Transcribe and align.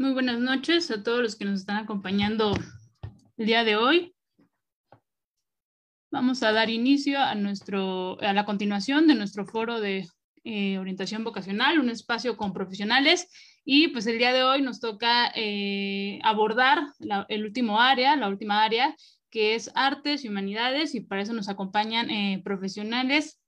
Muy 0.00 0.12
buenas 0.12 0.38
noches 0.38 0.92
a 0.92 1.02
todos 1.02 1.20
los 1.20 1.34
que 1.34 1.44
nos 1.44 1.58
están 1.58 1.78
acompañando 1.78 2.56
el 3.36 3.46
día 3.46 3.64
de 3.64 3.74
hoy. 3.74 4.14
Vamos 6.12 6.44
a 6.44 6.52
dar 6.52 6.70
inicio 6.70 7.18
a, 7.18 7.34
nuestro, 7.34 8.16
a 8.20 8.32
la 8.32 8.44
continuación 8.44 9.08
de 9.08 9.16
nuestro 9.16 9.44
foro 9.44 9.80
de 9.80 10.06
eh, 10.44 10.78
orientación 10.78 11.24
vocacional, 11.24 11.80
un 11.80 11.90
espacio 11.90 12.36
con 12.36 12.52
profesionales. 12.52 13.28
Y 13.64 13.88
pues 13.88 14.06
el 14.06 14.18
día 14.18 14.32
de 14.32 14.44
hoy 14.44 14.62
nos 14.62 14.78
toca 14.78 15.32
eh, 15.34 16.20
abordar 16.22 16.78
el 17.26 17.44
último 17.44 17.80
área, 17.80 18.14
la 18.14 18.28
última 18.28 18.62
área, 18.62 18.94
que 19.30 19.56
es 19.56 19.68
artes 19.74 20.24
y 20.24 20.28
humanidades. 20.28 20.94
Y 20.94 21.00
para 21.00 21.22
eso 21.22 21.32
nos 21.32 21.48
acompañan 21.48 22.08
eh, 22.08 22.40
profesionales 22.44 23.40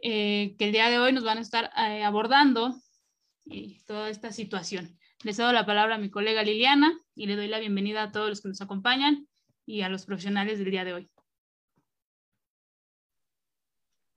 que 0.00 0.54
el 0.60 0.70
día 0.70 0.90
de 0.90 1.00
hoy 1.00 1.12
nos 1.12 1.24
van 1.24 1.38
a 1.38 1.40
estar 1.40 1.72
abordando 1.74 2.76
toda 3.84 4.10
esta 4.10 4.30
situación. 4.30 4.97
Les 5.24 5.36
doy 5.36 5.52
la 5.52 5.66
palabra 5.66 5.96
a 5.96 5.98
mi 5.98 6.10
colega 6.10 6.44
Liliana 6.44 6.96
y 7.16 7.26
le 7.26 7.34
doy 7.34 7.48
la 7.48 7.58
bienvenida 7.58 8.04
a 8.04 8.12
todos 8.12 8.28
los 8.28 8.40
que 8.40 8.48
nos 8.48 8.60
acompañan 8.60 9.26
y 9.66 9.82
a 9.82 9.88
los 9.88 10.06
profesionales 10.06 10.60
del 10.60 10.70
día 10.70 10.84
de 10.84 10.94
hoy. 10.94 11.10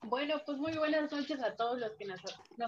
Bueno, 0.04 0.40
pues 0.46 0.60
muy 0.60 0.78
buenas 0.78 1.12
noches 1.12 1.42
a 1.42 1.56
todos 1.56 1.80
los 1.80 1.92
que 1.94 2.06
nos, 2.06 2.22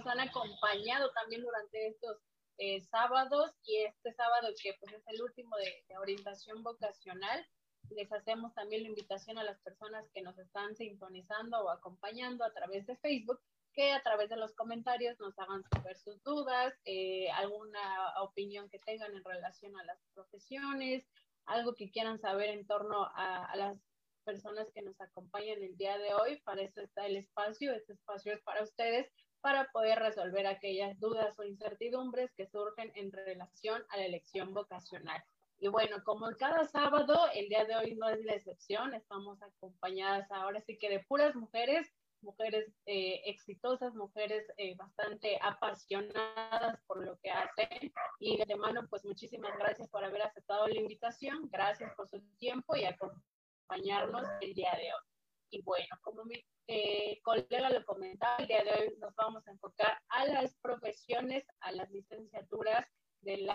han 0.07 0.19
acompañado 0.19 1.11
también 1.11 1.43
durante 1.43 1.89
estos 1.89 2.17
eh, 2.57 2.81
sábados 2.81 3.51
y 3.65 3.83
este 3.83 4.11
sábado 4.13 4.47
que 4.59 4.73
pues 4.79 4.93
es 4.93 5.03
el 5.07 5.21
último 5.21 5.55
de, 5.57 5.85
de, 5.87 5.97
orientación 5.99 6.63
vocacional. 6.63 7.45
Les 7.91 8.11
hacemos 8.11 8.51
también 8.55 8.81
la 8.81 8.89
invitación 8.89 9.37
a 9.37 9.43
las 9.43 9.59
personas 9.59 10.09
que 10.11 10.23
nos 10.23 10.39
están 10.39 10.75
sintonizando 10.75 11.59
o 11.59 11.69
acompañando 11.69 12.43
a 12.43 12.53
través 12.53 12.87
de 12.87 12.97
Facebook 12.97 13.39
que 13.73 13.91
a 13.91 14.01
través 14.01 14.29
de 14.29 14.37
los 14.37 14.53
comentarios 14.53 15.19
nos 15.19 15.37
hagan 15.39 15.63
saber 15.63 15.97
sus 15.97 16.21
dudas, 16.23 16.73
eh, 16.85 17.29
alguna 17.31 18.13
opinión 18.21 18.69
que 18.69 18.79
tengan 18.79 19.13
en 19.15 19.23
relación 19.23 19.77
a 19.79 19.83
las 19.83 19.99
profesiones, 20.13 21.05
algo 21.45 21.73
que 21.75 21.91
quieran 21.91 22.19
saber 22.19 22.49
en 22.49 22.65
torno 22.65 23.09
a, 23.15 23.53
las 23.55 23.77
personas 24.23 24.67
que 24.73 24.81
nos 24.81 24.99
acompañan 25.01 25.61
el 25.61 25.75
día 25.75 25.97
de 25.97 26.13
hoy. 26.13 26.39
Para 26.41 26.61
eso 26.61 26.81
está 26.81 27.05
el 27.05 27.17
espacio. 27.17 27.73
Este 27.73 27.93
espacio 27.93 28.33
es 28.33 28.41
para 28.41 28.63
ustedes 28.63 29.11
para 29.41 29.69
poder 29.73 29.99
resolver 29.99 30.47
aquellas 30.47 30.97
dudas 31.01 31.37
o 31.37 31.43
incertidumbres 31.43 32.31
que 32.37 32.47
surgen 32.47 32.93
en 32.95 33.11
relación 33.11 33.83
a 33.89 33.97
la 33.97 34.05
elección 34.05 34.53
vocacional. 34.53 35.21
Y 35.59 35.67
bueno, 35.67 36.01
como 36.05 36.29
cada 36.37 36.65
sábado, 36.65 37.13
el 37.33 37.49
día 37.49 37.65
de 37.65 37.75
hoy 37.75 37.95
no 37.95 38.07
es 38.07 38.23
la 38.23 38.35
excepción. 38.35 38.93
Estamos 38.93 39.41
acompañadas 39.41 40.31
ahora 40.31 40.61
sí 40.61 40.77
que 40.77 40.89
de 40.89 40.99
puras 41.01 41.35
mujeres, 41.35 41.91
mujeres 42.23 42.73
eh, 42.85 43.21
exitosas, 43.25 43.93
mujeres 43.93 44.45
eh, 44.57 44.75
bastante 44.75 45.37
apasionadas 45.41 46.79
por 46.87 47.05
lo 47.05 47.17
que 47.19 47.29
hacen. 47.29 47.93
Y 48.19 48.43
de 48.43 48.55
mano, 48.55 48.87
pues 48.89 49.05
muchísimas 49.05 49.55
gracias 49.57 49.89
por 49.89 50.03
haber 50.03 50.21
aceptado 50.23 50.67
la 50.67 50.79
invitación. 50.79 51.49
Gracias 51.51 51.93
por 51.95 52.09
su 52.09 52.19
tiempo 52.37 52.75
y 52.75 52.85
acompañarnos 52.85 54.27
el 54.41 54.53
día 54.53 54.71
de 54.71 54.93
hoy. 54.93 55.07
Y 55.51 55.61
bueno, 55.61 55.99
como 56.01 56.25
mi 56.25 56.43
eh, 56.67 57.21
colega 57.21 57.69
lo 57.69 57.85
comentaba, 57.85 58.37
el 58.37 58.47
día 58.47 58.63
de 58.63 58.71
hoy 58.71 58.97
nos 58.99 59.13
vamos 59.15 59.47
a 59.47 59.51
enfocar 59.51 60.01
a 60.07 60.25
las 60.25 60.55
profesiones, 60.55 61.45
a 61.59 61.71
las 61.73 61.91
licenciaturas 61.91 62.87
del 63.21 63.49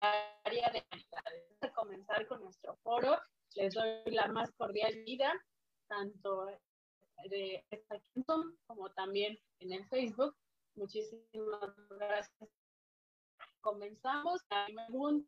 área 0.00 0.70
de 0.70 0.84
humanidades. 0.90 1.42
A 1.60 1.72
comenzar 1.72 2.26
con 2.26 2.42
nuestro 2.42 2.76
foro. 2.82 3.20
Les 3.54 3.74
doy 3.74 4.02
la 4.06 4.26
más 4.28 4.50
cordial 4.52 4.94
vida, 5.04 5.32
tanto 5.86 6.48
de 7.28 7.64
esta 7.70 8.00
como 8.66 8.90
también 8.92 9.38
en 9.60 9.72
el 9.72 9.86
Facebook. 9.88 10.36
Muchísimas 10.74 11.76
gracias 11.90 12.50
comenzamos. 13.62 14.42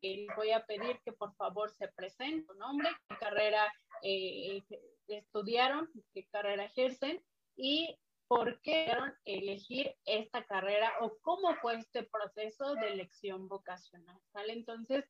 Les 0.02 0.26
voy 0.36 0.50
a 0.50 0.66
pedir 0.66 1.00
que 1.04 1.12
por 1.12 1.34
favor 1.36 1.70
se 1.70 1.88
presenten 1.88 2.44
su 2.44 2.54
nombre, 2.54 2.88
qué 3.08 3.16
carrera 3.16 3.72
eh, 4.02 4.62
estudiaron, 5.08 5.88
qué 6.12 6.26
carrera 6.26 6.66
ejercen 6.66 7.24
y 7.56 7.98
por 8.26 8.60
qué 8.62 8.92
elegir 9.24 9.94
esta 10.04 10.44
carrera 10.44 10.92
o 11.00 11.16
cómo 11.22 11.54
fue 11.62 11.76
este 11.76 12.02
proceso 12.02 12.74
de 12.74 12.92
elección 12.92 13.48
vocacional. 13.48 14.20
Entonces, 14.48 15.04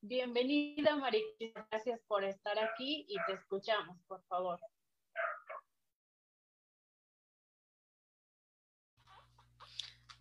bienvenida 0.00 0.96
María, 0.96 1.22
gracias 1.70 2.00
por 2.06 2.24
estar 2.24 2.58
aquí 2.58 3.06
y 3.08 3.16
te 3.26 3.32
escuchamos, 3.32 3.96
por 4.06 4.22
favor. 4.24 4.60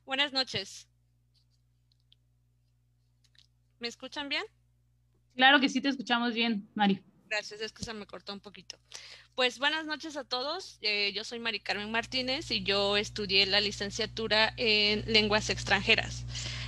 Buenas 0.08 0.32
noches. 0.32 0.88
¿Me 3.80 3.90
escuchan 3.90 4.30
bien? 4.30 4.44
Claro 5.36 5.60
que 5.60 5.68
sí, 5.68 5.82
te 5.82 5.90
escuchamos 5.90 6.34
bien, 6.34 6.70
Mari. 6.76 7.04
Gracias, 7.26 7.60
es 7.60 7.74
que 7.74 7.84
se 7.84 7.94
me 7.94 8.06
cortó 8.06 8.32
un 8.32 8.40
poquito. 8.40 8.78
Pues 9.36 9.60
buenas 9.60 9.86
noches 9.86 10.16
a 10.16 10.24
todos. 10.24 10.78
Eh, 10.82 11.12
yo 11.14 11.26
soy 11.26 11.40
Mari 11.40 11.60
Carmen 11.60 11.92
Martínez 11.92 12.52
y 12.52 12.64
yo 12.64 12.96
estudié 12.96 13.46
la 13.48 13.60
licenciatura 13.60 14.54
en 14.56 15.04
lenguas 15.12 15.50
extranjeras. 15.50 16.24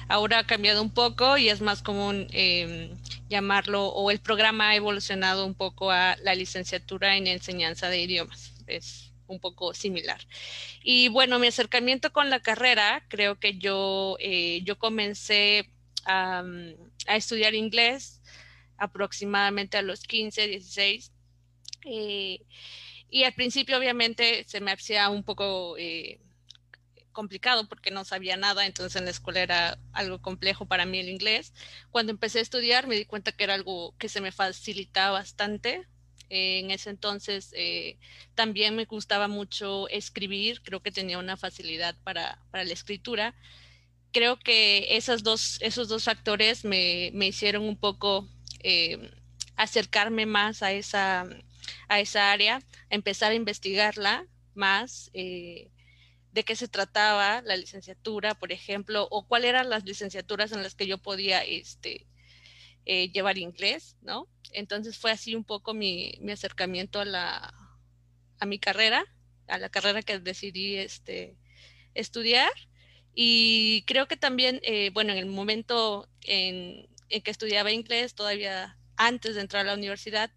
Ahora 0.09 0.39
ha 0.39 0.45
cambiado 0.45 0.81
un 0.81 0.93
poco 0.93 1.37
y 1.37 1.47
es 1.47 1.61
más 1.61 1.81
común 1.81 2.27
em, 2.31 2.97
llamarlo, 3.29 3.87
o 3.87 4.11
el 4.11 4.19
programa 4.19 4.71
ha 4.71 4.75
evolucionado 4.75 5.45
un 5.45 5.55
poco 5.55 5.91
a 5.91 6.17
la 6.23 6.35
licenciatura 6.35 7.15
en 7.15 7.27
enseñanza 7.27 7.87
de 7.87 8.01
idiomas. 8.01 8.51
Es 8.67 9.08
un 9.29 9.39
poco 9.39 9.73
similar. 9.73 10.19
Y 10.83 11.07
bueno, 11.09 11.39
mi 11.39 11.47
acercamiento 11.47 12.11
con 12.11 12.29
la 12.29 12.41
carrera, 12.41 13.05
creo 13.07 13.39
que 13.39 13.57
yo, 13.57 14.17
eh, 14.19 14.61
yo 14.63 14.77
comencé 14.77 15.71
a 16.05 16.43
estudiar 17.15 17.53
inglés 17.53 18.19
aproximadamente 18.77 19.77
a 19.77 19.81
los 19.81 20.01
15, 20.01 20.47
16. 20.47 21.11
Eh, 21.85 22.41
y 23.09 23.23
al 23.23 23.33
principio 23.33 23.77
obviamente 23.77 24.43
se 24.47 24.61
me 24.61 24.71
hacía 24.71 25.09
un 25.09 25.23
poco 25.23 25.77
eh, 25.77 26.19
complicado 27.11 27.67
porque 27.67 27.91
no 27.91 28.05
sabía 28.05 28.37
nada, 28.37 28.65
entonces 28.65 28.95
en 28.95 29.05
la 29.05 29.11
escuela 29.11 29.41
era 29.41 29.79
algo 29.93 30.21
complejo 30.21 30.65
para 30.67 30.85
mí 30.85 30.99
el 30.99 31.09
inglés. 31.09 31.53
Cuando 31.91 32.11
empecé 32.11 32.39
a 32.39 32.43
estudiar 32.43 32.87
me 32.87 32.95
di 32.95 33.05
cuenta 33.05 33.31
que 33.31 33.43
era 33.43 33.55
algo 33.55 33.95
que 33.97 34.09
se 34.09 34.21
me 34.21 34.31
facilitaba 34.31 35.11
bastante. 35.11 35.87
En 36.29 36.71
ese 36.71 36.89
entonces 36.89 37.53
eh, 37.55 37.97
también 38.35 38.75
me 38.75 38.85
gustaba 38.85 39.27
mucho 39.27 39.87
escribir, 39.89 40.61
creo 40.61 40.81
que 40.81 40.91
tenía 40.91 41.17
una 41.17 41.37
facilidad 41.37 41.95
para, 42.03 42.39
para 42.51 42.63
la 42.63 42.73
escritura. 42.73 43.35
Creo 44.11 44.39
que 44.39 44.99
dos, 45.21 45.57
esos 45.61 45.87
dos 45.87 46.03
factores 46.03 46.65
me, 46.65 47.11
me 47.13 47.27
hicieron 47.27 47.63
un 47.63 47.77
poco 47.77 48.27
eh, 48.61 49.11
acercarme 49.55 50.25
más 50.25 50.63
a 50.63 50.71
esa, 50.71 51.27
a 51.87 51.99
esa 51.99 52.31
área, 52.31 52.61
empezar 52.89 53.31
a 53.31 53.35
investigarla 53.35 54.25
más, 54.55 55.11
eh, 55.13 55.69
de 56.31 56.43
qué 56.43 56.55
se 56.55 56.67
trataba 56.67 57.41
la 57.41 57.57
licenciatura, 57.57 58.35
por 58.35 58.51
ejemplo, 58.51 59.07
o 59.09 59.27
cuáles 59.27 59.49
eran 59.49 59.69
las 59.69 59.83
licenciaturas 59.83 60.51
en 60.51 60.63
las 60.63 60.75
que 60.75 60.87
yo 60.87 60.97
podía 60.99 61.43
este, 61.43 62.05
eh, 62.85 63.11
llevar 63.11 63.37
inglés, 63.37 63.97
¿no? 64.01 64.27
Entonces 64.51 64.97
fue 64.97 65.11
así 65.11 65.35
un 65.35 65.43
poco 65.43 65.73
mi, 65.73 66.17
mi 66.21 66.31
acercamiento 66.31 66.99
a, 66.99 67.05
la, 67.05 67.53
a 68.39 68.45
mi 68.45 68.59
carrera, 68.59 69.05
a 69.47 69.57
la 69.57 69.69
carrera 69.69 70.01
que 70.01 70.19
decidí 70.19 70.75
este, 70.75 71.35
estudiar 71.93 72.51
y 73.21 73.83
creo 73.85 74.07
que 74.07 74.17
también, 74.17 74.61
eh, 74.63 74.91
bueno, 74.93 75.11
en 75.11 75.17
el 75.17 75.25
momento 75.25 76.07
en, 76.23 76.87
que 77.09 77.31
estudiaba 77.31 77.71
inglés, 77.71 78.13
todavía 78.13 78.77
antes 78.95 79.35
de 79.35 79.41
entrar 79.41 79.65
a 79.65 79.71
la 79.71 79.73
universidad, 79.73 80.31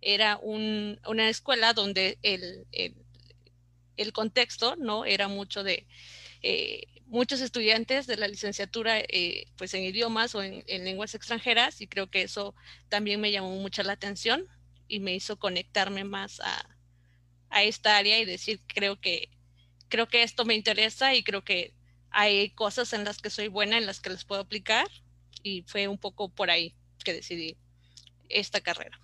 era 0.00 0.38
una 0.38 1.28
escuela 1.28 1.72
donde 1.72 2.18
el, 2.22 2.66
el, 3.96 4.12
contexto, 4.12 4.76
¿no? 4.76 5.04
Era 5.04 5.26
mucho 5.26 5.64
de 5.64 5.86
eh, 6.42 6.84
muchos 7.10 7.40
estudiantes 7.40 8.06
de 8.06 8.16
la 8.16 8.28
licenciatura, 8.28 9.00
eh, 9.00 9.46
pues 9.56 9.74
en 9.74 9.82
idiomas 9.84 10.34
o 10.34 10.42
en, 10.42 10.62
en, 10.66 10.84
lenguas 10.84 11.14
extranjeras, 11.14 11.80
y 11.80 11.88
creo 11.88 12.08
que 12.08 12.22
eso 12.22 12.54
también 12.88 13.20
me 13.20 13.32
llamó 13.32 13.54
mucho 13.56 13.82
la 13.82 13.94
atención 13.94 14.46
y 14.86 15.00
me 15.00 15.14
hizo 15.14 15.38
conectarme 15.38 16.04
más 16.04 16.40
a, 16.40 16.76
a 17.50 17.64
esta 17.64 17.96
área 17.96 18.18
y 18.20 18.24
decir, 18.24 18.60
creo 18.66 19.00
que, 19.00 19.28
creo 19.88 20.08
que 20.08 20.22
esto 20.22 20.44
me 20.44 20.54
interesa 20.54 21.14
y 21.14 21.24
creo 21.24 21.42
que 21.42 21.74
hay 22.10 22.50
cosas 22.50 22.92
en 22.92 23.04
las 23.04 23.18
que 23.18 23.30
soy 23.30 23.48
buena, 23.48 23.76
en 23.76 23.86
las 23.86 24.00
que 24.00 24.10
les 24.10 24.24
puedo 24.24 24.40
aplicar 24.40 24.86
y 25.42 25.62
fue 25.62 25.88
un 25.88 25.98
poco 25.98 26.28
por 26.28 26.50
ahí 26.50 26.74
que 27.04 27.12
decidí 27.12 27.56
esta 28.28 28.60
carrera. 28.60 28.98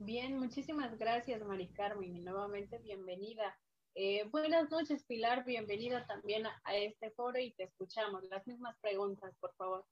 Bien, 0.00 0.38
muchísimas 0.38 0.98
gracias, 0.98 1.42
Mari 1.44 1.68
Carmen, 1.68 2.16
y 2.16 2.20
nuevamente 2.20 2.78
bienvenida. 2.78 3.56
Eh, 3.96 4.24
buenas 4.32 4.70
noches, 4.70 5.04
Pilar, 5.04 5.44
bienvenida 5.44 6.04
también 6.06 6.46
a, 6.46 6.74
este 6.74 7.12
foro 7.12 7.38
y 7.38 7.52
te 7.52 7.64
escuchamos. 7.64 8.24
Las 8.24 8.44
mismas 8.46 8.76
preguntas, 8.80 9.32
por 9.38 9.54
favor. 9.54 9.86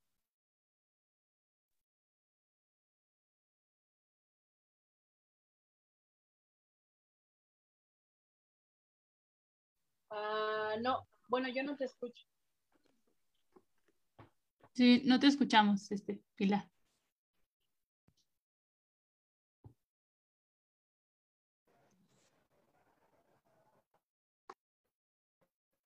Ah, 10.11 10.75
no, 10.81 11.07
bueno, 11.29 11.49
yo 11.49 11.63
no 11.63 11.77
te 11.77 11.85
escucho. 11.85 12.25
Sí, 14.73 15.03
no 15.05 15.21
te 15.21 15.29
escuchamos, 15.29 15.93
este, 15.93 16.21
Pilar. 16.35 16.72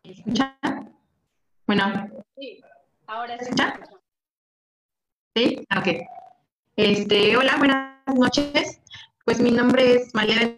¿Escucha? 0.08 0.56
Bueno. 1.66 2.08
Sí, 2.38 2.60
ahora 3.08 3.38
sí. 3.40 3.50
Sí, 5.34 5.66
ok. 5.76 5.88
Este, 6.76 7.36
hola, 7.36 7.56
buenas 7.58 8.02
noches. 8.14 8.80
Pues 9.24 9.40
mi 9.40 9.50
nombre 9.50 9.94
es 9.96 10.14
María. 10.14 10.54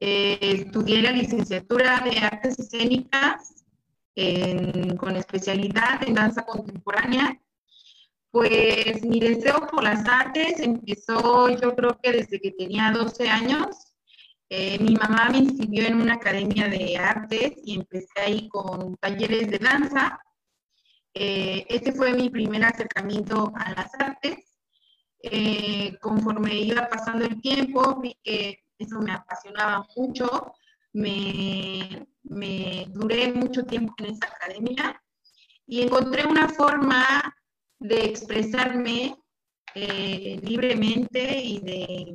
Eh, 0.00 0.38
estudié 0.40 1.02
la 1.02 1.12
licenciatura 1.12 2.00
de 2.00 2.18
Artes 2.18 2.58
Escénicas 2.58 3.64
con 4.98 5.14
especialidad 5.14 6.02
en 6.04 6.14
danza 6.14 6.44
contemporánea. 6.44 7.40
Pues 8.32 9.04
mi 9.04 9.20
deseo 9.20 9.68
por 9.68 9.84
las 9.84 10.04
artes 10.08 10.58
empezó 10.58 11.48
yo 11.48 11.76
creo 11.76 11.96
que 12.02 12.12
desde 12.12 12.40
que 12.40 12.50
tenía 12.50 12.90
12 12.90 13.28
años. 13.28 13.94
Eh, 14.48 14.78
mi 14.78 14.94
mamá 14.94 15.28
me 15.30 15.38
inscribió 15.38 15.88
en 15.88 16.00
una 16.00 16.14
academia 16.14 16.68
de 16.68 16.96
artes 16.96 17.54
y 17.64 17.74
empecé 17.74 18.20
ahí 18.20 18.48
con 18.48 18.96
talleres 18.96 19.50
de 19.50 19.58
danza. 19.58 20.20
Eh, 21.14 21.66
este 21.68 21.92
fue 21.92 22.12
mi 22.14 22.30
primer 22.30 22.64
acercamiento 22.64 23.52
a 23.56 23.72
las 23.72 23.92
artes. 23.98 24.56
Eh, 25.20 25.98
conforme 26.00 26.54
iba 26.54 26.88
pasando 26.88 27.24
el 27.24 27.40
tiempo, 27.40 28.00
vi 28.00 28.16
que 28.22 28.62
eso 28.78 29.00
me 29.00 29.12
apasionaba 29.12 29.84
mucho. 29.96 30.52
Me, 30.92 32.06
me 32.22 32.86
duré 32.90 33.32
mucho 33.32 33.64
tiempo 33.64 33.94
en 33.98 34.14
esa 34.14 34.28
academia 34.28 35.02
y 35.66 35.82
encontré 35.82 36.24
una 36.24 36.48
forma 36.48 37.34
de 37.80 38.04
expresarme 38.04 39.16
libremente 39.74 41.38
y 41.38 41.60
de, 41.60 42.14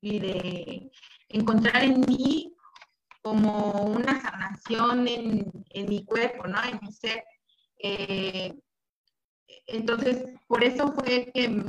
y 0.00 0.18
de 0.18 0.90
encontrar 1.34 1.82
en 1.82 2.00
mí 2.02 2.54
como 3.22 3.72
una 3.86 4.20
sanación 4.20 5.08
en, 5.08 5.88
mi 5.88 6.04
cuerpo, 6.04 6.46
¿no? 6.46 6.62
En 6.62 6.78
mi 6.80 6.92
ser. 6.92 7.24
Eh, 7.78 8.54
entonces, 9.66 10.24
por 10.46 10.62
eso 10.62 10.92
fue 10.92 11.30
que 11.34 11.64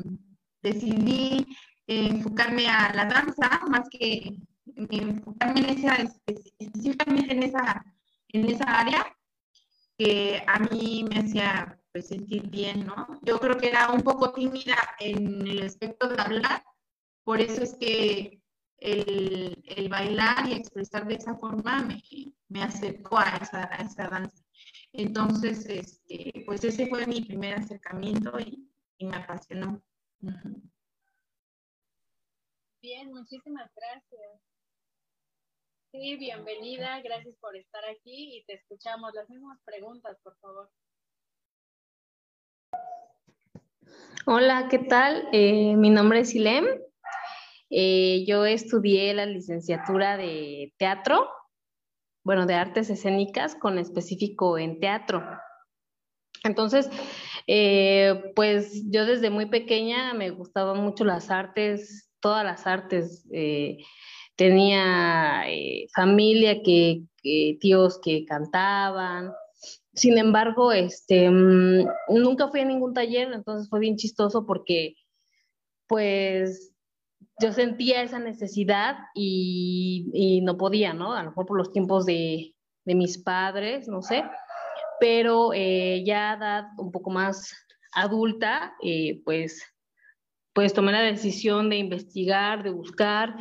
decidí 0.62 1.46
enfocarme 1.88 2.68
a 2.68 2.94
la 2.94 3.06
danza, 3.06 3.62
más 3.68 3.90
que 3.90 4.38
enfocarme 4.76 5.62
en 5.62 5.78
esa, 5.78 5.96
específicamente 6.28 7.34
en 7.34 7.44
esa, 7.44 7.86
en 8.30 8.50
esa 8.50 8.66
área 8.66 9.18
que 9.98 10.44
a 10.46 10.60
mí 10.60 11.06
me 11.10 11.20
hacía 11.20 11.80
pues, 11.92 12.08
sentir 12.08 12.50
bien, 12.50 12.86
¿no? 12.86 13.08
Yo 13.24 13.40
creo 13.40 13.58
que 13.58 13.70
era 13.70 13.90
un 13.90 14.02
poco 14.02 14.34
tímida 14.34 14.78
en 15.00 15.48
el 15.48 15.64
aspecto 15.64 16.08
de 16.10 16.22
hablar, 16.22 16.64
por 17.24 17.40
eso 17.40 17.64
es 17.64 17.76
que 17.80 18.42
el, 18.86 19.90
bailar 19.90 20.48
y 20.48 20.54
expresar 20.54 21.08
de 21.08 21.16
esa 21.16 21.36
forma 21.36 21.84
me, 21.84 22.02
me 22.50 22.64
acercó 22.64 23.18
a 23.18 23.38
esa, 23.42 23.64
esa 23.76 24.08
danza. 24.08 24.44
Entonces, 24.94 25.66
este, 25.68 26.44
pues 26.46 26.64
ese 26.64 26.88
fue 26.88 27.06
mi 27.06 27.22
primer 27.22 27.56
acercamiento 27.56 28.40
y, 28.40 28.70
me 29.00 29.16
apasionó. 29.18 29.84
Bien, 32.82 33.12
muchísimas 33.12 33.70
gracias. 33.76 34.42
Sí, 35.92 36.16
bienvenida, 36.16 37.02
gracias 37.02 37.36
por 37.42 37.56
estar 37.58 37.84
aquí 37.86 38.38
y 38.38 38.46
te 38.46 38.54
escuchamos. 38.54 39.14
Las 39.14 39.30
mismas 39.30 39.60
preguntas, 39.66 40.18
por 40.24 40.38
favor. 40.38 40.70
Hola, 44.26 44.68
¿qué 44.70 44.80
tal? 44.80 45.28
Eh, 45.34 45.76
mi 45.76 45.90
nombre 45.90 46.22
es 46.22 46.34
Ilem, 46.34 46.66
eh, 47.70 48.24
yo 48.28 48.46
estudié 48.46 49.14
la 49.14 49.26
licenciatura 49.26 50.18
de 50.18 50.74
teatro, 50.78 51.28
bueno, 52.24 52.46
de 52.46 52.56
artes 52.56 52.90
escénicas 52.90 53.56
con 53.56 53.78
específico 53.78 54.58
en 54.58 54.80
teatro. 54.80 55.24
Entonces, 56.44 56.90
eh, 57.48 58.32
pues 58.36 58.84
yo 58.92 59.06
desde 59.06 59.30
muy 59.30 59.48
pequeña 59.48 60.14
me 60.14 60.30
gustaban 60.30 60.80
mucho 60.82 61.04
las 61.06 61.32
artes, 61.32 62.12
todas 62.20 62.44
las 62.44 62.68
artes. 62.68 63.26
Eh, 63.32 63.78
tenía 64.36 65.44
familia 65.94 66.62
que, 66.62 67.04
tíos 67.60 68.00
que 68.04 68.26
cantaban. 68.26 69.32
Sin 69.94 70.18
embargo, 70.18 70.72
este, 70.72 71.30
mm, 71.30 71.88
nunca 72.10 72.50
fui 72.50 72.60
a 72.60 72.66
ningún 72.66 72.94
taller, 72.94 73.32
entonces 73.32 73.70
fue 73.70 73.80
bien 73.80 73.96
chistoso 73.96 74.46
porque, 74.46 74.96
pues, 75.88 76.75
yo 77.42 77.52
sentía 77.52 78.02
esa 78.02 78.20
necesidad 78.20 78.98
y, 79.14 80.42
no 80.44 80.58
podía, 80.58 80.94
¿no? 80.94 81.14
A 81.14 81.24
lo 81.24 81.30
mejor 81.30 81.46
por 81.46 81.58
los 81.58 81.72
tiempos 81.72 82.06
de, 82.06 82.54
mis 82.86 83.18
padres, 83.18 83.88
no 83.88 84.02
sé, 84.04 84.24
pero 85.00 85.52
eh, 85.54 86.04
ya 86.06 86.32
a 86.32 86.38
edad 86.38 86.64
un 86.78 86.92
poco 86.92 87.10
más 87.10 87.52
adulta, 87.94 88.76
eh, 88.84 89.22
pues, 89.26 89.64
pues 90.54 90.74
tomé 90.74 90.92
la 90.92 91.02
decisión 91.02 91.70
de 91.70 91.78
investigar, 91.78 92.64
de 92.64 92.70
buscar 92.70 93.36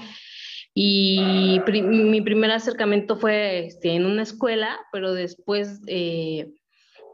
y 0.72 1.60
mi 1.66 2.20
primer 2.22 2.50
acercamiento 2.50 3.16
fue 3.16 3.66
este, 3.66 3.94
en 3.94 4.06
una 4.06 4.22
escuela, 4.22 4.78
pero 4.92 5.12
después... 5.12 5.80
Eh, 5.86 6.52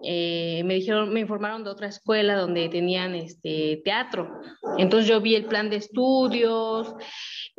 eh, 0.02 0.62
me 0.64 0.74
dijeron, 0.74 1.12
me 1.12 1.20
informaron 1.20 1.64
de 1.64 1.70
otra 1.70 1.88
escuela 1.88 2.36
donde 2.36 2.68
tenían 2.68 3.14
este 3.14 3.82
teatro. 3.84 4.40
Entonces 4.78 5.08
yo 5.08 5.20
vi 5.20 5.34
el 5.34 5.44
plan 5.44 5.70
de 5.70 5.76
estudios 5.76 6.94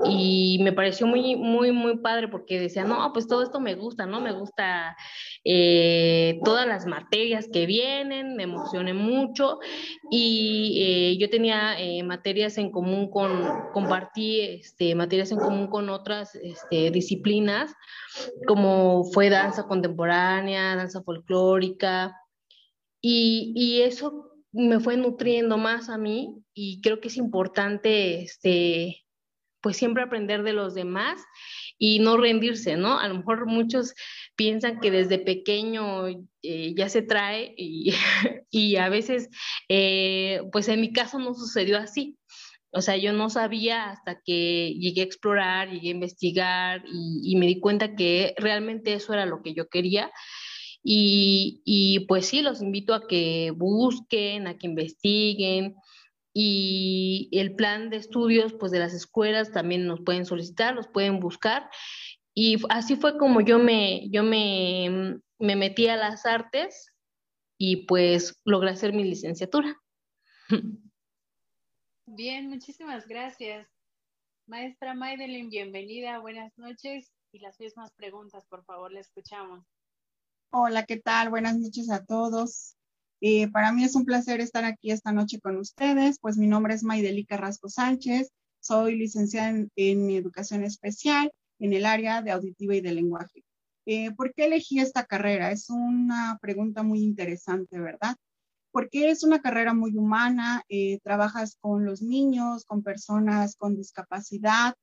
y 0.05 0.59
me 0.63 0.73
pareció 0.73 1.05
muy, 1.07 1.35
muy, 1.35 1.71
muy 1.71 1.97
padre 1.97 2.27
porque 2.27 2.59
decía, 2.59 2.83
no, 2.83 3.11
pues 3.13 3.27
todo 3.27 3.43
esto 3.43 3.59
me 3.59 3.75
gusta, 3.75 4.05
¿no? 4.05 4.21
Me 4.21 4.31
gusta 4.31 4.95
eh, 5.43 6.39
todas 6.43 6.67
las 6.67 6.85
materias 6.85 7.47
que 7.51 7.65
vienen, 7.65 8.35
me 8.35 8.43
emocioné 8.43 8.93
mucho 8.93 9.59
y 10.09 10.81
eh, 10.83 11.17
yo 11.19 11.29
tenía 11.29 11.75
materias 12.03 12.57
en 12.57 12.71
común 12.71 13.09
con, 13.09 13.71
compartí 13.73 14.41
este, 14.41 14.95
materias 14.95 15.31
en 15.31 15.39
común 15.39 15.67
con 15.67 15.89
otras 15.89 16.35
este, 16.35 16.91
disciplinas 16.91 17.75
como 18.47 19.03
fue 19.05 19.29
danza 19.29 19.63
contemporánea, 19.63 20.75
danza 20.75 21.01
folclórica, 21.03 22.17
y, 23.01 23.81
eso 23.81 24.31
me 24.51 24.79
fue 24.79 24.97
nutriendo 24.97 25.57
más 25.57 25.89
a 25.89 25.97
mí 25.97 26.43
y 26.53 26.81
creo 26.81 26.99
que 26.99 27.07
es 27.07 27.17
importante, 27.17 28.21
este, 28.21 29.05
pues 29.61 29.77
siempre 29.77 30.03
aprender 30.03 30.43
de 30.43 30.53
los 30.53 30.75
demás 30.75 31.21
y 31.77 31.99
no 31.99 32.17
rendirse, 32.17 32.75
¿no? 32.75 32.99
A 32.99 33.07
lo 33.07 33.15
mejor 33.15 33.45
muchos 33.47 33.93
piensan 34.35 34.79
que 34.79 34.91
desde 34.91 35.19
pequeño 35.19 36.07
eh, 36.43 36.73
ya 36.75 36.89
se 36.89 37.01
trae 37.01 37.53
y, 37.57 37.93
a 38.77 38.89
veces, 38.89 39.29
eh, 39.69 40.41
pues 40.51 40.67
en 40.67 40.81
mi 40.81 40.91
caso 40.93 41.17
no 41.19 41.33
sucedió 41.33 41.77
así. 41.77 42.17
O 42.73 42.81
sea, 42.81 42.95
yo 42.97 43.11
no 43.13 43.29
sabía 43.29 43.89
hasta 43.89 44.21
que 44.23 44.73
llegué 44.79 45.01
a 45.01 45.05
explorar, 45.05 45.69
llegué 45.69 45.89
a 45.89 45.91
investigar 45.91 46.83
y 46.87 47.35
me 47.35 47.45
di 47.45 47.59
cuenta 47.59 47.95
que 47.95 48.33
realmente 48.37 48.93
eso 48.93 49.13
era 49.13 49.25
lo 49.25 49.41
que 49.41 49.53
yo 49.53 49.67
quería 49.67 50.09
y, 50.83 52.05
pues 52.07 52.27
sí, 52.27 52.41
los 52.41 52.61
invito 52.61 52.93
a 52.93 53.07
que 53.07 53.51
busquen, 53.55 54.47
a 54.47 54.57
que 54.57 54.67
investiguen 54.67 55.75
y 56.33 57.29
el 57.33 57.55
plan 57.55 57.89
de 57.89 57.97
estudios 57.97 58.53
pues 58.53 58.71
de 58.71 58.79
las 58.79 58.93
escuelas 58.93 59.51
también 59.51 59.85
nos 59.85 60.01
pueden 60.01 60.25
solicitar, 60.25 60.73
los 60.73 60.87
pueden 60.87 61.19
buscar 61.19 61.69
y 62.33 62.57
así 62.69 62.95
fue 62.95 63.17
como 63.17 63.41
yo 63.41 63.59
me, 63.59 64.09
yo 64.09 64.23
me, 64.23 65.19
me 65.39 65.55
metí 65.55 65.87
a 65.87 65.97
las 65.97 66.25
artes 66.25 66.93
y 67.57 67.85
pues 67.85 68.41
logré 68.45 68.71
hacer 68.71 68.93
mi 68.93 69.03
licenciatura. 69.03 69.75
Bien, 72.05 72.49
muchísimas 72.49 73.07
gracias. 73.07 73.67
Maestra 74.47 74.93
Maidelin, 74.93 75.49
bienvenida, 75.49 76.19
buenas 76.19 76.57
noches 76.57 77.13
y 77.31 77.39
las 77.39 77.59
mismas 77.59 77.91
preguntas, 77.93 78.45
por 78.47 78.63
favor, 78.65 78.91
le 78.91 78.99
escuchamos. 78.99 79.65
Hola, 80.53 80.85
¿qué 80.85 80.97
tal? 80.97 81.29
Buenas 81.29 81.57
noches 81.57 81.89
a 81.89 82.03
todos. 82.03 82.75
Eh, 83.21 83.49
para 83.51 83.71
mí 83.71 83.85
es 83.85 83.95
un 83.95 84.03
placer 84.03 84.41
estar 84.41 84.65
aquí 84.65 84.91
esta 84.91 85.13
noche 85.13 85.39
con 85.39 85.55
ustedes. 85.55 86.19
Pues 86.19 86.35
mi 86.35 86.45
nombre 86.45 86.73
es 86.73 86.83
Maideli 86.83 87.25
Carrasco 87.25 87.69
Sánchez. 87.69 88.31
Soy 88.59 88.97
licenciada 88.97 89.65
en, 89.77 90.09
educación 90.09 90.65
especial 90.65 91.31
en 91.59 91.71
el 91.71 91.85
área 91.85 92.21
de 92.21 92.31
auditiva 92.31 92.75
y 92.75 92.81
de 92.81 92.91
lenguaje. 92.91 93.45
Eh, 93.85 94.11
¿Por 94.11 94.33
qué 94.33 94.45
elegí 94.45 94.81
esta 94.81 95.05
carrera? 95.05 95.51
Es 95.51 95.69
una 95.69 96.37
pregunta 96.41 96.83
muy 96.83 96.99
interesante, 97.01 97.79
¿verdad? 97.79 98.17
Porque 98.71 99.09
es 99.09 99.23
una 99.23 99.41
carrera 99.41 99.73
muy 99.73 99.95
humana, 99.95 100.63
eh, 100.67 100.99
trabajas 101.01 101.55
con 101.61 101.85
los 101.85 102.01
niños, 102.01 102.65
con 102.65 102.83
personas 102.83 103.55
con 103.55 103.77
discapacidad, 103.77 104.75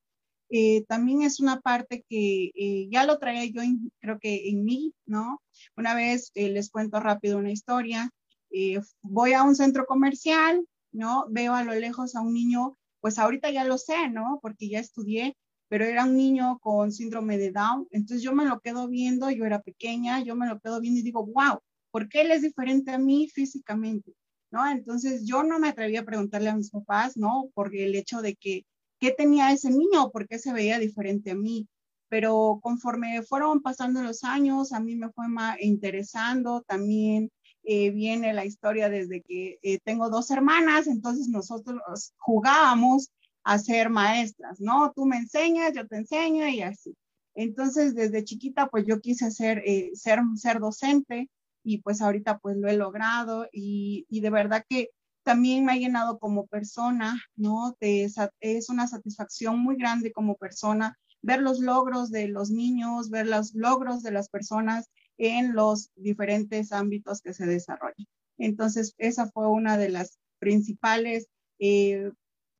eh, 0.51 0.85
también 0.89 1.23
es 1.23 1.41
una 1.41 1.61
parte 1.61 2.05
que 2.09 2.51
eh, 2.55 2.89
ya 2.91 3.05
lo 3.05 3.19
traía 3.19 3.45
yo 3.47 3.63
creo 4.01 4.19
que 4.19 4.49
en 4.49 4.65
mí, 4.65 4.95
¿no? 5.07 5.43
Una 5.77 5.95
vez 5.95 6.31
eh, 6.35 6.49
les 6.51 6.71
cuento 6.71 7.01
rápido 7.01 7.39
una 7.39 7.53
historia. 7.53 8.11
eh, 8.51 8.81
voy 9.03 9.33
a 9.35 9.43
un 9.43 9.55
centro 9.55 9.87
comercial, 9.87 10.65
¿no? 10.93 11.27
Veo 11.31 11.55
a 11.55 11.65
lo 11.65 11.75
lejos 11.75 12.15
a 12.15 12.23
un 12.23 12.33
niño, 12.35 12.77
pues 13.01 13.19
ahorita 13.19 13.51
ya 13.51 13.65
lo 13.65 13.79
sé, 13.79 14.09
¿no? 14.11 14.39
Porque 14.43 14.69
ya 14.69 14.81
estudié, 14.81 15.37
pero 15.69 15.85
era 15.85 16.05
un 16.05 16.17
niño 16.17 16.59
con 16.61 16.93
síndrome 16.93 17.37
de 17.39 17.53
Down, 17.53 17.87
entonces 17.91 18.23
yo 18.23 18.33
me 18.35 18.47
lo 18.47 18.61
quedo 18.61 18.89
viendo, 18.89 19.31
yo 19.31 19.45
era 19.45 19.61
pequeña, 19.61 20.23
yo 20.23 20.35
me 20.35 20.47
lo 20.49 20.59
quedo 20.61 20.81
viendo 20.81 21.01
y 21.01 21.03
digo, 21.03 21.27
wow, 21.27 21.61
¿por 21.91 22.09
qué 22.09 22.23
él 22.23 22.31
es 22.31 22.43
diferente 22.43 22.91
a 22.91 22.99
mí 22.99 23.29
físicamente? 23.29 24.13
¿No? 24.51 24.67
Entonces 24.67 25.27
yo 25.27 25.43
no 25.43 25.59
me 25.59 25.69
atreví 25.69 25.97
a 25.97 26.05
preguntarle 26.05 26.49
a 26.49 26.57
mis 26.57 26.71
papás, 26.71 27.17
¿no? 27.19 27.51
Por 27.55 27.75
el 27.77 27.95
hecho 27.95 28.23
de 28.23 28.35
que, 28.35 28.65
¿qué 28.99 29.13
tenía 29.13 29.53
ese 29.53 29.71
niño 29.71 30.05
o 30.05 30.11
por 30.11 30.27
qué 30.29 30.39
se 30.39 30.53
veía 30.53 30.79
diferente 30.79 31.31
a 31.33 31.35
mí? 31.35 31.69
Pero 32.09 32.59
conforme 32.63 33.23
fueron 33.23 33.63
pasando 33.63 34.03
los 34.03 34.25
años, 34.25 34.73
a 34.73 34.81
mí 34.81 34.97
me 34.97 35.11
fue 35.11 35.27
interesando 35.61 36.63
también 36.63 37.31
eh, 37.65 37.91
viene 37.91 38.33
la 38.33 38.47
historia 38.47 38.89
desde 38.89 39.21
que 39.23 39.59
eh, 39.63 39.79
tengo 39.85 40.09
dos 40.09 40.31
hermanas, 40.31 40.87
entonces 40.87 41.29
nosotros 41.29 42.15
jugábamos 42.17 43.11
a 43.45 43.59
ser 43.59 43.91
maestras, 43.91 44.61
¿no? 44.61 44.93
Tú 44.95 45.05
me 45.05 45.19
enseñas, 45.19 45.75
yo 45.75 45.87
te 45.87 45.97
enseño 45.97 46.49
y 46.49 46.63
así. 46.63 46.95
Entonces, 47.35 47.95
desde 47.95 48.25
chiquita, 48.25 48.69
pues 48.69 48.85
yo 48.87 49.01
quise 49.01 49.31
ser, 49.31 49.63
eh, 49.67 49.91
ser, 49.95 50.21
ser 50.37 50.61
docente 50.61 51.29
y 51.63 51.83
pues 51.83 52.01
ahorita 52.01 52.39
pues 52.39 52.57
lo 52.57 52.69
he 52.69 52.77
logrado 52.77 53.47
y, 53.53 54.07
de 54.09 54.31
verdad 54.31 54.65
que 54.69 54.91
también 55.29 55.67
me 55.67 55.73
ha 55.73 55.77
llenado 55.77 56.19
como 56.19 56.47
persona, 56.47 57.23
¿no? 57.37 57.77
es 57.81 58.71
una 58.71 58.89
satisfacción 58.89 59.59
muy 59.59 59.77
grande 59.77 60.11
como 60.11 60.37
persona 60.37 60.97
ver 61.21 61.43
los 61.43 61.61
logros 61.61 62.11
de 62.11 62.29
los 62.29 62.49
niños, 62.51 63.11
ver 63.11 63.27
los 63.27 63.55
logros 63.55 64.03
de 64.03 64.11
las 64.11 64.31
personas 64.31 64.87
en 65.19 65.55
los 65.55 65.91
diferentes 65.97 66.73
ámbitos 66.73 67.21
que 67.21 67.35
se 67.35 67.45
desarrollan. 67.45 68.07
Entonces, 68.39 68.95
esa 68.97 69.31
fue 69.31 69.47
una 69.49 69.77
de 69.77 69.91
las 69.91 70.19
principales 70.39 71.27
eh, 71.59 72.11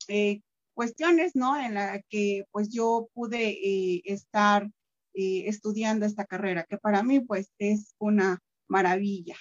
eh, 0.07 0.41
cuestiones, 0.75 1.35
¿no? 1.35 1.59
En 1.59 1.73
la 1.73 2.03
que 2.07 2.43
pues 2.51 2.69
yo 2.69 3.09
pude 3.15 3.49
eh, 3.49 4.03
estar 4.05 4.69
estudiando 5.15 6.05
esta 6.05 6.25
carrera, 6.25 6.67
que 6.69 6.77
para 6.77 7.01
mí 7.01 7.19
pues 7.19 7.51
es 7.57 7.95
una 7.97 8.37
maravilla. 8.67 9.35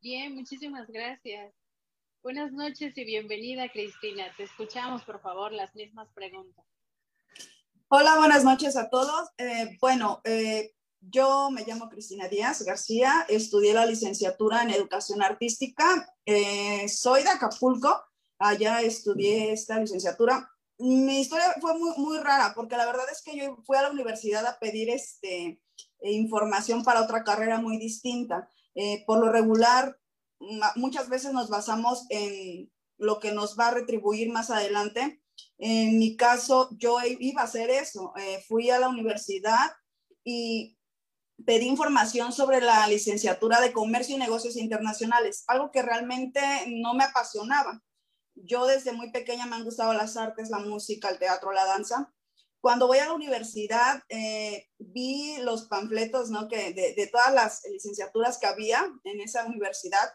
Bien, 0.00 0.32
muchísimas 0.36 0.86
gracias. 0.86 1.52
Buenas 2.22 2.52
noches 2.52 2.96
y 2.96 3.04
bienvenida, 3.04 3.68
Cristina. 3.68 4.32
Te 4.36 4.44
escuchamos, 4.44 5.02
por 5.02 5.20
favor, 5.20 5.50
las 5.52 5.74
mismas 5.74 6.08
preguntas. 6.14 6.64
Hola, 7.88 8.16
buenas 8.16 8.44
noches 8.44 8.76
a 8.76 8.90
todos. 8.90 9.28
Eh, 9.38 9.76
bueno, 9.80 10.20
eh, 10.22 10.72
yo 11.00 11.50
me 11.50 11.64
llamo 11.64 11.88
Cristina 11.88 12.28
Díaz 12.28 12.62
García, 12.62 13.26
estudié 13.28 13.74
la 13.74 13.86
licenciatura 13.86 14.62
en 14.62 14.70
educación 14.70 15.20
artística, 15.20 16.08
eh, 16.24 16.88
soy 16.88 17.24
de 17.24 17.30
Acapulco, 17.30 18.00
allá 18.38 18.82
estudié 18.82 19.52
esta 19.52 19.80
licenciatura. 19.80 20.48
Mi 20.78 21.22
historia 21.22 21.54
fue 21.60 21.76
muy, 21.76 21.90
muy 21.96 22.18
rara 22.18 22.52
porque 22.54 22.76
la 22.76 22.86
verdad 22.86 23.06
es 23.10 23.20
que 23.20 23.36
yo 23.36 23.56
fui 23.64 23.76
a 23.76 23.82
la 23.82 23.90
universidad 23.90 24.46
a 24.46 24.60
pedir 24.60 24.90
este, 24.90 25.60
información 26.02 26.84
para 26.84 27.02
otra 27.02 27.24
carrera 27.24 27.58
muy 27.58 27.78
distinta. 27.78 28.48
Por 29.06 29.18
lo 29.18 29.32
regular, 29.32 29.98
muchas 30.76 31.08
veces 31.08 31.32
nos 31.32 31.48
basamos 31.48 32.06
en 32.10 32.70
lo 32.96 33.18
que 33.18 33.32
nos 33.32 33.58
va 33.58 33.68
a 33.68 33.74
retribuir 33.74 34.30
más 34.30 34.50
adelante 34.50 35.20
en 35.58 35.98
mi 35.98 36.16
caso, 36.16 36.68
yo 36.78 36.98
iba 37.02 37.42
a 37.42 37.44
hacer 37.44 37.70
eso. 37.70 38.12
Eh, 38.16 38.44
fui 38.46 38.70
a 38.70 38.78
la 38.78 38.88
universidad 38.88 39.72
y 40.24 40.78
pedí 41.44 41.66
información 41.66 42.32
sobre 42.32 42.60
la 42.60 42.86
licenciatura 42.86 43.60
de 43.60 43.72
Comercio 43.72 44.16
y 44.16 44.18
Negocios 44.18 44.56
Internacionales, 44.56 45.44
algo 45.46 45.70
que 45.70 45.82
realmente 45.82 46.40
no 46.68 46.94
me 46.94 47.04
apasionaba. 47.04 47.82
Yo 48.34 48.66
desde 48.66 48.92
muy 48.92 49.10
pequeña 49.10 49.46
me 49.46 49.56
han 49.56 49.64
gustado 49.64 49.92
las 49.94 50.16
artes, 50.16 50.50
la 50.50 50.60
música, 50.60 51.08
el 51.08 51.18
teatro, 51.18 51.52
la 51.52 51.64
danza. 51.64 52.12
Cuando 52.60 52.86
voy 52.86 52.98
a 52.98 53.06
la 53.06 53.12
universidad, 53.12 54.02
eh, 54.08 54.68
vi 54.78 55.36
los 55.38 55.64
panfletos 55.64 56.30
¿no? 56.30 56.48
que 56.48 56.72
de, 56.72 56.94
de 56.94 57.06
todas 57.06 57.32
las 57.32 57.62
licenciaturas 57.70 58.38
que 58.38 58.46
había 58.46 58.90
en 59.04 59.20
esa 59.20 59.44
universidad 59.46 60.10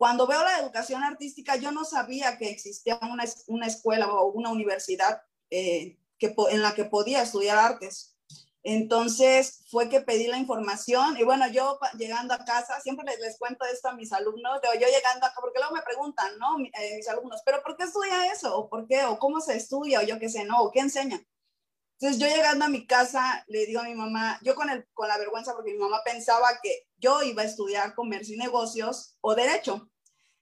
cuando 0.00 0.26
veo 0.26 0.42
la 0.42 0.58
educación 0.60 1.02
artística, 1.02 1.56
yo 1.56 1.72
no 1.72 1.84
sabía 1.84 2.38
que 2.38 2.48
existía 2.48 2.98
una, 3.02 3.24
una 3.48 3.66
escuela 3.66 4.10
o 4.10 4.32
una 4.32 4.48
universidad 4.48 5.20
eh, 5.50 5.98
que, 6.18 6.34
en 6.52 6.62
la 6.62 6.72
que 6.72 6.86
podía 6.86 7.20
estudiar 7.20 7.58
artes. 7.58 8.16
Entonces 8.62 9.66
fue 9.70 9.90
que 9.90 10.00
pedí 10.00 10.26
la 10.26 10.38
información 10.38 11.18
y 11.18 11.24
bueno, 11.24 11.46
yo 11.48 11.78
llegando 11.98 12.32
a 12.32 12.46
casa, 12.46 12.80
siempre 12.80 13.04
les, 13.04 13.20
les 13.20 13.38
cuento 13.38 13.66
esto 13.66 13.90
a 13.90 13.94
mis 13.94 14.10
alumnos, 14.14 14.62
yo 14.62 14.88
llegando 14.88 15.26
acá, 15.26 15.36
porque 15.38 15.58
luego 15.58 15.74
me 15.74 15.82
preguntan, 15.82 16.38
¿no? 16.38 16.58
Eh, 16.58 16.96
mis 16.96 17.08
alumnos, 17.10 17.42
¿pero 17.44 17.62
por 17.62 17.76
qué 17.76 17.84
estudia 17.84 18.32
eso? 18.32 18.56
¿O 18.56 18.70
por 18.70 18.88
qué? 18.88 19.04
¿O 19.04 19.18
cómo 19.18 19.42
se 19.42 19.54
estudia? 19.54 20.00
O 20.00 20.02
yo 20.02 20.18
qué 20.18 20.30
sé, 20.30 20.44
¿no? 20.44 20.62
¿O 20.62 20.70
qué 20.70 20.80
enseña? 20.80 21.22
Entonces 22.00 22.18
yo 22.18 22.34
llegando 22.34 22.64
a 22.64 22.68
mi 22.68 22.86
casa 22.86 23.44
le 23.46 23.66
digo 23.66 23.80
a 23.80 23.84
mi 23.84 23.94
mamá, 23.94 24.38
yo 24.42 24.54
con, 24.54 24.70
el, 24.70 24.88
con 24.94 25.06
la 25.06 25.18
vergüenza 25.18 25.54
porque 25.54 25.72
mi 25.72 25.78
mamá 25.78 26.00
pensaba 26.02 26.48
que 26.62 26.86
yo 26.96 27.22
iba 27.22 27.42
a 27.42 27.44
estudiar 27.44 27.94
comercio 27.94 28.34
y 28.34 28.38
negocios 28.38 29.18
o 29.20 29.34
derecho. 29.34 29.90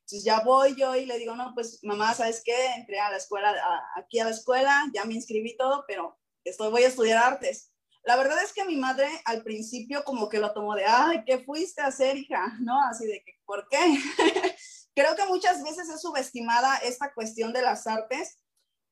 Entonces 0.03 0.25
ya 0.25 0.41
voy 0.41 0.77
yo 0.77 0.95
y 0.95 1.05
le 1.05 1.19
digo, 1.19 1.35
no, 1.35 1.53
pues 1.55 1.81
mamá, 1.83 2.15
¿sabes 2.15 2.43
qué? 2.45 2.75
Entré 2.77 3.01
a 3.01 3.11
la 3.11 3.17
escuela, 3.17 3.53
aquí 3.97 4.21
a 4.21 4.25
la 4.25 4.31
escuela, 4.31 4.89
ya 4.95 5.05
me 5.05 5.15
inscribí 5.15 5.57
todo, 5.57 5.85
pero 5.89 6.17
estoy, 6.45 6.71
voy 6.71 6.85
a 6.85 6.89
estudiar 6.89 7.25
artes. 7.25 7.73
La 8.05 8.15
verdad 8.15 8.41
es 8.43 8.53
que 8.53 8.65
mi 8.65 8.77
madre 8.77 9.09
al 9.25 9.43
principio 9.43 10.05
como 10.05 10.29
que 10.29 10.39
lo 10.39 10.53
tomó 10.53 10.77
de, 10.77 10.85
ay, 10.87 11.25
¿qué 11.27 11.41
fuiste 11.41 11.83
a 11.83 11.89
hacer, 11.89 12.17
hija? 12.17 12.57
¿No? 12.61 12.81
Así 12.89 13.05
de 13.05 13.25
que, 13.25 13.33
¿por 13.45 13.69
qué? 13.69 13.79
Creo 14.95 15.17
que 15.17 15.27
muchas 15.27 15.63
veces 15.65 15.89
es 15.89 16.01
subestimada 16.01 16.77
esta 16.79 17.13
cuestión 17.13 17.53
de 17.53 17.63
las 17.63 17.89
artes 17.89 18.39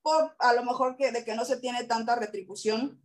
por 0.07 0.37
a 0.39 0.53
lo 0.53 0.63
mejor 0.63 0.97
que, 0.97 1.11
de 1.11 1.25
que 1.25 1.35
no 1.35 1.45
se 1.45 1.57
tiene 1.57 1.83
tanta 1.83 2.15
retribución 2.15 3.03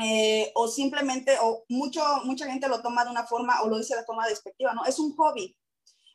eh, 0.00 0.52
o 0.54 0.68
simplemente, 0.68 1.36
o 1.42 1.64
mucho, 1.68 2.00
mucha 2.22 2.46
gente 2.46 2.68
lo 2.68 2.80
toma 2.80 3.04
de 3.04 3.10
una 3.10 3.26
forma 3.26 3.60
o 3.62 3.68
lo 3.68 3.76
dice 3.76 3.96
de 3.96 4.04
forma 4.04 4.24
despectiva, 4.28 4.72
¿no? 4.72 4.84
Es 4.84 5.00
un 5.00 5.16
hobby, 5.16 5.58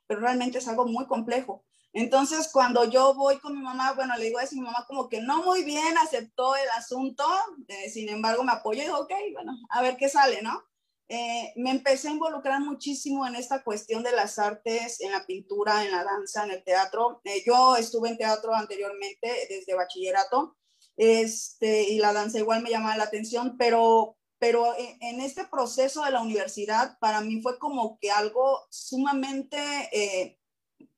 pero 0.08 0.22
realmente 0.22 0.60
es 0.60 0.68
algo 0.70 0.86
muy 0.86 1.08
complejo. 1.08 1.66
Entonces, 1.92 2.50
cuando 2.54 2.86
yo 2.86 3.14
voy 3.16 3.38
con 3.40 3.54
mi 3.54 3.62
mamá, 3.62 3.92
bueno, 3.92 4.16
le 4.16 4.24
digo 4.24 4.40
a 4.40 4.44
mi 4.50 4.62
mamá 4.62 4.86
como 4.88 5.10
que 5.10 5.20
no 5.20 5.44
muy 5.44 5.66
bien 5.66 5.98
aceptó 5.98 6.56
el 6.56 6.70
asunto, 6.70 7.26
eh, 7.68 7.90
sin 7.90 8.08
embargo 8.08 8.46
me 8.46 8.54
apoyó 8.54 8.82
y 8.82 8.86
dijo, 8.86 9.00
ok, 9.00 9.12
bueno, 9.34 9.52
a 9.72 9.82
ver 9.82 9.98
qué 9.98 10.08
sale, 10.08 10.42
¿no? 10.42 10.64
Eh, 11.10 11.54
me 11.58 11.72
empecé 11.72 12.08
a 12.08 12.12
involucrar 12.12 12.62
muchísimo 12.62 13.28
en 13.28 13.36
esta 13.36 13.64
cuestión 13.64 14.04
de 14.04 14.12
las 14.14 14.40
artes, 14.40 15.02
en 15.02 15.12
la 15.12 15.26
pintura, 15.26 15.84
en 15.84 15.92
la 15.92 16.04
danza, 16.04 16.46
en 16.46 16.52
el 16.52 16.64
teatro. 16.64 17.22
yo 17.46 17.76
estuve 17.76 18.10
en 18.10 18.18
teatro 18.18 18.54
anteriormente 18.54 19.30
desde 19.50 19.76
bachillerato 19.76 20.56
este, 20.96 21.90
y 21.90 21.98
la 21.98 22.14
danza 22.14 22.40
igual 22.40 22.62
me 22.62 22.70
llamaba 22.70 22.98
la 22.98 23.06
atención, 23.06 23.58
pero, 23.58 24.18
pero 24.40 24.74
en 24.78 25.22
este 25.22 25.46
proceso 25.46 26.04
de 26.04 26.12
la 26.12 26.22
universidad 26.22 26.98
para 27.00 27.22
mí 27.22 27.42
fue 27.42 27.58
como 27.60 27.98
que 28.00 28.12
algo 28.12 28.60
sumamente 28.70 29.58
eh, 29.92 30.40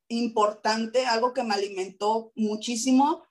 importante, 0.08 1.06
algo 1.06 1.34
que 1.34 1.44
me 1.44 1.56
alimentó 1.56 2.32
muchísimo 2.36 3.24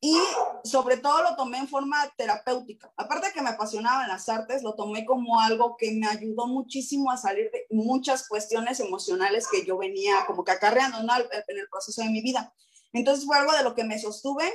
y 0.00 0.16
sobre 0.64 0.96
todo 0.96 1.22
lo 1.22 1.36
tomé 1.36 1.58
en 1.58 1.68
forma 1.68 2.10
terapéutica. 2.16 2.90
Aparte 2.96 3.26
de 3.28 3.32
que 3.34 3.42
me 3.42 3.50
apasionaban 3.50 4.08
las 4.08 4.28
artes, 4.30 4.62
lo 4.62 4.74
tomé 4.74 5.04
como 5.04 5.40
algo 5.40 5.76
que 5.76 5.92
me 5.92 6.06
ayudó 6.06 6.46
muchísimo 6.46 7.10
a 7.10 7.18
salir 7.18 7.50
de 7.50 7.66
muchas 7.70 8.26
cuestiones 8.26 8.80
emocionales 8.80 9.46
que 9.46 9.66
yo 9.66 9.76
venía 9.76 10.24
como 10.26 10.42
que 10.42 10.52
acarreando 10.52 10.98
en 10.98 11.58
el 11.58 11.68
proceso 11.68 12.02
de 12.02 12.08
mi 12.08 12.22
vida. 12.22 12.54
Entonces 12.94 13.26
fue 13.26 13.36
algo 13.36 13.52
de 13.52 13.62
lo 13.62 13.74
que 13.74 13.84
me 13.84 13.98
sostuve 13.98 14.50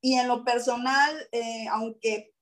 y 0.00 0.14
en 0.14 0.28
lo 0.28 0.44
personal, 0.44 1.12
eh, 1.32 1.66
aunque 1.72 2.32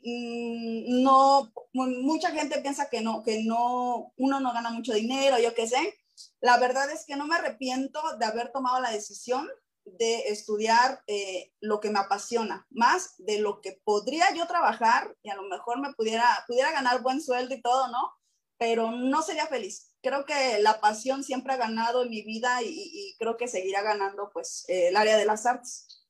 mm, 0.00 1.02
no, 1.02 1.52
mucha 1.72 2.32
gente 2.32 2.60
piensa 2.60 2.90
que 2.90 3.00
no, 3.00 3.22
que 3.22 3.44
no, 3.44 4.12
uno 4.18 4.40
no 4.40 4.52
gana 4.52 4.70
mucho 4.70 4.92
dinero, 4.92 5.38
yo 5.38 5.54
qué 5.54 5.66
sé, 5.66 5.94
la 6.40 6.58
verdad 6.58 6.90
es 6.90 7.04
que 7.06 7.16
no 7.16 7.26
me 7.26 7.36
arrepiento 7.36 8.00
de 8.18 8.24
haber 8.26 8.52
tomado 8.52 8.80
la 8.80 8.90
decisión 8.90 9.48
de 9.84 10.28
estudiar 10.28 11.02
eh, 11.06 11.52
lo 11.60 11.80
que 11.80 11.90
me 11.90 11.98
apasiona, 11.98 12.66
más 12.70 13.14
de 13.18 13.38
lo 13.38 13.60
que 13.60 13.80
podría 13.84 14.34
yo 14.34 14.46
trabajar 14.46 15.14
y 15.22 15.30
a 15.30 15.36
lo 15.36 15.42
mejor 15.42 15.80
me 15.80 15.92
pudiera, 15.94 16.44
pudiera 16.46 16.72
ganar 16.72 17.02
buen 17.02 17.20
sueldo 17.20 17.54
y 17.54 17.62
todo, 17.62 17.88
¿no? 17.88 18.12
Pero 18.58 18.90
no 18.90 19.22
sería 19.22 19.46
feliz. 19.46 19.94
Creo 20.02 20.24
que 20.24 20.58
la 20.60 20.80
pasión 20.80 21.24
siempre 21.24 21.52
ha 21.52 21.56
ganado 21.56 22.02
en 22.02 22.10
mi 22.10 22.22
vida 22.22 22.62
y, 22.62 23.14
creo 23.18 23.36
que 23.36 23.48
seguirá 23.48 23.82
ganando 23.82 24.30
pues 24.32 24.64
eh, 24.68 24.88
el 24.88 24.96
área 24.96 25.16
de 25.16 25.24
las 25.26 25.46
artes. 25.46 26.06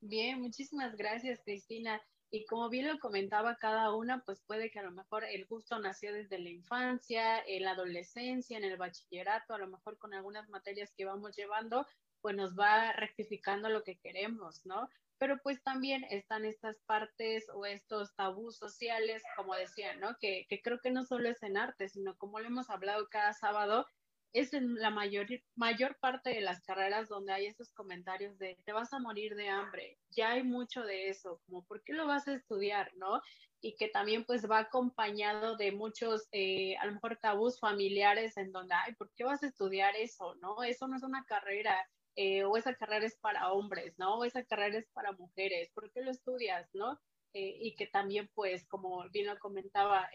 Bien, 0.00 0.40
muchísimas 0.40 0.96
gracias, 0.96 1.40
Cristina. 1.44 2.00
Y 2.30 2.44
como 2.44 2.68
bien 2.68 2.88
lo 2.88 2.98
comentaba 2.98 3.56
cada 3.56 3.94
una, 3.94 4.22
pues 4.24 4.40
puede 4.46 4.70
que 4.70 4.78
a 4.80 4.82
lo 4.82 4.90
mejor 4.90 5.24
el 5.24 5.46
gusto 5.46 5.78
nació 5.78 6.12
desde 6.12 6.38
la 6.38 6.50
infancia, 6.50 7.40
en 7.46 7.64
la 7.64 7.70
adolescencia, 7.70 8.58
en 8.58 8.64
el 8.64 8.76
bachillerato, 8.76 9.54
a 9.54 9.58
lo 9.58 9.68
mejor 9.68 9.98
con 9.98 10.12
algunas 10.12 10.48
materias 10.48 10.92
que 10.94 11.06
vamos 11.06 11.34
llevando, 11.36 11.86
pues 12.20 12.36
nos 12.36 12.54
va 12.54 12.92
rectificando 12.92 13.68
lo 13.68 13.82
que 13.82 13.98
queremos, 13.98 14.64
¿no? 14.66 14.88
pero 15.18 15.38
pues 15.42 15.62
también 15.62 16.04
están 16.10 16.44
estas 16.44 16.76
partes 16.86 17.46
o 17.52 17.66
estos 17.66 18.14
tabús 18.14 18.56
sociales, 18.56 19.22
como 19.36 19.54
decía, 19.54 19.96
¿no? 19.96 20.16
Que, 20.20 20.46
que 20.48 20.62
creo 20.62 20.78
que 20.80 20.90
no 20.90 21.04
solo 21.04 21.28
es 21.28 21.42
en 21.42 21.56
arte, 21.56 21.88
sino 21.88 22.16
como 22.16 22.38
lo 22.38 22.46
hemos 22.46 22.70
hablado 22.70 23.08
cada 23.08 23.32
sábado, 23.32 23.86
es 24.32 24.52
en 24.52 24.74
la 24.74 24.90
mayor, 24.90 25.26
mayor 25.56 25.96
parte 25.98 26.30
de 26.30 26.40
las 26.40 26.60
carreras 26.62 27.08
donde 27.08 27.32
hay 27.32 27.46
esos 27.46 27.72
comentarios 27.72 28.38
de 28.38 28.58
te 28.64 28.72
vas 28.72 28.92
a 28.92 28.98
morir 28.98 29.34
de 29.34 29.48
hambre. 29.48 29.98
Ya 30.10 30.32
hay 30.32 30.42
mucho 30.42 30.82
de 30.82 31.08
eso, 31.08 31.40
como 31.46 31.64
¿por 31.64 31.82
qué 31.82 31.92
lo 31.92 32.06
vas 32.06 32.28
a 32.28 32.34
estudiar, 32.34 32.92
no? 32.96 33.20
Y 33.60 33.74
que 33.76 33.88
también 33.88 34.24
pues 34.24 34.48
va 34.48 34.58
acompañado 34.58 35.56
de 35.56 35.72
muchos, 35.72 36.28
eh, 36.32 36.76
a 36.76 36.86
lo 36.86 36.92
mejor 36.92 37.18
tabús 37.20 37.58
familiares 37.58 38.36
en 38.36 38.52
donde, 38.52 38.74
ay, 38.74 38.94
¿por 38.94 39.10
qué 39.14 39.24
vas 39.24 39.42
a 39.42 39.48
estudiar 39.48 39.96
eso, 39.96 40.34
no? 40.36 40.62
Eso 40.62 40.86
no 40.88 40.96
es 40.96 41.02
una 41.02 41.24
carrera, 41.24 41.76
eh, 42.14 42.44
o 42.44 42.56
esa 42.56 42.74
carrera 42.74 43.06
es 43.06 43.16
para 43.18 43.52
hombres, 43.52 43.94
¿no? 43.98 44.18
O 44.18 44.24
esa 44.24 44.44
carrera 44.44 44.78
es 44.78 44.88
para 44.92 45.12
mujeres, 45.12 45.70
¿por 45.74 45.90
qué 45.92 46.02
lo 46.02 46.10
estudias, 46.10 46.68
no? 46.74 47.00
Eh, 47.32 47.56
y 47.60 47.74
que 47.76 47.86
también 47.86 48.30
pues, 48.34 48.66
como 48.68 49.08
bien 49.10 49.26
lo 49.26 49.38
comentaba 49.38 50.08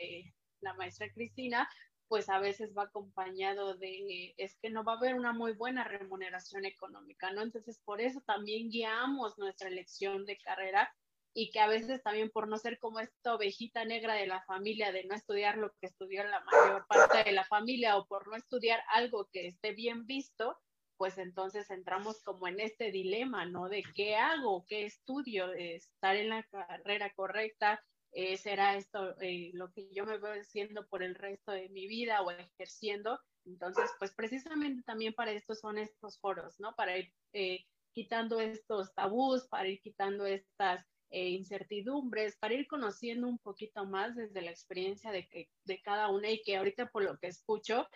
la 0.62 0.74
maestra 0.76 1.12
Cristina, 1.12 1.70
pues 2.14 2.30
a 2.30 2.38
veces 2.38 2.78
va 2.78 2.84
acompañado 2.84 3.74
de, 3.74 4.36
es 4.38 4.56
que 4.62 4.70
no 4.70 4.84
va 4.84 4.94
a 4.94 4.98
haber 4.98 5.16
una 5.16 5.34
muy 5.34 5.54
buena 5.54 5.84
remuneración 5.84 6.64
económica, 6.64 7.32
¿no? 7.32 7.42
Entonces, 7.42 7.82
por 7.84 8.02
eso 8.02 8.22
también 8.22 8.70
guiamos 8.70 9.40
nuestra 9.40 9.68
elección 9.68 10.24
de 10.28 10.38
carrera 10.38 10.94
y 11.34 11.50
que 11.50 11.60
a 11.60 11.66
veces 11.66 12.04
también 12.04 12.30
por 12.30 12.48
no 12.48 12.60
ser 12.60 12.78
como 12.78 13.00
esta 13.00 13.34
ovejita 13.34 13.84
negra 13.86 14.14
de 14.14 14.28
la 14.28 14.44
familia, 14.44 14.92
de 14.92 15.06
no 15.06 15.16
estudiar 15.16 15.58
lo 15.58 15.72
que 15.82 15.88
estudió 15.88 16.24
la 16.24 16.40
mayor 16.42 16.86
parte 16.86 17.24
de 17.24 17.32
la 17.32 17.46
familia 17.46 17.98
o 17.98 18.06
por 18.06 18.28
no 18.28 18.36
estudiar 18.36 18.84
algo 18.90 19.28
que 19.34 19.48
esté 19.48 19.72
bien 19.74 20.06
visto, 20.06 20.56
pues 20.98 21.18
entonces 21.18 21.72
entramos 21.72 22.22
como 22.22 22.48
en 22.48 22.60
este 22.60 22.92
dilema, 22.92 23.48
¿no? 23.48 23.70
De 23.70 23.82
qué 23.96 24.18
hago, 24.18 24.66
qué 24.68 24.86
estudio, 24.86 25.52
estar 25.52 26.16
en 26.16 26.30
la 26.30 26.44
carrera 26.44 27.12
correcta, 27.16 27.84
eh, 28.16 28.38
será 28.38 28.76
esto 28.76 29.20
eh, 29.22 29.50
lo 29.54 29.72
que 29.72 29.90
yo 29.92 30.06
me 30.06 30.20
veo 30.20 30.40
haciendo 30.40 30.88
por 30.88 31.02
el 31.02 31.16
resto 31.16 31.52
de 31.52 31.68
mi 31.70 31.88
vida 31.88 32.22
o 32.22 32.30
ejerciendo. 32.30 33.20
Entonces, 33.44 33.90
pues 33.98 34.14
precisamente 34.14 34.84
también 34.84 35.14
para 35.14 35.32
esto 35.32 35.56
son 35.56 35.80
estos 35.80 36.20
foros, 36.20 36.60
¿no? 36.60 36.76
Para 36.76 36.98
ir 36.98 37.12
eh, 37.34 37.66
quitando 37.92 38.40
estos 38.40 38.94
tabús, 38.94 39.48
para 39.48 39.68
ir 39.68 39.82
quitando 39.82 40.26
estas 40.26 40.86
incertidumbres, 41.16 42.38
para 42.38 42.56
ir 42.56 42.66
conociendo 42.66 43.28
un 43.28 43.38
poquito 43.38 43.86
más 43.86 44.16
desde 44.16 44.42
la 44.42 44.50
experiencia 44.50 45.12
de, 45.12 45.28
que, 45.28 45.48
de 45.64 45.80
cada 45.80 46.10
una 46.10 46.32
y 46.32 46.42
que 46.42 46.58
ahorita 46.58 46.88
por 46.90 47.04
lo 47.04 47.20
que 47.20 47.28
escucho, 47.28 47.88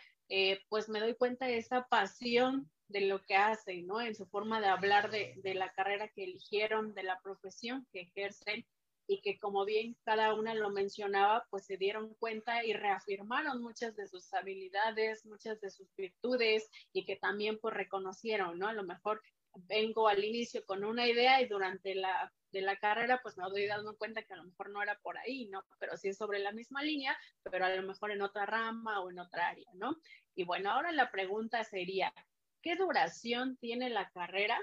pues 0.69 0.88
me 0.88 1.00
doy 1.00 1.15
cuenta 1.15 1.47
de 1.47 1.57
esa 1.57 1.88
pasión 1.88 2.69
de 2.89 3.07
lo 3.07 3.24
que 3.24 3.36
hacen, 3.36 3.88
¿no? 3.88 4.01
En 4.01 4.13
su 4.13 4.27
forma 4.27 4.62
de 4.62 4.67
hablar 4.67 5.09
de, 5.09 5.33
de 5.38 5.55
la 5.55 5.71
carrera 5.71 6.09
que 6.09 6.25
eligieron, 6.25 6.93
de 6.93 7.01
la 7.01 7.19
profesión 7.24 7.88
que 7.91 8.01
ejercen 8.01 8.67
y 9.07 9.21
que 9.21 9.39
como 9.39 9.65
bien 9.65 9.95
cada 10.03 10.33
una 10.33 10.53
lo 10.53 10.69
mencionaba, 10.69 11.47
pues 11.49 11.65
se 11.65 11.77
dieron 11.77 12.13
cuenta 12.15 12.65
y 12.65 12.73
reafirmaron 12.73 13.61
muchas 13.61 13.95
de 13.95 14.07
sus 14.07 14.33
habilidades, 14.33 15.25
muchas 15.25 15.59
de 15.61 15.71
sus 15.71 15.87
virtudes 15.95 16.69
y 16.93 17.05
que 17.05 17.15
también 17.15 17.57
pues 17.59 17.73
reconocieron, 17.73 18.59
¿no? 18.59 18.67
A 18.67 18.73
lo 18.73 18.83
mejor 18.83 19.21
vengo 19.53 20.07
al 20.07 20.23
inicio 20.23 20.63
con 20.65 20.83
una 20.83 21.07
idea 21.07 21.41
y 21.41 21.47
durante 21.47 21.95
la 21.95 22.31
de 22.51 22.61
la 22.61 22.77
carrera 22.77 23.19
pues 23.21 23.37
me 23.37 23.43
doy 23.49 23.65
dando 23.67 23.97
cuenta 23.97 24.23
que 24.23 24.33
a 24.33 24.37
lo 24.37 24.45
mejor 24.45 24.69
no 24.69 24.81
era 24.81 24.97
por 24.99 25.17
ahí, 25.17 25.47
¿no? 25.47 25.63
Pero 25.79 25.97
sí 25.97 26.09
es 26.09 26.17
sobre 26.17 26.39
la 26.39 26.51
misma 26.51 26.81
línea, 26.81 27.17
pero 27.43 27.65
a 27.65 27.75
lo 27.75 27.83
mejor 27.83 28.11
en 28.11 28.21
otra 28.21 28.45
rama 28.45 29.01
o 29.01 29.09
en 29.09 29.19
otra 29.19 29.49
área, 29.49 29.69
¿no? 29.73 29.97
Y 30.35 30.43
bueno, 30.43 30.71
ahora 30.71 30.91
la 30.91 31.11
pregunta 31.11 31.63
sería, 31.63 32.13
¿qué 32.61 32.75
duración 32.75 33.57
tiene 33.57 33.89
la 33.89 34.09
carrera 34.11 34.59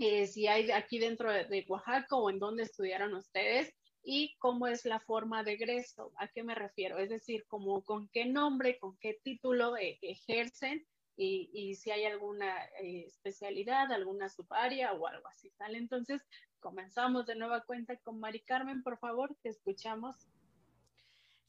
eh, 0.00 0.26
si 0.26 0.46
hay 0.46 0.70
aquí 0.70 0.98
dentro 0.98 1.30
de, 1.30 1.64
Oaxaca 1.68 2.16
o 2.16 2.30
en 2.30 2.38
dónde 2.38 2.62
estudiaron 2.62 3.14
ustedes 3.14 3.74
y 4.02 4.34
cómo 4.38 4.66
es 4.66 4.86
la 4.86 4.98
forma 4.98 5.44
de 5.44 5.52
egreso. 5.52 6.12
¿A 6.16 6.28
qué 6.28 6.42
me 6.42 6.54
refiero? 6.54 6.98
Es 6.98 7.10
decir, 7.10 7.44
como 7.46 7.84
con 7.84 8.08
qué 8.08 8.24
nombre, 8.24 8.78
con 8.78 8.96
qué 8.98 9.18
título 9.22 9.76
eh, 9.76 9.98
ejercen 10.00 10.86
y, 11.16 11.50
y, 11.52 11.74
si 11.74 11.90
hay 11.90 12.06
alguna 12.06 12.64
eh, 12.82 13.04
especialidad, 13.06 13.92
alguna 13.92 14.30
subárea 14.30 14.94
o 14.94 15.06
algo 15.06 15.28
así. 15.28 15.50
¿sale? 15.50 15.76
Entonces, 15.76 16.22
comenzamos 16.60 17.26
de 17.26 17.36
nueva 17.36 17.60
cuenta 17.64 17.94
con 17.98 18.20
Mari 18.20 18.40
Carmen, 18.40 18.82
por 18.82 18.98
favor, 18.98 19.36
te 19.42 19.50
escuchamos. 19.50 20.16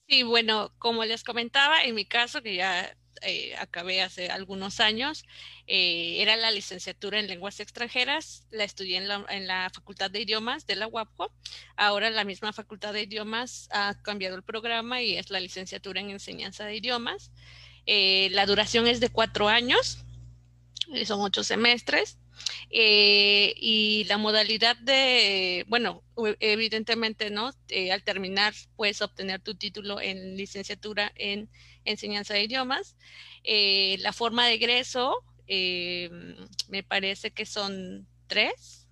Sí, 0.07 0.23
bueno, 0.23 0.73
como 0.77 1.05
les 1.05 1.23
comentaba, 1.23 1.83
en 1.83 1.95
mi 1.95 2.05
caso, 2.05 2.41
que 2.41 2.55
ya 2.55 2.95
eh, 3.21 3.55
acabé 3.57 4.01
hace 4.01 4.29
algunos 4.29 4.79
años, 4.79 5.25
eh, 5.67 6.21
era 6.21 6.35
la 6.35 6.49
licenciatura 6.49 7.19
en 7.19 7.27
lenguas 7.27 7.59
extranjeras, 7.59 8.47
la 8.49 8.63
estudié 8.63 8.97
en 8.97 9.07
la, 9.47 9.69
Facultad 9.73 10.09
de 10.09 10.21
Idiomas 10.21 10.65
de 10.65 10.75
la 10.75 10.87
UAPJO. 10.87 11.31
Ahora 11.75 12.09
la 12.09 12.23
misma 12.23 12.51
Facultad 12.51 12.93
de 12.93 13.03
Idiomas 13.03 13.69
ha 13.71 13.93
cambiado 14.01 14.35
el 14.35 14.43
programa 14.43 15.01
y 15.01 15.17
es 15.17 15.29
la 15.29 15.39
licenciatura 15.39 16.01
en 16.01 16.09
enseñanza 16.09 16.65
de 16.65 16.75
idiomas. 16.75 17.31
Eh, 17.85 18.29
la 18.31 18.45
duración 18.45 18.87
es 18.87 18.99
de 18.99 19.09
cuatro 19.09 19.47
años, 19.49 20.03
son 21.05 21.21
ocho 21.21 21.43
semestres. 21.43 22.17
Y 22.69 24.05
la 24.05 24.17
modalidad 24.17 24.77
de, 24.77 25.65
bueno, 25.67 26.03
evidentemente, 26.39 27.29
¿no? 27.29 27.51
al 27.91 28.03
terminar, 28.03 28.53
puedes 28.75 29.01
obtener 29.01 29.41
tu 29.41 29.55
título 29.55 29.99
en 30.01 30.37
licenciatura 30.37 31.11
en 31.15 31.49
enseñanza 31.85 32.33
de 32.33 32.43
idiomas. 32.43 32.95
Eh, 33.43 33.97
la 33.99 34.13
forma 34.13 34.47
de 34.47 34.53
egreso, 34.53 35.23
eh, 35.47 36.09
me 36.69 36.83
parece 36.83 37.31
que 37.31 37.45
son 37.45 38.07
tres 38.27 38.87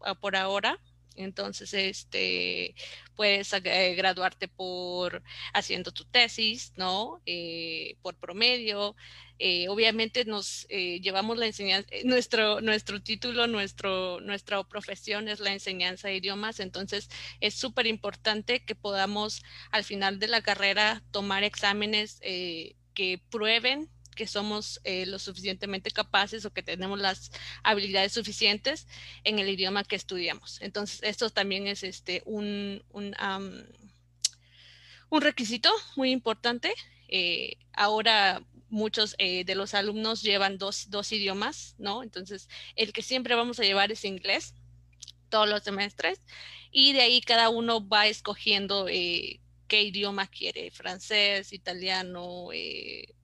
ah, 0.00 0.14
por 0.14 0.36
ahora. 0.36 0.78
Entonces, 1.16 1.74
este, 1.74 2.76
puedes 3.16 3.52
eh, 3.52 3.94
graduarte 3.96 4.46
por 4.46 5.22
haciendo 5.52 5.90
tu 5.90 6.04
tesis, 6.04 6.72
¿no? 6.76 7.20
por 8.02 8.16
promedio. 8.16 8.94
Obviamente 9.68 10.24
nos 10.24 10.66
llevamos 10.68 11.38
la 11.38 11.46
enseñanza, 11.46 11.88
nuestro, 12.04 12.60
nuestro 12.60 13.00
título, 13.00 13.46
nuestro, 13.46 14.20
nuestra 14.20 14.62
profesión 14.64 15.28
es 15.28 15.40
la 15.40 15.52
enseñanza 15.52 16.08
de 16.08 16.16
idiomas, 16.16 16.60
entonces 16.60 17.08
es 17.40 17.54
súper 17.54 17.86
importante 17.86 18.60
que 18.60 18.74
podamos 18.74 19.42
al 19.70 19.84
final 19.84 20.18
de 20.18 20.28
la 20.28 20.42
carrera 20.42 21.02
tomar 21.12 21.44
exámenes 21.44 22.20
que 22.20 23.20
prueben 23.30 23.88
que 24.18 24.26
somos 24.26 24.80
eh, 24.82 25.06
lo 25.06 25.20
suficientemente 25.20 25.92
capaces 25.92 26.44
o 26.44 26.52
que 26.52 26.64
tenemos 26.64 26.98
las 26.98 27.30
habilidades 27.62 28.12
suficientes 28.12 28.88
en 29.22 29.38
el 29.38 29.48
idioma 29.48 29.84
que 29.84 29.94
estudiamos. 29.94 30.60
Entonces, 30.60 31.00
esto 31.04 31.30
también 31.30 31.68
es 31.68 31.84
este, 31.84 32.22
un, 32.26 32.82
un, 32.90 33.14
un 35.08 35.20
requisito 35.22 35.70
muy 35.94 36.10
importante. 36.10 36.74
Eh, 37.06 37.58
ahora 37.72 38.42
muchos 38.70 39.14
eh, 39.18 39.44
de 39.44 39.54
los 39.54 39.74
alumnos 39.74 40.22
llevan 40.22 40.58
dos, 40.58 40.90
dos, 40.90 41.12
idiomas, 41.12 41.74
¿no? 41.78 42.02
Entonces, 42.02 42.48
el 42.76 42.92
que 42.92 43.02
siempre 43.02 43.34
vamos 43.34 43.58
a 43.60 43.64
llevar 43.64 43.92
es 43.92 44.04
inglés 44.04 44.54
todos 45.28 45.48
los 45.48 45.62
semestres 45.62 46.20
y 46.70 46.92
de 46.92 47.02
ahí 47.02 47.20
cada 47.20 47.48
uno 47.48 47.86
va 47.86 48.06
escogiendo 48.06 48.88
qué 49.68 49.82
idioma 49.82 50.26
quiere, 50.26 50.70
francés, 50.70 51.52
italiano, 51.52 52.48
eh, 52.52 53.14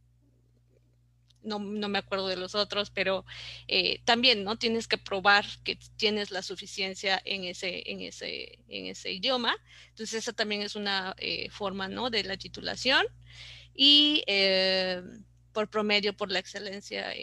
no, 1.42 1.58
me 1.58 1.98
acuerdo 1.98 2.28
de 2.28 2.36
los 2.36 2.54
otros, 2.54 2.90
pero 2.90 3.24
eh, 3.68 4.00
también, 4.04 4.44
¿no? 4.44 4.56
Tienes 4.56 4.88
que 4.88 4.98
probar 4.98 5.44
que 5.62 5.76
tienes 5.96 6.30
la 6.30 6.42
suficiencia 6.42 7.20
en 7.24 7.44
ese, 7.44 7.90
en 7.90 8.00
ese, 8.00 8.60
en 8.68 8.86
ese 8.86 9.12
idioma. 9.12 9.54
Entonces, 9.90 10.14
esa 10.22 10.32
también 10.32 10.62
es 10.62 10.74
una 10.74 11.14
eh, 11.18 11.50
forma, 11.50 11.88
¿no? 11.88 12.10
De 12.10 12.24
la 12.24 12.36
titulación. 12.36 13.06
Y 13.74 14.24
por 15.54 15.70
promedio, 15.70 16.14
por 16.14 16.30
la 16.30 16.40
excelencia 16.40 17.14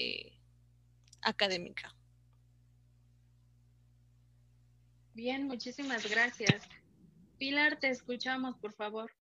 académica. 1.22 1.94
Bien, 5.13 5.46
muchísimas 5.46 6.10
gracias. 6.10 6.67
Pilar, 7.38 7.80
te 7.80 7.89
escuchamos, 7.89 8.58
por 8.58 8.74
favor. 8.74 9.12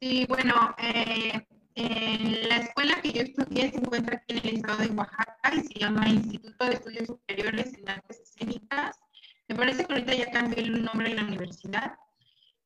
Sí, 0.00 0.26
bueno, 0.28 0.74
eh, 0.78 1.46
en 1.74 2.48
la 2.48 2.56
escuela 2.58 3.00
que 3.00 3.12
yo 3.12 3.22
estudié 3.22 3.70
se 3.70 3.78
encuentra 3.78 4.16
aquí 4.16 4.36
en 4.36 4.46
el 4.46 4.56
estado 4.56 4.78
de 4.78 4.88
Oaxaca 4.88 5.54
y 5.54 5.60
se 5.60 5.78
llama 5.78 6.08
Instituto 6.08 6.66
de 6.66 6.74
Estudios 6.74 7.06
Superiores 7.06 7.72
en 7.74 7.88
Artes 7.88 8.20
Escénicas. 8.20 8.98
Me 9.48 9.56
parece 9.56 9.86
que 9.86 9.92
ahorita 9.92 10.14
ya 10.14 10.30
cambió 10.30 10.58
el 10.58 10.84
nombre 10.84 11.08
de 11.08 11.14
la 11.14 11.24
universidad. 11.24 11.94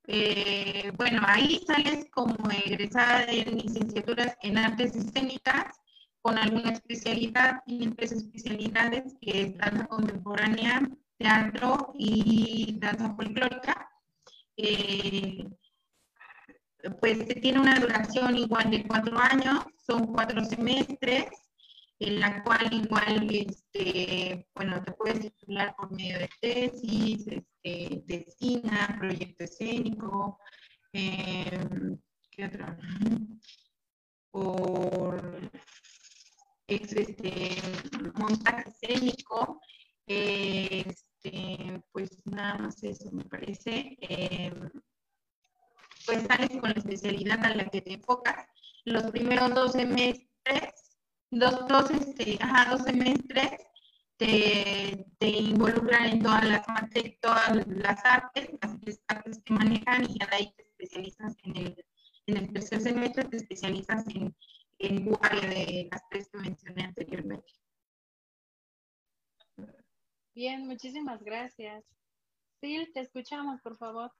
Eh, 0.09 0.93
bueno, 0.97 1.23
ahí 1.27 1.61
sales 1.67 2.07
como 2.13 2.37
egresada 2.51 3.27
de 3.27 3.45
licenciaturas 3.45 4.37
en 4.43 4.57
artes 4.59 4.95
escénicas 4.95 5.81
con 6.21 6.39
alguna 6.39 6.73
especialidad, 6.73 7.63
y 7.67 7.89
tres 7.91 8.13
especialidades 8.13 9.15
que 9.21 9.43
es 9.43 9.59
danza 9.59 9.87
contemporánea, 9.87 10.83
teatro 11.19 11.93
y 11.99 12.79
danza 12.81 13.15
folclórica. 13.15 13.89
Eh, 14.57 15.45
pues 17.01 17.27
tiene 17.41 17.61
una 17.61 17.79
duración 17.79 18.37
igual 18.37 18.71
de 18.71 18.87
cuatro 18.87 19.19
años, 19.19 19.67
son 19.87 20.07
cuatro 20.07 20.45
semestres. 20.45 21.27
En 21.99 22.21
la 22.21 22.43
cual 22.43 22.73
igual, 22.73 23.29
este, 23.31 24.47
bueno, 24.55 24.83
te 24.85 24.93
puedes 24.93 25.21
titular 25.21 25.75
por 25.77 25.91
medio 25.93 26.19
de 26.19 26.31
tesis, 26.41 27.27
este, 27.27 28.05
tesina, 28.07 28.97
proyecto 28.99 29.45
escénico, 29.45 30.39
em, 30.93 31.99
¿qué 32.31 32.45
otra? 32.47 32.79
Por 34.31 35.51
este, 36.67 37.57
montaje 38.17 38.69
escénico, 38.69 39.61
este, 40.07 41.83
pues 41.91 42.11
nada 42.27 42.59
más 42.59 42.83
eso 42.83 43.11
me 43.13 43.25
parece. 43.25 43.97
Em, 44.03 44.71
pues 46.05 46.23
sales 46.25 46.51
con 46.61 46.71
la 46.71 46.77
especialidad 46.77 47.43
a 47.45 47.55
la 47.55 47.65
que 47.71 47.81
te 47.81 47.95
enfocas. 47.95 48.47
Los 48.85 49.05
primeros 49.11 49.55
dos 49.55 49.73
semestres 49.73 50.86
dos, 51.39 51.67
dos, 51.69 51.91
este, 51.91 52.39
dos 52.71 52.83
semestres 52.83 53.51
te, 54.17 55.07
te, 55.19 55.29
involucran 55.29 56.07
en 56.07 56.23
todas 56.23 56.45
las, 56.45 56.67
todas 57.21 57.67
las 57.67 58.05
artes, 58.05 58.51
las 58.63 59.01
artes 59.09 59.43
que 59.45 59.53
manejan 59.53 60.05
y 60.05 60.19
ya 60.19 60.27
de 60.27 60.37
ahí 60.37 60.53
te 60.57 60.63
especializas 60.63 61.37
en 61.45 61.57
el, 61.57 61.87
en 62.27 62.37
el 62.37 62.53
tercer 62.53 62.81
semestre, 62.81 63.25
te 63.25 63.37
especializas 63.37 64.07
en, 64.09 64.35
en 64.79 65.13
área 65.21 65.49
de 65.49 65.89
las 65.91 66.03
tres 66.09 66.29
que 66.31 66.39
mencioné 66.39 66.85
anteriormente. 66.85 67.53
Bien, 70.35 70.67
muchísimas 70.67 71.23
gracias. 71.23 71.85
Sil, 72.61 72.89
te 72.93 73.01
escuchamos, 73.01 73.61
por 73.61 73.77
favor. 73.77 74.13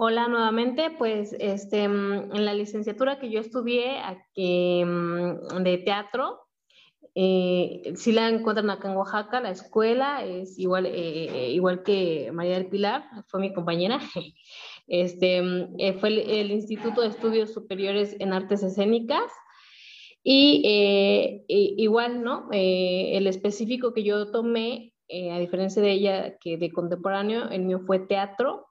Hola 0.00 0.28
nuevamente, 0.28 0.92
pues 0.96 1.34
este, 1.40 1.88
mm, 1.88 2.32
en 2.32 2.44
la 2.44 2.54
licenciatura 2.54 3.18
que 3.18 3.30
yo 3.30 3.40
estudié 3.40 3.98
aquí, 3.98 4.84
mm, 4.84 5.64
de 5.64 5.78
teatro, 5.78 6.38
eh, 7.16 7.94
si 7.96 8.12
la 8.12 8.28
encuentran 8.28 8.70
acá 8.70 8.92
en 8.92 8.96
Oaxaca, 8.96 9.40
la 9.40 9.50
escuela 9.50 10.24
es 10.24 10.56
igual, 10.56 10.86
eh, 10.86 11.50
igual 11.50 11.82
que 11.82 12.30
María 12.32 12.54
del 12.54 12.68
Pilar, 12.68 13.06
fue 13.26 13.40
mi 13.40 13.52
compañera. 13.52 13.98
Este, 14.86 15.42
mm, 15.42 15.74
eh, 15.78 15.94
fue 15.94 16.10
el, 16.10 16.50
Instituto 16.52 17.00
de 17.02 17.08
Estudios 17.08 17.52
Superiores 17.52 18.16
en 18.20 18.32
Artes 18.32 18.62
Escénicas. 18.62 19.32
Y 20.22 20.62
igual, 21.48 22.22
¿no? 22.22 22.48
el 22.52 23.26
específico 23.26 23.92
que 23.94 24.04
yo 24.04 24.30
tomé, 24.30 24.94
a 25.32 25.38
diferencia 25.38 25.82
de 25.82 25.92
ella 25.92 26.38
que 26.38 26.56
de 26.58 26.70
contemporáneo, 26.72 27.48
el 27.50 27.62
mío 27.64 27.80
fue 27.80 27.98
teatro 28.00 28.67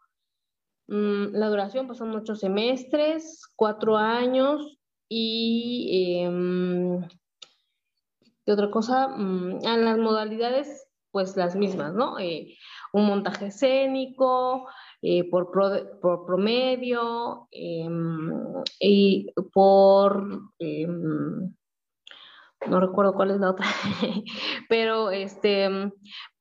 la 0.88 1.48
duración 1.50 1.88
pues, 1.88 2.00
son 2.00 2.16
ocho 2.16 2.36
semestres, 2.36 3.42
cuatro 3.56 3.98
años 3.98 4.78
y 5.10 6.22
em, 6.22 7.08
¿qué 8.46 8.52
otra 8.52 8.72
cosa? 8.72 9.10
Mm, 9.10 9.66
en 9.66 9.86
las 9.86 9.98
modalidades 9.98 10.88
pues 11.12 11.36
las 11.36 11.56
mismas, 11.56 11.94
¿no? 11.94 12.20
Eh, 12.20 12.58
un 12.94 13.06
montaje 13.06 13.48
escénico, 13.48 14.68
eh, 15.02 15.30
por, 15.30 15.52
por, 15.52 16.26
promedio 16.26 17.48
em, 17.52 18.64
y 18.80 19.32
por 19.54 20.52
em, 20.60 21.54
no 22.68 22.80
recuerdo 22.80 23.14
cuál 23.14 23.32
es 23.32 23.40
la 23.40 23.52
otra, 23.52 23.66
pero 24.70 25.12
este, 25.12 25.92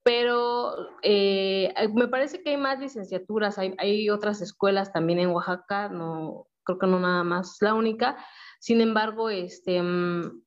pero 0.07 0.73
eh, 1.03 1.75
me 1.93 2.07
parece 2.07 2.41
que 2.41 2.51
hay 2.51 2.57
más 2.57 2.79
licenciaturas, 2.79 3.59
hay, 3.59 4.09
otras 4.09 4.41
escuelas 4.41 4.93
también 4.93 5.19
en 5.19 5.31
Oaxaca, 5.31 5.89
no 5.89 6.47
creo 6.63 6.79
que 6.79 6.87
no 6.87 7.01
nada 7.01 7.25
más 7.25 7.57
la 7.61 7.75
única. 7.75 8.17
Sin 8.61 8.81
embargo, 8.81 9.31
este, 9.31 9.83
mm, 9.83 10.45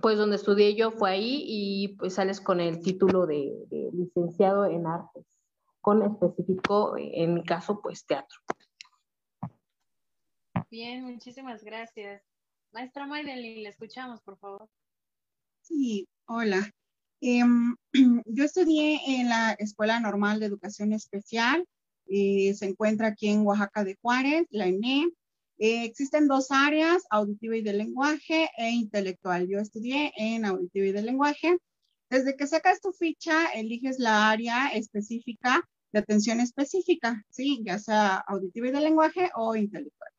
pues 0.00 0.18
donde 0.18 0.36
estudié 0.36 0.76
yo 0.76 0.92
fue 0.92 1.10
ahí 1.10 1.42
y 1.44 1.96
pues 1.96 2.14
sales 2.14 2.40
con 2.40 2.60
el 2.60 2.80
título 2.80 3.26
de, 3.26 3.52
licenciado 3.92 4.66
en 4.66 4.86
artes, 4.86 5.26
con 5.80 6.04
específico, 6.04 6.94
en 6.96 7.34
mi 7.34 7.42
caso, 7.42 7.80
pues 7.82 8.06
teatro. 8.06 8.38
Bien, 10.70 11.02
muchísimas 11.02 11.64
gracias. 11.64 12.22
Maestra 12.70 13.04
Maydelin, 13.08 13.64
le 13.64 13.68
escuchamos, 13.68 14.20
por 14.20 14.38
favor. 14.38 14.68
Sí, 15.62 16.06
hola. 16.26 16.70
Em, 17.20 17.76
yo 18.26 18.44
estudié 18.44 19.00
en 19.06 19.28
la 19.28 19.52
Escuela 19.52 20.00
Normal 20.00 20.40
de 20.40 20.46
Educación 20.46 20.92
Especial, 20.92 21.66
eh, 22.08 22.54
se 22.54 22.66
encuentra 22.66 23.08
aquí 23.08 23.28
en 23.28 23.46
Oaxaca 23.46 23.84
de 23.84 23.96
Juárez, 24.00 24.46
la 24.50 24.66
ENE. 24.66 25.08
Eh, 25.58 25.84
existen 25.84 26.28
dos 26.28 26.50
áreas, 26.50 27.04
auditiva 27.10 27.56
y 27.56 27.62
de 27.62 27.72
lenguaje 27.72 28.48
e 28.56 28.70
intelectual. 28.70 29.48
Yo 29.48 29.58
estudié 29.58 30.12
en 30.16 30.44
auditiva 30.44 30.86
y 30.86 30.92
de 30.92 31.02
lenguaje. 31.02 31.56
Desde 32.10 32.36
que 32.36 32.46
sacas 32.46 32.80
tu 32.80 32.92
ficha, 32.92 33.46
eliges 33.54 33.98
la 33.98 34.30
área 34.30 34.68
específica 34.68 35.62
de 35.92 35.98
atención 36.00 36.40
específica, 36.40 37.24
¿sí? 37.30 37.60
ya 37.64 37.78
sea 37.78 38.16
auditiva 38.16 38.68
y 38.68 38.72
de 38.72 38.80
lenguaje 38.80 39.30
o 39.34 39.56
intelectual. 39.56 40.10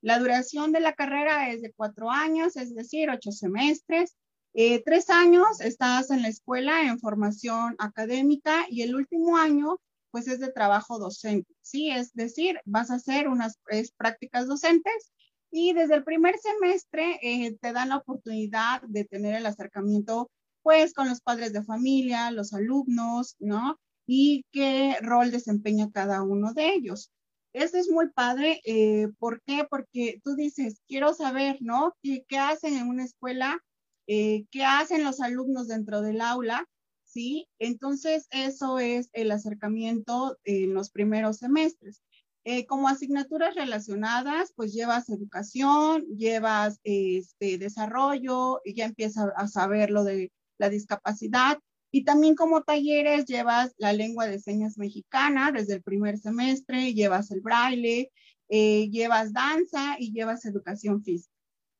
La 0.00 0.18
duración 0.18 0.72
de 0.72 0.80
la 0.80 0.94
carrera 0.94 1.50
es 1.50 1.60
de 1.62 1.72
cuatro 1.72 2.10
años, 2.10 2.56
es 2.56 2.74
decir, 2.74 3.10
ocho 3.10 3.32
semestres. 3.32 4.14
Eh, 4.56 4.82
tres 4.84 5.10
años 5.10 5.60
estás 5.60 6.10
en 6.10 6.22
la 6.22 6.28
escuela 6.28 6.82
en 6.82 7.00
formación 7.00 7.74
académica 7.78 8.66
y 8.70 8.82
el 8.82 8.94
último 8.94 9.36
año 9.36 9.80
pues 10.12 10.28
es 10.28 10.38
de 10.38 10.52
trabajo 10.52 11.00
docente, 11.00 11.52
¿sí? 11.60 11.90
Es 11.90 12.12
decir, 12.14 12.60
vas 12.64 12.92
a 12.92 12.94
hacer 12.94 13.26
unas 13.26 13.58
prácticas 13.96 14.46
docentes 14.46 15.12
y 15.50 15.72
desde 15.72 15.96
el 15.96 16.04
primer 16.04 16.36
semestre 16.38 17.18
eh, 17.20 17.56
te 17.60 17.72
dan 17.72 17.88
la 17.88 17.96
oportunidad 17.96 18.80
de 18.82 19.04
tener 19.04 19.34
el 19.34 19.46
acercamiento 19.46 20.30
pues 20.62 20.94
con 20.94 21.08
los 21.08 21.20
padres 21.20 21.52
de 21.52 21.64
familia, 21.64 22.30
los 22.30 22.52
alumnos, 22.52 23.34
¿no? 23.40 23.76
Y 24.06 24.44
qué 24.52 24.96
rol 25.02 25.32
desempeña 25.32 25.90
cada 25.90 26.22
uno 26.22 26.52
de 26.54 26.74
ellos. 26.74 27.10
Eso 27.52 27.76
es 27.76 27.90
muy 27.90 28.08
padre. 28.10 28.60
Eh, 28.64 29.08
¿Por 29.18 29.42
qué? 29.42 29.66
Porque 29.68 30.20
tú 30.22 30.36
dices, 30.36 30.80
quiero 30.86 31.12
saber, 31.12 31.56
¿no? 31.60 31.92
¿Qué, 32.02 32.24
qué 32.28 32.38
hacen 32.38 32.76
en 32.76 32.88
una 32.88 33.04
escuela 33.04 33.60
eh, 34.06 34.44
qué 34.50 34.64
hacen 34.64 35.04
los 35.04 35.20
alumnos 35.20 35.68
dentro 35.68 36.02
del 36.02 36.20
aula, 36.20 36.68
¿sí? 37.04 37.48
Entonces, 37.58 38.26
eso 38.30 38.78
es 38.78 39.08
el 39.12 39.30
acercamiento 39.30 40.38
en 40.44 40.74
los 40.74 40.90
primeros 40.90 41.38
semestres. 41.38 42.02
Eh, 42.46 42.66
como 42.66 42.88
asignaturas 42.88 43.54
relacionadas, 43.54 44.52
pues 44.54 44.74
llevas 44.74 45.08
educación, 45.08 46.04
llevas 46.16 46.78
este, 46.84 47.56
desarrollo, 47.56 48.60
y 48.64 48.74
ya 48.74 48.84
empiezas 48.84 49.30
a 49.34 49.48
saber 49.48 49.90
lo 49.90 50.04
de 50.04 50.30
la 50.58 50.68
discapacidad. 50.68 51.58
Y 51.90 52.04
también 52.04 52.34
como 52.34 52.62
talleres 52.62 53.24
llevas 53.26 53.72
la 53.78 53.92
lengua 53.92 54.26
de 54.26 54.40
señas 54.40 54.76
mexicana 54.76 55.52
desde 55.52 55.74
el 55.74 55.82
primer 55.82 56.18
semestre, 56.18 56.92
llevas 56.92 57.30
el 57.30 57.40
braille, 57.40 58.10
eh, 58.48 58.90
llevas 58.90 59.32
danza 59.32 59.96
y 59.98 60.12
llevas 60.12 60.44
educación 60.44 61.02
física. 61.02 61.33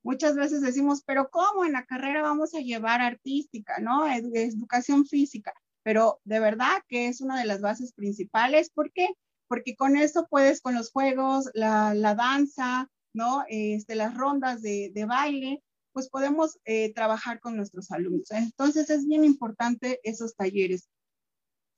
Muchas 0.05 0.37
veces 0.37 0.61
decimos, 0.61 1.03
pero 1.07 1.31
¿cómo 1.31 1.65
en 1.65 1.73
la 1.73 1.87
carrera 1.87 2.21
vamos 2.21 2.55
a 2.55 2.61
llevar 2.61 3.01
artística, 3.01 3.79
¿no? 3.79 4.07
educación 4.07 5.07
física, 5.07 5.55
pero 5.83 6.21
de 6.25 6.41
verdad 6.41 6.83
que 6.89 7.09
es 7.09 7.23
una 7.23 7.39
de 7.39 7.47
las 7.47 7.63
bases 7.63 7.95
principales. 7.95 8.69
¿Por 8.69 8.93
qué? 8.93 9.09
Porque 9.49 9.77
con 9.77 9.97
eso 9.97 10.27
puedes, 10.29 10.61
con 10.61 10.75
los 10.75 10.91
juegos, 10.93 11.49
la, 11.55 12.15
danza, 12.15 12.91
¿no? 13.15 13.45
Este, 13.49 13.95
las 13.95 14.15
rondas 14.15 14.61
de, 14.61 15.07
baile, 15.09 15.63
pues 15.93 16.11
podemos 16.11 16.59
eh, 16.67 16.93
trabajar 16.93 17.41
con 17.41 17.57
nuestros 17.57 17.91
alumnos. 17.91 18.31
Entonces 18.31 18.91
es 18.91 19.07
bien 19.07 19.25
importante 19.25 20.01
esos 20.03 20.37
talleres. 20.37 20.87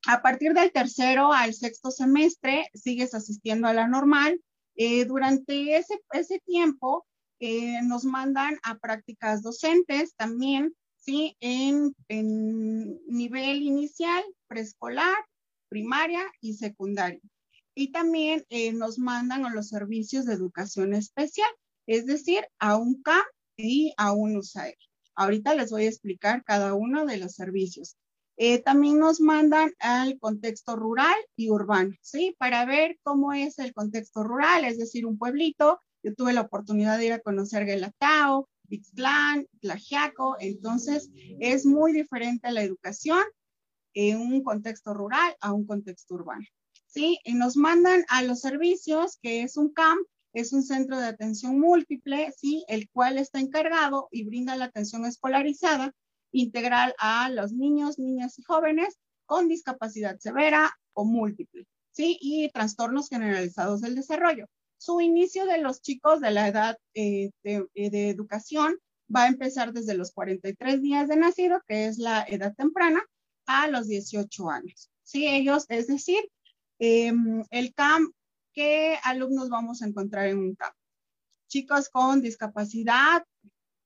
A 0.08 0.20
partir 0.20 0.52
del 0.52 0.72
tercero 0.72 1.32
al 1.32 1.54
sexto 1.54 1.92
semestre, 1.92 2.70
sigues 2.74 3.14
asistiendo 3.14 3.68
a 3.68 3.72
la 3.72 3.86
normal. 3.86 4.40
Eh, 4.74 5.04
durante 5.04 5.76
ese, 5.76 6.00
ese 6.12 6.40
tiempo, 6.40 7.06
eh, 7.40 7.80
nos 7.82 8.04
mandan 8.04 8.58
a 8.62 8.78
prácticas 8.78 9.42
docentes 9.42 10.14
también, 10.16 10.74
¿sí? 10.96 11.36
En, 11.40 11.94
nivel 13.06 13.62
inicial, 13.62 14.24
preescolar, 14.48 15.16
primaria 15.68 16.24
y 16.40 16.54
secundaria. 16.54 17.20
Y 17.74 17.92
también 17.92 18.44
eh, 18.48 18.72
nos 18.72 18.98
mandan 18.98 19.44
a 19.44 19.50
los 19.50 19.68
servicios 19.68 20.24
de 20.24 20.34
educación 20.34 20.94
especial, 20.94 21.50
es 21.86 22.06
decir, 22.06 22.46
a 22.58 22.76
un 22.76 23.02
CAM 23.02 23.24
y 23.56 23.92
a 23.96 24.12
un 24.12 24.36
USAER. 24.36 24.76
Ahorita 25.14 25.54
les 25.54 25.70
voy 25.70 25.84
a 25.84 25.88
explicar 25.88 26.42
cada 26.44 26.74
uno 26.74 27.06
de 27.06 27.18
los 27.18 27.34
servicios. 27.34 27.96
Eh, 28.38 28.62
también 28.62 28.98
nos 28.98 29.20
mandan 29.20 29.72
al 29.78 30.18
contexto 30.18 30.76
rural 30.76 31.16
y 31.36 31.50
urbano, 31.50 31.94
¿sí? 32.02 32.34
Para 32.38 32.66
ver 32.66 32.98
cómo 33.02 33.32
es 33.32 33.58
el 33.58 33.72
contexto 33.72 34.22
rural, 34.24 34.64
es 34.64 34.78
decir, 34.78 35.06
un 35.06 35.16
pueblito 35.16 35.80
yo 36.06 36.14
tuve 36.14 36.32
la 36.32 36.42
oportunidad 36.42 36.98
de 36.98 37.06
ir 37.06 37.12
a 37.14 37.18
conocer 37.18 37.66
Guelatao, 37.66 38.48
Ixtlán, 38.68 39.48
Tlajiaco, 39.60 40.36
entonces 40.38 41.10
es 41.40 41.66
muy 41.66 41.92
diferente 41.92 42.52
la 42.52 42.62
educación 42.62 43.24
en 43.92 44.20
un 44.20 44.44
contexto 44.44 44.94
rural 44.94 45.34
a 45.40 45.52
un 45.52 45.66
contexto 45.66 46.14
urbano. 46.14 46.46
¿sí? 46.86 47.18
Y 47.24 47.34
nos 47.34 47.56
mandan 47.56 48.04
a 48.08 48.22
los 48.22 48.40
servicios, 48.40 49.18
que 49.20 49.42
es 49.42 49.56
un 49.56 49.72
CAMP, 49.72 50.06
es 50.32 50.52
un 50.52 50.62
centro 50.62 50.96
de 50.96 51.06
atención 51.06 51.58
múltiple, 51.58 52.32
¿sí? 52.38 52.64
El 52.68 52.88
cual 52.90 53.18
está 53.18 53.40
encargado 53.40 54.06
y 54.12 54.24
brinda 54.24 54.54
la 54.54 54.66
atención 54.66 55.06
escolarizada 55.06 55.92
integral 56.30 56.94
a 56.98 57.30
los 57.30 57.52
niños, 57.52 57.98
niñas 57.98 58.38
y 58.38 58.42
jóvenes 58.42 58.96
con 59.24 59.48
discapacidad 59.48 60.18
severa 60.20 60.72
o 60.92 61.04
múltiple, 61.04 61.66
¿sí? 61.90 62.16
Y 62.20 62.48
trastornos 62.50 63.08
generalizados 63.08 63.80
del 63.80 63.96
desarrollo. 63.96 64.46
Su 64.78 65.00
inicio 65.00 65.46
de 65.46 65.58
los 65.58 65.80
chicos 65.80 66.20
de 66.20 66.30
la 66.30 66.48
edad 66.48 66.78
eh, 66.94 67.30
de, 67.42 67.66
eh, 67.74 67.90
de 67.90 68.10
educación 68.10 68.78
va 69.14 69.24
a 69.24 69.28
empezar 69.28 69.72
desde 69.72 69.94
los 69.94 70.12
43 70.12 70.82
días 70.82 71.08
de 71.08 71.16
nacido, 71.16 71.62
que 71.66 71.86
es 71.86 71.98
la 71.98 72.24
edad 72.28 72.54
temprana, 72.54 73.02
a 73.46 73.68
los 73.68 73.86
18 73.86 74.50
años. 74.50 74.90
Sí, 75.02 75.26
ellos, 75.26 75.66
es 75.68 75.86
decir, 75.86 76.28
em, 76.78 77.44
el 77.50 77.72
CAM 77.74 78.12
qué 78.52 78.98
alumnos 79.04 79.48
vamos 79.48 79.82
a 79.82 79.86
encontrar 79.86 80.26
en 80.28 80.38
un 80.38 80.54
campo. 80.56 80.76
Chicos 81.48 81.88
con 81.88 82.22
discapacidad 82.22 83.24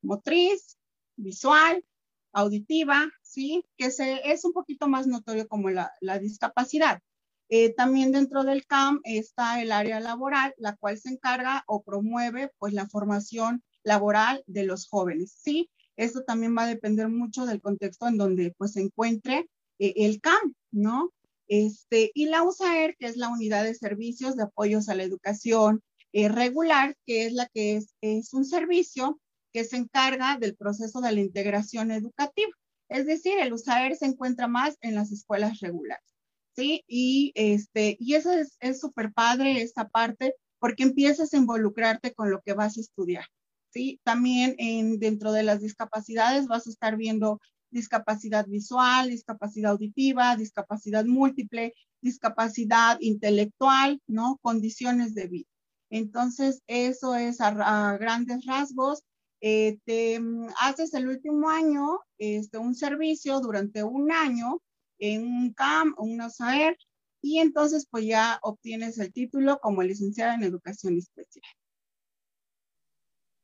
motriz, 0.03 0.79
visual, 1.17 1.85
auditiva, 2.33 3.11
¿sí? 3.23 3.65
Que 3.77 3.91
se, 3.91 4.33
es 4.33 4.45
un 4.45 4.53
poquito 4.53 4.89
más 4.89 5.07
notorio 5.07 5.47
como 5.49 5.71
la, 5.71 5.93
discapacidad. 6.21 7.03
Eh, 7.53 7.75
también 7.75 8.13
dentro 8.13 8.45
del 8.45 8.65
CAM 8.65 9.01
está 9.03 9.61
el 9.61 9.73
área 9.73 9.99
laboral, 9.99 10.55
la 10.57 10.77
cual 10.77 10.99
se 10.99 11.09
encarga 11.09 11.65
o 11.67 11.83
promueve 11.83 12.53
pues 12.59 12.73
la 12.73 12.89
formación 12.89 13.65
laboral 13.83 14.45
de 14.47 14.63
los 14.63 14.87
jóvenes, 14.89 15.37
¿sí? 15.37 15.69
Esto 15.97 16.23
también 16.23 16.57
va 16.57 16.63
a 16.63 16.69
depender 16.69 17.09
mucho 17.09 17.47
del 17.47 17.61
contexto 17.61 18.07
en 18.07 18.19
donde 18.19 18.55
pues 18.57 18.75
se 18.75 18.81
encuentre 18.81 19.49
eh, 19.81 19.95
el 19.97 20.21
CAM, 20.21 20.55
¿no? 20.71 21.13
Este, 21.49 22.13
y 22.15 22.27
la 22.27 22.45
USAER, 22.45 22.97
que 22.97 23.07
es 23.07 23.17
la 23.17 23.29
unidad 23.29 23.65
de 23.65 23.75
servicios 23.75 24.37
de 24.37 24.45
apoyos 24.45 24.89
a 24.89 24.95
la 24.95 25.03
educación 25.03 25.83
eh, 26.13 26.29
regular, 26.29 26.97
que 27.05 27.27
es 27.27 27.33
la 27.33 27.49
que 27.49 27.77
es, 27.77 27.97
es 28.01 28.33
un 28.33 28.45
servicio 28.45 29.21
que 29.53 29.65
se 29.65 29.77
encarga 29.77 30.39
del 30.39 30.55
proceso 30.55 31.01
de 31.01 31.11
la 31.11 31.21
integración 31.21 31.91
educativa. 31.91 32.53
Es 32.89 33.07
decir, 33.07 33.41
el 33.41 33.53
USAER 33.53 33.97
se 33.97 34.07
encuentra 34.07 34.47
más 34.47 34.77
en 34.83 34.95
las 34.95 35.11
escuelas 35.11 35.59
regulares. 35.59 36.20
¿Sí? 36.57 36.85
Y, 36.87 37.33
este, 37.35 37.97
y 38.01 38.15
eso 38.15 38.31
es 38.61 38.81
súper 38.81 39.13
padre, 39.13 39.63
esta 39.63 39.89
parte, 39.89 40.35
porque 40.59 40.83
empiezas 40.85 41.33
a 41.33 41.37
involucrarte 41.37 42.13
con 42.13 42.31
lo 42.31 42.41
que 42.43 42.53
vas 42.53 42.77
a 42.77 42.81
estudiar. 42.81 43.25
¿sí? 43.73 44.01
También 44.05 44.55
en, 44.59 44.99
dentro 44.99 45.33
de 45.33 45.43
las 45.43 45.61
discapacidades 45.61 46.47
vas 46.47 46.67
a 46.67 46.71
estar 46.71 46.97
viendo 46.97 47.41
discapacidad 47.71 48.47
visual, 48.47 49.09
discapacidad 49.09 49.73
auditiva, 49.73 50.37
discapacidad 50.37 51.05
múltiple, 51.05 51.75
discapacidad 52.03 52.99
intelectual, 53.01 54.01
¿no? 54.07 54.39
Condiciones 54.43 55.15
de 55.15 55.29
vida. 55.29 55.49
Entonces, 55.91 56.63
eso 56.67 57.15
es 57.15 57.41
a, 57.41 57.97
grandes 57.99 58.45
rasgos. 58.45 59.03
Eh, 59.41 59.79
te 59.85 60.19
mm, 60.19 60.49
haces 60.61 60.95
el 60.95 61.09
último 61.09 61.49
año 61.49 62.01
este, 62.19 62.59
un 62.59 62.75
servicio 62.75 63.41
durante 63.41 63.83
un 63.83 64.13
año 64.13 64.61
en 65.01 65.27
un 65.27 65.53
CAM 65.53 65.95
o 65.97 66.05
un 66.05 66.21
OSAER 66.21 66.77
y 67.23 67.39
entonces 67.39 67.87
pues 67.91 68.05
ya 68.07 68.39
obtienes 68.43 68.99
el 68.99 69.13
título 69.13 69.59
como 69.61 69.83
licenciada 69.83 70.35
en 70.35 70.45
educación 70.45 70.97
especial. 70.97 71.45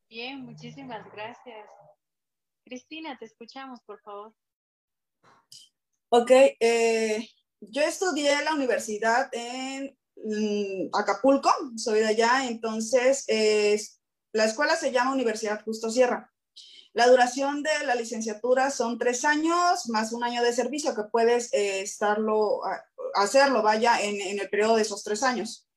Bien, 0.09 0.45
muchísimas 0.45 1.05
gracias. 1.13 1.69
Cristina, 2.65 3.19
te 3.19 3.25
escuchamos, 3.25 3.81
por 3.83 4.01
favor. 4.03 4.35
Ok, 6.09 6.31
eh, 6.61 7.29
yo 7.61 7.83
estudié 7.83 8.33
en 8.33 8.45
la 8.45 8.55
universidad 8.55 9.29
en 9.33 9.97
mm, 10.17 10.95
Acapulco, 10.95 11.51
soy 11.77 12.01
de 12.01 12.07
allá, 12.07 12.47
entonces 12.47 13.25
la 14.33 14.45
escuela 14.45 14.77
se 14.77 14.93
llama 14.93 15.13
Universidad 15.13 15.65
Justo 15.65 15.91
Sierra. 15.91 16.33
La 16.97 17.09
duración 17.09 17.63
de 17.63 17.85
la 17.85 17.95
licenciatura 17.95 18.71
son 18.71 18.99
tres 18.99 19.27
años 19.27 19.87
más 19.91 20.15
un 20.15 20.25
año 20.25 20.43
de 20.43 20.55
servicio 20.55 20.95
que 20.95 21.03
puedes 21.03 21.53
eh, 21.53 21.83
estarlo, 21.83 22.63
hacerlo, 23.13 23.61
vaya, 23.63 24.01
en, 24.01 24.19
en, 24.19 24.41
el 24.41 24.49
periodo 24.49 24.77
de 24.77 24.83
esos 24.83 25.05
tres 25.05 25.23
años. 25.23 25.69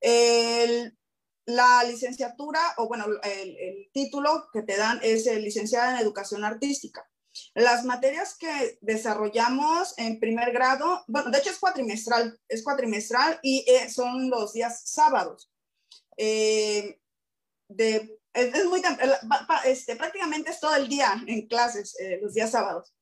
El, 0.00 0.96
la 1.44 1.84
licenciatura, 1.84 2.58
o 2.78 2.88
bueno, 2.88 3.04
el, 3.22 3.90
título 3.92 4.48
que 4.50 4.62
te 4.62 4.78
dan 4.78 4.98
es 5.02 5.26
licenciada 5.26 5.92
en 5.92 6.00
educación 6.00 6.42
artística. 6.42 7.06
Las 7.52 7.84
materias 7.84 8.38
que 8.38 8.78
desarrollamos 8.80 9.92
en 9.98 10.20
primer 10.20 10.52
grado, 10.52 11.04
bueno, 11.06 11.30
de 11.30 11.36
hecho 11.36 11.50
es 11.50 11.58
cuatrimestral, 11.58 12.40
es 12.48 12.64
cuatrimestral 12.64 13.38
y 13.42 13.62
eh, 13.68 13.90
son 13.90 14.30
los 14.30 14.54
días 14.54 14.84
sábados. 14.86 15.52
Eh, 16.16 16.98
de, 17.68 18.21
es, 18.34 18.64
muy, 18.66 18.82
este, 19.64 19.96
prácticamente 19.96 20.50
es 20.50 20.60
todo 20.60 20.74
el 20.76 20.88
día 20.88 21.22
en 21.26 21.46
clases, 21.46 21.98
eh, 22.00 22.18
los 22.22 22.34
días 22.34 22.50
sábados. 22.50 22.94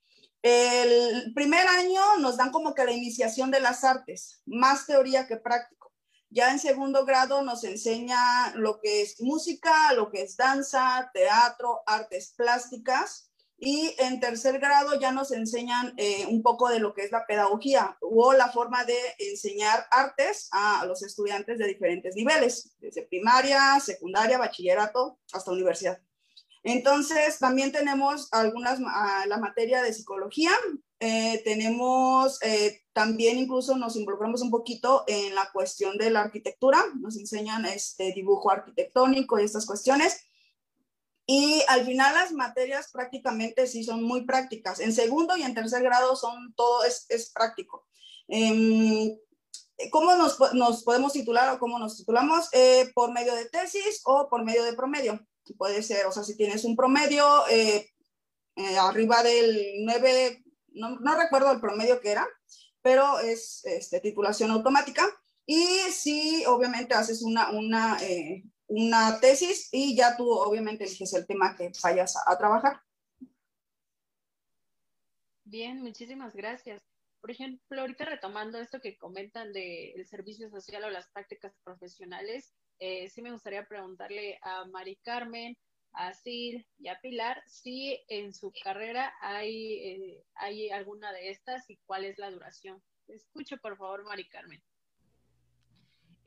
El 0.42 1.34
primer 1.34 1.66
año 1.66 2.16
nos 2.18 2.36
dan 2.36 2.50
como 2.50 2.74
que 2.74 2.84
la 2.84 2.92
iniciación 2.92 3.50
de 3.50 3.60
las 3.60 3.84
artes, 3.84 4.42
más 4.46 4.86
teoría 4.86 5.26
que 5.26 5.36
práctica. 5.36 5.86
Ya 6.30 6.52
en 6.52 6.60
segundo 6.60 7.04
grado 7.04 7.42
nos 7.42 7.64
enseña 7.64 8.54
lo 8.54 8.80
que 8.80 9.02
es 9.02 9.20
música, 9.20 9.92
lo 9.94 10.10
que 10.10 10.22
es 10.22 10.36
danza, 10.36 11.10
teatro, 11.12 11.82
artes 11.86 12.32
plásticas. 12.36 13.29
Y 13.62 13.94
en 13.98 14.20
tercer 14.20 14.58
grado 14.58 14.98
ya 14.98 15.12
nos 15.12 15.32
enseñan 15.32 15.92
eh, 15.98 16.26
un 16.26 16.42
poco 16.42 16.70
de 16.70 16.80
lo 16.80 16.94
que 16.94 17.02
es 17.02 17.12
la 17.12 17.26
pedagogía 17.26 17.98
o 18.00 18.32
la 18.32 18.50
forma 18.50 18.84
de 18.84 18.96
enseñar 19.18 19.86
artes 19.90 20.48
a 20.50 20.86
los 20.86 21.02
estudiantes 21.02 21.58
de 21.58 21.66
diferentes 21.66 22.16
niveles, 22.16 22.74
desde 22.78 23.02
primaria, 23.02 23.78
secundaria, 23.78 24.38
bachillerato 24.38 25.18
hasta 25.32 25.52
universidad. 25.52 26.00
Entonces, 26.62 27.38
también 27.38 27.70
tenemos 27.70 28.28
algunas, 28.32 28.80
la 28.80 29.38
materia 29.38 29.82
de 29.82 29.92
psicología, 29.92 30.50
eh, 30.98 31.40
tenemos 31.44 32.38
eh, 32.42 32.82
también 32.92 33.38
incluso 33.38 33.76
nos 33.76 33.96
involucramos 33.96 34.42
un 34.42 34.50
poquito 34.50 35.04
en 35.06 35.34
la 35.34 35.50
cuestión 35.50 35.96
de 35.96 36.10
la 36.10 36.20
arquitectura, 36.20 36.78
nos 36.98 37.16
enseñan 37.18 37.64
este 37.64 38.12
dibujo 38.12 38.50
arquitectónico 38.50 39.38
y 39.38 39.44
estas 39.44 39.64
cuestiones. 39.64 40.26
Y 41.30 41.62
al 41.68 41.86
final 41.86 42.12
las 42.12 42.32
materias 42.32 42.90
prácticamente 42.92 43.68
sí 43.68 43.84
son 43.84 44.02
muy 44.02 44.24
prácticas. 44.24 44.80
En 44.80 44.92
segundo 44.92 45.36
y 45.36 45.42
en 45.42 45.54
tercer 45.54 45.80
grado 45.80 46.16
son 46.16 46.52
todo 46.54 46.82
es, 46.82 47.06
es 47.08 47.30
práctico. 47.30 47.86
Eh, 48.26 49.16
¿Cómo 49.92 50.16
nos, 50.16 50.38
nos, 50.54 50.82
podemos 50.82 51.12
titular 51.12 51.54
o 51.54 51.60
cómo 51.60 51.78
nos 51.78 51.96
titulamos? 51.96 52.48
Eh, 52.52 52.90
por 52.94 53.12
medio 53.12 53.32
de 53.36 53.44
tesis 53.44 54.00
o 54.06 54.28
por 54.28 54.44
medio 54.44 54.64
de 54.64 54.74
promedio. 54.74 55.20
Puede 55.56 55.84
ser, 55.84 56.06
o 56.06 56.12
sea, 56.12 56.24
si 56.24 56.36
tienes 56.36 56.64
un 56.64 56.74
promedio 56.74 57.24
arriba 58.56 59.22
del 59.22 59.84
9 59.84 60.42
no, 60.72 61.14
recuerdo 61.16 61.52
el 61.52 61.60
promedio 61.60 62.00
que 62.00 62.10
era, 62.10 62.26
pero 62.82 63.20
es 63.20 63.64
este, 63.64 64.00
titulación 64.00 64.50
automática. 64.50 65.06
Y 65.46 65.62
si 65.92 66.44
obviamente 66.46 66.94
haces 66.94 67.22
una, 67.22 67.50
una, 67.50 67.98
eh, 68.02 68.44
una 68.70 69.18
tesis 69.20 69.68
y 69.72 69.96
ya 69.96 70.16
tú 70.16 70.30
obviamente 70.30 70.85
eliges 70.85 71.12
el 71.14 71.26
tema 71.26 71.56
que 71.56 71.72
vayas 71.83 72.14
a, 72.24 72.38
trabajar. 72.38 72.80
Bien, 75.44 75.83
muchísimas 75.83 76.35
gracias. 76.35 76.80
Por 77.20 77.33
ejemplo, 77.33 77.80
ahorita 77.80 78.04
retomando 78.04 78.59
esto 78.59 78.80
que 78.80 78.96
comentan 78.96 79.52
del 79.52 80.06
servicio 80.06 80.48
social 80.50 80.85
o 80.85 80.90
las 80.90 81.09
prácticas 81.09 81.52
profesionales, 81.64 82.54
eh, 82.78 83.11
sí 83.11 83.20
me 83.22 83.33
gustaría 83.33 83.66
preguntarle 83.66 84.38
a 84.42 84.64
Mari 84.66 84.96
Carmen, 85.02 85.56
a 85.92 86.14
Sil 86.14 86.62
y 86.78 86.88
a 86.88 87.00
Pilar 87.00 87.42
si 87.46 88.00
en 88.09 88.33
su 88.33 88.52
carrera 88.62 89.12
hay, 89.20 89.72
eh, 89.74 90.24
hay 90.35 90.70
alguna 90.70 91.12
de 91.12 91.30
estas 91.30 91.68
y 91.68 91.76
cuál 91.87 92.04
es 92.04 92.16
la 92.18 92.30
duración. 92.30 92.80
Escucho, 93.09 93.56
por 93.59 93.76
favor, 93.76 94.04
Mari 94.04 94.28
Carmen. 94.28 94.62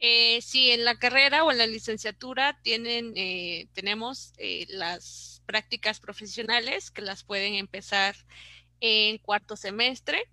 Eh, 0.05 0.41
sí, 0.41 0.69
en 0.71 0.83
la 0.83 0.95
carrera 0.95 1.45
o 1.45 1.51
en 1.51 1.57
la 1.57 1.65
licenciatura 1.65 2.59
tienen, 2.61 3.13
eh, 3.15 3.69
tenemos 3.71 4.33
eh, 4.37 4.65
las 4.67 5.41
prácticas 5.45 6.01
profesionales 6.01 6.91
que 6.91 7.01
las 7.01 7.23
pueden 7.23 7.55
empezar 7.55 8.13
en 8.81 9.17
cuarto 9.19 9.55
semestre 9.55 10.29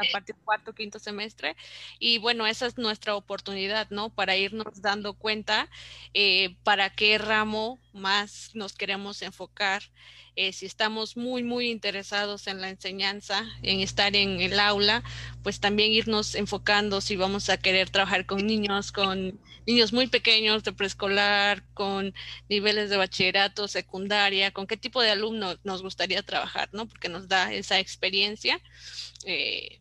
a 0.00 0.12
partir 0.12 0.34
del 0.34 0.44
cuarto, 0.44 0.74
quinto 0.74 0.98
semestre. 0.98 1.56
Y 1.98 2.18
bueno, 2.18 2.46
esa 2.46 2.66
es 2.66 2.78
nuestra 2.78 3.14
oportunidad, 3.14 3.88
¿no? 3.90 4.10
Para 4.10 4.36
irnos 4.36 4.82
dando 4.82 5.14
cuenta 5.14 5.68
eh, 6.14 6.56
para 6.64 6.90
qué 6.90 7.18
ramo 7.18 7.78
más 7.92 8.50
nos 8.54 8.74
queremos 8.74 9.22
enfocar. 9.22 9.82
Eh, 10.36 10.52
si 10.52 10.64
estamos 10.64 11.16
muy, 11.16 11.42
muy 11.42 11.70
interesados 11.70 12.46
en 12.46 12.60
la 12.60 12.70
enseñanza, 12.70 13.44
en 13.62 13.80
estar 13.80 14.14
en 14.14 14.40
el 14.40 14.60
aula, 14.60 15.02
pues 15.42 15.60
también 15.60 15.92
irnos 15.92 16.34
enfocando 16.34 17.00
si 17.00 17.16
vamos 17.16 17.50
a 17.50 17.58
querer 17.58 17.90
trabajar 17.90 18.26
con 18.26 18.46
niños, 18.46 18.92
con 18.92 19.38
niños 19.66 19.92
muy 19.92 20.06
pequeños 20.06 20.62
de 20.62 20.72
preescolar, 20.72 21.64
con 21.74 22.14
niveles 22.48 22.90
de 22.90 22.96
bachillerato, 22.96 23.68
secundaria, 23.68 24.52
con 24.52 24.66
qué 24.66 24.76
tipo 24.76 25.02
de 25.02 25.10
alumno 25.10 25.56
nos 25.64 25.82
gustaría 25.82 26.22
trabajar, 26.22 26.68
¿no? 26.72 26.86
Porque 26.86 27.08
nos 27.08 27.28
da 27.28 27.52
esa 27.52 27.78
experiencia. 27.78 28.60
Eh, 29.24 29.80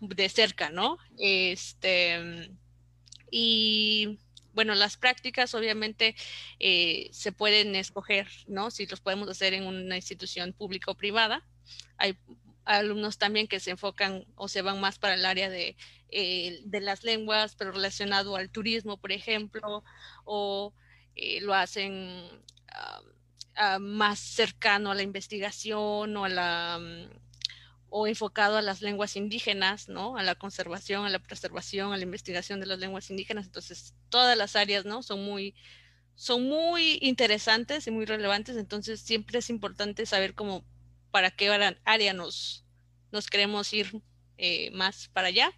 de 0.00 0.28
cerca, 0.28 0.70
¿no? 0.70 0.98
Este, 1.18 2.50
y 3.30 4.18
bueno, 4.52 4.74
las 4.74 4.96
prácticas 4.96 5.54
obviamente 5.54 6.16
eh, 6.58 7.08
se 7.12 7.32
pueden 7.32 7.74
escoger, 7.76 8.28
¿no? 8.46 8.70
Si 8.70 8.86
los 8.86 9.00
podemos 9.00 9.28
hacer 9.28 9.54
en 9.54 9.66
una 9.66 9.96
institución 9.96 10.52
pública 10.52 10.90
o 10.90 10.96
privada. 10.96 11.46
Hay 11.98 12.18
alumnos 12.64 13.18
también 13.18 13.48
que 13.48 13.60
se 13.60 13.70
enfocan 13.70 14.24
o 14.34 14.48
se 14.48 14.62
van 14.62 14.80
más 14.80 14.98
para 14.98 15.14
el 15.14 15.24
área 15.24 15.48
de, 15.48 15.76
eh, 16.10 16.60
de 16.64 16.80
las 16.80 17.04
lenguas, 17.04 17.54
pero 17.56 17.72
relacionado 17.72 18.36
al 18.36 18.50
turismo, 18.50 18.98
por 18.98 19.12
ejemplo, 19.12 19.84
o 20.24 20.74
eh, 21.14 21.40
lo 21.40 21.54
hacen 21.54 22.28
ah, 22.72 23.02
ah, 23.56 23.78
más 23.78 24.18
cercano 24.18 24.90
a 24.90 24.94
la 24.94 25.02
investigación 25.02 26.16
o 26.16 26.24
a 26.24 26.28
la 26.28 26.80
o 27.90 28.06
enfocado 28.06 28.56
a 28.56 28.62
las 28.62 28.80
lenguas 28.80 29.16
indígenas, 29.16 29.88
¿no? 29.88 30.16
A 30.16 30.22
la 30.22 30.36
conservación, 30.36 31.04
a 31.04 31.10
la 31.10 31.18
preservación, 31.18 31.92
a 31.92 31.96
la 31.96 32.04
investigación 32.04 32.60
de 32.60 32.66
las 32.66 32.78
lenguas 32.78 33.10
indígenas. 33.10 33.46
Entonces, 33.46 33.94
todas 34.08 34.38
las 34.38 34.54
áreas, 34.56 34.84
¿no? 34.84 35.02
Son 35.02 35.24
muy, 35.24 35.54
son 36.14 36.48
muy 36.48 36.98
interesantes 37.02 37.86
y 37.88 37.90
muy 37.90 38.06
relevantes. 38.06 38.56
Entonces, 38.56 39.00
siempre 39.00 39.40
es 39.40 39.50
importante 39.50 40.06
saber 40.06 40.34
cómo, 40.34 40.64
para 41.10 41.32
qué 41.32 41.50
área 41.84 42.12
nos, 42.12 42.64
nos 43.10 43.26
queremos 43.26 43.72
ir 43.72 44.00
eh, 44.38 44.70
más 44.70 45.08
para 45.08 45.28
allá. 45.28 45.52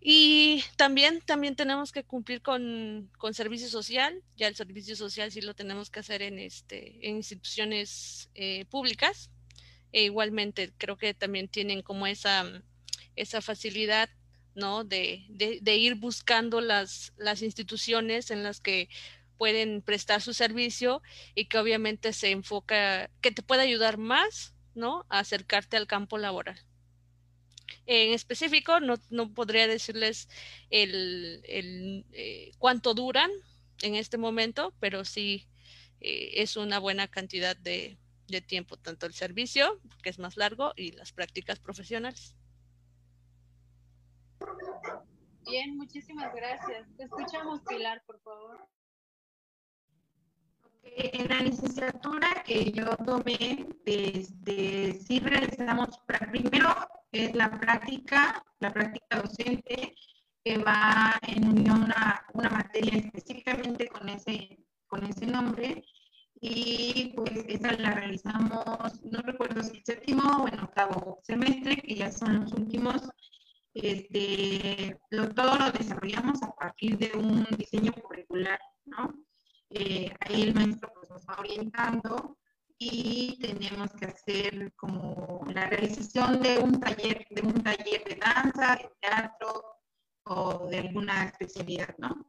Y 0.00 0.64
también, 0.76 1.20
también 1.20 1.56
tenemos 1.56 1.92
que 1.92 2.04
cumplir 2.04 2.42
con, 2.42 3.10
con, 3.18 3.34
servicio 3.34 3.68
social. 3.68 4.22
Ya 4.36 4.48
el 4.48 4.56
servicio 4.56 4.96
social 4.96 5.30
sí 5.30 5.40
lo 5.40 5.54
tenemos 5.54 5.90
que 5.90 6.00
hacer 6.00 6.22
en, 6.22 6.38
este, 6.40 7.08
en 7.08 7.16
instituciones 7.16 8.30
eh, 8.34 8.64
públicas 8.66 9.30
e 9.96 10.02
igualmente 10.02 10.74
creo 10.76 10.98
que 10.98 11.14
también 11.14 11.48
tienen 11.48 11.80
como 11.80 12.06
esa, 12.06 12.44
esa 13.16 13.40
facilidad, 13.40 14.10
¿no? 14.54 14.84
De, 14.84 15.24
de, 15.30 15.76
ir 15.76 15.94
buscando 15.94 16.60
las, 16.60 17.14
las 17.16 17.40
instituciones 17.40 18.30
en 18.30 18.42
las 18.42 18.60
que 18.60 18.90
pueden 19.38 19.80
prestar 19.80 20.20
su 20.20 20.34
servicio 20.34 21.00
y 21.34 21.46
que 21.46 21.56
obviamente 21.56 22.12
se 22.12 22.30
enfoca, 22.30 23.08
que 23.22 23.30
te 23.30 23.40
puede 23.42 23.62
ayudar 23.62 23.96
más, 23.96 24.54
¿no? 24.74 25.06
A 25.08 25.20
acercarte 25.20 25.78
al 25.78 25.86
campo 25.86 26.18
laboral. 26.18 26.60
En 27.86 28.12
específico, 28.12 28.80
no, 28.80 28.96
no 29.08 29.32
podría 29.32 29.66
decirles 29.66 30.28
el, 30.68 31.40
el 31.44 32.04
eh, 32.12 32.50
cuánto 32.58 32.92
duran 32.92 33.30
en 33.80 33.94
este 33.94 34.18
momento, 34.18 34.74
pero 34.78 35.06
sí 35.06 35.46
eh, 36.02 36.42
es 36.42 36.58
una 36.58 36.80
buena 36.80 37.08
cantidad 37.08 37.56
de, 37.56 37.96
de 38.28 38.40
tiempo, 38.40 38.76
tanto 38.76 39.06
el 39.06 39.14
servicio, 39.14 39.80
que 40.02 40.10
es 40.10 40.18
más 40.18 40.36
largo, 40.36 40.72
y 40.76 40.92
las 40.92 41.12
prácticas 41.12 41.58
profesionales. 41.60 42.36
Bien, 45.48 45.76
muchísimas 45.76 46.34
gracias. 46.34 46.88
Te 46.96 47.04
escuchamos, 47.04 47.60
Pilar, 47.62 48.02
por 48.06 48.20
favor. 48.20 48.68
En 50.82 51.28
la 51.28 51.40
licenciatura 51.40 52.42
que 52.44 52.70
yo 52.70 52.96
tomé, 52.98 53.66
desde, 53.84 54.94
sí 55.00 55.18
realizamos, 55.20 55.98
primero 56.06 56.68
es 57.12 57.34
la 57.34 57.50
práctica, 57.58 58.44
la 58.60 58.72
práctica 58.72 59.20
docente, 59.20 59.94
que 60.44 60.58
va 60.58 61.18
en 61.26 61.48
unión 61.48 61.92
a 61.92 62.24
una 62.32 62.50
materia 62.50 62.98
específicamente 62.98 63.88
con 63.88 64.08
ese, 64.08 64.64
con 64.86 65.04
ese 65.04 65.26
nombre, 65.26 65.84
y 66.40 67.12
pues 67.16 67.32
esa 67.48 67.72
la 67.72 67.92
realizamos, 67.92 69.02
no 69.04 69.20
recuerdo 69.22 69.62
si 69.62 69.78
el 69.78 69.84
séptimo 69.84 70.44
o 70.44 70.48
en 70.48 70.60
octavo 70.60 71.20
semestre, 71.22 71.76
que 71.76 71.94
ya 71.94 72.12
son 72.12 72.40
los 72.40 72.52
últimos. 72.52 73.08
Este, 73.72 74.98
todo 75.10 75.58
lo 75.58 75.70
desarrollamos 75.72 76.42
a 76.42 76.54
partir 76.54 76.96
de 76.98 77.12
un 77.16 77.44
diseño 77.56 77.92
curricular, 77.92 78.58
¿no? 78.86 79.14
Eh, 79.70 80.14
ahí 80.20 80.42
el 80.42 80.54
maestro 80.54 80.90
pues, 80.94 81.10
nos 81.10 81.26
va 81.26 81.36
orientando 81.38 82.38
y 82.78 83.38
tenemos 83.40 83.90
que 83.92 84.06
hacer 84.06 84.72
como 84.76 85.44
la 85.52 85.66
realización 85.68 86.42
de 86.42 86.58
un 86.58 86.80
taller, 86.80 87.26
de 87.30 87.42
un 87.42 87.62
taller 87.62 88.04
de 88.04 88.16
danza, 88.16 88.76
de 88.76 88.90
teatro 89.00 89.64
o 90.24 90.66
de 90.68 90.78
alguna 90.78 91.24
especialidad, 91.24 91.94
¿no? 91.98 92.26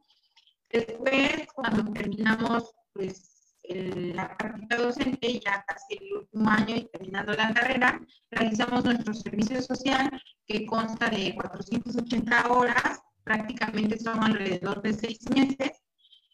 Después, 0.70 1.46
cuando 1.54 1.92
terminamos, 1.92 2.74
pues 2.92 3.37
la 3.68 4.36
práctica 4.36 4.76
docente, 4.76 5.40
ya 5.40 5.64
casi 5.66 5.98
el 6.00 6.16
último 6.18 6.50
año 6.50 6.76
y 6.76 6.88
terminando 6.88 7.32
la 7.32 7.52
carrera, 7.52 8.00
realizamos 8.30 8.84
nuestro 8.84 9.14
servicio 9.14 9.60
social 9.62 10.10
que 10.46 10.66
consta 10.66 11.08
de 11.10 11.34
480 11.34 12.48
horas, 12.48 13.00
prácticamente 13.24 13.98
son 13.98 14.22
alrededor 14.22 14.82
de 14.82 14.94
seis 14.94 15.18
meses, 15.30 15.82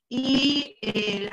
y 0.09 0.77
eh, 0.83 1.29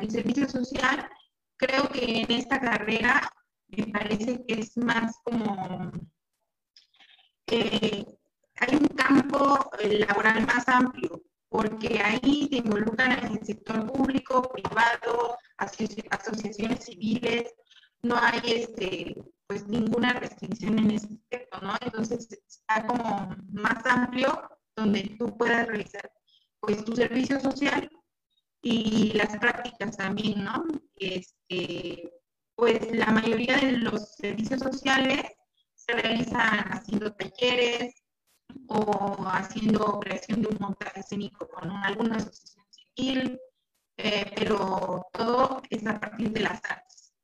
el 0.00 0.10
servicio 0.10 0.48
social 0.48 1.08
creo 1.56 1.88
que 1.88 2.22
en 2.22 2.30
esta 2.32 2.60
carrera 2.60 3.32
me 3.68 3.86
parece 3.86 4.44
que 4.46 4.60
es 4.60 4.76
más 4.76 5.16
como 5.24 5.92
eh, 7.46 8.04
hay 8.56 8.76
un 8.76 8.88
campo 8.88 9.70
eh, 9.78 10.04
laboral 10.06 10.46
más 10.46 10.68
amplio 10.68 11.22
porque 11.48 12.00
ahí 12.04 12.48
te 12.50 12.56
involucran 12.56 13.24
en 13.24 13.38
el 13.38 13.44
sector 13.44 13.90
público, 13.90 14.50
privado, 14.52 15.36
asociaciones 15.56 16.84
civiles, 16.84 17.54
no 18.02 18.16
hay 18.16 18.40
este, 18.44 19.16
pues 19.46 19.66
ninguna 19.66 20.12
restricción 20.14 20.78
en 20.78 20.90
ese 20.92 21.06
aspecto, 21.06 21.60
¿no? 21.62 21.74
Entonces 21.80 22.28
está 22.30 22.86
como 22.86 23.34
más 23.52 23.84
amplio 23.86 24.42
donde 24.76 25.16
tú 25.18 25.36
puedas 25.36 25.66
realizar 25.66 26.10
pues 26.60 26.84
tu 26.84 26.94
servicio 26.94 27.40
social 27.40 27.90
y 28.62 29.12
las 29.14 29.36
prácticas 29.38 29.96
también, 29.96 30.44
¿no? 30.44 30.64
Este, 30.96 32.12
pues 32.54 32.94
la 32.94 33.06
mayoría 33.06 33.56
de 33.56 33.72
los 33.72 34.16
servicios 34.16 34.60
sociales 34.60 35.22
se 35.74 35.92
realizan 35.92 36.72
haciendo 36.72 37.12
talleres, 37.14 37.94
o 38.68 39.16
haciendo 39.26 40.00
creación 40.00 40.42
de 40.42 40.48
un 40.48 40.58
montaje 40.60 41.00
escénico 41.00 41.48
con 41.48 41.70
alguna 41.70 42.16
asociación 42.16 42.66
civil, 42.70 43.40
eh, 43.96 44.30
pero 44.36 45.06
todo 45.12 45.62
es 45.70 45.86
a 45.86 45.98
partir 45.98 46.30
de 46.30 46.40
las 46.40 46.62
artes. 46.64 47.14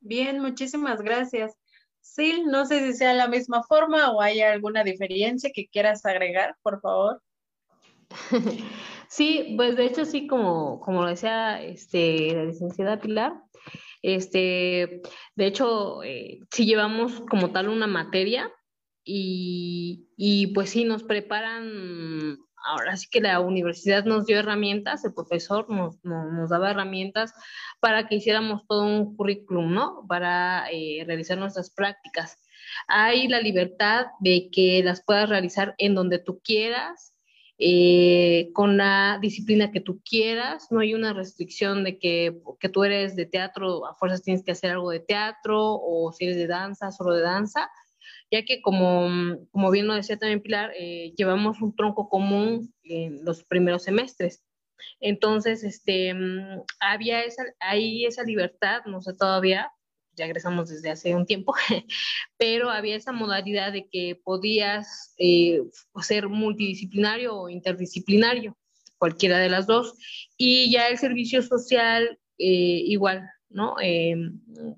Bien, 0.00 0.40
muchísimas 0.40 1.00
gracias. 1.00 1.56
Sil, 2.02 2.46
no 2.46 2.66
sé 2.66 2.80
si 2.80 2.94
sea 2.94 3.14
la 3.14 3.28
misma 3.28 3.62
forma 3.62 4.10
o 4.10 4.20
hay 4.20 4.40
alguna 4.40 4.82
diferencia 4.82 5.50
que 5.54 5.68
quieras 5.68 6.04
agregar, 6.04 6.56
por 6.62 6.80
favor. 6.80 7.22
Sí, 9.12 9.52
pues 9.58 9.76
de 9.76 9.84
hecho 9.84 10.06
sí, 10.06 10.26
como, 10.26 10.80
como 10.80 11.02
lo 11.02 11.10
decía 11.10 11.60
este, 11.62 12.34
la 12.34 12.44
licenciada 12.44 12.98
Pilar, 12.98 13.42
este, 14.02 15.00
de 15.36 15.46
hecho, 15.46 16.02
eh, 16.02 16.40
si 16.50 16.66
llevamos 16.66 17.22
como 17.30 17.52
tal 17.52 17.68
una 17.68 17.86
materia 17.86 18.50
y, 19.04 20.08
y, 20.16 20.48
pues 20.48 20.70
sí 20.70 20.84
nos 20.84 21.04
preparan, 21.04 22.38
ahora 22.64 22.96
sí 22.96 23.08
que 23.10 23.20
la 23.20 23.40
universidad 23.40 24.04
nos 24.04 24.26
dio 24.26 24.38
herramientas, 24.38 25.04
el 25.04 25.14
profesor 25.14 25.70
nos, 25.70 26.04
nos, 26.04 26.50
daba 26.50 26.70
herramientas 26.70 27.32
para 27.80 28.08
que 28.08 28.16
hiciéramos 28.16 28.66
todo 28.68 28.84
un 28.84 29.16
currículum, 29.16 29.72
¿no? 29.72 30.04
Para 30.08 30.68
eh, 30.70 31.04
realizar 31.06 31.38
nuestras 31.38 31.70
prácticas. 31.70 32.38
Hay 32.88 33.28
la 33.28 33.40
libertad 33.40 34.06
de 34.20 34.48
que 34.52 34.82
las 34.84 35.04
puedas 35.04 35.28
realizar 35.28 35.74
en 35.78 35.94
donde 35.94 36.18
tú 36.18 36.40
quieras, 36.42 37.11
eh, 37.64 38.50
con 38.54 38.76
la 38.76 39.20
disciplina 39.22 39.70
que 39.70 39.80
tú 39.80 40.02
quieras, 40.04 40.66
no 40.72 40.80
hay 40.80 40.94
una 40.94 41.12
restricción 41.12 41.84
de 41.84 41.96
que, 41.96 42.42
que 42.58 42.68
tú 42.68 42.82
eres 42.82 43.14
de 43.14 43.24
teatro, 43.24 43.86
a 43.86 43.94
fuerzas 43.94 44.24
tienes 44.24 44.42
que 44.42 44.50
hacer 44.50 44.72
algo 44.72 44.90
de 44.90 44.98
teatro, 44.98 45.78
o 45.80 46.10
si 46.12 46.24
eres 46.24 46.36
de 46.38 46.48
danza, 46.48 46.90
solo 46.90 47.14
de 47.14 47.22
danza, 47.22 47.70
ya 48.32 48.44
que 48.44 48.62
como, 48.62 49.38
como 49.52 49.70
bien 49.70 49.86
lo 49.86 49.94
decía 49.94 50.18
también 50.18 50.42
Pilar, 50.42 50.72
eh, 50.76 51.14
llevamos 51.16 51.62
un 51.62 51.76
tronco 51.76 52.08
común 52.08 52.74
en 52.82 53.24
los 53.24 53.44
primeros 53.44 53.84
semestres. 53.84 54.42
Entonces, 54.98 55.62
este, 55.62 56.14
mm, 56.14 56.62
había 56.80 57.22
esa, 57.22 57.44
ahí 57.60 58.06
esa 58.06 58.24
libertad, 58.24 58.80
no 58.86 59.00
sé 59.02 59.14
todavía, 59.14 59.70
ya 60.14 60.26
egresamos 60.26 60.68
desde 60.68 60.90
hace 60.90 61.14
un 61.14 61.26
tiempo, 61.26 61.54
pero 62.36 62.70
había 62.70 62.96
esa 62.96 63.12
modalidad 63.12 63.72
de 63.72 63.88
que 63.88 64.20
podías 64.22 65.14
eh, 65.18 65.62
ser 66.02 66.28
multidisciplinario 66.28 67.34
o 67.34 67.48
interdisciplinario, 67.48 68.56
cualquiera 68.98 69.38
de 69.38 69.48
las 69.48 69.66
dos, 69.66 69.94
y 70.36 70.70
ya 70.70 70.88
el 70.88 70.98
servicio 70.98 71.42
social 71.42 72.18
eh, 72.38 72.82
igual, 72.86 73.28
¿no? 73.48 73.76
Eh, 73.82 74.14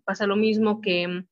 pasa 0.05 0.27
lo 0.27 0.37
mismo 0.37 0.81
que 0.81 1.25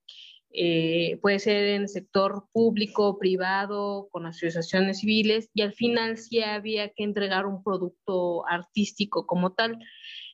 puede 1.23 1.39
ser 1.39 1.65
en 1.69 1.83
el 1.83 1.89
sector 1.89 2.45
público, 2.53 3.19
privado, 3.19 4.09
con 4.11 4.27
asociaciones 4.27 4.99
civiles, 4.99 5.49
y 5.55 5.63
al 5.63 5.73
final 5.73 6.19
sí 6.19 6.43
había 6.43 6.91
que 6.91 7.05
entregar 7.05 7.47
un 7.47 7.65
producto 7.65 8.47
artístico 8.47 9.27
como 9.27 9.53
tal. 9.53 9.79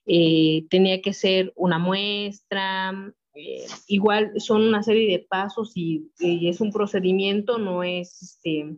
tenía 0.04 1.00
que 1.02 1.12
ser 1.12 1.52
una 1.54 1.78
muestra, 1.78 3.14
eh, 3.38 3.66
igual 3.86 4.32
son 4.40 4.62
una 4.62 4.82
serie 4.82 5.10
de 5.10 5.24
pasos 5.28 5.72
y, 5.76 6.10
es 6.18 6.60
un 6.60 6.72
procedimiento, 6.72 7.58
no 7.58 7.84
es, 7.84 8.20
este, 8.20 8.76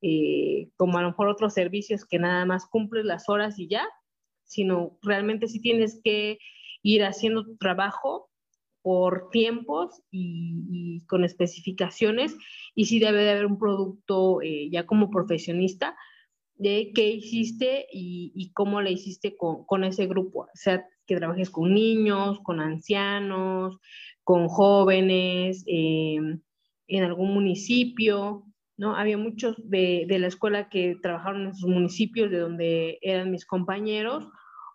eh, 0.00 0.70
como 0.76 0.98
a 0.98 1.02
lo 1.02 1.08
mejor 1.08 1.28
otros 1.28 1.54
servicios 1.54 2.04
que 2.04 2.18
nada 2.18 2.44
más 2.44 2.66
cumples 2.66 3.04
las 3.04 3.28
horas 3.28 3.58
y 3.60 3.68
ya, 3.68 3.88
sino 4.44 4.98
realmente 5.02 5.46
sí 5.46 5.60
tienes 5.60 6.00
que 6.02 6.38
ir 6.82 7.04
haciendo 7.04 7.44
tu 7.44 7.56
trabajo 7.56 8.28
por 8.82 9.30
tiempos 9.30 10.02
y, 10.10 11.04
con 11.06 11.24
especificaciones. 11.24 12.36
Y 12.74 12.86
sí 12.86 12.98
debe 12.98 13.22
de 13.22 13.30
haber 13.30 13.46
un 13.46 13.58
producto 13.58 14.42
eh, 14.42 14.68
ya 14.70 14.84
como 14.84 15.10
profesionista 15.10 15.96
de 16.62 16.92
qué 16.94 17.08
hiciste 17.08 17.86
y, 17.92 18.52
cómo 18.54 18.80
le 18.80 18.92
hiciste 18.92 19.36
con, 19.36 19.84
ese 19.84 20.06
grupo. 20.06 20.42
O 20.42 20.48
sea, 20.54 20.86
que 21.06 21.16
trabajes 21.16 21.50
con 21.50 21.74
niños, 21.74 22.38
con 22.44 22.60
ancianos, 22.60 23.78
con 24.22 24.48
jóvenes, 24.48 25.64
em, 25.66 26.40
en 26.86 27.02
algún 27.02 27.34
municipio, 27.34 28.44
¿no? 28.76 28.96
Había 28.96 29.18
muchos 29.18 29.56
de, 29.68 30.04
de, 30.06 30.18
la 30.20 30.28
escuela 30.28 30.68
que 30.68 30.96
trabajaron 31.02 31.46
en 31.46 31.54
sus 31.54 31.68
municipios 31.68 32.30
de 32.30 32.38
donde 32.38 32.98
eran 33.02 33.30
mis 33.30 33.44
compañeros 33.44 34.28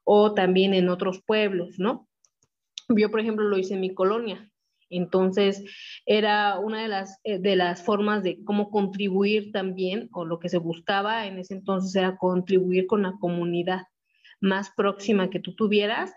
o 0.04 0.34
también 0.34 0.74
en 0.74 0.90
otros 0.90 1.22
pueblos, 1.26 1.80
¿no? 1.80 2.08
Yo, 2.90 3.10
por 3.12 3.22
ejemplo, 3.22 3.46
lo 3.48 3.58
hice 3.58 3.76
en 3.76 3.82
mi 3.82 3.94
colonia. 3.94 4.52
Entonces, 4.90 5.64
era 6.06 6.60
una 6.60 6.82
de 6.82 6.88
las, 6.88 7.20
eh, 7.24 7.40
de 7.40 7.56
las 7.56 7.84
formas 7.84 8.24
de 8.24 8.44
cómo 8.44 8.70
contribuir 8.70 9.52
también, 9.52 10.10
o 10.14 10.26
lo 10.26 10.40
que 10.40 10.50
se 10.50 10.58
buscaba 10.58 11.28
en 11.28 11.40
ese 11.40 11.54
entonces 11.54 11.96
era 11.96 12.18
contribuir 12.18 12.88
con 12.88 13.04
la 13.04 13.14
comunidad 13.20 13.84
más 14.40 14.72
próxima 14.76 15.30
que 15.30 15.40
tú 15.40 15.56
tuvieras. 15.56 16.14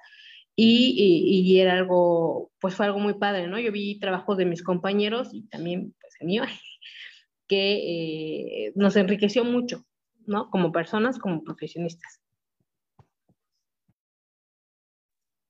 Y, 0.57 1.45
y, 1.47 1.59
era 1.59 1.73
algo, 1.73 2.51
pues 2.61 2.75
fue 2.75 2.85
algo 2.85 2.99
muy 2.99 3.15
padre, 3.15 3.47
¿no? 3.47 3.59
Yo 3.59 3.73
vi 3.73 3.99
trabajos 3.99 4.37
de 4.37 4.45
mis 4.45 4.63
compañeros 4.63 5.31
y 5.33 5.49
también, 5.49 5.95
pues, 5.99 6.15
el 6.21 6.27
mío, 6.27 6.43
que 7.49 8.67
eh, 8.67 8.73
nos 8.75 8.97
enriqueció 8.97 9.45
mucho, 9.45 9.87
¿no? 10.27 10.51
Como 10.51 10.71
personas, 10.71 11.19
como 11.19 11.43
profesionistas. 11.43 12.21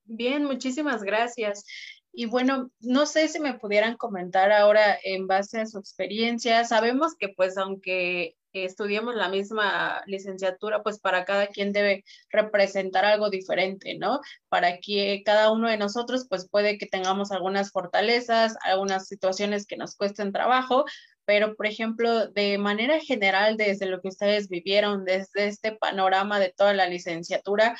Bien, 0.05 0.43
muchísimas 0.43 1.03
gracias. 1.03 1.65
Y 2.13 2.25
bueno, 2.25 2.71
no 2.81 3.05
sé 3.05 3.27
si 3.27 3.39
me 3.39 3.53
pudieran 3.57 3.95
comentar 3.97 4.51
ahora 4.51 4.97
en 5.03 5.27
base 5.27 5.61
a 5.61 5.65
su 5.65 5.79
experiencia. 5.79 6.63
Sabemos 6.65 7.15
que 7.17 7.29
pues 7.29 7.57
aunque 7.57 8.35
estudiemos 8.53 9.15
la 9.15 9.29
misma 9.29 10.03
licenciatura, 10.05 10.83
pues 10.83 10.99
para 10.99 11.25
cada 11.25 11.47
quien 11.47 11.71
debe 11.71 12.03
representar 12.29 13.05
algo 13.05 13.29
diferente, 13.29 13.97
¿no? 13.97 14.19
Para 14.49 14.79
que 14.79 15.21
cada 15.25 15.51
uno 15.51 15.69
de 15.69 15.77
nosotros 15.77 16.25
pues 16.29 16.49
puede 16.49 16.77
que 16.77 16.85
tengamos 16.85 17.31
algunas 17.31 17.71
fortalezas, 17.71 18.57
algunas 18.63 19.07
situaciones 19.07 19.65
que 19.65 19.77
nos 19.77 19.95
cuesten 19.95 20.33
trabajo, 20.33 20.85
pero 21.25 21.55
por 21.55 21.67
ejemplo, 21.67 22.27
de 22.27 22.57
manera 22.57 22.99
general, 22.99 23.55
desde 23.55 23.85
lo 23.85 24.01
que 24.01 24.09
ustedes 24.09 24.49
vivieron, 24.49 25.05
desde 25.05 25.47
este 25.47 25.71
panorama 25.71 26.39
de 26.39 26.53
toda 26.55 26.73
la 26.73 26.87
licenciatura, 26.87 27.77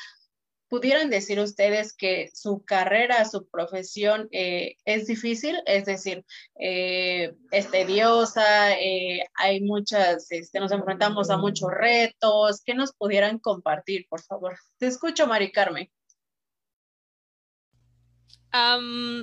¿Pudieran 0.72 1.10
decir 1.10 1.38
ustedes 1.42 1.94
que 1.94 2.30
su 2.34 2.64
carrera, 2.64 3.26
su 3.26 3.46
profesión 3.50 4.30
eh, 4.32 4.78
es 4.86 5.06
difícil? 5.06 5.62
Es 5.66 5.84
decir, 5.84 6.24
eh, 6.58 7.34
es 7.52 7.70
tediosa, 7.70 8.80
eh, 8.80 9.20
hay 9.34 9.60
muchas, 9.60 10.32
este, 10.32 10.62
nos 10.62 10.72
enfrentamos 10.72 11.30
a 11.30 11.36
muchos 11.36 11.70
retos. 11.70 12.62
¿Qué 12.66 12.74
nos 12.74 12.94
pudieran 12.94 13.38
compartir, 13.40 14.06
por 14.08 14.22
favor? 14.22 14.58
Te 14.78 14.88
escucho, 14.88 15.28
Mari 15.28 15.52
Carmen. 15.52 15.92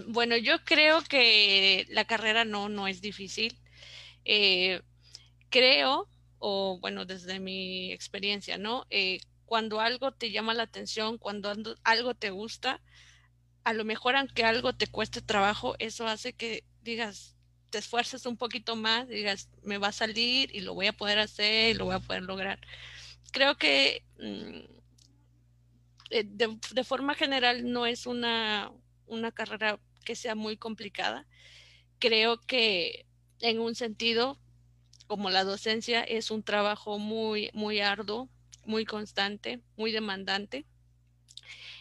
bueno, 0.08 0.36
yo 0.36 0.62
creo 0.66 1.00
que 1.00 1.86
la 1.88 2.04
carrera 2.04 2.44
no, 2.44 2.68
no 2.68 2.86
es 2.88 3.00
difícil. 3.00 3.58
creo, 5.48 6.10
o 6.38 6.78
bueno, 6.78 7.06
desde 7.06 7.40
mi 7.40 7.90
experiencia, 7.90 8.58
¿no? 8.58 8.84
Cuando 9.48 9.80
algo 9.80 10.12
te 10.12 10.30
llama 10.30 10.52
la 10.52 10.64
atención, 10.64 11.16
cuando 11.16 11.50
algo 11.82 12.14
te 12.14 12.28
gusta, 12.28 12.82
a 13.64 13.72
lo 13.72 13.82
mejor 13.86 14.14
aunque 14.14 14.44
algo 14.44 14.74
te 14.74 14.86
cueste 14.86 15.22
trabajo, 15.22 15.74
eso 15.78 16.06
hace 16.06 16.34
que 16.34 16.64
digas, 16.82 17.34
te 17.70 17.78
esfuerces 17.78 18.26
un 18.26 18.36
poquito 18.36 18.76
más, 18.76 19.08
digas, 19.08 19.48
me 19.62 19.78
va 19.78 19.88
a 19.88 19.92
salir 19.92 20.54
y 20.54 20.60
lo 20.60 20.74
voy 20.74 20.88
a 20.88 20.92
poder 20.92 21.18
hacer 21.18 21.70
y 21.70 21.78
lo 21.78 21.86
voy 21.86 21.94
a 21.94 22.00
poder 22.00 22.24
lograr. 22.24 22.60
Creo 23.32 23.56
que 23.56 24.04
mm, 24.18 24.68
eh, 26.10 26.24
de, 26.26 26.84
forma 26.84 27.14
general 27.14 27.72
no 27.72 27.86
es 27.86 28.04
una, 28.04 28.70
una 29.06 29.32
carrera 29.32 29.80
que 30.04 30.14
sea 30.14 30.34
muy 30.34 30.58
complicada. 30.58 31.26
Creo 31.98 32.38
que 32.38 33.06
en 33.40 33.60
un 33.60 33.74
sentido, 33.74 34.38
como 35.06 35.30
la 35.30 35.44
docencia, 35.44 36.02
es 36.02 36.30
un 36.30 36.42
trabajo 36.42 36.98
muy, 36.98 37.48
muy 37.54 37.80
arduo, 37.80 38.28
muy 38.68 38.84
constante, 38.84 39.60
muy 39.76 39.90
demandante. 39.90 40.64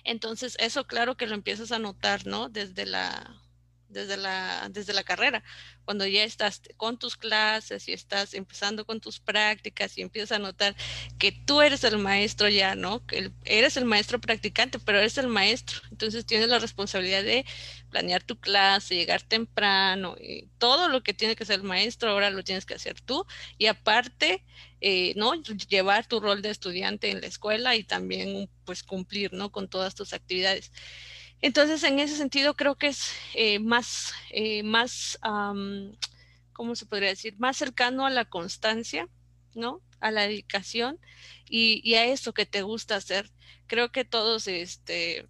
Entonces, 0.03 0.55
eso 0.59 0.87
claro 0.87 1.17
que 1.17 1.27
lo 1.27 1.35
empiezas 1.35 1.71
a 1.71 1.79
notar, 1.79 2.25
¿no? 2.25 2.49
Desde 2.49 2.85
la, 2.85 3.41
desde 3.89 4.15
la, 4.15 4.69
desde 4.71 4.93
la 4.93 5.03
carrera, 5.03 5.43
cuando 5.83 6.05
ya 6.05 6.23
estás 6.23 6.61
con 6.77 6.97
tus 6.97 7.17
clases 7.17 7.87
y 7.87 7.93
estás 7.93 8.33
empezando 8.33 8.85
con 8.85 9.01
tus 9.01 9.19
prácticas 9.19 9.97
y 9.97 10.01
empiezas 10.01 10.33
a 10.33 10.39
notar 10.39 10.75
que 11.17 11.31
tú 11.31 11.61
eres 11.61 11.83
el 11.83 11.97
maestro 11.97 12.47
ya, 12.47 12.75
¿no? 12.75 13.03
Eres 13.43 13.75
el 13.75 13.85
maestro 13.85 14.19
practicante, 14.19 14.79
pero 14.79 14.99
eres 14.99 15.17
el 15.17 15.27
maestro. 15.27 15.81
Entonces 15.91 16.25
tienes 16.25 16.47
la 16.47 16.59
responsabilidad 16.59 17.23
de 17.23 17.45
planear 17.89 18.23
tu 18.23 18.39
clase, 18.39 18.95
llegar 18.95 19.21
temprano, 19.21 20.15
y 20.19 20.47
todo 20.57 20.87
lo 20.87 21.03
que 21.03 21.13
tiene 21.13 21.35
que 21.35 21.45
ser 21.45 21.59
el 21.59 21.63
maestro, 21.63 22.11
ahora 22.11 22.29
lo 22.29 22.43
tienes 22.43 22.65
que 22.65 22.75
hacer 22.75 23.01
tú. 23.01 23.25
Y 23.57 23.67
aparte, 23.67 24.45
eh, 24.81 25.13
¿no? 25.15 25.33
Llevar 25.33 26.07
tu 26.07 26.19
rol 26.19 26.41
de 26.41 26.51
estudiante 26.51 27.09
en 27.09 27.21
la 27.21 27.27
escuela 27.27 27.75
y 27.75 27.83
también, 27.83 28.49
pues, 28.65 28.83
cumplir, 28.83 29.33
¿no? 29.33 29.51
Con 29.51 29.67
todas 29.67 29.95
tus 29.95 30.13
actividades. 30.13 30.71
Entonces, 31.41 31.83
en 31.83 31.99
ese 31.99 32.15
sentido, 32.15 32.55
creo 32.55 32.75
que 32.75 32.87
es 32.87 33.11
eh, 33.33 33.59
más, 33.59 34.13
eh, 34.31 34.63
más 34.63 35.19
¿cómo 36.53 36.75
se 36.75 36.87
podría 36.87 37.09
decir? 37.09 37.35
Más 37.37 37.55
cercano 37.57 38.05
a 38.05 38.09
la 38.09 38.25
constancia, 38.25 39.07
¿no? 39.53 39.81
A 39.99 40.11
la 40.11 40.23
dedicación 40.23 40.99
y, 41.49 41.93
a 41.93 42.05
eso 42.05 42.33
que 42.33 42.45
te 42.45 42.63
gusta 42.63 42.95
hacer. 42.95 43.31
Creo 43.67 43.91
que 43.91 44.05
todos, 44.05 44.47
este, 44.47 45.27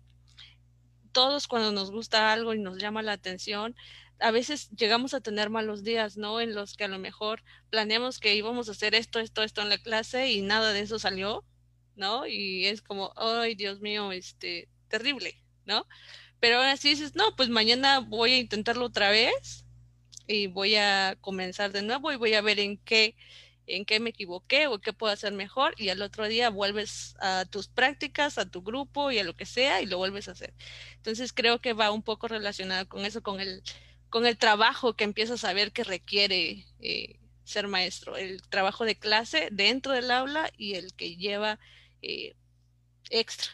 todos 1.11 1.47
cuando 1.47 1.71
nos 1.71 1.91
gusta 1.91 2.31
algo 2.31 2.53
y 2.53 2.59
nos 2.59 2.77
llama 2.77 3.01
la 3.01 3.13
atención, 3.13 3.75
a 4.19 4.31
veces 4.31 4.69
llegamos 4.71 5.13
a 5.13 5.21
tener 5.21 5.49
malos 5.49 5.83
días, 5.83 6.17
¿no? 6.17 6.41
En 6.41 6.55
los 6.55 6.75
que 6.75 6.85
a 6.85 6.87
lo 6.87 6.99
mejor 6.99 7.43
planeamos 7.69 8.19
que 8.19 8.35
íbamos 8.35 8.69
a 8.69 8.71
hacer 8.71 8.95
esto, 8.95 9.19
esto, 9.19 9.43
esto 9.43 9.61
en 9.61 9.69
la 9.69 9.77
clase 9.77 10.31
y 10.31 10.41
nada 10.41 10.73
de 10.73 10.81
eso 10.81 10.99
salió, 10.99 11.45
¿no? 11.95 12.27
Y 12.27 12.65
es 12.65 12.81
como, 12.81 13.13
ay, 13.15 13.55
Dios 13.55 13.79
mío, 13.79 14.11
este, 14.11 14.69
terrible, 14.87 15.41
¿no? 15.65 15.87
Pero 16.39 16.57
ahora 16.57 16.77
sí 16.77 16.89
dices, 16.89 17.15
no, 17.15 17.35
pues 17.35 17.49
mañana 17.49 17.99
voy 17.99 18.33
a 18.33 18.39
intentarlo 18.39 18.85
otra 18.85 19.09
vez 19.09 19.65
y 20.27 20.47
voy 20.47 20.75
a 20.75 21.17
comenzar 21.21 21.71
de 21.71 21.81
nuevo 21.81 22.11
y 22.11 22.17
voy 22.17 22.33
a 22.33 22.41
ver 22.41 22.59
en 22.59 22.77
qué 22.77 23.15
en 23.67 23.83
qué 23.85 23.99
me 23.99 24.11
equivoqué 24.11 24.67
o 24.67 24.79
qué 24.79 24.93
puedo 24.93 25.11
hacer 25.13 25.33
mejor 25.33 25.75
y 25.77 25.89
al 25.89 26.01
otro 26.01 26.27
día 26.27 26.49
vuelves 26.49 27.15
a 27.19 27.45
tus 27.45 27.67
prácticas, 27.67 28.37
a 28.37 28.49
tu 28.49 28.61
grupo 28.63 29.11
y 29.11 29.19
a 29.19 29.25
lo 29.25 29.35
que 29.35 29.45
sea 29.45 29.81
y 29.81 29.85
lo 29.85 29.97
vuelves 29.97 30.29
a 30.29 30.31
hacer. 30.31 30.53
Entonces 30.95 31.33
creo 31.33 31.59
que 31.59 31.73
va 31.73 31.91
un 31.91 32.01
poco 32.01 32.29
relacionado 32.29 32.87
con 32.87 33.05
eso, 33.05 33.21
con 33.21 33.41
el, 33.41 33.61
con 34.09 34.25
el 34.25 34.37
trabajo 34.37 34.93
que 34.95 35.03
empiezas 35.03 35.43
a 35.43 35.53
ver 35.53 35.71
que 35.71 35.83
requiere 35.83 36.65
eh, 36.79 37.19
ser 37.43 37.67
maestro, 37.67 38.17
el 38.17 38.41
trabajo 38.49 38.85
de 38.85 38.97
clase 38.97 39.49
dentro 39.51 39.93
del 39.93 40.11
aula 40.11 40.51
y 40.57 40.75
el 40.75 40.93
que 40.93 41.15
lleva 41.15 41.59
eh, 42.01 42.35
extra. 43.09 43.51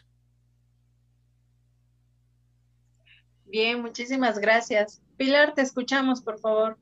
Bien, 3.45 3.81
muchísimas 3.81 4.39
gracias. 4.39 5.03
Pilar, 5.15 5.53
te 5.53 5.61
escuchamos, 5.61 6.21
por 6.21 6.39
favor. 6.39 6.79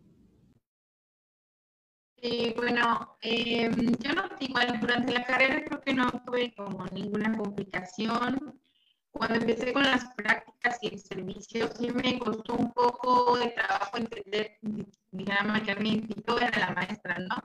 Eh, 2.24 2.54
bueno, 2.56 3.18
em, 3.22 3.94
yo 3.98 4.14
no, 4.14 4.30
igual 4.40 4.80
durante 4.80 5.12
la 5.12 5.26
carrera 5.26 5.64
creo 5.66 5.82
que 5.82 5.94
no 5.94 6.12
tuve 6.24 6.54
como 6.54 6.86
ninguna 6.88 7.36
complicación. 7.36 8.62
Cuando 9.12 9.36
empecé 9.36 9.74
con 9.74 9.84
las 9.84 10.06
prácticas 10.16 10.78
y 10.82 10.88
el 10.88 11.00
servicio, 11.00 11.70
sí 11.78 11.92
me 11.92 12.18
costó 12.18 12.54
un 12.54 12.72
poco 12.72 13.38
de 13.38 13.50
trabajo 13.50 13.98
entender, 13.98 14.58
digamos, 15.12 15.62
que 15.62 15.76
mí 15.76 16.08
yo 16.28 16.38
era 16.38 16.60
la 16.60 16.74
maestra, 16.74 17.18
¿no? 17.20 17.36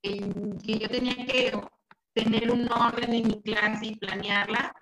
que 0.00 0.78
yo 0.78 0.88
tenía 0.88 1.16
que 1.26 1.52
tener 2.14 2.50
un 2.50 2.70
orden 2.70 3.12
en 3.14 3.26
mi 3.26 3.42
clase 3.42 3.86
y 3.86 3.96
planearla. 3.96 4.74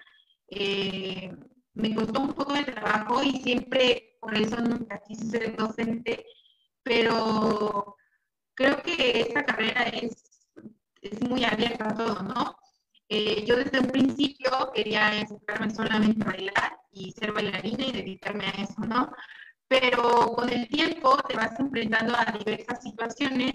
Eh, 0.48 1.34
me 1.74 1.94
costó 1.94 2.20
un 2.20 2.32
poco 2.34 2.54
de 2.54 2.64
trabajo 2.64 3.22
y 3.22 3.32
siempre, 3.42 4.16
por 4.20 4.34
eso 4.34 4.56
nunca 4.56 5.02
quise 5.06 5.26
ser 5.26 5.56
docente, 5.56 6.24
pero 6.82 7.96
creo 8.54 8.82
que 8.82 9.20
esta 9.20 9.44
carrera 9.44 9.82
es, 9.84 10.48
es 11.02 11.20
muy 11.20 11.44
abierta 11.44 11.88
a 11.88 11.94
todo, 11.94 12.22
¿no? 12.22 12.56
Eh, 13.08 13.44
yo 13.46 13.56
desde 13.56 13.78
un 13.80 13.86
principio 13.88 14.50
quería 14.74 15.14
enfocarme 15.20 15.70
solamente 15.70 16.22
a 16.24 16.30
bailar 16.32 16.80
y 16.90 17.12
ser 17.12 17.32
bailarina 17.32 17.86
y 17.86 17.92
dedicarme 17.92 18.46
a 18.46 18.50
eso, 18.62 18.80
¿no? 18.80 19.12
Pero 19.68 20.32
con 20.34 20.48
el 20.50 20.68
tiempo 20.68 21.16
te 21.28 21.36
vas 21.36 21.58
enfrentando 21.60 22.14
a 22.16 22.32
diversas 22.38 22.82
situaciones 22.82 23.54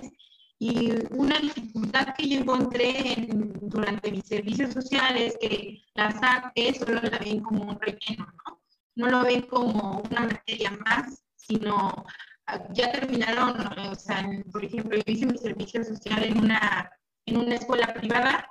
Y 0.59 0.91
una 1.11 1.39
dificultad 1.39 2.13
que 2.15 2.29
yo 2.29 2.39
encontré 2.41 3.27
durante 3.61 4.11
mis 4.11 4.25
servicios 4.27 4.73
sociales, 4.73 5.35
que 5.41 5.81
las 5.95 6.15
artes 6.21 6.77
solo 6.77 7.01
la 7.01 7.17
ven 7.19 7.41
como 7.41 7.63
un 7.71 7.79
relleno, 7.81 8.27
¿no? 8.45 8.61
No 8.95 9.09
lo 9.09 9.23
ven 9.23 9.41
como 9.43 10.03
una 10.11 10.21
materia 10.21 10.71
más, 10.85 11.23
sino 11.35 12.05
ah, 12.47 12.59
ya 12.73 12.91
terminaron, 12.91 13.59
o 13.89 13.95
sea, 13.95 14.23
por 14.51 14.63
ejemplo, 14.63 14.97
yo 14.97 15.03
hice 15.07 15.25
mi 15.25 15.37
servicio 15.37 15.83
social 15.83 16.23
en 16.23 16.37
una, 16.39 16.91
en 17.25 17.37
una 17.37 17.55
escuela 17.55 17.87
privada 17.93 18.50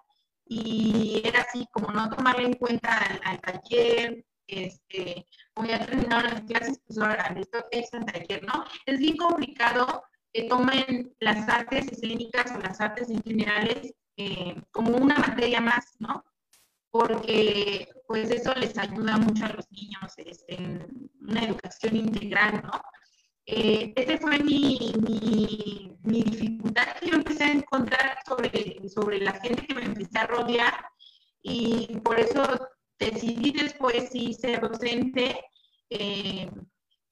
y 0.53 1.23
era 1.25 1.43
así 1.43 1.65
como 1.71 1.93
no 1.93 2.11
tomarle 2.11 2.47
en 2.47 2.55
cuenta 2.55 2.99
al, 3.23 3.41
taller, 3.41 4.27
este, 4.49 5.25
como 5.55 5.69
ya 5.69 5.87
terminaron 5.87 6.29
las 6.29 6.41
clases, 6.43 6.81
pues 6.85 6.99
ahora 6.99 7.31
les 7.31 7.49
toca 7.49 7.69
el 7.71 8.05
taller, 8.05 8.43
¿no? 8.45 8.65
Es 8.85 8.99
bien 8.99 9.17
complicado 9.17 10.03
que 10.33 10.49
tomen 10.49 11.15
las 11.21 11.49
artes 11.49 11.93
escénicas 11.93 12.51
o 12.53 12.59
las 12.59 12.81
artes 12.81 13.11
en 13.11 13.23
generales 13.23 13.95
eh, 14.17 14.61
como 14.73 14.97
una 14.97 15.19
materia 15.19 15.61
más, 15.61 15.95
¿no? 16.01 16.25
Porque 16.91 17.89
pues 18.09 18.29
eso 18.31 18.53
les 18.55 18.77
ayuda 18.77 19.19
mucho 19.19 19.45
a 19.45 19.51
los 19.51 19.71
niños 19.71 20.13
este, 20.17 20.55
en 20.57 21.11
una 21.21 21.45
educación 21.45 21.95
integral, 21.95 22.61
¿no? 22.65 22.73
Eh, 23.47 23.93
esa 23.97 24.19
fue 24.19 24.39
mi, 24.41 24.93
mi, 25.01 25.97
mi, 26.05 26.23
dificultad 26.23 26.97
que 27.01 27.11
yo 27.11 27.15
empecé 27.17 27.45
a 27.45 27.53
encontrar 27.53 28.19
sobre, 28.27 28.89
sobre 28.89 29.21
la 29.21 29.33
gente 29.33 29.67
que 29.67 29.75
me 29.75 29.85
empecé 29.85 30.19
a 30.19 30.27
rodear 30.27 30.75
y 31.43 31.99
por 32.05 32.21
eso 32.21 32.43
decidí 32.99 33.51
después 33.53 34.11
sí 34.13 34.35
ser 34.35 34.61
docente 34.61 35.41
eh, 35.89 36.49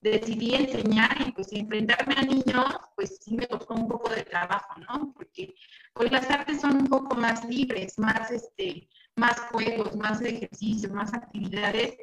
decidí 0.01 0.55
enseñar 0.55 1.17
y 1.27 1.33
pues 1.33 1.53
enfrentarme 1.53 2.15
a 2.17 2.23
niños, 2.23 2.67
pues 2.95 3.19
sí 3.21 3.37
me 3.37 3.49
costó 3.49 3.75
un 3.75 3.89
poco 3.89 4.11
de 4.11 4.23
trabajo, 4.23 4.81
¿no? 4.81 5.13
Porque 5.15 5.55
pues 5.93 6.13
las 6.13 6.31
artes 6.31 6.61
son 6.61 6.77
un 6.77 6.87
poco 6.87 7.17
más 7.17 7.45
libres, 7.45 7.99
más, 7.99 8.31
este, 8.31 8.89
más 9.17 9.39
juegos, 9.53 9.97
más 9.97 10.21
ejercicios, 10.21 10.93
más 10.93 11.13
actividades 11.13 11.97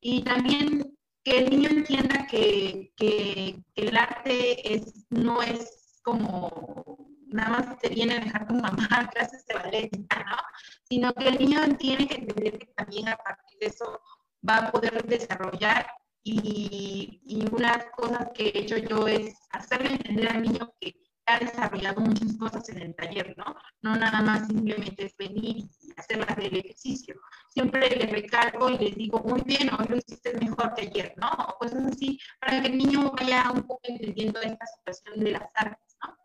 y 0.00 0.22
también 0.22 0.96
que 1.24 1.38
el 1.38 1.50
niño 1.50 1.70
entienda 1.70 2.26
que, 2.26 2.92
que, 2.96 3.62
el 3.74 3.96
arte 3.96 4.74
es, 4.74 5.06
no 5.10 5.42
es 5.42 6.00
como 6.02 6.98
nada 7.26 7.50
más 7.50 7.78
te 7.78 7.88
viene 7.88 8.14
a 8.14 8.20
dejar 8.20 8.48
tu 8.48 8.54
mamá 8.54 9.08
clases 9.12 9.46
de 9.46 9.54
ballet, 9.54 9.90
¿no? 9.92 10.36
Sino 10.88 11.12
que 11.14 11.28
el 11.28 11.38
niño 11.38 11.60
tiene 11.78 12.06
que 12.08 12.14
entender 12.16 12.58
que 12.58 12.66
también 12.74 13.08
a 13.08 13.16
partir 13.16 13.58
de 13.60 13.66
eso 13.66 14.00
va 14.48 14.56
a 14.56 14.72
poder 14.72 15.04
desarrollar 15.04 15.86
y, 16.22 17.20
y 17.24 17.46
unas 17.54 17.84
cosas 17.96 18.28
que 18.34 18.48
he 18.48 18.58
hecho 18.60 18.78
yo 18.78 19.06
es 19.06 19.34
hacerle 19.50 19.92
entender 19.92 20.28
al 20.28 20.42
niño 20.42 20.72
que 20.80 20.94
ha 21.30 21.38
desarrollado 21.38 22.00
muchas 22.00 22.36
cosas 22.36 22.68
en 22.68 22.82
el 22.82 22.94
taller, 22.94 23.34
¿no? 23.36 23.56
No 23.82 23.96
nada 23.96 24.20
más 24.22 24.46
simplemente 24.46 25.06
es 25.06 25.16
venir 25.16 25.56
y 25.58 25.92
hacer 25.96 26.26
el 26.38 26.56
ejercicio. 26.56 27.14
Siempre 27.48 27.88
le 27.90 28.06
recalco 28.06 28.70
y 28.70 28.78
les 28.78 28.96
digo, 28.96 29.20
muy 29.20 29.40
bien, 29.42 29.70
hoy 29.72 29.86
lo 29.88 29.96
hiciste 29.96 30.34
mejor 30.38 30.74
que 30.74 30.82
ayer, 30.82 31.14
¿no? 31.16 31.30
O 31.30 31.58
cosas 31.58 31.84
así, 31.84 32.18
para 32.40 32.60
que 32.60 32.68
el 32.68 32.78
niño 32.78 33.12
vaya 33.12 33.50
un 33.52 33.62
poco 33.62 33.80
entendiendo 33.84 34.40
esta 34.40 34.66
situación 34.66 35.24
de 35.24 35.30
las 35.32 35.48
artes, 35.54 35.96
¿no? 36.04 36.16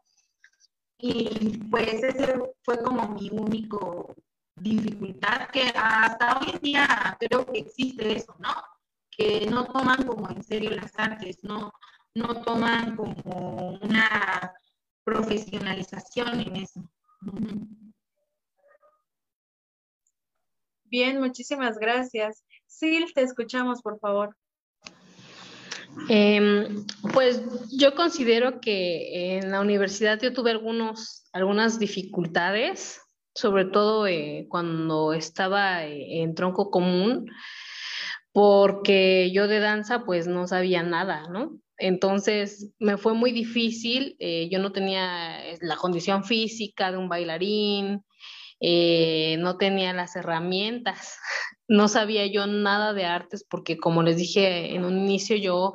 Y 0.97 1.57
pues 1.69 2.03
ese 2.03 2.39
fue 2.63 2.79
como 2.79 3.09
mi 3.09 3.29
único 3.31 4.15
dificultad, 4.55 5.49
que 5.49 5.71
hasta 5.75 6.39
hoy 6.39 6.51
en 6.53 6.59
día 6.61 7.17
creo 7.19 7.45
que 7.45 7.59
existe 7.59 8.15
eso, 8.15 8.35
¿no? 8.39 8.53
que 9.17 9.47
no 9.49 9.65
toman 9.65 10.05
como 10.05 10.29
en 10.29 10.43
serio 10.43 10.71
las 10.71 10.91
artes, 10.97 11.43
no, 11.43 11.73
no 12.13 12.41
toman 12.41 12.95
como 12.95 13.79
una 13.81 14.53
profesionalización 15.05 16.41
en 16.41 16.55
eso. 16.57 16.81
Bien, 20.83 21.19
muchísimas 21.21 21.77
gracias. 21.77 22.43
Sil, 22.67 23.07
te 23.13 23.21
escuchamos, 23.21 23.81
por 23.81 23.99
favor. 23.99 24.35
Em, 26.09 26.85
pues 27.13 27.41
yo 27.71 27.95
considero 27.95 28.59
que 28.59 29.37
en 29.37 29.51
la 29.51 29.61
universidad 29.61 30.19
yo 30.21 30.33
tuve 30.33 30.51
algunos, 30.51 31.29
algunas 31.31 31.79
dificultades, 31.79 32.99
sobre 33.33 33.65
todo 33.65 34.05
eh, 34.07 34.47
cuando 34.49 35.13
estaba 35.13 35.85
eh, 35.85 36.21
en 36.21 36.35
tronco 36.35 36.69
común 36.69 37.31
porque 38.35 39.31
yo 39.31 39.47
de 39.47 39.61
danza 39.61 40.03
pues 40.03 40.27
no 40.27 40.45
sabía 40.45 40.83
nada, 40.83 41.29
¿no? 41.29 41.57
Entonces 41.77 42.71
me 42.79 42.97
fue 42.97 43.13
muy 43.13 43.31
difícil, 43.31 44.15
eh, 44.19 44.47
yo 44.49 44.59
no 44.59 44.71
tenía 44.71 45.45
eh, 45.45 45.57
la 45.61 45.75
condición 45.75 46.23
física 46.23 46.91
de 46.91 46.97
un 46.97 47.09
bailarín, 47.09 48.05
eh, 48.61 49.35
no 49.39 49.57
tenía 49.57 49.93
las 49.93 50.15
herramientas, 50.15 51.17
no 51.67 51.87
sabía 51.87 52.25
yo 52.27 52.47
nada 52.47 52.93
de 52.93 53.05
artes 53.05 53.45
porque 53.49 53.77
como 53.77 54.03
les 54.03 54.17
dije 54.17 54.73
en 54.73 54.85
un 54.85 54.97
inicio 54.97 55.35
yo 55.35 55.73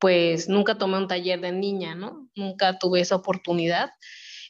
pues 0.00 0.48
nunca 0.48 0.78
tomé 0.78 0.96
un 0.96 1.08
taller 1.08 1.40
de 1.40 1.52
niña, 1.52 1.94
¿no? 1.94 2.28
Nunca 2.34 2.78
tuve 2.78 3.00
esa 3.00 3.16
oportunidad. 3.16 3.90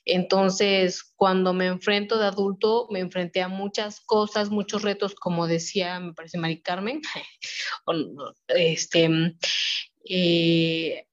Entonces, 0.04 1.12
cuando 1.16 1.52
me 1.52 1.66
enfrento 1.66 2.18
de 2.18 2.26
adulto, 2.26 2.86
me 2.90 3.00
enfrenté 3.00 3.42
a 3.42 3.48
muchas 3.48 4.00
cosas, 4.00 4.50
muchos 4.50 4.82
retos, 4.82 5.14
como 5.14 5.46
decía, 5.46 6.00
me 6.00 6.14
parece 6.14 6.38
Mari 6.38 6.62
Carmen, 6.62 7.02
este, 8.48 9.10
eh, 10.10 11.06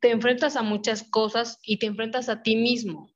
te 0.00 0.10
enfrentas 0.10 0.56
a 0.56 0.62
muchas 0.62 1.02
cosas 1.02 1.58
y 1.62 1.78
te 1.78 1.86
enfrentas 1.86 2.28
a 2.28 2.42
ti 2.42 2.56
mismo. 2.56 3.10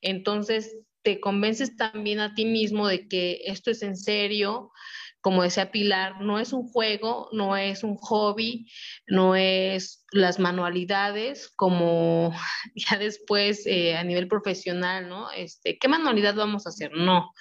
Entonces, 0.00 0.76
te 1.02 1.20
convences 1.20 1.76
también 1.76 2.20
a 2.20 2.34
ti 2.34 2.44
mismo 2.44 2.88
de 2.88 3.08
que 3.08 3.42
esto 3.46 3.70
es 3.70 3.82
en 3.82 3.96
serio, 3.96 4.72
como 5.20 5.44
decía 5.44 5.70
Pilar, 5.70 6.20
no 6.20 6.40
es 6.40 6.52
un 6.52 6.68
juego, 6.68 7.28
no 7.32 7.56
es 7.56 7.84
un 7.84 7.94
hobby, 7.96 8.66
no 9.06 9.36
es 9.36 10.04
las 10.10 10.40
manualidades, 10.40 11.48
como 11.54 12.32
ya 12.74 12.98
después 12.98 13.64
eh, 13.66 13.94
a 13.96 14.02
nivel 14.02 14.26
profesional, 14.26 15.08
¿no? 15.08 15.30
Este, 15.30 15.78
¿Qué 15.78 15.88
manualidad 15.88 16.34
vamos 16.34 16.66
a 16.66 16.70
hacer? 16.70 16.90
No, 16.92 17.32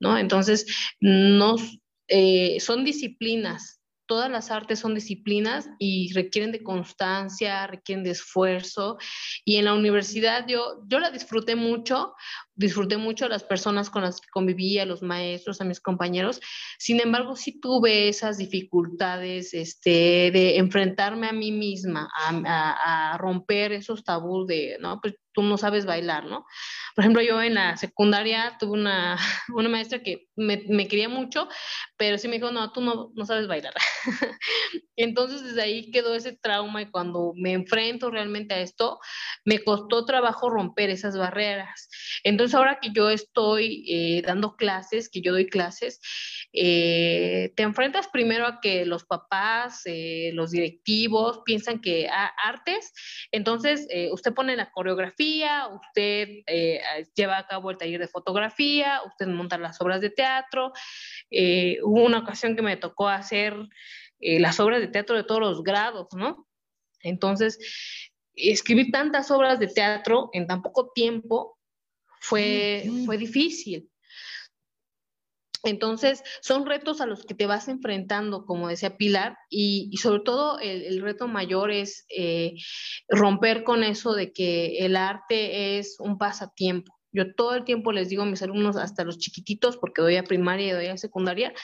¿no? 0.00 0.18
Entonces, 0.18 0.66
no, 1.00 1.54
eh, 2.08 2.58
son 2.58 2.84
disciplinas, 2.84 3.80
todas 4.06 4.30
las 4.30 4.50
artes 4.50 4.78
son 4.78 4.94
disciplinas 4.94 5.68
y 5.78 6.12
requieren 6.12 6.52
de 6.52 6.62
constancia, 6.62 7.66
requieren 7.66 8.04
de 8.04 8.10
esfuerzo. 8.10 8.98
Y 9.44 9.56
en 9.56 9.66
la 9.66 9.74
universidad 9.74 10.46
yo, 10.46 10.82
yo 10.86 10.98
la 10.98 11.10
disfruté 11.10 11.56
mucho, 11.56 12.14
disfruté 12.54 12.96
mucho 12.96 13.26
a 13.26 13.28
las 13.28 13.44
personas 13.44 13.90
con 13.90 14.02
las 14.02 14.20
que 14.20 14.28
convivía, 14.30 14.82
a 14.82 14.86
los 14.86 15.02
maestros, 15.02 15.60
a 15.60 15.64
mis 15.64 15.80
compañeros. 15.80 16.40
Sin 16.78 17.00
embargo, 17.00 17.36
sí 17.36 17.60
tuve 17.60 18.08
esas 18.08 18.38
dificultades 18.38 19.54
este, 19.54 20.30
de 20.32 20.58
enfrentarme 20.58 21.28
a 21.28 21.32
mí 21.32 21.52
misma, 21.52 22.08
a, 22.14 23.12
a, 23.12 23.18
romper 23.18 23.72
esos 23.72 24.04
tabús 24.04 24.46
de, 24.46 24.76
no, 24.80 25.00
pues 25.00 25.14
tú 25.34 25.42
no 25.42 25.58
sabes 25.58 25.84
bailar, 25.84 26.24
¿no? 26.24 26.46
Por 26.94 27.02
ejemplo, 27.02 27.22
yo 27.22 27.42
en 27.42 27.54
la 27.54 27.76
secundaria 27.76 28.56
tuve 28.58 28.72
una, 28.72 29.18
una 29.54 29.68
maestra 29.68 29.98
que 30.02 30.28
me, 30.36 30.88
quería 30.88 31.08
mucho, 31.08 31.48
pero 31.96 32.18
sí 32.18 32.28
me 32.28 32.36
dijo, 32.36 32.52
no, 32.52 32.72
tú 32.72 32.80
no, 32.80 33.10
no 33.14 33.26
sabes 33.26 33.48
bailar. 33.48 33.74
Entonces, 34.96 35.42
desde 35.42 35.62
ahí 35.62 35.90
quedó 35.90 36.14
ese 36.14 36.32
trauma 36.36 36.82
y 36.82 36.90
cuando 36.90 37.32
me 37.36 37.52
enfrento 37.52 38.10
realmente 38.10 38.54
a 38.54 38.60
esto, 38.60 39.00
me 39.44 39.58
costó 39.62 40.04
trabajo 40.04 40.48
romper 40.48 40.90
esas 40.90 41.18
barreras. 41.18 41.88
Entonces, 42.22 42.54
ahora 42.54 42.78
que 42.80 42.90
yo 42.94 43.10
estoy 43.10 43.84
eh, 43.88 44.22
dando 44.22 44.56
clases, 44.56 45.08
que 45.08 45.20
yo 45.20 45.32
doy 45.32 45.46
clases, 45.46 46.00
eh, 46.52 47.52
te 47.56 47.64
enfrentas 47.64 48.06
primero 48.08 48.46
a 48.46 48.60
que 48.60 48.86
los 48.86 49.04
papás, 49.04 49.82
eh, 49.86 50.30
los 50.34 50.52
directivos 50.52 51.40
piensan 51.44 51.80
que 51.80 52.08
ah, 52.08 52.32
artes, 52.44 52.92
entonces 53.32 53.88
usted 54.12 54.32
pone 54.32 54.56
la 54.56 54.70
coreografía, 54.70 55.23
usted 55.74 56.28
lleva 57.14 57.38
a 57.38 57.46
cabo 57.46 57.70
el 57.70 57.78
taller 57.78 58.00
de 58.00 58.08
fotografía, 58.08 59.00
usted 59.06 59.26
monta 59.26 59.58
las 59.58 59.80
obras 59.80 60.00
de 60.00 60.10
teatro. 60.10 60.72
hubo 61.82 62.04
una 62.04 62.18
ocasión 62.18 62.56
que 62.56 62.62
me 62.62 62.76
tocó 62.76 63.08
hacer 63.08 63.56
las 64.20 64.60
obras 64.60 64.80
de 64.80 64.88
teatro 64.88 65.16
de 65.16 65.24
todos 65.24 65.40
los 65.40 65.62
grados, 65.62 66.08
¿no? 66.16 66.46
Entonces, 67.00 67.58
escribir 68.34 68.90
tantas 68.90 69.30
obras 69.30 69.58
de 69.58 69.68
teatro 69.68 70.30
en 70.32 70.46
tan 70.46 70.62
poco 70.62 70.90
tiempo 70.94 71.58
fue, 72.20 72.84
fue 73.04 73.18
difícil. 73.18 73.90
Entonces, 75.64 76.22
son 76.42 76.66
retos 76.66 77.00
a 77.00 77.06
los 77.06 77.24
que 77.24 77.34
te 77.34 77.46
vas 77.46 77.68
enfrentando, 77.68 78.44
como 78.44 78.68
decía 78.68 78.96
Pilar, 78.96 79.36
y, 79.48 79.96
sobre 79.96 80.20
todo 80.20 80.58
el, 80.60 81.00
reto 81.00 81.26
mayor 81.26 81.70
es 81.70 82.06
eh, 82.14 82.54
romper 83.08 83.64
con 83.64 83.82
eso 83.82 84.14
de 84.14 84.32
que 84.32 84.78
el 84.78 84.96
arte 84.96 85.78
es 85.78 85.96
un 85.98 86.18
pasatiempo. 86.18 86.94
Yo 87.12 87.34
todo 87.34 87.54
el 87.54 87.64
tiempo 87.64 87.92
les 87.92 88.08
digo 88.08 88.24
a 88.24 88.26
mis 88.26 88.42
alumnos, 88.42 88.76
hasta 88.76 89.04
los 89.04 89.18
chiquititos, 89.18 89.76
porque 89.76 90.02
doy 90.02 90.16
a 90.16 90.24
primaria 90.24 90.68
y 90.68 90.72
doy 90.72 90.86
a 90.86 90.96
secundaria, 90.96 91.54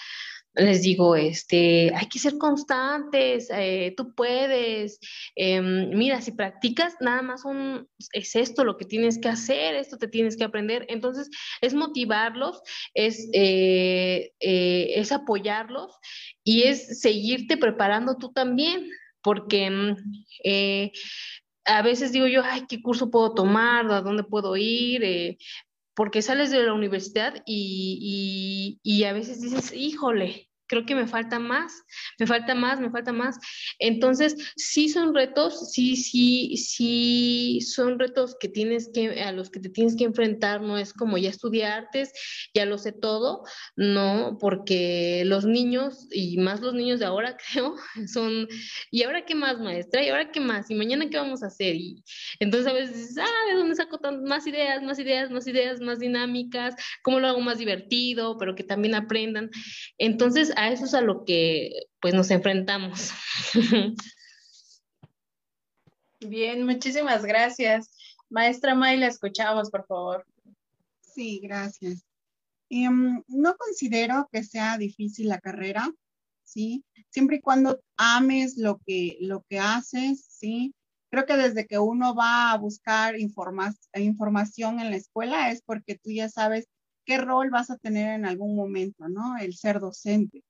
les 0.55 0.83
digo, 0.83 1.15
este, 1.15 1.93
hay 1.95 2.07
que 2.07 2.19
ser 2.19 2.37
constantes, 2.37 3.49
eh, 3.53 3.95
tú 3.97 4.15
puedes, 4.15 4.99
em, 5.37 5.91
mira, 5.91 6.21
si 6.21 6.33
practicas, 6.33 6.95
nada 7.01 7.23
más 7.23 7.43
es 8.13 8.35
esto 8.35 8.65
lo 8.65 8.77
que 8.77 8.85
tienes 8.85 9.19
que 9.19 9.29
hacer, 9.29 9.75
esto 9.77 9.97
te 9.97 10.09
tienes 10.09 10.37
que 10.37 10.45
aprender. 10.45 10.87
Entonces, 10.89 11.31
es 11.61 11.75
motivarlos, 11.75 12.63
es, 12.95 13.29
eh, 13.33 14.33
eh, 14.41 14.93
es 14.97 15.13
apoyarlos 15.13 15.97
y 16.43 16.63
es 16.63 17.01
seguirte 17.01 17.57
preparando 17.57 18.17
tú 18.17 18.33
también, 18.33 18.89
porque 19.23 19.71
mm, 19.71 19.97
a 21.67 21.83
veces 21.83 22.11
digo 22.13 22.27
yo, 22.27 22.43
ay, 22.45 22.65
¿qué 22.69 22.83
curso 22.83 23.11
puedo 23.11 23.35
tomar? 23.35 23.91
¿A 23.93 24.01
dónde 24.01 24.25
puedo 24.25 24.57
ir? 24.57 25.37
Porque 26.01 26.23
sales 26.23 26.51
de 26.51 26.63
la 26.63 26.73
universidad 26.73 27.43
y, 27.45 28.81
y, 28.83 29.05
a 29.05 29.13
veces 29.13 29.43
dices, 29.43 29.71
híjole, 29.75 30.49
creo 30.71 30.87
que 30.87 30.95
me 30.95 31.09
falta 31.09 31.41
más, 31.41 31.83
me 32.21 32.29
falta 32.29 32.55
más, 32.55 32.81
me 32.81 32.91
falta 32.91 33.13
más. 33.13 33.37
Entonces, 33.81 34.37
sí 34.57 34.89
son 34.89 35.15
retos, 35.15 35.73
sí, 35.73 35.97
sí, 35.97 36.57
sí 36.57 37.61
son 37.61 37.99
retos 37.99 38.37
que 38.39 38.49
tienes 38.49 38.89
que, 38.95 39.21
a 39.21 39.33
los 39.33 39.51
que 39.51 39.59
te 39.59 39.69
tienes 39.69 39.97
que 39.97 40.05
enfrentar, 40.05 40.63
no 40.63 40.79
es 40.79 40.93
como 40.93 41.19
ya 41.19 41.29
estudié 41.29 41.67
artes, 41.67 42.13
ya 42.55 42.67
lo 42.67 42.79
sé 42.79 42.93
todo, 42.93 43.43
no, 43.75 44.39
porque 44.41 45.25
los 45.27 45.45
niños, 45.45 46.07
y 46.13 46.39
más 46.39 46.61
los 46.61 46.73
niños 46.73 47.01
de 47.01 47.07
ahora, 47.07 47.37
creo, 47.53 47.75
son, 48.07 48.47
¿y 48.93 49.03
ahora 49.03 49.25
qué 49.25 49.35
más, 49.35 49.59
maestra? 49.59 50.05
¿Y 50.05 50.09
ahora 50.09 50.31
qué 50.31 50.39
más? 50.39 50.71
¿Y 50.71 50.77
mañana 50.77 51.11
qué 51.11 51.17
vamos 51.17 51.43
a 51.43 51.49
hacer? 51.49 51.75
Y 51.75 52.05
entonces 52.39 52.71
a 52.71 52.75
veces 52.75 53.19
ah, 53.19 53.51
¿de 53.51 53.57
dónde 53.57 53.75
saco 53.75 53.99
más 54.25 54.47
ideas, 54.47 54.85
más 54.85 55.01
ideas, 55.01 55.33
más 55.33 55.49
ideas, 55.49 55.81
más 55.81 55.99
dinámicas? 55.99 56.77
¿Cómo 57.03 57.19
lo 57.19 57.27
hago 57.27 57.41
más 57.41 57.59
divertido, 57.59 58.39
pero 58.39 58.55
que 58.55 58.63
también 58.63 58.95
aprendan? 58.95 59.51
Entonces, 59.99 60.53
a 60.61 60.71
eso 60.71 60.85
es 60.85 60.93
a 60.93 61.01
lo 61.01 61.25
que 61.25 61.87
pues 62.01 62.13
nos 62.13 62.31
enfrentamos. 62.31 63.13
Bien, 66.21 66.67
muchísimas 66.67 67.25
gracias. 67.25 67.97
Maestra 68.29 68.75
May, 68.75 68.99
la 68.99 69.07
escuchamos, 69.07 69.71
por 69.71 69.87
favor. 69.87 70.27
Sí, 71.01 71.41
gracias. 71.43 72.05
Em, 72.69 73.23
no 73.27 73.57
considero 73.57 74.29
que 74.31 74.45
sea 74.45 74.77
difícil 74.77 75.29
la 75.29 75.41
carrera, 75.41 75.91
¿sí? 76.45 76.85
Siempre 77.09 77.37
y 77.37 77.41
cuando 77.41 77.81
ames 77.97 78.59
lo 78.59 78.81
que, 78.85 79.17
lo 79.23 79.43
que 79.49 79.59
haces, 79.59 80.27
¿sí? 80.29 80.75
Creo 81.11 81.25
que 81.25 81.39
desde 81.39 81.67
que 81.67 81.79
uno 81.79 82.15
va 82.15 82.53
a 82.53 82.59
buscar 82.59 83.19
información 83.19 84.79
en 84.79 84.91
la 84.91 84.97
escuela 84.97 85.51
es 85.51 85.63
porque 85.63 85.95
tú 85.97 86.11
ya 86.11 86.29
sabes 86.29 86.69
qué 87.07 87.17
rol 87.17 87.49
vas 87.49 87.71
a 87.71 87.79
tener 87.79 88.11
en 88.11 88.27
algún 88.27 88.55
momento, 88.55 89.09
¿no? 89.09 89.39
El 89.39 89.57
ser 89.57 89.81
docente 89.81 90.45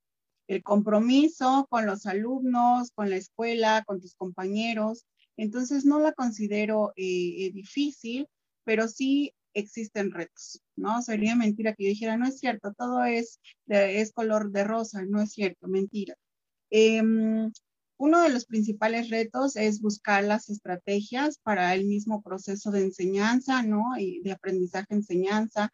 el 0.51 0.65
compromiso 0.65 1.69
con 1.71 1.87
los 1.87 2.07
alumnos, 2.07 2.91
con 2.97 3.09
la 3.09 3.17
escuela, 3.17 3.85
con 3.87 4.01
tus 4.01 4.17
compañeros. 4.17 5.07
Entonces 5.37 5.85
no 5.85 6.01
la 6.01 6.13
considero 6.13 6.93
eh, 6.97 7.47
eh, 7.47 7.53
difícil, 7.53 8.27
pero 8.65 8.89
sí 8.89 9.33
existen 9.55 10.11
retos, 10.11 10.61
¿no? 10.75 11.03
Sería 11.03 11.37
mentira 11.37 11.73
que 11.75 11.85
yo 11.85 11.91
dijera, 11.91 12.17
no 12.17 12.27
es 12.27 12.41
cierto, 12.41 12.75
todo 12.77 13.05
es, 13.05 13.39
es 13.69 14.13
color 14.13 14.51
de 14.51 14.65
rosa, 14.65 15.05
no 15.05 15.23
es 15.23 15.31
cierto, 15.33 15.69
mentira. 15.69 16.17
Em, 16.71 17.53
uno 17.97 18.23
de 18.23 18.31
los 18.31 18.45
principales 18.47 19.09
retos 19.09 19.55
es 19.55 19.81
buscar 19.81 20.25
las 20.25 20.51
estrategias 20.51 21.39
para 21.45 21.73
el 21.75 21.87
mismo 21.87 22.23
proceso 22.23 22.73
de 22.73 22.83
enseñanza, 22.83 23.63
¿no? 23.63 23.97
Y 23.99 24.21
de 24.23 24.33
aprendizaje-enseñanza. 24.33 25.71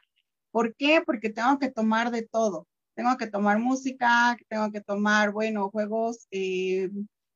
¿Por 0.50 0.76
qué? 0.76 1.00
Porque 1.06 1.30
tengo 1.30 1.58
que 1.58 1.70
tomar 1.70 2.10
de 2.10 2.26
todo 2.26 2.66
tengo 2.96 3.16
que 3.18 3.26
tomar 3.26 3.58
música, 3.58 4.36
tengo 4.48 4.72
que 4.72 4.80
tomar, 4.80 5.30
bueno, 5.30 5.70
juegos, 5.70 6.26
eh, 6.30 6.90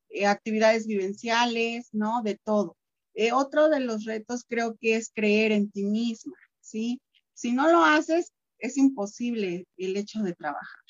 eh, 0.08 0.26
actividades 0.26 0.86
vivenciales, 0.86 1.90
¿no? 1.92 2.22
De 2.22 2.36
todo. 2.42 2.76
Eh, 3.14 3.32
otro 3.32 3.68
de 3.68 3.80
los 3.80 4.04
retos 4.04 4.44
creo 4.48 4.76
que 4.80 4.96
es 4.96 5.10
creer 5.14 5.52
en 5.52 5.70
ti 5.70 5.84
misma, 5.84 6.34
¿sí? 6.60 7.00
Si 7.34 7.52
no 7.52 7.70
lo 7.70 7.84
haces, 7.84 8.32
es 8.58 8.78
imposible 8.78 9.66
el 9.76 9.96
hecho 9.96 10.22
de 10.22 10.34
trabajar. 10.34 10.80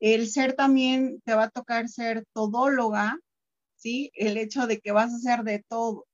El 0.00 0.28
ser 0.28 0.54
también, 0.54 1.20
te 1.24 1.34
va 1.34 1.44
a 1.44 1.50
tocar 1.50 1.88
ser 1.88 2.24
todóloga, 2.34 3.16
¿sí? 3.76 4.10
El 4.14 4.38
hecho 4.38 4.66
de 4.66 4.80
que 4.80 4.92
vas 4.92 5.12
a 5.12 5.16
hacer 5.16 5.44
de 5.44 5.64
todo. 5.68 6.06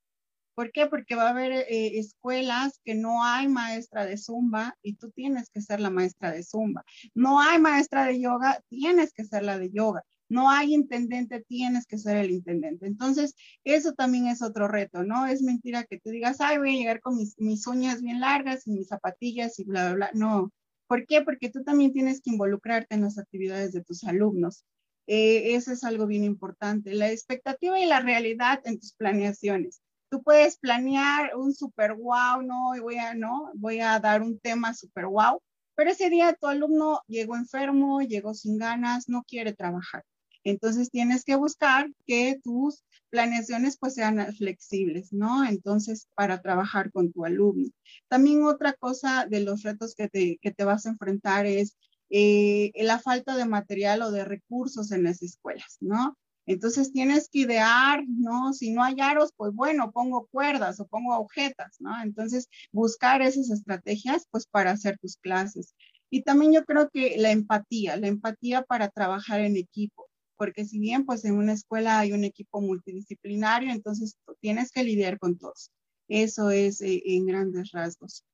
¿Por 0.57 0.73
qué? 0.73 0.87
Porque 0.87 1.15
va 1.15 1.25
a 1.25 1.31
haber 1.31 1.53
eh, 1.53 1.99
escuelas 1.99 2.81
que 2.83 2.95
no 2.95 3.23
hay 3.23 3.47
maestra 3.47 4.07
de 4.07 4.17
zumba 4.17 4.75
y 4.83 4.95
tú 4.95 5.11
tienes 5.11 5.51
que 5.51 5.61
ser 5.61 5.81
la 5.81 5.91
maestra 5.91 6.33
de 6.33 6.43
zumba. 6.43 6.83
No 7.15 7.43
hay 7.43 7.61
maestra 7.61 8.07
de 8.07 8.19
yoga, 8.19 8.63
tienes 8.71 9.13
que 9.13 9.25
ser 9.25 9.43
la 9.45 9.59
de 9.59 9.71
yoga. 9.71 10.03
No 10.31 10.51
hay 10.51 10.73
intendente, 10.73 11.45
tienes 11.47 11.85
que 11.87 11.99
ser 11.99 12.17
el 12.17 12.31
intendente. 12.31 12.87
Entonces, 12.87 13.35
eso 13.65 13.93
también 13.93 14.29
es 14.29 14.41
otro 14.41 14.67
reto, 14.67 15.05
¿no? 15.05 15.27
Es 15.27 15.43
mentira 15.43 15.85
que 15.85 16.01
tú 16.01 16.09
digas, 16.09 16.41
ay, 16.41 16.57
voy 16.57 16.71
a 16.71 16.79
llegar 16.79 17.01
con 17.03 17.19
mis, 17.19 17.67
uñas 17.67 18.01
bien 18.01 18.21
largas 18.21 18.67
y 18.67 18.71
mis 18.71 18.89
zapatillas 18.89 19.59
y 19.59 19.65
bla, 19.65 19.93
bla, 19.93 19.95
bla. 19.95 20.11
No. 20.15 20.53
¿Por 20.87 21.07
qué? 21.07 21.21
Porque 21.21 21.51
tú 21.51 21.65
también 21.65 21.93
tienes 21.93 22.23
que 22.23 22.31
involucrarte 22.31 22.95
en 22.95 23.03
las 23.03 23.19
actividades 23.19 23.73
de 23.73 23.85
tus 23.85 24.05
alumnos. 24.05 24.65
Eh, 25.07 25.55
eso 25.55 25.71
es 25.71 25.85
algo 25.85 26.07
bien 26.07 26.25
importante. 26.25 26.95
La 26.95 27.11
expectativa 27.13 27.79
y 27.79 27.85
la 27.85 28.01
realidad 28.01 28.63
en 28.65 28.81
tus 28.81 28.95
planeaciones 28.95 29.83
tú 30.11 30.23
puedes 30.23 30.59
planear 30.59 31.37
un 31.37 31.55
super 31.55 31.95
wow, 31.95 32.43
no, 32.43 32.77
y 32.77 32.81
voy 32.81 32.97
a, 32.97 33.15
no, 33.15 33.51
voy 33.55 33.81
a 33.81 33.99
dar 34.01 34.23
un 34.23 34.39
tema 34.39 34.75
super 34.75 35.07
wow, 35.07 35.41
pero 35.75 35.91
ese 35.91 36.11
día 36.11 36.37
tu 36.41 36.47
alumno 36.47 37.01
llegó 37.07 37.37
enfermo, 37.37 38.01
llegó 38.01 38.35
sin 38.35 38.59
ganas, 38.59 39.09
no 39.09 39.25
quiere 39.25 39.53
trabajar. 39.53 40.05
Entonces 40.45 40.91
tienes 40.91 41.25
que 41.25 41.35
buscar 41.37 41.89
que 42.07 42.39
tus 42.43 42.85
planeaciones 43.11 43.79
pues 43.79 43.95
sean 43.95 44.33
flexibles, 44.35 45.13
¿no? 45.13 45.45
Entonces, 45.45 46.09
para 46.15 46.41
trabajar 46.41 46.93
con 46.93 47.13
tu 47.13 47.25
alumno. 47.25 47.69
También 48.09 48.45
otra 48.45 48.73
cosa 48.75 49.27
de 49.29 49.41
los 49.41 49.63
retos 49.63 49.95
que 49.95 50.09
te, 50.09 50.39
que 50.41 50.53
te 50.53 50.65
vas 50.65 50.87
a 50.87 50.91
enfrentar 50.91 51.47
es 51.47 51.77
eh, 52.11 52.71
la 52.77 52.99
falta 53.01 53.37
de 53.37 53.47
material 53.47 54.03
o 54.03 54.13
de 54.13 54.25
recursos 54.25 54.93
en 54.93 55.05
las 55.05 55.23
escuelas, 55.23 55.79
¿no? 55.81 56.17
Entonces 56.47 56.93
tienes 56.93 57.29
que 57.29 57.41
idear, 57.41 58.05
¿no? 58.07 58.53
Si 58.53 58.71
no 58.73 58.83
hay 58.83 59.01
aros, 59.01 59.33
pues 59.37 59.53
bueno, 59.53 59.91
pongo 59.93 60.29
cuerdas 60.31 60.79
o 60.81 60.87
pongo 60.87 61.13
agujetas, 61.13 61.77
¿no? 61.81 62.01
Entonces 62.03 62.49
buscar 62.73 63.21
esas 63.23 63.51
estrategias, 63.51 64.27
pues 64.31 64.47
para 64.47 64.71
hacer 64.71 64.99
tus 64.99 65.17
clases. 65.17 65.75
Y 66.09 66.23
también 66.23 66.53
yo 66.53 66.65
creo 66.65 66.89
que 66.89 67.17
la 67.19 67.33
empatía, 67.33 67.97
la 67.97 68.07
empatía 68.07 68.63
para 68.63 68.89
trabajar 68.89 69.41
en 69.41 69.57
equipo, 69.57 70.09
porque 70.37 70.65
si 70.65 70.79
bien 70.79 71.05
pues 71.05 71.25
en 71.25 71.37
una 71.37 71.53
escuela 71.53 71.99
hay 71.99 72.13
un 72.13 72.25
equipo 72.25 72.61
multidisciplinario, 72.61 73.73
entonces 73.73 74.17
tienes 74.41 74.71
que 74.71 74.85
lidiar 74.85 75.19
con 75.19 75.37
todos. 75.37 75.71
Eso 76.09 76.51
es 76.51 76.81
eh, 76.81 77.03
en 77.05 77.27
grandes 77.27 77.73
rasgos. 77.73 78.25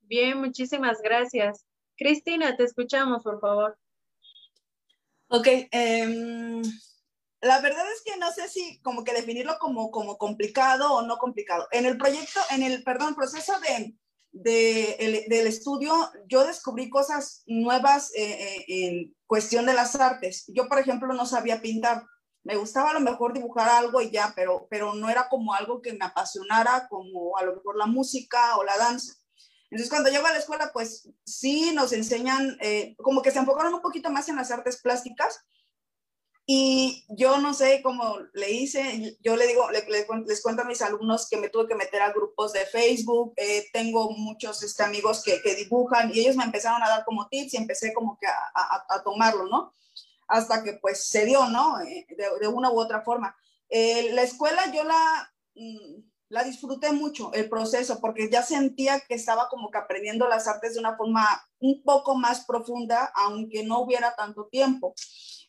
Bien, 0.00 0.38
muchísimas 0.38 1.00
gracias. 1.00 1.64
Cristina, 1.96 2.56
te 2.56 2.64
escuchamos, 2.64 3.22
por 3.22 3.40
favor. 3.40 3.78
Ok, 5.34 5.48
em, 5.70 6.60
la 7.40 7.60
verdad 7.62 7.86
es 7.90 8.02
que 8.04 8.18
no 8.18 8.30
sé 8.32 8.50
si 8.50 8.82
como 8.82 9.02
que 9.02 9.14
definirlo 9.14 9.58
como, 9.58 9.90
como 9.90 10.18
complicado 10.18 10.92
o 10.92 11.00
no 11.00 11.16
complicado. 11.16 11.68
En 11.70 11.86
el 11.86 11.96
proyecto, 11.96 12.38
en 12.50 12.62
el, 12.62 12.84
perdón, 12.84 13.14
proceso 13.14 13.54
de, 13.60 13.96
de 14.32 15.24
del 15.28 15.46
estudio, 15.46 15.94
yo 16.28 16.46
descubrí 16.46 16.90
cosas 16.90 17.44
nuevas 17.46 18.12
eh, 18.14 18.58
eh, 18.58 18.64
en 18.68 19.16
cuestión 19.26 19.64
de 19.64 19.72
las 19.72 19.94
artes. 19.96 20.44
Yo, 20.48 20.68
por 20.68 20.78
ejemplo, 20.78 21.14
no 21.14 21.24
sabía 21.24 21.62
pintar. 21.62 22.04
Me 22.44 22.56
gustaba 22.56 22.90
a 22.90 22.94
lo 22.94 23.00
mejor 23.00 23.32
dibujar 23.32 23.70
algo 23.70 24.02
y 24.02 24.10
ya, 24.10 24.34
pero, 24.36 24.66
pero 24.68 24.92
no 24.94 25.08
era 25.08 25.30
como 25.30 25.54
algo 25.54 25.80
que 25.80 25.94
me 25.94 26.04
apasionara, 26.04 26.88
como 26.90 27.38
a 27.38 27.44
lo 27.44 27.56
mejor 27.56 27.78
la 27.78 27.86
música 27.86 28.58
o 28.58 28.64
la 28.64 28.76
danza. 28.76 29.14
Entonces, 29.72 29.88
cuando 29.88 30.10
llego 30.10 30.26
a 30.26 30.32
la 30.32 30.38
escuela, 30.38 30.70
pues 30.70 31.08
sí 31.24 31.72
nos 31.72 31.94
enseñan, 31.94 32.58
eh, 32.60 32.94
como 32.98 33.22
que 33.22 33.30
se 33.30 33.38
enfocaron 33.38 33.72
un 33.72 33.80
poquito 33.80 34.10
más 34.10 34.28
en 34.28 34.36
las 34.36 34.50
artes 34.50 34.82
plásticas. 34.82 35.46
Y 36.44 37.06
yo 37.08 37.38
no 37.38 37.54
sé 37.54 37.80
cómo 37.82 38.18
le 38.34 38.50
hice, 38.50 39.16
yo 39.22 39.34
le 39.34 39.46
digo, 39.46 39.70
les 39.70 40.42
cuento 40.42 40.60
a 40.60 40.66
mis 40.66 40.82
alumnos 40.82 41.26
que 41.26 41.38
me 41.38 41.48
tuve 41.48 41.68
que 41.68 41.74
meter 41.74 42.02
a 42.02 42.12
grupos 42.12 42.52
de 42.52 42.66
Facebook, 42.66 43.32
eh, 43.36 43.64
tengo 43.72 44.10
muchos 44.10 44.62
este, 44.62 44.82
amigos 44.82 45.22
que, 45.24 45.40
que, 45.40 45.54
dibujan 45.54 46.10
y 46.12 46.20
ellos 46.20 46.36
me 46.36 46.44
empezaron 46.44 46.82
a 46.82 46.90
dar 46.90 47.04
como 47.06 47.28
tips 47.28 47.54
y 47.54 47.56
empecé 47.56 47.94
como 47.94 48.18
que 48.20 48.26
a, 48.26 48.84
a, 48.90 49.02
tomarlo, 49.02 49.46
¿no? 49.46 49.72
Hasta 50.28 50.62
que 50.62 50.74
pues 50.74 51.08
se 51.08 51.24
dio, 51.24 51.48
¿no? 51.48 51.80
Eh, 51.80 52.06
de, 52.10 52.26
de, 52.40 52.48
una 52.48 52.70
u 52.70 52.78
otra 52.78 53.00
forma. 53.00 53.34
la 53.70 54.22
escuela 54.22 54.70
yo 54.70 54.84
la... 54.84 55.32
Mm, 55.54 56.11
la 56.32 56.44
disfruté 56.44 56.92
mucho 56.92 57.30
el 57.34 57.50
proceso 57.50 58.00
porque 58.00 58.30
ya 58.30 58.42
sentía 58.42 59.00
que 59.00 59.14
estaba 59.14 59.50
como 59.50 59.70
que 59.70 59.76
aprendiendo 59.76 60.26
las 60.26 60.48
artes 60.48 60.72
de 60.72 60.80
una 60.80 60.96
forma 60.96 61.22
un 61.58 61.82
poco 61.82 62.14
más 62.14 62.46
profunda, 62.46 63.12
aunque 63.14 63.62
no 63.64 63.80
hubiera 63.80 64.16
tanto 64.16 64.46
tiempo. 64.46 64.94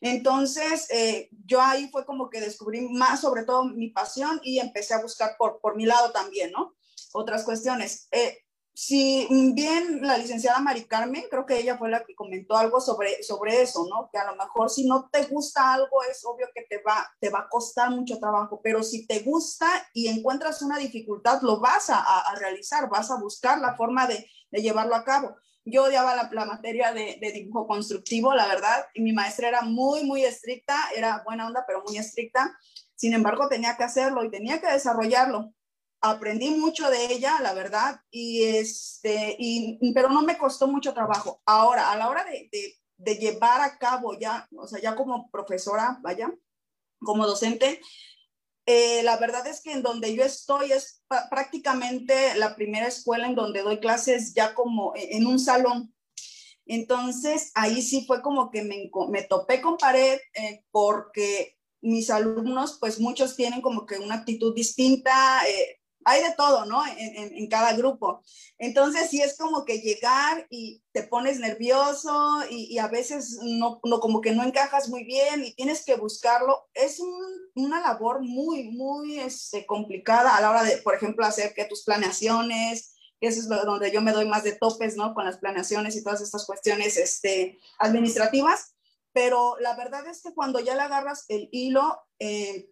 Entonces, 0.01 0.88
eh, 0.91 1.29
yo 1.45 1.61
ahí 1.61 1.88
fue 1.89 2.05
como 2.05 2.29
que 2.29 2.41
descubrí 2.41 2.81
más 2.89 3.21
sobre 3.21 3.45
todo 3.45 3.63
mi 3.63 3.91
pasión 3.91 4.41
y 4.43 4.59
empecé 4.59 4.93
a 4.93 5.01
buscar 5.01 5.38
por, 5.38 5.61
por 5.61 5.77
mi 5.77 5.86
lado 5.86 6.11
también, 6.11 6.51
¿no? 6.51 6.75
Otras 7.13 7.45
cuestiones. 7.45 8.09
Eh, 8.11 8.42
si 8.76 9.28
bien 9.53 10.01
la 10.01 10.17
licenciada 10.17 10.59
Mari 10.59 10.86
Carmen, 10.86 11.26
creo 11.30 11.45
que 11.45 11.59
ella 11.59 11.78
fue 11.78 11.91
la 11.91 12.03
que 12.03 12.15
comentó 12.15 12.57
algo 12.57 12.82
sobre, 12.82 13.21
sobre 13.21 13.61
eso, 13.61 13.86
¿no? 13.88 14.09
Que 14.11 14.17
a 14.17 14.26
lo 14.26 14.36
mejor 14.36 14.69
si 14.69 14.88
no 14.88 15.09
te 15.11 15.26
gusta 15.26 15.74
algo 15.74 16.03
es 16.09 16.26
obvio 16.26 16.47
que 16.55 16.63
te 16.63 16.82
va, 16.82 17.07
te 17.19 17.30
va 17.30 17.39
a 17.39 17.49
costar 17.49 17.91
mucho 17.91 18.17
trabajo, 18.17 18.59
pero 18.63 18.82
si 18.82 19.05
te 19.05 19.19
gusta 19.19 19.67
y 19.93 20.07
encuentras 20.07 20.63
una 20.63 20.80
dificultad, 20.80 21.41
lo 21.43 21.59
vas 21.59 21.91
a, 21.91 21.99
a 21.99 22.36
realizar, 22.36 22.89
vas 22.89 23.11
a 23.11 23.19
buscar 23.19 23.59
la 23.59 23.76
forma 23.76 24.07
de, 24.07 24.28
de 24.49 24.61
llevarlo 24.61 24.95
a 24.95 25.03
cabo. 25.03 25.36
Yo 25.65 25.84
odiaba 25.84 26.15
la, 26.15 26.30
la 26.34 26.45
materia 26.45 26.91
de, 26.91 27.17
de, 27.21 27.32
dibujo 27.32 27.67
constructivo, 27.67 28.34
la 28.34 28.47
verdad, 28.47 28.86
y 28.95 29.01
mi 29.01 29.13
maestra 29.13 29.47
era 29.47 29.61
muy, 29.61 30.03
muy 30.03 30.26
estricta, 30.26 30.78
era 30.95 31.21
buena 31.24 31.47
onda, 31.47 31.63
pero 31.67 31.84
muy 31.88 31.97
estricta. 31.97 32.57
Sin 32.95 33.13
embargo, 33.13 33.47
tenía 33.49 33.78
que 33.78 33.84
hacerlo 33.84 34.24
y 34.24 34.32
tenía 34.32 34.59
que 34.59 34.67
desarrollarlo 34.67 35.53
aprendí 36.04 36.49
mucho 36.51 36.89
de 36.89 37.14
ella, 37.14 37.39
la 37.41 37.54
verdad, 37.54 38.01
y 38.12 38.43
este, 38.43 39.38
y, 39.39 39.80
pero 39.93 40.10
no 40.10 40.22
me 40.22 40.38
costó 40.38 40.68
mucho 40.68 40.93
trabajo. 40.93 41.41
Ahora, 41.45 41.91
a 41.91 41.97
la 41.97 42.10
hora 42.10 42.26
de, 42.26 42.49
de, 42.51 42.76
de, 42.97 43.16
llevar 43.16 43.62
a 43.62 43.78
cabo 43.78 44.20
ya, 44.20 44.47
o 44.56 44.68
sea, 44.68 44.82
ya 44.82 44.95
como 44.95 45.32
profesora, 45.32 45.97
vaya, 46.01 46.30
como 46.99 47.26
docente, 47.26 47.80
eh, 48.66 49.01
la 49.04 49.18
verdad 49.18 49.47
es 49.47 49.62
que 49.62 49.72
en 49.72 49.82
donde 49.82 50.14
yo 50.14 50.26
estoy 50.26 50.74
es 50.74 51.01
prácticamente 51.30 52.36
la 52.36 52.56
primera 52.56 52.88
escuela 52.88 53.26
en 53.26 53.36
donde 53.36 53.62
doy 53.62 53.80
clases 53.80 54.34
ya 54.34 54.54
como 54.54 54.93
e, 54.95 55.16
en 55.16 55.26
un 55.26 55.39
salón. 55.39 55.95
Entonces, 56.66 57.51
ahí 57.56 57.82
sí 57.82 58.06
fue 58.06 58.22
como 58.22 58.51
que 58.51 58.64
me, 58.64 58.91
me 59.10 59.24
topé 59.24 59.62
con 59.62 59.78
pared 59.78 60.20
eh, 60.34 60.66
porque 60.70 61.58
mis 61.82 62.10
alumnos, 62.10 62.78
pues 62.80 62.99
muchos 62.99 63.38
tienen 63.38 63.62
como 63.62 63.86
que 63.86 63.99
una 63.99 64.16
actitud 64.16 64.54
distinta, 64.54 65.41
eh, 65.47 65.80
hay 66.06 66.24
de 66.24 66.34
todo, 66.36 66.66
¿no? 66.66 66.84
En, 66.97 67.47
cada 67.47 67.74
grupo. 67.74 68.24
Entonces, 68.58 69.10
sí 69.10 69.22
es 69.22 69.38
como 69.38 69.66
que 69.66 69.80
llegar 69.80 70.47
y 70.49 70.82
te 70.91 71.04
pones 71.04 71.39
nervioso 71.39 72.39
y, 72.49 72.78
a 72.78 72.88
veces 72.88 73.39
no, 73.41 73.80
como 73.82 74.22
que 74.22 74.32
no 74.32 74.43
encajas 74.43 74.89
muy 74.89 75.04
bien 75.04 75.43
y 75.43 75.54
tienes 75.56 75.86
que 75.86 75.95
buscarlo. 75.95 76.68
Es 76.74 76.99
un, 76.99 77.14
una 77.56 77.82
labor 77.82 78.22
muy, 78.22 78.70
muy 78.70 79.20
este, 79.20 79.66
complicada 79.66 80.36
a 80.36 80.41
la 80.41 80.49
hora 80.49 80.64
de, 80.64 80.78
por 80.78 80.95
ejemplo, 80.95 81.26
hacer 81.26 81.54
que 81.54 81.66
tus 81.66 81.84
planeaciones, 81.84 82.93
eso 83.28 83.39
es 83.39 83.47
donde 83.47 83.91
yo 83.91 84.01
me 84.01 84.12
doy 84.12 84.28
más 84.28 84.43
de 84.43 84.54
topes, 84.54 84.97
¿no? 84.97 85.14
Con 85.14 85.26
las 85.26 85.38
planeaciones 85.38 85.95
y 85.95 86.04
todas 86.04 86.22
estas 86.22 86.45
cuestiones 86.45 86.97
este, 86.97 87.58
administrativas. 87.80 88.76
Pero 89.14 89.56
la 89.60 89.76
verdad 89.76 90.06
es 90.08 90.22
que 90.22 90.34
cuando 90.34 90.60
ya 90.60 90.76
le 90.76 90.82
agarras 90.82 91.26
el 91.30 91.47
hilo, 91.51 92.01
eh, 92.20 92.70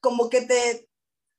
como 0.00 0.30
que 0.30 0.42
te, 0.42 0.87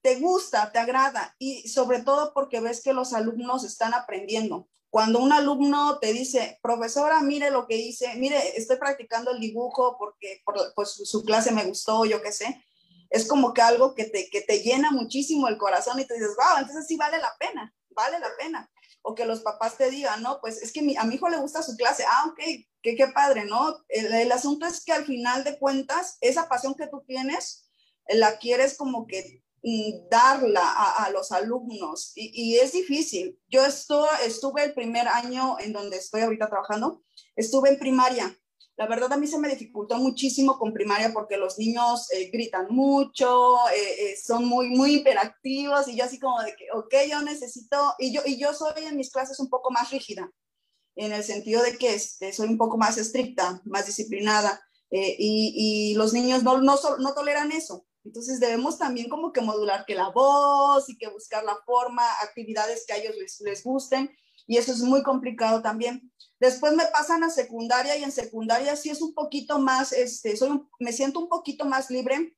te 0.01 0.19
gusta, 0.19 0.71
te 0.71 0.79
agrada 0.79 1.35
y 1.39 1.67
sobre 1.67 2.01
todo 2.01 2.33
porque 2.33 2.59
ves 2.59 2.81
que 2.81 2.93
los 2.93 3.13
alumnos 3.13 3.63
están 3.63 3.93
aprendiendo. 3.93 4.69
Cuando 4.89 5.19
un 5.19 5.31
alumno 5.31 5.99
te 5.99 6.13
dice, 6.13 6.57
profesora, 6.63 7.21
mire 7.21 7.51
lo 7.51 7.67
que 7.67 7.77
hice, 7.77 8.15
mire, 8.15 8.57
estoy 8.57 8.77
practicando 8.77 9.31
el 9.31 9.39
dibujo 9.39 9.97
porque 9.99 10.41
pues, 10.75 10.89
su 11.03 11.23
clase 11.23 11.51
me 11.51 11.65
gustó, 11.65 12.05
yo 12.05 12.21
qué 12.21 12.31
sé, 12.31 12.63
es 13.09 13.27
como 13.27 13.53
que 13.53 13.61
algo 13.61 13.93
que 13.93 14.05
te, 14.05 14.29
que 14.29 14.41
te 14.41 14.61
llena 14.61 14.91
muchísimo 14.91 15.47
el 15.47 15.57
corazón 15.57 15.99
y 15.99 16.05
te 16.05 16.15
dices, 16.15 16.35
wow, 16.35 16.59
entonces 16.59 16.87
sí 16.87 16.95
vale 16.95 17.19
la 17.19 17.35
pena, 17.39 17.73
vale 17.89 18.19
la 18.19 18.29
pena. 18.37 18.69
O 19.01 19.15
que 19.15 19.25
los 19.25 19.41
papás 19.41 19.77
te 19.77 19.89
digan, 19.89 20.21
no, 20.23 20.39
pues 20.41 20.61
es 20.61 20.73
que 20.73 20.81
a 20.97 21.03
mi 21.03 21.15
hijo 21.15 21.29
le 21.29 21.37
gusta 21.37 21.63
su 21.63 21.75
clase, 21.77 22.03
ah, 22.05 22.25
ok, 22.27 22.39
qué, 22.81 22.95
qué 22.95 23.07
padre, 23.07 23.45
¿no? 23.45 23.77
El, 23.87 24.13
el 24.13 24.31
asunto 24.31 24.65
es 24.65 24.83
que 24.83 24.91
al 24.91 25.05
final 25.05 25.43
de 25.43 25.57
cuentas, 25.57 26.17
esa 26.21 26.49
pasión 26.49 26.73
que 26.75 26.87
tú 26.87 27.03
tienes, 27.07 27.69
la 28.07 28.39
quieres 28.39 28.75
como 28.75 29.05
que 29.07 29.43
darla 30.09 30.61
a, 30.97 31.09
los 31.11 31.31
alumnos 31.31 32.11
y, 32.15 32.55
es 32.57 32.71
difícil. 32.71 33.39
Yo 33.49 33.65
estuve, 33.65 34.63
el 34.63 34.73
primer 34.73 35.07
año 35.07 35.57
en 35.59 35.73
donde 35.73 35.97
estoy 35.97 36.21
ahorita 36.21 36.49
trabajando, 36.49 37.03
estuve 37.35 37.69
en 37.69 37.79
primaria. 37.79 38.35
La 38.77 38.87
verdad 38.87 39.11
a 39.11 39.17
mí 39.17 39.27
se 39.27 39.37
me 39.37 39.49
dificultó 39.49 39.97
muchísimo 39.97 40.57
con 40.57 40.71
primaria 40.71 41.11
porque 41.11 41.35
los 41.35 41.59
niños 41.59 42.09
eh, 42.13 42.29
gritan 42.31 42.67
mucho, 42.69 43.57
eh, 43.75 44.11
eh, 44.11 44.17
son 44.23 44.45
muy, 44.45 44.69
muy 44.69 44.95
hiperactivos 44.95 45.89
y 45.89 45.97
yo 45.97 46.05
así 46.05 46.17
como 46.17 46.41
de 46.41 46.55
que, 46.55 46.67
ok, 46.73 46.93
yo 47.09 47.21
necesito, 47.21 47.93
y 47.99 48.13
yo, 48.13 48.21
y 48.25 48.39
yo 48.39 48.53
soy 48.53 48.85
en 48.85 48.95
mis 48.95 49.11
clases 49.11 49.37
un 49.41 49.49
poco 49.49 49.69
más 49.69 49.91
rígida, 49.91 50.31
en 50.95 51.11
el 51.11 51.25
sentido 51.25 51.61
de 51.61 51.77
que 51.77 51.93
este, 51.93 52.31
soy 52.31 52.47
un 52.47 52.57
poco 52.57 52.77
más 52.77 52.97
estricta, 52.97 53.61
más 53.65 53.85
disciplinada, 53.85 54.61
y, 54.91 55.91
y, 55.91 55.93
los 55.95 56.13
niños 56.13 56.41
no, 56.41 56.61
no, 56.61 56.75
no 56.97 57.13
toleran 57.13 57.51
eso. 57.51 57.85
Entonces 58.09 58.39
debemos 58.39 58.79
también 58.79 59.07
como 59.07 59.31
que 59.31 59.39
modular 59.39 59.85
que 59.85 59.93
la 59.93 60.09
voz 60.09 60.89
y 60.89 60.97
que 60.97 61.09
buscar 61.09 61.43
la 61.43 61.55
forma, 61.63 62.01
actividades 62.23 62.83
que 62.87 62.93
a 62.93 62.97
ellos 62.97 63.15
les, 63.15 63.39
les 63.41 63.63
gusten 63.63 64.09
y 64.47 64.57
eso 64.57 64.71
es 64.71 64.81
muy 64.81 65.03
complicado 65.03 65.61
también. 65.61 66.11
Después 66.39 66.73
me 66.73 66.87
pasan 66.87 67.23
a 67.23 67.29
secundaria 67.29 67.95
y 67.97 68.03
en 68.03 68.11
secundaria 68.11 68.75
sí 68.75 68.89
es 68.89 69.03
un 69.03 69.13
poquito 69.13 69.59
más, 69.59 69.93
este, 69.93 70.35
soy 70.35 70.59
me 70.79 70.91
siento 70.91 71.19
un 71.19 71.29
poquito 71.29 71.65
más 71.65 71.91
libre, 71.91 72.35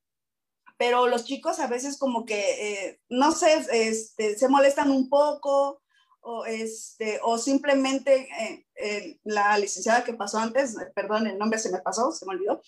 pero 0.77 1.07
los 1.07 1.23
chicos 1.23 1.61
a 1.61 1.67
veces 1.67 1.97
como 1.97 2.25
que, 2.25 2.87
eh, 2.87 2.99
no 3.07 3.31
sé, 3.31 3.65
este, 3.71 4.37
se 4.37 4.49
molestan 4.49 4.91
un 4.91 5.07
poco 5.07 5.81
o, 6.19 6.43
este, 6.45 7.21
o 7.23 7.37
simplemente 7.37 8.27
eh, 8.41 8.65
eh, 8.75 9.19
la 9.23 9.57
licenciada 9.57 10.03
que 10.03 10.13
pasó 10.13 10.37
antes, 10.37 10.75
perdón, 10.93 11.27
el 11.27 11.37
nombre 11.37 11.59
se 11.59 11.71
me 11.71 11.79
pasó, 11.79 12.11
se 12.11 12.25
me 12.25 12.33
olvidó, 12.33 12.61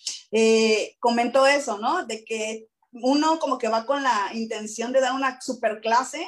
comentó 1.00 1.46
eso, 1.46 1.76
¿no? 1.76 2.06
De 2.06 2.24
que 2.24 2.66
uno 2.94 3.38
como 3.38 3.58
que 3.58 3.68
va 3.68 3.86
con 3.86 4.02
la 4.02 4.30
intención 4.34 4.92
de 4.92 5.00
dar 5.00 5.12
una 5.12 5.40
super 5.40 5.80
clase 5.80 6.26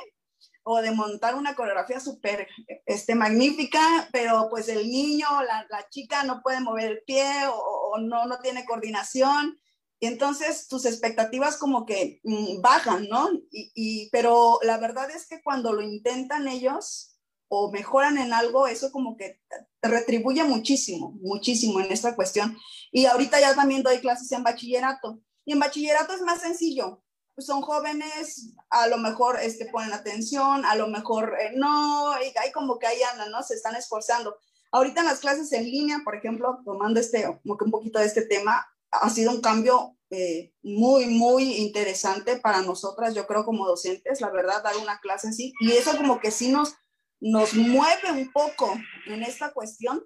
o 0.64 0.82
de 0.82 0.90
montar 0.90 1.36
una 1.36 1.54
coreografía 1.54 2.00
súper 2.00 2.48
este, 2.86 3.14
magnífica, 3.14 4.08
pero 4.12 4.48
pues 4.50 4.68
el 4.68 4.90
niño, 4.90 5.28
la, 5.42 5.64
la, 5.70 5.88
chica 5.90 6.24
no 6.24 6.42
puede 6.42 6.60
mover 6.60 6.90
el 6.90 7.02
pie 7.06 7.24
o, 7.48 7.98
no, 7.98 8.26
no 8.26 8.40
tiene 8.40 8.64
coordinación. 8.64 9.60
Y 10.00 10.08
entonces 10.08 10.66
tus 10.66 10.84
expectativas 10.84 11.56
como 11.56 11.86
que 11.86 12.20
mm, 12.24 12.60
bajan, 12.60 13.08
¿no? 13.08 13.30
Y, 13.52 13.70
y, 13.76 14.10
pero 14.10 14.58
la 14.62 14.76
verdad 14.78 15.08
es 15.10 15.28
que 15.28 15.40
cuando 15.40 15.72
lo 15.72 15.82
intentan 15.82 16.48
ellos 16.48 17.16
o 17.48 17.70
mejoran 17.70 18.18
en 18.18 18.32
algo, 18.32 18.66
eso 18.66 18.90
como 18.90 19.16
que 19.16 19.40
retribuye 19.80 20.42
muchísimo, 20.42 21.12
muchísimo 21.20 21.80
en 21.80 21.92
esta 21.92 22.16
cuestión. 22.16 22.58
Y 22.90 23.06
ahorita 23.06 23.40
ya 23.40 23.54
también 23.54 23.84
doy 23.84 23.98
clases 24.00 24.32
en 24.32 24.42
bachillerato. 24.42 25.20
Y 25.46 25.52
en 25.52 25.60
bachillerato 25.60 26.12
es 26.12 26.20
más 26.20 26.42
sencillo. 26.42 27.02
Pues 27.34 27.46
son 27.46 27.62
jóvenes, 27.62 28.54
a 28.70 28.88
lo 28.88 28.98
mejor 28.98 29.38
este, 29.40 29.66
ponen 29.66 29.92
atención, 29.92 30.64
a 30.64 30.74
lo 30.74 30.88
mejor 30.88 31.34
eh, 31.40 31.52
no, 31.54 32.14
y 32.22 32.32
hay 32.38 32.50
como 32.52 32.78
que 32.78 32.86
ahí 32.86 33.02
andan, 33.12 33.30
¿no? 33.30 33.42
Se 33.42 33.54
están 33.54 33.76
esforzando. 33.76 34.36
Ahorita 34.72 35.00
en 35.00 35.06
las 35.06 35.20
clases 35.20 35.52
en 35.52 35.64
línea, 35.64 36.00
por 36.04 36.16
ejemplo, 36.16 36.58
tomando 36.64 36.98
este, 36.98 37.24
como 37.42 37.56
que 37.56 37.64
un 37.64 37.70
poquito 37.70 37.98
de 37.98 38.06
este 38.06 38.22
tema, 38.22 38.66
ha 38.90 39.10
sido 39.10 39.30
un 39.30 39.40
cambio 39.40 39.96
eh, 40.10 40.52
muy, 40.62 41.06
muy 41.06 41.56
interesante 41.56 42.36
para 42.36 42.62
nosotras, 42.62 43.14
yo 43.14 43.26
creo 43.26 43.44
como 43.44 43.66
docentes, 43.66 44.20
la 44.20 44.30
verdad, 44.30 44.62
dar 44.62 44.76
una 44.76 44.98
clase 45.00 45.28
así. 45.28 45.52
Y 45.60 45.72
eso 45.72 45.96
como 45.96 46.20
que 46.20 46.30
sí 46.30 46.50
nos, 46.50 46.74
nos 47.20 47.54
mueve 47.54 48.12
un 48.12 48.32
poco 48.32 48.72
en 49.06 49.22
esta 49.22 49.52
cuestión, 49.52 50.04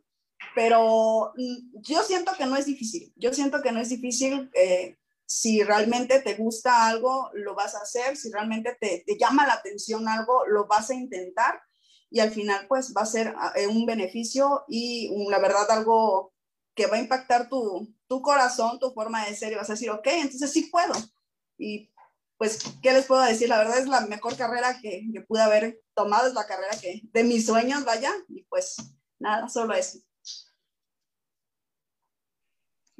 pero 0.54 1.32
mm, 1.36 1.80
yo 1.82 2.02
siento 2.02 2.32
que 2.36 2.46
no 2.46 2.56
es 2.56 2.66
difícil. 2.66 3.12
Yo 3.16 3.32
siento 3.32 3.62
que 3.62 3.72
no 3.72 3.80
es 3.80 3.90
difícil. 3.90 4.50
Eh, 4.54 4.96
si 5.30 5.62
realmente 5.62 6.20
te 6.20 6.34
gusta 6.34 6.88
algo, 6.88 7.30
lo 7.34 7.54
vas 7.54 7.76
a 7.76 7.82
hacer, 7.82 8.16
si 8.16 8.32
realmente 8.32 8.76
te, 8.80 9.04
llama 9.16 9.46
la 9.46 9.52
atención 9.52 10.08
algo, 10.08 10.44
lo 10.48 10.66
vas 10.66 10.90
a 10.90 10.94
intentar 10.94 11.62
y 12.10 12.18
al 12.18 12.32
final 12.32 12.66
pues 12.66 12.92
va 12.96 13.02
a 13.02 13.06
ser 13.06 13.32
eh, 13.54 13.68
un 13.68 13.86
beneficio 13.86 14.64
y 14.66 15.08
la 15.30 15.38
verdad 15.38 15.70
algo 15.70 16.32
que 16.74 16.88
va 16.88 16.96
a 16.96 17.00
impactar 17.00 17.48
tu, 17.48 17.94
tu 18.08 18.20
corazón, 18.22 18.80
tu 18.80 18.90
forma 18.90 19.24
de 19.24 19.36
ser 19.36 19.52
y 19.52 19.54
vas 19.54 19.70
a 19.70 19.74
decir, 19.74 19.90
ok, 19.90 20.04
entonces 20.08 20.50
sí 20.50 20.62
puedo. 20.64 20.94
Y 21.56 21.92
pues, 22.36 22.58
¿qué 22.82 22.92
les 22.92 23.06
puedo 23.06 23.22
decir? 23.22 23.48
La 23.48 23.58
verdad 23.58 23.78
es 23.78 23.86
la 23.86 24.00
mejor 24.00 24.36
carrera 24.36 24.80
que, 24.82 25.06
que 25.12 25.20
pude 25.20 25.42
haber 25.42 25.80
tomado, 25.94 26.26
es 26.26 26.34
la 26.34 26.48
carrera 26.48 26.76
que 26.80 27.02
de 27.04 27.22
mis 27.22 27.46
sueños, 27.46 27.84
vaya, 27.84 28.12
y 28.28 28.42
pues 28.44 28.78
nada, 29.20 29.48
solo 29.48 29.74
eso. 29.74 30.00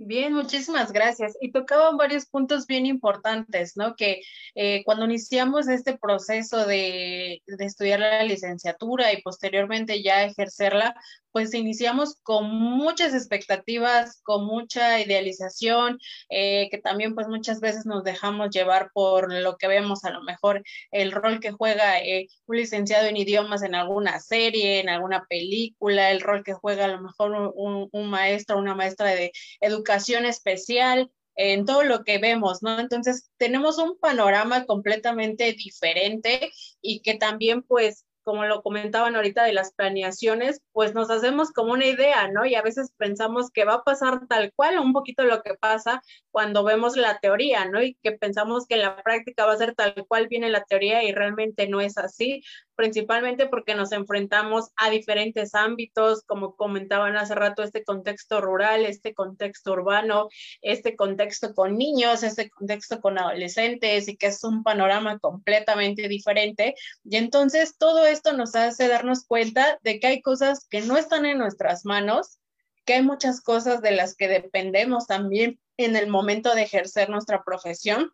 Bien, 0.02 0.32
muchísimas 0.32 0.92
gracias. 0.92 1.36
Y 1.42 1.52
tocaban 1.52 1.98
varios 1.98 2.24
puntos 2.24 2.66
bien 2.66 2.86
importantes, 2.86 3.76
¿no? 3.76 3.96
Que 3.96 4.22
eh, 4.54 4.82
cuando 4.84 5.04
iniciamos 5.04 5.68
este 5.68 5.98
proceso 5.98 6.64
de, 6.66 7.42
de, 7.46 7.64
estudiar 7.66 8.00
la 8.00 8.22
licenciatura 8.24 9.12
y 9.12 9.20
posteriormente 9.20 10.02
ya 10.02 10.24
ejercerla, 10.24 10.94
pues 11.32 11.54
iniciamos 11.54 12.16
con 12.22 12.50
muchas 12.50 13.14
expectativas, 13.14 14.20
con 14.22 14.44
mucha 14.44 15.00
idealización, 15.00 15.98
eh, 16.28 16.68
que 16.70 16.78
también 16.78 17.14
pues 17.14 17.28
muchas 17.28 17.60
veces 17.60 17.86
nos 17.86 18.04
dejamos 18.04 18.50
llevar 18.50 18.90
por 18.92 19.32
lo 19.32 19.56
que 19.56 19.68
vemos 19.68 20.04
a 20.04 20.10
lo 20.10 20.22
mejor 20.22 20.62
el 20.90 21.12
rol 21.12 21.40
que 21.40 21.52
juega 21.52 22.00
eh, 22.00 22.28
un 22.46 22.56
licenciado 22.56 23.06
en 23.06 23.16
idiomas 23.16 23.62
en 23.62 23.74
alguna 23.74 24.20
serie, 24.20 24.80
en 24.80 24.88
alguna 24.88 25.24
película, 25.28 26.10
el 26.10 26.20
rol 26.20 26.42
que 26.44 26.54
juega 26.54 26.84
a 26.86 26.88
lo 26.88 27.00
mejor 27.00 27.52
un, 27.54 27.88
un 27.92 28.10
maestro, 28.10 28.58
una 28.58 28.74
maestra 28.74 29.08
de 29.10 29.32
educación 29.60 30.24
especial, 30.24 31.10
en 31.36 31.64
todo 31.64 31.84
lo 31.84 32.04
que 32.04 32.18
vemos, 32.18 32.62
¿no? 32.62 32.78
Entonces, 32.78 33.30
tenemos 33.38 33.78
un 33.78 33.98
panorama 33.98 34.66
completamente 34.66 35.52
diferente 35.54 36.52
y 36.82 37.00
que 37.00 37.14
también, 37.14 37.62
pues, 37.62 38.04
como 38.22 38.44
lo 38.44 38.62
comentaban 38.62 39.16
ahorita 39.16 39.44
de 39.44 39.52
las 39.52 39.72
planeaciones, 39.72 40.60
pues 40.72 40.94
nos 40.94 41.10
hacemos 41.10 41.52
como 41.52 41.72
una 41.72 41.86
idea, 41.86 42.28
¿no? 42.28 42.46
Y 42.46 42.54
a 42.54 42.62
veces 42.62 42.92
pensamos 42.96 43.50
que 43.50 43.64
va 43.64 43.74
a 43.74 43.84
pasar 43.84 44.26
tal 44.28 44.52
cual, 44.54 44.78
un 44.78 44.92
poquito 44.92 45.24
lo 45.24 45.42
que 45.42 45.54
pasa 45.54 46.02
cuando 46.30 46.64
vemos 46.64 46.96
la 46.96 47.18
teoría, 47.18 47.64
¿no? 47.66 47.82
Y 47.82 47.96
que 48.02 48.12
pensamos 48.12 48.66
que 48.66 48.76
la 48.76 49.02
práctica 49.02 49.46
va 49.46 49.52
a 49.52 49.58
ser 49.58 49.74
tal 49.74 49.94
cual 50.06 50.28
viene 50.28 50.50
la 50.50 50.64
teoría 50.64 51.02
y 51.02 51.12
realmente 51.12 51.68
no 51.68 51.80
es 51.80 51.98
así, 51.98 52.42
principalmente 52.76 53.46
porque 53.46 53.74
nos 53.74 53.92
enfrentamos 53.92 54.70
a 54.76 54.90
diferentes 54.90 55.54
ámbitos, 55.54 56.22
como 56.26 56.56
comentaban 56.56 57.16
hace 57.16 57.34
rato, 57.34 57.62
este 57.62 57.84
contexto 57.84 58.40
rural, 58.40 58.84
este 58.86 59.14
contexto 59.14 59.72
urbano, 59.72 60.28
este 60.62 60.96
contexto 60.96 61.54
con 61.54 61.76
niños, 61.76 62.22
este 62.22 62.48
contexto 62.48 63.00
con 63.00 63.18
adolescentes 63.18 64.08
y 64.08 64.16
que 64.16 64.28
es 64.28 64.42
un 64.44 64.62
panorama 64.62 65.18
completamente 65.18 66.08
diferente. 66.08 66.74
Y 67.04 67.16
entonces 67.16 67.76
todo 67.76 68.06
esto 68.06 68.19
nos 68.36 68.54
hace 68.54 68.88
darnos 68.88 69.24
cuenta 69.24 69.78
de 69.82 69.98
que 69.98 70.06
hay 70.06 70.22
cosas 70.22 70.66
que 70.68 70.80
no 70.80 70.96
están 70.96 71.26
en 71.26 71.38
nuestras 71.38 71.84
manos, 71.84 72.38
que 72.84 72.94
hay 72.94 73.02
muchas 73.02 73.40
cosas 73.40 73.82
de 73.82 73.92
las 73.92 74.14
que 74.14 74.28
dependemos 74.28 75.06
también 75.06 75.60
en 75.76 75.96
el 75.96 76.08
momento 76.08 76.54
de 76.54 76.62
ejercer 76.62 77.10
nuestra 77.10 77.42
profesión 77.42 78.12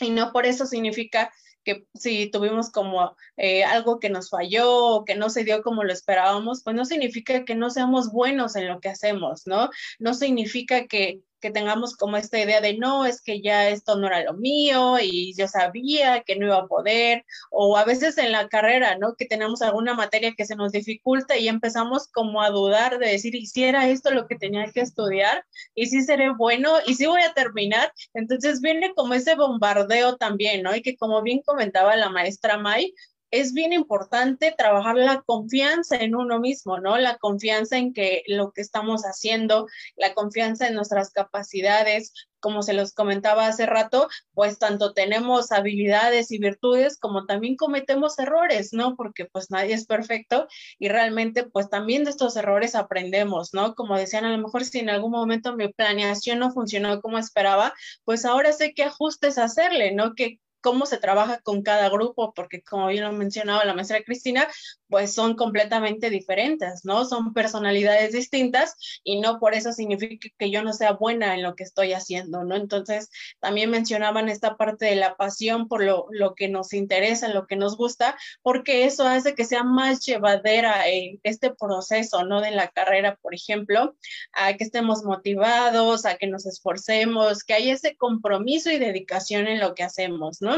y 0.00 0.10
no 0.10 0.32
por 0.32 0.46
eso 0.46 0.66
significa 0.66 1.32
que 1.64 1.86
si 1.94 2.30
tuvimos 2.30 2.70
como 2.70 3.16
eh, 3.36 3.64
algo 3.64 3.98
que 3.98 4.10
nos 4.10 4.28
falló 4.30 4.70
o 4.70 5.04
que 5.04 5.14
no 5.14 5.30
se 5.30 5.44
dio 5.44 5.62
como 5.62 5.82
lo 5.82 5.92
esperábamos, 5.92 6.62
pues 6.62 6.76
no 6.76 6.84
significa 6.84 7.44
que 7.44 7.54
no 7.54 7.70
seamos 7.70 8.12
buenos 8.12 8.54
en 8.56 8.68
lo 8.68 8.80
que 8.80 8.90
hacemos, 8.90 9.46
¿no? 9.46 9.70
No 9.98 10.12
significa 10.12 10.86
que 10.86 11.20
que 11.44 11.50
tengamos 11.50 11.94
como 11.94 12.16
esta 12.16 12.38
idea 12.38 12.62
de 12.62 12.78
no, 12.78 13.04
es 13.04 13.20
que 13.20 13.42
ya 13.42 13.68
esto 13.68 13.96
no 13.96 14.06
era 14.06 14.22
lo 14.22 14.32
mío 14.32 14.96
y 14.98 15.34
yo 15.36 15.46
sabía 15.46 16.22
que 16.22 16.36
no 16.36 16.46
iba 16.46 16.56
a 16.56 16.66
poder, 16.66 17.26
o 17.50 17.76
a 17.76 17.84
veces 17.84 18.16
en 18.16 18.32
la 18.32 18.48
carrera, 18.48 18.96
¿no? 18.96 19.14
Que 19.14 19.26
tenemos 19.26 19.60
alguna 19.60 19.92
materia 19.92 20.32
que 20.34 20.46
se 20.46 20.56
nos 20.56 20.72
dificulta 20.72 21.36
y 21.36 21.48
empezamos 21.48 22.08
como 22.08 22.40
a 22.40 22.48
dudar 22.48 22.98
de 22.98 23.08
decir, 23.08 23.34
¿y 23.34 23.44
si 23.44 23.62
era 23.62 23.90
esto 23.90 24.10
lo 24.10 24.26
que 24.26 24.36
tenía 24.36 24.72
que 24.72 24.80
estudiar? 24.80 25.44
¿Y 25.74 25.88
si 25.88 26.00
seré 26.00 26.30
bueno? 26.30 26.78
¿Y 26.86 26.94
si 26.94 27.04
voy 27.04 27.20
a 27.20 27.34
terminar? 27.34 27.92
Entonces 28.14 28.62
viene 28.62 28.94
como 28.94 29.12
ese 29.12 29.34
bombardeo 29.34 30.16
también, 30.16 30.62
¿no? 30.62 30.74
Y 30.74 30.80
que 30.80 30.96
como 30.96 31.20
bien 31.20 31.42
comentaba 31.44 31.94
la 31.96 32.08
maestra 32.08 32.56
May, 32.56 32.94
es 33.34 33.52
bien 33.52 33.72
importante 33.72 34.54
trabajar 34.56 34.94
la 34.94 35.22
confianza 35.22 35.96
en 35.96 36.14
uno 36.14 36.38
mismo, 36.38 36.78
¿no? 36.78 36.96
La 36.98 37.18
confianza 37.18 37.78
en 37.78 37.92
que 37.92 38.22
lo 38.28 38.52
que 38.52 38.60
estamos 38.60 39.02
haciendo, 39.02 39.66
la 39.96 40.14
confianza 40.14 40.68
en 40.68 40.74
nuestras 40.74 41.10
capacidades, 41.10 42.12
como 42.38 42.62
se 42.62 42.74
los 42.74 42.92
comentaba 42.92 43.48
hace 43.48 43.66
rato, 43.66 44.08
pues 44.34 44.60
tanto 44.60 44.92
tenemos 44.92 45.50
habilidades 45.50 46.30
y 46.30 46.38
virtudes 46.38 46.96
como 46.96 47.26
también 47.26 47.56
cometemos 47.56 48.18
errores, 48.20 48.72
¿no? 48.72 48.94
Porque 48.94 49.24
pues 49.24 49.50
nadie 49.50 49.74
es 49.74 49.86
perfecto 49.86 50.46
y 50.78 50.88
realmente 50.88 51.42
pues 51.42 51.68
también 51.68 52.04
de 52.04 52.10
estos 52.10 52.36
errores 52.36 52.76
aprendemos, 52.76 53.52
¿no? 53.52 53.74
Como 53.74 53.96
decían, 53.96 54.26
a 54.26 54.30
lo 54.30 54.38
mejor 54.38 54.64
si 54.64 54.78
en 54.78 54.90
algún 54.90 55.10
momento 55.10 55.56
mi 55.56 55.72
planeación 55.72 56.38
no 56.38 56.52
funcionó 56.52 57.00
como 57.00 57.18
esperaba, 57.18 57.74
pues 58.04 58.24
ahora 58.24 58.52
sé 58.52 58.74
qué 58.74 58.84
ajustes 58.84 59.38
hacerle, 59.38 59.92
¿no? 59.92 60.14
Que 60.14 60.38
cómo 60.64 60.86
se 60.86 60.96
trabaja 60.96 61.40
con 61.42 61.60
cada 61.62 61.90
grupo, 61.90 62.32
porque 62.32 62.62
como 62.62 62.86
bien 62.86 63.04
lo 63.04 63.12
mencionaba 63.12 63.66
la 63.66 63.74
maestra 63.74 64.02
Cristina, 64.02 64.48
pues 64.88 65.12
son 65.12 65.36
completamente 65.36 66.08
diferentes, 66.08 66.86
¿no? 66.86 67.04
Son 67.04 67.34
personalidades 67.34 68.12
distintas 68.12 68.74
y 69.04 69.20
no 69.20 69.38
por 69.40 69.52
eso 69.52 69.72
significa 69.72 70.28
que 70.38 70.50
yo 70.50 70.62
no 70.62 70.72
sea 70.72 70.92
buena 70.92 71.34
en 71.34 71.42
lo 71.42 71.54
que 71.54 71.64
estoy 71.64 71.92
haciendo, 71.92 72.44
¿no? 72.44 72.56
Entonces, 72.56 73.10
también 73.40 73.70
mencionaban 73.70 74.30
esta 74.30 74.56
parte 74.56 74.86
de 74.86 74.96
la 74.96 75.16
pasión 75.16 75.68
por 75.68 75.84
lo, 75.84 76.06
lo 76.10 76.34
que 76.34 76.48
nos 76.48 76.72
interesa, 76.72 77.28
lo 77.28 77.46
que 77.46 77.56
nos 77.56 77.76
gusta, 77.76 78.16
porque 78.40 78.86
eso 78.86 79.06
hace 79.06 79.34
que 79.34 79.44
sea 79.44 79.64
más 79.64 80.00
llevadera 80.06 80.88
eh, 80.88 81.18
este 81.24 81.52
proceso, 81.54 82.24
¿no? 82.24 82.40
De 82.40 82.52
la 82.52 82.68
carrera, 82.68 83.18
por 83.20 83.34
ejemplo, 83.34 83.96
a 84.32 84.54
que 84.54 84.64
estemos 84.64 85.04
motivados, 85.04 86.06
a 86.06 86.16
que 86.16 86.26
nos 86.26 86.46
esforcemos, 86.46 87.44
que 87.44 87.52
haya 87.52 87.74
ese 87.74 87.96
compromiso 87.96 88.70
y 88.70 88.78
dedicación 88.78 89.46
en 89.46 89.60
lo 89.60 89.74
que 89.74 89.82
hacemos, 89.82 90.40
¿no? 90.40 90.53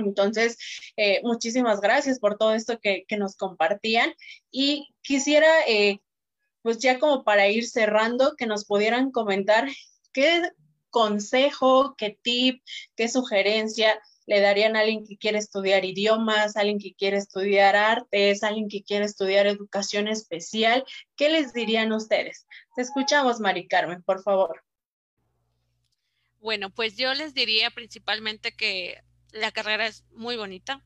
Entonces, 0.00 0.58
eh, 0.96 1.20
muchísimas 1.22 1.80
gracias 1.80 2.18
por 2.18 2.36
todo 2.38 2.54
esto 2.54 2.78
que, 2.80 3.04
nos 3.18 3.36
compartían 3.36 4.12
y 4.50 4.88
quisiera, 5.02 5.48
eh, 5.66 6.00
pues 6.62 6.78
ya 6.78 6.98
como 6.98 7.24
para 7.24 7.48
ir 7.48 7.66
cerrando, 7.68 8.34
que 8.36 8.46
nos 8.46 8.64
pudieran 8.64 9.10
comentar 9.10 9.68
qué 10.12 10.42
consejo, 10.90 11.94
qué 11.96 12.18
tip, 12.22 12.62
qué 12.96 13.08
sugerencia 13.08 14.00
le 14.26 14.40
darían 14.40 14.76
a 14.76 14.80
alguien 14.80 15.04
que 15.04 15.16
quiere 15.18 15.38
estudiar 15.38 15.84
idiomas, 15.84 16.56
alguien 16.56 16.78
que 16.78 16.94
quiere 16.94 17.16
estudiar 17.16 17.74
artes, 17.74 18.44
alguien 18.44 18.68
que 18.68 18.84
quiere 18.84 19.04
estudiar 19.04 19.48
educación 19.48 20.06
especial. 20.06 20.84
¿Qué 21.16 21.30
les 21.30 21.52
dirían 21.52 21.92
ustedes? 21.92 22.46
Te 22.76 22.82
escuchamos, 22.82 23.40
Mari 23.40 23.66
Carmen, 23.66 24.04
por 24.04 24.22
favor. 24.22 24.62
Bueno, 26.38 26.70
pues 26.70 26.96
yo 26.96 27.12
les 27.12 27.34
diría 27.34 27.70
principalmente 27.70 28.52
que 28.52 29.02
la 29.32 29.52
carrera 29.52 29.86
es 29.86 30.04
muy 30.14 30.36
bonita. 30.36 30.82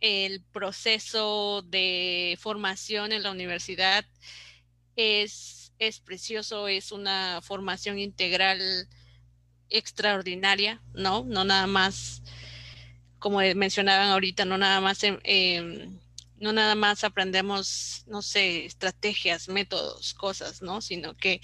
El 0.00 0.42
proceso 0.42 1.62
de 1.62 2.36
formación 2.40 3.12
en 3.12 3.22
la 3.22 3.30
universidad 3.30 4.04
es, 4.96 5.72
es 5.78 6.00
precioso, 6.00 6.68
es 6.68 6.92
una 6.92 7.40
formación 7.42 7.98
integral 7.98 8.60
extraordinaria, 9.70 10.82
¿no? 10.92 11.24
No 11.24 11.44
nada 11.44 11.66
más, 11.66 12.22
como 13.18 13.38
mencionaban 13.38 14.08
ahorita, 14.10 14.44
no 14.44 14.58
nada 14.58 14.80
más, 14.80 15.00
em, 15.02 15.98
no 16.36 16.52
nada 16.52 16.74
más 16.74 17.04
aprendemos, 17.04 18.04
no 18.06 18.22
sé, 18.22 18.66
estrategias, 18.66 19.48
métodos, 19.48 20.14
cosas, 20.14 20.62
¿no? 20.62 20.80
Sino 20.80 21.16
que 21.16 21.40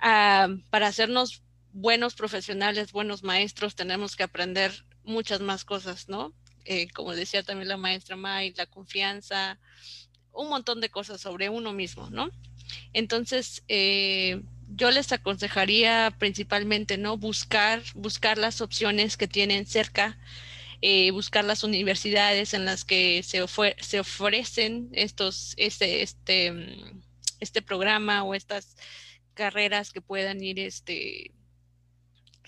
ah, 0.00 0.48
para 0.70 0.86
hacernos 0.86 1.42
buenos 1.72 2.14
profesionales, 2.14 2.92
buenos 2.92 3.22
maestros, 3.22 3.74
tenemos 3.74 4.16
que 4.16 4.22
aprender 4.22 4.84
muchas 5.08 5.40
más 5.40 5.64
cosas, 5.64 6.08
¿no? 6.08 6.32
Eh, 6.64 6.88
como 6.90 7.14
decía 7.14 7.42
también 7.42 7.68
la 7.68 7.76
maestra 7.76 8.16
May, 8.16 8.52
la 8.54 8.66
confianza, 8.66 9.58
un 10.32 10.48
montón 10.48 10.80
de 10.80 10.90
cosas 10.90 11.20
sobre 11.20 11.48
uno 11.48 11.72
mismo, 11.72 12.10
¿no? 12.10 12.30
Entonces, 12.92 13.64
eh, 13.68 14.42
yo 14.68 14.90
les 14.90 15.10
aconsejaría 15.12 16.14
principalmente, 16.18 16.98
¿no? 16.98 17.16
Buscar, 17.16 17.82
buscar 17.94 18.38
las 18.38 18.60
opciones 18.60 19.16
que 19.16 19.26
tienen 19.26 19.66
cerca, 19.66 20.18
eh, 20.82 21.10
buscar 21.10 21.44
las 21.44 21.64
universidades 21.64 22.54
en 22.54 22.64
las 22.64 22.84
que 22.84 23.22
se, 23.22 23.44
se 23.80 24.00
ofrecen 24.00 24.90
estos, 24.92 25.54
este, 25.56 26.02
este, 26.02 26.52
este 27.40 27.62
programa 27.62 28.24
o 28.24 28.34
estas 28.34 28.76
carreras 29.34 29.90
que 29.90 30.02
puedan 30.02 30.42
ir, 30.42 30.58
este, 30.58 31.32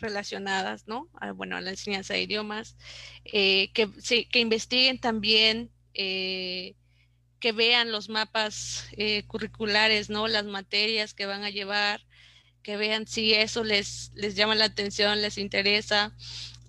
relacionadas, 0.00 0.86
¿no? 0.86 1.08
A, 1.14 1.32
bueno, 1.32 1.56
a 1.56 1.60
la 1.60 1.70
enseñanza 1.70 2.14
de 2.14 2.22
idiomas, 2.22 2.76
eh, 3.24 3.70
que, 3.72 3.88
que 4.30 4.40
investiguen 4.40 4.98
también, 4.98 5.70
eh, 5.94 6.74
que 7.40 7.52
vean 7.52 7.90
los 7.92 8.08
mapas 8.08 8.86
eh, 8.92 9.24
curriculares, 9.26 10.10
¿no? 10.10 10.28
Las 10.28 10.44
materias 10.44 11.14
que 11.14 11.26
van 11.26 11.42
a 11.44 11.50
llevar, 11.50 12.02
que 12.62 12.76
vean 12.76 13.06
si 13.06 13.34
eso 13.34 13.64
les, 13.64 14.12
les 14.14 14.34
llama 14.34 14.54
la 14.54 14.66
atención, 14.66 15.22
les 15.22 15.38
interesa, 15.38 16.14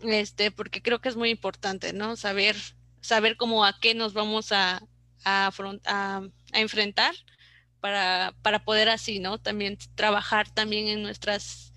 este, 0.02 0.52
porque 0.52 0.82
creo 0.82 1.02
que 1.02 1.10
es 1.10 1.16
muy 1.16 1.30
importante, 1.30 1.94
¿no? 1.94 2.16
Saber, 2.16 2.56
saber 3.02 3.38
cómo 3.38 3.66
a 3.66 3.80
qué 3.80 3.94
nos 3.94 4.14
vamos 4.14 4.52
a, 4.52 4.82
a, 5.26 5.52
a, 5.86 6.22
a 6.54 6.60
enfrentar 6.60 7.14
para, 7.82 8.34
para 8.42 8.64
poder 8.64 8.90
así, 8.90 9.20
¿no? 9.20 9.40
También 9.40 9.78
trabajar 9.96 10.50
también 10.50 10.88
en 10.88 11.04
nuestras 11.04 11.71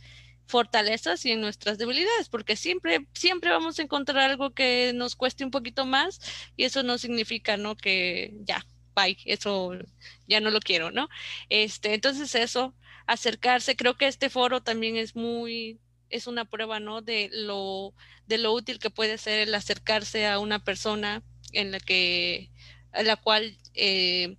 fortalezas 0.46 1.24
y 1.24 1.32
en 1.32 1.40
nuestras 1.40 1.78
debilidades, 1.78 2.28
porque 2.28 2.56
siempre, 2.56 3.06
siempre 3.14 3.50
vamos 3.50 3.78
a 3.78 3.82
encontrar 3.82 4.30
algo 4.30 4.52
que 4.52 4.92
nos 4.94 5.16
cueste 5.16 5.44
un 5.44 5.50
poquito 5.50 5.86
más 5.86 6.20
y 6.56 6.64
eso 6.64 6.82
no 6.82 6.98
significa, 6.98 7.56
¿no? 7.56 7.76
Que 7.76 8.34
ya, 8.44 8.64
bye, 8.94 9.16
eso 9.24 9.72
ya 10.26 10.40
no 10.40 10.50
lo 10.50 10.60
quiero, 10.60 10.90
¿no? 10.90 11.08
Este, 11.48 11.94
entonces 11.94 12.34
eso, 12.34 12.74
acercarse, 13.06 13.76
creo 13.76 13.96
que 13.96 14.06
este 14.06 14.30
foro 14.30 14.62
también 14.62 14.96
es 14.96 15.16
muy, 15.16 15.80
es 16.10 16.26
una 16.26 16.44
prueba, 16.44 16.80
¿no? 16.80 17.02
De 17.02 17.30
lo, 17.32 17.94
de 18.26 18.38
lo 18.38 18.52
útil 18.52 18.78
que 18.78 18.90
puede 18.90 19.18
ser 19.18 19.48
el 19.48 19.54
acercarse 19.54 20.26
a 20.26 20.38
una 20.38 20.62
persona 20.62 21.22
en 21.52 21.72
la 21.72 21.80
que, 21.80 22.50
a 22.92 23.02
la 23.02 23.16
cual 23.16 23.58
eh, 23.74 24.36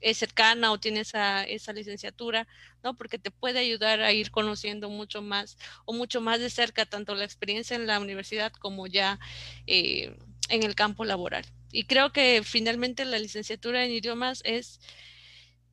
es 0.00 0.18
cercana 0.18 0.72
o 0.72 0.78
tiene 0.78 1.00
esa, 1.00 1.44
esa 1.44 1.72
licenciatura, 1.72 2.46
¿no? 2.82 2.96
Porque 2.96 3.18
te 3.18 3.30
puede 3.30 3.58
ayudar 3.58 4.00
a 4.00 4.12
ir 4.12 4.30
conociendo 4.30 4.88
mucho 4.90 5.22
más 5.22 5.58
o 5.84 5.92
mucho 5.92 6.20
más 6.20 6.40
de 6.40 6.50
cerca 6.50 6.86
tanto 6.86 7.14
la 7.14 7.24
experiencia 7.24 7.76
en 7.76 7.86
la 7.86 8.00
universidad 8.00 8.52
como 8.52 8.86
ya 8.86 9.18
eh, 9.66 10.16
en 10.48 10.62
el 10.62 10.74
campo 10.74 11.04
laboral. 11.04 11.44
Y 11.70 11.84
creo 11.84 12.12
que 12.12 12.42
finalmente 12.44 13.04
la 13.04 13.18
licenciatura 13.18 13.84
en 13.84 13.92
idiomas 13.92 14.40
es, 14.44 14.80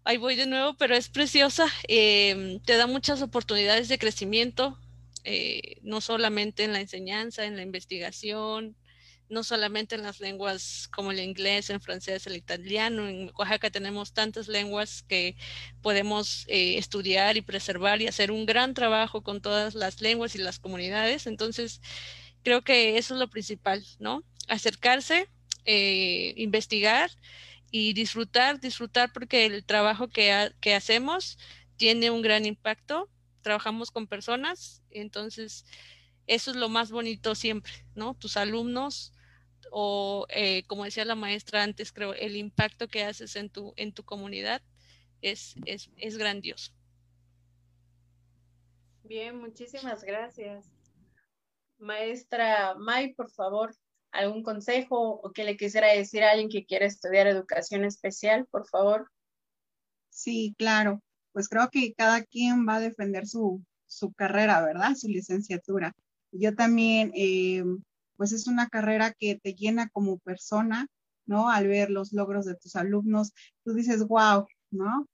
ahí 0.03 0.17
voy 0.17 0.35
de 0.35 0.45
nuevo, 0.45 0.75
pero 0.77 0.95
es 0.95 1.09
preciosa, 1.09 1.67
em, 1.87 2.59
te 2.61 2.75
da 2.77 2.87
muchas 2.87 3.21
oportunidades 3.21 3.87
de 3.87 3.97
crecimiento, 3.97 4.77
eh, 5.23 5.77
no 5.81 6.01
solamente 6.01 6.63
en 6.63 6.73
la 6.73 6.81
enseñanza, 6.81 7.45
en 7.45 7.55
la 7.55 7.63
investigación, 7.63 8.75
no 9.29 9.43
solamente 9.43 9.95
en 9.95 10.03
las 10.03 10.19
lenguas 10.19 10.87
como 10.91 11.11
el 11.11 11.19
inglés, 11.19 11.69
el 11.69 11.79
francés, 11.79 12.27
el 12.27 12.35
italiano. 12.35 13.07
En 13.07 13.31
Oaxaca 13.35 13.69
tenemos 13.71 14.13
tantas 14.13 14.47
lenguas 14.47 15.03
que 15.03 15.35
podemos 15.81 16.45
eh, 16.47 16.77
estudiar 16.77 17.37
y 17.37 17.41
preservar 17.41 18.01
y 18.01 18.07
hacer 18.07 18.31
un 18.31 18.45
gran 18.45 18.73
trabajo 18.73 19.23
con 19.23 19.41
todas 19.41 19.73
las 19.75 20.01
lenguas 20.01 20.35
y 20.35 20.39
las 20.39 20.59
comunidades. 20.59 21.27
Entonces, 21.27 21.81
creo 22.43 22.63
que 22.63 22.97
eso 22.97 23.15
es 23.15 23.19
lo 23.19 23.29
principal, 23.29 23.83
¿no? 23.99 24.23
Acercarse, 24.47 25.27
eh, 25.65 26.33
investigar 26.37 27.09
y 27.71 27.93
disfrutar, 27.93 28.59
disfrutar 28.59 29.11
porque 29.11 29.45
el 29.45 29.65
trabajo 29.65 30.07
que, 30.07 30.51
que 30.61 30.75
hacemos 30.75 31.37
tiene 31.77 32.11
un 32.11 32.21
gran 32.21 32.45
impacto. 32.45 33.09
Trabajamos 33.41 33.91
con 33.91 34.07
personas, 34.07 34.81
entonces 34.91 35.65
eso 36.27 36.51
es 36.51 36.57
lo 36.57 36.69
más 36.69 36.91
bonito 36.91 37.35
siempre, 37.35 37.71
¿no? 37.95 38.15
Tus 38.15 38.37
alumnos 38.37 39.11
o 39.71 40.25
eh, 40.29 40.63
como 40.67 40.83
decía 40.85 41.05
la 41.05 41.15
maestra 41.15 41.63
antes, 41.63 41.91
creo, 41.91 42.13
el 42.13 42.35
impacto 42.35 42.87
que 42.87 43.03
haces 43.03 43.35
en 43.35 43.49
tu, 43.49 43.73
en 43.77 43.93
tu 43.93 44.03
comunidad 44.03 44.61
es, 45.21 45.55
es, 45.65 45.89
es 45.97 46.17
grandioso. 46.17 46.71
Bien, 49.03 49.37
muchísimas 49.37 50.03
gracias. 50.03 50.71
Maestra 51.77 52.75
May, 52.75 53.13
por 53.13 53.29
favor, 53.29 53.75
algún 54.11 54.43
consejo 54.43 55.19
o 55.21 55.31
que 55.31 55.43
le 55.43 55.57
quisiera 55.57 55.87
decir 55.87 56.23
a 56.23 56.31
alguien 56.31 56.49
que 56.49 56.65
quiere 56.65 56.85
estudiar 56.85 57.27
educación 57.27 57.83
especial, 57.83 58.47
por 58.47 58.67
favor. 58.67 59.11
Sí, 60.09 60.55
claro. 60.57 61.01
Pues 61.33 61.49
creo 61.49 61.69
que 61.69 61.93
cada 61.93 62.23
quien 62.23 62.65
va 62.67 62.77
a 62.77 62.79
defender 62.79 63.27
su, 63.27 63.61
su 63.85 64.13
carrera, 64.13 64.61
¿verdad? 64.63 64.95
Su 64.95 65.07
licenciatura. 65.07 65.91
Yo 66.31 66.55
también 66.55 67.11
eh, 67.13 67.63
pues 68.17 68.31
es 68.31 68.47
una 68.47 68.67
carrera 68.67 69.13
que 69.13 69.39
te 69.41 69.53
llena 69.53 69.89
como 69.89 70.19
persona, 70.19 70.87
¿no? 71.25 71.49
Al 71.49 71.67
ver 71.67 71.89
los 71.89 72.13
logros 72.13 72.45
de 72.45 72.55
tus 72.55 72.75
alumnos, 72.75 73.33
tú 73.63 73.73
dices, 73.73 74.07
wow, 74.07 74.47
¿no? 74.71 75.07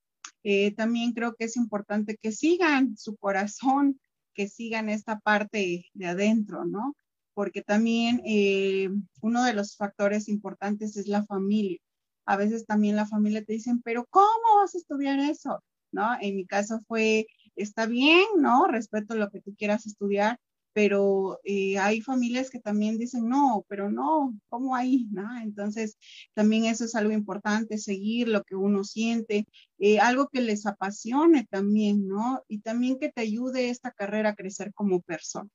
Eh, 0.44 0.74
también 0.76 1.14
creo 1.14 1.36
que 1.36 1.46
es 1.46 1.56
importante 1.58 2.18
que 2.22 2.32
sigan 2.32 2.98
su 2.98 3.16
corazón, 3.18 4.00
que 4.34 4.48
sigan 4.48 4.90
esta 4.90 5.20
parte 5.20 5.86
de 5.94 6.06
adentro, 6.06 6.66
¿no? 6.66 6.96
Porque 7.34 7.62
también 7.62 8.22
eh, 8.26 8.90
uno 9.22 9.44
de 9.44 9.54
los 9.54 9.76
factores 9.76 10.28
importantes 10.30 10.98
es 10.98 11.08
la 11.08 11.24
familia. 11.26 11.80
A 12.26 12.38
veces 12.38 12.66
también 12.66 12.96
la 12.96 13.08
familia 13.08 13.44
te 13.44 13.54
dicen, 13.54 13.82
pero 13.82 14.06
¿cómo 14.10 14.58
vas 14.62 14.76
a 14.76 14.78
estudiar 14.78 15.20
eso? 15.20 15.64
¿No? 15.92 16.18
En 16.22 16.36
mi 16.36 16.46
caso 16.46 16.80
fue, 16.88 17.28
está 17.56 17.86
bien, 17.86 18.26
¿no? 18.38 18.68
Respeto 18.68 19.16
lo 19.16 19.30
que 19.30 19.42
tú 19.42 19.56
quieras 19.56 19.86
estudiar, 19.86 20.40
pero 20.74 21.40
eh, 21.44 21.78
hay 21.78 22.02
familias 22.02 22.50
que 22.50 22.60
también 22.60 22.98
dicen, 22.98 23.28
no, 23.28 23.66
pero 23.68 23.90
no, 23.90 24.34
¿cómo 24.50 24.76
ahí? 24.76 25.08
¿No? 25.12 25.40
Entonces, 25.42 25.98
también 26.34 26.66
eso 26.66 26.86
es 26.86 26.96
algo 26.96 27.12
importante, 27.12 27.78
seguir 27.78 28.28
lo 28.28 28.44
que 28.44 28.56
uno 28.56 28.84
siente, 28.84 29.46
eh, 29.80 30.00
algo 30.00 30.30
que 30.30 30.42
les 30.42 30.66
apasione 30.66 31.48
también, 31.50 32.08
¿no? 32.08 32.44
Y 32.48 32.60
también 32.60 32.98
que 33.00 33.10
te 33.10 33.22
ayude 33.22 33.70
esta 33.70 33.92
carrera 33.92 34.30
a 34.30 34.36
crecer 34.36 34.74
como 34.74 35.02
persona. 35.02 35.50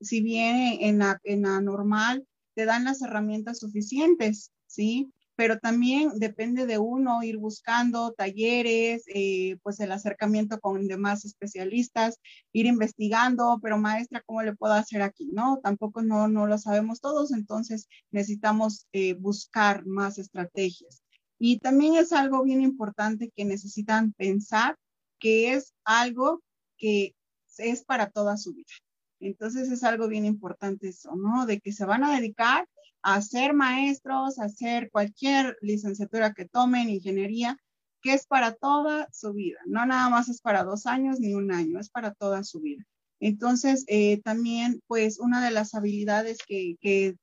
Si 0.00 0.20
bien 0.22 0.78
en 0.80 0.98
la, 0.98 1.20
en 1.24 1.42
la 1.42 1.60
normal 1.60 2.26
te 2.54 2.64
dan 2.64 2.84
las 2.84 3.02
herramientas 3.02 3.58
suficientes, 3.58 4.52
¿sí? 4.66 5.12
Pero 5.36 5.58
también 5.58 6.18
depende 6.18 6.66
de 6.66 6.78
uno 6.78 7.22
ir 7.22 7.38
buscando 7.38 8.12
talleres, 8.12 9.04
eh, 9.06 9.56
pues 9.62 9.80
el 9.80 9.92
acercamiento 9.92 10.60
con 10.60 10.86
demás 10.86 11.24
especialistas, 11.24 12.18
ir 12.52 12.66
investigando, 12.66 13.58
pero 13.62 13.78
maestra, 13.78 14.22
¿cómo 14.26 14.42
le 14.42 14.54
puedo 14.54 14.74
hacer 14.74 15.02
aquí? 15.02 15.30
No, 15.32 15.60
tampoco 15.62 16.02
no, 16.02 16.28
no 16.28 16.46
lo 16.46 16.58
sabemos 16.58 17.00
todos, 17.00 17.32
entonces 17.32 17.88
necesitamos 18.10 18.86
eh, 18.92 19.14
buscar 19.14 19.86
más 19.86 20.18
estrategias. 20.18 21.02
Y 21.38 21.58
también 21.58 21.96
es 21.96 22.12
algo 22.12 22.44
bien 22.44 22.60
importante 22.60 23.32
que 23.34 23.44
necesitan 23.44 24.12
pensar 24.12 24.76
que 25.18 25.54
es 25.54 25.74
algo 25.84 26.42
que 26.76 27.14
es 27.58 27.84
para 27.84 28.10
toda 28.10 28.36
su 28.36 28.54
vida. 28.54 28.66
Entonces 29.20 29.70
es 29.70 29.84
algo 29.84 30.08
bien 30.08 30.24
importante 30.24 30.88
eso, 30.88 31.14
¿no? 31.16 31.46
De 31.46 31.60
que 31.60 31.72
se 31.72 31.84
van 31.84 32.04
a 32.04 32.14
dedicar 32.14 32.68
a 33.02 33.20
ser 33.22 33.54
maestros, 33.54 34.38
hacer 34.38 34.90
cualquier 34.90 35.56
licenciatura 35.60 36.34
que 36.34 36.46
tomen, 36.48 36.88
ingeniería, 36.88 37.58
que 38.00 38.14
es 38.14 38.26
para 38.26 38.52
toda 38.52 39.08
su 39.12 39.32
vida. 39.32 39.58
No 39.66 39.86
nada 39.86 40.08
más 40.08 40.28
es 40.28 40.40
para 40.40 40.64
dos 40.64 40.86
años 40.86 41.20
ni 41.20 41.34
un 41.34 41.52
año, 41.52 41.78
es 41.78 41.90
para 41.90 42.12
toda 42.14 42.44
su 42.44 42.60
vida. 42.60 42.84
Entonces, 43.20 43.84
eh, 43.86 44.20
también, 44.22 44.82
pues, 44.88 45.20
una 45.20 45.44
de 45.44 45.52
las 45.52 45.74
habilidades 45.74 46.38
que, 46.46 46.76
que, 46.80 47.16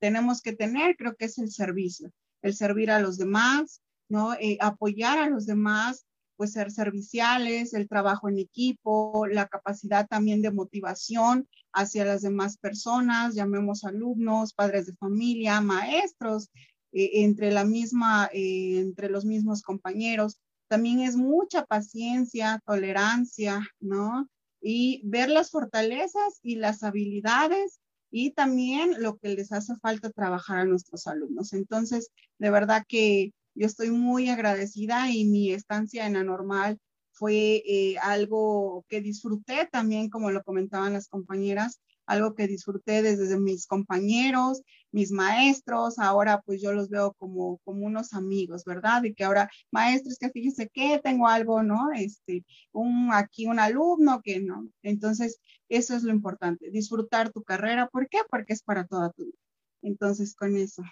tenemos 0.00 0.40
que 0.40 0.54
tener, 0.54 0.96
creo 0.96 1.14
que 1.14 1.26
es 1.26 1.38
el 1.38 1.50
servicio, 1.50 2.10
el 2.42 2.54
servir 2.54 2.90
a 2.90 3.00
los 3.00 3.18
demás, 3.18 3.82
¿no? 4.08 4.34
Eh, 4.34 4.56
apoyar 4.60 5.18
a 5.18 5.28
los 5.28 5.46
demás, 5.46 6.06
pues 6.40 6.54
ser 6.54 6.70
serviciales, 6.70 7.74
el 7.74 7.86
trabajo 7.86 8.30
en 8.30 8.38
equipo, 8.38 9.26
la 9.26 9.46
capacidad 9.46 10.08
también 10.08 10.40
de 10.40 10.50
motivación 10.50 11.46
hacia 11.74 12.06
las 12.06 12.22
demás 12.22 12.56
personas, 12.56 13.34
llamemos 13.34 13.84
alumnos, 13.84 14.54
padres 14.54 14.86
de 14.86 14.94
familia, 14.94 15.60
maestros, 15.60 16.48
eh, 16.92 17.10
entre 17.24 17.52
la 17.52 17.66
misma, 17.66 18.30
eh, 18.32 18.78
entre 18.78 19.10
los 19.10 19.26
mismos 19.26 19.60
compañeros. 19.60 20.40
También 20.66 21.00
es 21.00 21.14
mucha 21.14 21.66
paciencia, 21.66 22.62
tolerancia, 22.64 23.60
¿no? 23.78 24.26
Y 24.62 25.02
ver 25.04 25.28
las 25.28 25.50
fortalezas 25.50 26.40
y 26.42 26.54
las 26.54 26.82
habilidades 26.82 27.80
y 28.10 28.30
también 28.30 29.02
lo 29.02 29.18
que 29.18 29.28
les 29.28 29.52
hace 29.52 29.76
falta 29.76 30.08
trabajar 30.08 30.60
a 30.60 30.64
nuestros 30.64 31.06
alumnos. 31.06 31.52
Entonces, 31.52 32.08
de 32.38 32.48
verdad 32.48 32.82
que 32.88 33.34
yo 33.54 33.66
estoy 33.66 33.90
muy 33.90 34.28
agradecida 34.28 35.10
y 35.10 35.24
mi 35.24 35.52
estancia 35.52 36.06
en 36.06 36.16
Anormal 36.16 36.78
fue 37.12 37.62
eh, 37.66 37.98
algo 37.98 38.84
que 38.88 39.00
disfruté 39.00 39.68
también, 39.70 40.08
como 40.08 40.30
lo 40.30 40.42
comentaban 40.42 40.94
las 40.94 41.08
compañeras, 41.08 41.80
algo 42.06 42.34
que 42.34 42.48
disfruté 42.48 43.02
desde 43.02 43.38
mis 43.38 43.66
compañeros, 43.66 44.62
mis 44.90 45.12
maestros, 45.12 45.98
ahora 45.98 46.40
pues 46.44 46.60
yo 46.60 46.72
los 46.72 46.88
veo 46.88 47.12
como, 47.14 47.58
como 47.58 47.86
unos 47.86 48.14
amigos, 48.14 48.64
¿verdad? 48.64 49.04
Y 49.04 49.14
que 49.14 49.24
ahora, 49.24 49.48
maestros, 49.70 50.18
que 50.18 50.30
fíjense 50.30 50.68
que 50.68 51.00
tengo 51.04 51.28
algo, 51.28 51.62
¿no? 51.62 51.92
Este, 51.94 52.44
un, 52.72 53.10
aquí 53.12 53.46
un 53.46 53.60
alumno 53.60 54.22
que 54.22 54.40
no. 54.40 54.68
Entonces, 54.82 55.38
eso 55.68 55.94
es 55.94 56.02
lo 56.02 56.10
importante, 56.10 56.70
disfrutar 56.70 57.30
tu 57.30 57.42
carrera. 57.44 57.88
¿Por 57.88 58.08
qué? 58.08 58.18
Porque 58.28 58.54
es 58.54 58.62
para 58.62 58.86
toda 58.86 59.10
tu 59.12 59.26
vida. 59.26 59.38
Entonces, 59.82 60.34
con 60.34 60.56
eso. 60.56 60.82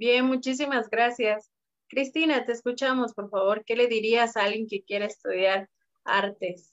Bien, 0.00 0.24
muchísimas 0.24 0.88
gracias. 0.88 1.50
Cristina, 1.86 2.46
te 2.46 2.52
escuchamos, 2.52 3.12
por 3.12 3.28
favor. 3.28 3.66
¿Qué 3.66 3.76
le 3.76 3.86
dirías 3.86 4.34
a 4.34 4.44
alguien 4.44 4.66
que 4.66 4.82
quiera 4.82 5.04
estudiar 5.04 5.68
artes? 6.04 6.72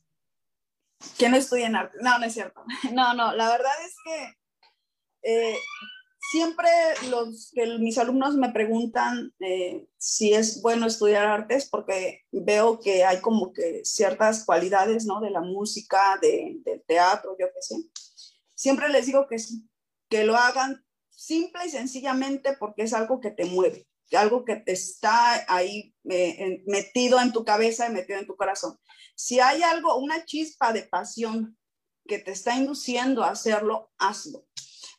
Que 1.19 1.27
no 1.27 1.35
estudien 1.35 1.75
arte. 1.75 1.97
No, 1.99 2.17
no 2.19 2.25
es 2.25 2.33
cierto. 2.33 2.63
No, 2.93 3.13
no, 3.13 3.33
la 3.33 3.49
verdad 3.49 3.73
es 3.85 3.95
que 4.05 4.33
eh, 5.23 5.57
siempre 6.31 6.69
los 7.09 7.51
mis 7.79 7.97
alumnos 7.97 8.35
me 8.35 8.53
preguntan 8.53 9.33
eh, 9.41 9.89
si 9.97 10.33
es 10.33 10.61
bueno 10.61 10.87
estudiar 10.87 11.27
artes 11.27 11.67
porque 11.69 12.21
veo 12.31 12.79
que 12.79 13.03
hay 13.03 13.19
como 13.19 13.51
que 13.51 13.81
ciertas 13.83 14.45
cualidades, 14.45 15.05
¿no? 15.05 15.19
De 15.19 15.31
la 15.31 15.41
música, 15.41 16.17
de, 16.21 16.61
del 16.63 16.81
teatro, 16.83 17.35
yo 17.37 17.47
qué 17.47 17.61
sé. 17.61 17.75
Siempre 18.55 18.87
les 18.87 19.05
digo 19.05 19.27
que 19.27 19.37
sí, 19.37 19.67
que 20.07 20.23
lo 20.23 20.37
hagan 20.37 20.86
simple 21.17 21.65
y 21.65 21.69
sencillamente 21.69 22.55
porque 22.57 22.83
es 22.83 22.93
algo 22.93 23.19
que 23.19 23.31
te 23.31 23.45
mueve, 23.45 23.87
algo 24.13 24.45
que 24.45 24.57
te 24.57 24.71
está 24.73 25.43
ahí 25.51 25.93
eh, 26.09 26.63
metido 26.67 27.19
en 27.19 27.33
tu 27.33 27.43
cabeza 27.43 27.87
y 27.87 27.91
metido 27.91 28.19
en 28.19 28.27
tu 28.27 28.35
corazón. 28.35 28.77
Si 29.15 29.39
hay 29.39 29.63
algo, 29.63 29.97
una 29.97 30.25
chispa 30.25 30.71
de 30.71 30.83
pasión 30.83 31.57
que 32.07 32.19
te 32.19 32.31
está 32.31 32.55
induciendo 32.55 33.23
a 33.23 33.31
hacerlo, 33.31 33.91
hazlo. 33.97 34.45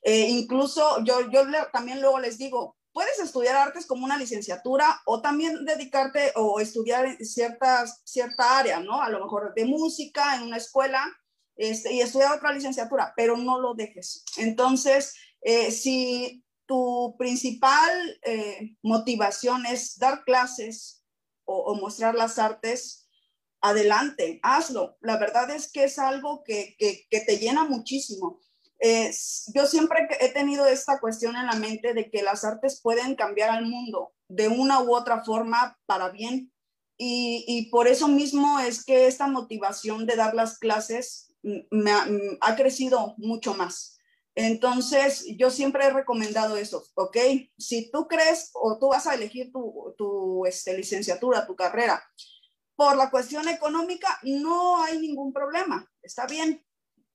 Eh, 0.03 0.29
incluso 0.29 1.05
yo, 1.05 1.31
yo 1.31 1.43
también 1.73 2.01
luego 2.01 2.19
les 2.19 2.37
digo, 2.37 2.77
puedes 2.93 3.19
estudiar 3.21 3.55
artes 3.55 3.87
como 3.87 4.05
una 4.05 4.19
licenciatura 4.19 5.01
o 5.07 5.23
también 5.23 5.65
dedicarte 5.65 6.33
o 6.35 6.59
estudiar 6.59 7.17
ciertas, 7.25 8.03
cierta 8.05 8.59
área, 8.59 8.81
¿no? 8.81 9.01
A 9.01 9.09
lo 9.09 9.21
mejor 9.21 9.55
de 9.55 9.65
música 9.65 10.35
en 10.35 10.43
una 10.43 10.57
escuela 10.57 11.05
este, 11.55 11.93
y 11.93 12.01
estudiar 12.01 12.37
otra 12.37 12.53
licenciatura, 12.53 13.13
pero 13.17 13.37
no 13.37 13.61
lo 13.61 13.75
dejes. 13.75 14.25
Entonces, 14.37 15.15
eh, 15.43 15.71
si 15.71 16.45
tu 16.67 17.17
principal 17.19 18.21
eh, 18.23 18.77
motivación 18.83 19.67
es 19.67 19.99
dar 19.99 20.25
clases 20.25 21.03
o, 21.45 21.75
mostrar 21.77 22.15
las 22.15 22.39
artes, 22.39 23.09
adelante, 23.63 24.39
hazlo. 24.43 24.99
La 25.01 25.17
verdad 25.17 25.51
es 25.51 25.73
que 25.73 25.85
es 25.85 25.99
algo 25.99 26.45
que, 26.45 26.77
te 27.09 27.39
llena 27.39 27.65
muchísimo. 27.65 28.39
yo 29.55 29.67
siempre 29.67 30.07
he 30.21 30.29
tenido 30.29 30.67
esta 30.67 31.01
cuestión 31.01 31.37
en 31.37 31.47
la 31.47 31.55
mente 31.55 31.95
de 31.95 32.11
que 32.11 32.23
las 32.23 32.45
artes 32.45 32.83
pueden 32.83 33.15
cambiar 33.15 33.49
al 33.49 33.65
mundo 33.65 34.13
de 34.29 34.49
una 34.49 34.83
u 34.83 34.95
otra 34.95 35.25
forma 35.25 35.79
para 35.87 36.11
bien. 36.11 36.53
Y 36.99 37.71
por 37.71 37.89
eso 37.89 38.09
mismo 38.09 38.61
es 38.61 38.85
que 38.85 39.07
esta 39.07 39.27
motivación 39.27 40.05
de 40.05 40.17
dar 40.17 40.35
las 40.35 40.59
clases 40.59 41.29
me 41.43 41.93
ha 42.41 42.57
crecido 42.57 43.15
mucho 43.17 43.55
más. 43.55 43.98
Entonces, 44.41 45.27
yo 45.37 45.51
siempre 45.51 45.85
he 45.85 45.91
recomendado 45.91 46.57
eso, 46.57 46.87
¿ok? 46.95 47.17
Si 47.59 47.91
tú 47.91 48.07
crees 48.07 48.53
o 48.55 48.79
tú 48.79 48.91
vas 48.91 49.09
a 49.09 49.17
elegir 49.17 49.51
tu, 49.51 49.97
tu 49.99 50.47
este, 50.47 50.77
licenciatura, 50.77 51.45
tu 51.45 51.57
carrera, 51.57 52.01
por 52.77 52.97
la 52.97 53.11
cuestión 53.11 53.49
económica, 53.49 54.17
no 54.23 54.81
hay 54.81 55.01
ningún 55.01 55.33
problema, 55.33 55.85
está 56.03 56.25
bien, 56.27 56.65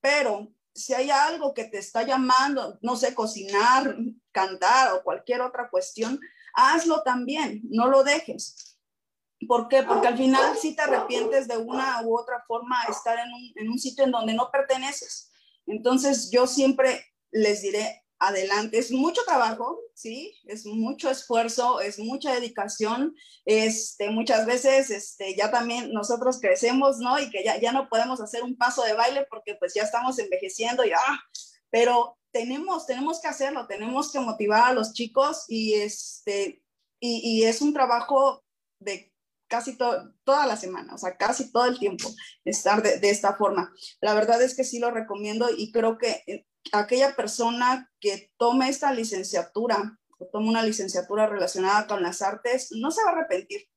pero 0.01 0.53
si 0.74 0.93
hay 0.93 1.11
algo 1.11 1.53
que 1.53 1.63
te 1.63 1.78
está 1.78 2.03
llamando, 2.03 2.78
no 2.82 2.97
sé, 2.97 3.15
cocinar, 3.15 3.95
cantar 4.34 4.91
o 4.91 5.01
cualquier 5.01 5.39
otra 5.43 5.69
cuestión, 5.69 6.19
hazlo 6.53 7.03
también, 7.03 7.61
no 7.69 7.88
lo 7.88 8.03
dejes. 8.03 8.78
¿Por 9.47 9.69
qué? 9.69 9.84
Porque 9.84 10.09
al 10.09 10.17
final 10.17 10.57
sí 10.57 10.76
te 10.76 10.82
arrepientes 10.82 11.47
de 11.47 11.55
una 11.55 12.01
u 12.03 12.19
otra 12.19 12.43
forma 12.45 12.84
estar 12.89 13.17
en 13.17 13.69
un 13.69 13.80
sitio 13.80 14.03
en 14.03 14.11
donde 14.11 14.34
no 14.34 14.51
perteneces. 14.51 15.32
Entonces 15.65 16.30
yo 16.30 16.47
siempre 16.47 17.12
les 17.34 17.61
diré, 17.61 18.03
adelante. 18.23 18.77
Es 18.77 18.91
mucho 18.91 19.21
trabajo, 19.25 19.79
¿sí? 19.93 20.34
Es 20.45 20.65
mucho 20.65 21.09
esfuerzo, 21.09 21.81
es 21.81 21.99
mucha 21.99 22.34
dedicación. 22.34 23.15
Este, 23.45 24.09
muchas 24.09 24.45
veces 24.45 24.89
este, 24.89 25.36
ya 25.36 25.51
también 25.51 25.91
nosotros 25.91 26.39
crecemos, 26.39 26.99
¿no? 26.99 27.19
Y 27.19 27.29
que 27.29 27.43
ya, 27.43 27.59
ya 27.59 27.71
no 27.71 27.89
podemos 27.89 28.21
hacer 28.21 28.43
un 28.43 28.57
paso 28.57 28.84
de 28.84 28.93
baile 28.93 29.27
porque 29.29 29.55
pues 29.55 29.73
ya 29.73 29.84
estamos 29.84 30.17
envejeciendo 30.19 30.86
y 30.86 30.91
ah, 30.91 31.19
pero 31.69 32.17
tenemos, 32.31 32.86
tenemos 32.86 33.19
que 33.21 33.27
hacerlo, 33.27 33.67
tenemos 33.67 34.11
que 34.11 34.19
motivar 34.19 34.69
a 34.69 34.73
los 34.73 34.93
chicos 34.93 35.45
y, 35.47 35.73
este, 35.75 36.63
y, 36.99 37.43
es 37.43 37.61
un 37.61 37.73
trabajo 37.73 38.43
de 38.79 39.13
casi 39.47 39.77
toda 39.77 40.47
la 40.47 40.57
semana, 40.57 40.95
o 40.95 40.97
sea, 40.97 41.15
casi 41.15 41.51
todo 41.51 41.65
el 41.65 41.77
tiempo 41.77 42.09
estar 42.45 42.81
de, 42.81 42.99
de, 42.99 43.09
esta 43.09 43.36
forma. 43.36 43.71
La 44.01 44.15
verdad 44.15 44.41
es 44.41 44.55
que 44.55 44.63
sí 44.63 44.79
lo 44.79 44.89
recomiendo 44.89 45.47
y 45.55 45.71
creo 45.71 45.97
que 45.97 46.23
eh, 46.25 46.45
aquella 46.72 47.16
persona 47.16 47.91
que 47.99 48.32
tome 48.38 48.70
esta 48.70 48.91
licenciatura 48.93 49.99
o 50.18 50.28
tome 50.28 50.49
una 50.49 50.64
licenciatura 50.64 51.28
relacionada 51.28 51.88
con 51.88 52.01
las 52.01 52.22
artes, 52.22 52.72
no 52.72 52.91
se 52.91 53.03
va 53.03 53.09
a 53.09 53.14
arrepentir. 53.14 53.68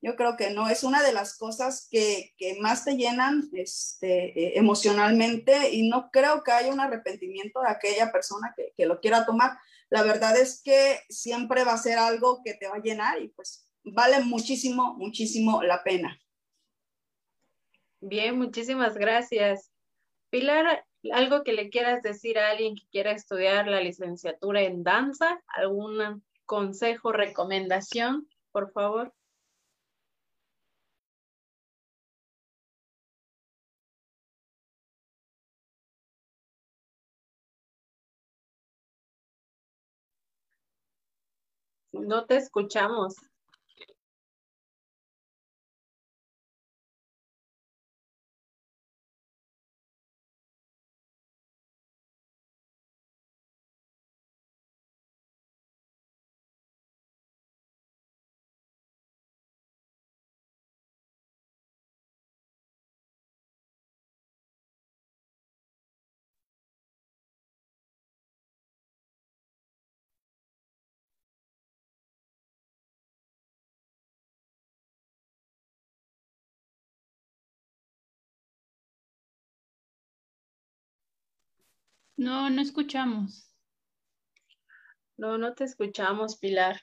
Yo 0.00 0.16
creo 0.16 0.36
que 0.36 0.50
no, 0.50 0.68
es 0.68 0.82
una 0.82 1.00
de 1.02 1.12
las 1.12 1.38
cosas 1.38 1.86
que, 1.88 2.34
que 2.36 2.58
más 2.60 2.84
te 2.84 2.96
llenan 2.96 3.48
este, 3.52 4.38
eh, 4.38 4.58
emocionalmente 4.58 5.70
y 5.70 5.88
no 5.88 6.10
creo 6.10 6.42
que 6.42 6.50
haya 6.50 6.72
un 6.72 6.80
arrepentimiento 6.80 7.60
de 7.60 7.68
aquella 7.70 8.10
persona 8.10 8.52
que, 8.56 8.72
que 8.76 8.86
lo 8.86 9.00
quiera 9.00 9.24
tomar. 9.24 9.56
La 9.90 10.02
verdad 10.02 10.36
es 10.36 10.60
que 10.60 11.00
siempre 11.08 11.62
va 11.62 11.74
a 11.74 11.78
ser 11.78 11.98
algo 11.98 12.42
que 12.44 12.54
te 12.54 12.66
va 12.66 12.76
a 12.76 12.82
llenar 12.82 13.22
y 13.22 13.28
pues 13.28 13.68
vale 13.84 14.20
muchísimo, 14.20 14.94
muchísimo 14.94 15.62
la 15.62 15.84
pena. 15.84 16.18
Bien, 18.00 18.36
muchísimas 18.36 18.96
gracias. 18.96 19.70
Pilar, 20.30 20.84
¿algo 21.12 21.42
que 21.44 21.52
le 21.52 21.70
quieras 21.70 22.02
decir 22.02 22.38
a 22.38 22.50
alguien 22.50 22.74
que 22.76 22.86
quiera 22.90 23.12
estudiar 23.12 23.66
la 23.68 23.80
licenciatura 23.80 24.62
en 24.62 24.82
danza? 24.84 25.42
¿Algún 25.48 26.22
consejo, 26.46 27.12
recomendación, 27.12 28.28
por 28.52 28.70
favor? 28.72 29.12
No 41.94 42.26
te 42.26 42.36
escuchamos. 42.36 43.14
No, 82.16 82.50
no 82.50 82.62
escuchamos. 82.62 83.52
No, 85.16 85.38
no 85.38 85.54
te 85.54 85.64
escuchamos, 85.64 86.36
Pilar. 86.36 86.80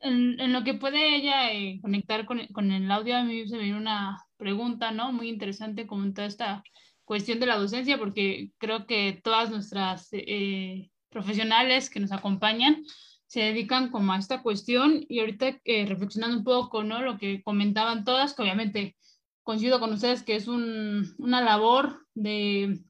En, 0.00 0.40
en 0.40 0.52
lo 0.52 0.64
que 0.64 0.74
puede 0.74 1.16
ella 1.16 1.52
eh, 1.52 1.78
conectar 1.80 2.26
con, 2.26 2.46
con, 2.48 2.72
el 2.72 2.90
audio, 2.90 3.16
a 3.16 3.24
mí 3.24 3.46
se 3.46 3.56
me 3.56 3.64
viene 3.64 3.78
una 3.78 4.18
pregunta, 4.36 4.90
¿no? 4.90 5.12
Muy 5.12 5.28
interesante 5.28 5.86
como 5.86 6.12
toda 6.12 6.26
esta 6.26 6.62
cuestión 7.04 7.40
de 7.40 7.46
la 7.46 7.58
docencia, 7.58 7.98
porque 7.98 8.50
creo 8.58 8.86
que 8.86 9.20
todas 9.22 9.50
nuestras 9.50 10.08
eh, 10.12 10.90
profesionales 11.10 11.90
que 11.90 12.00
nos 12.00 12.12
acompañan 12.12 12.84
se 13.26 13.40
dedican 13.40 13.90
como 13.90 14.12
a 14.12 14.18
esta 14.18 14.42
cuestión 14.42 15.04
y 15.08 15.20
ahorita 15.20 15.60
eh, 15.64 15.86
reflexionando 15.86 16.38
un 16.38 16.44
poco, 16.44 16.84
¿no? 16.84 17.02
Lo 17.02 17.18
que 17.18 17.42
comentaban 17.42 18.04
todas, 18.04 18.34
que 18.34 18.42
obviamente 18.42 18.96
coincido 19.42 19.80
con 19.80 19.92
ustedes 19.92 20.22
que 20.22 20.36
es 20.36 20.48
un, 20.48 21.14
una 21.18 21.40
labor 21.40 22.06
de 22.14 22.80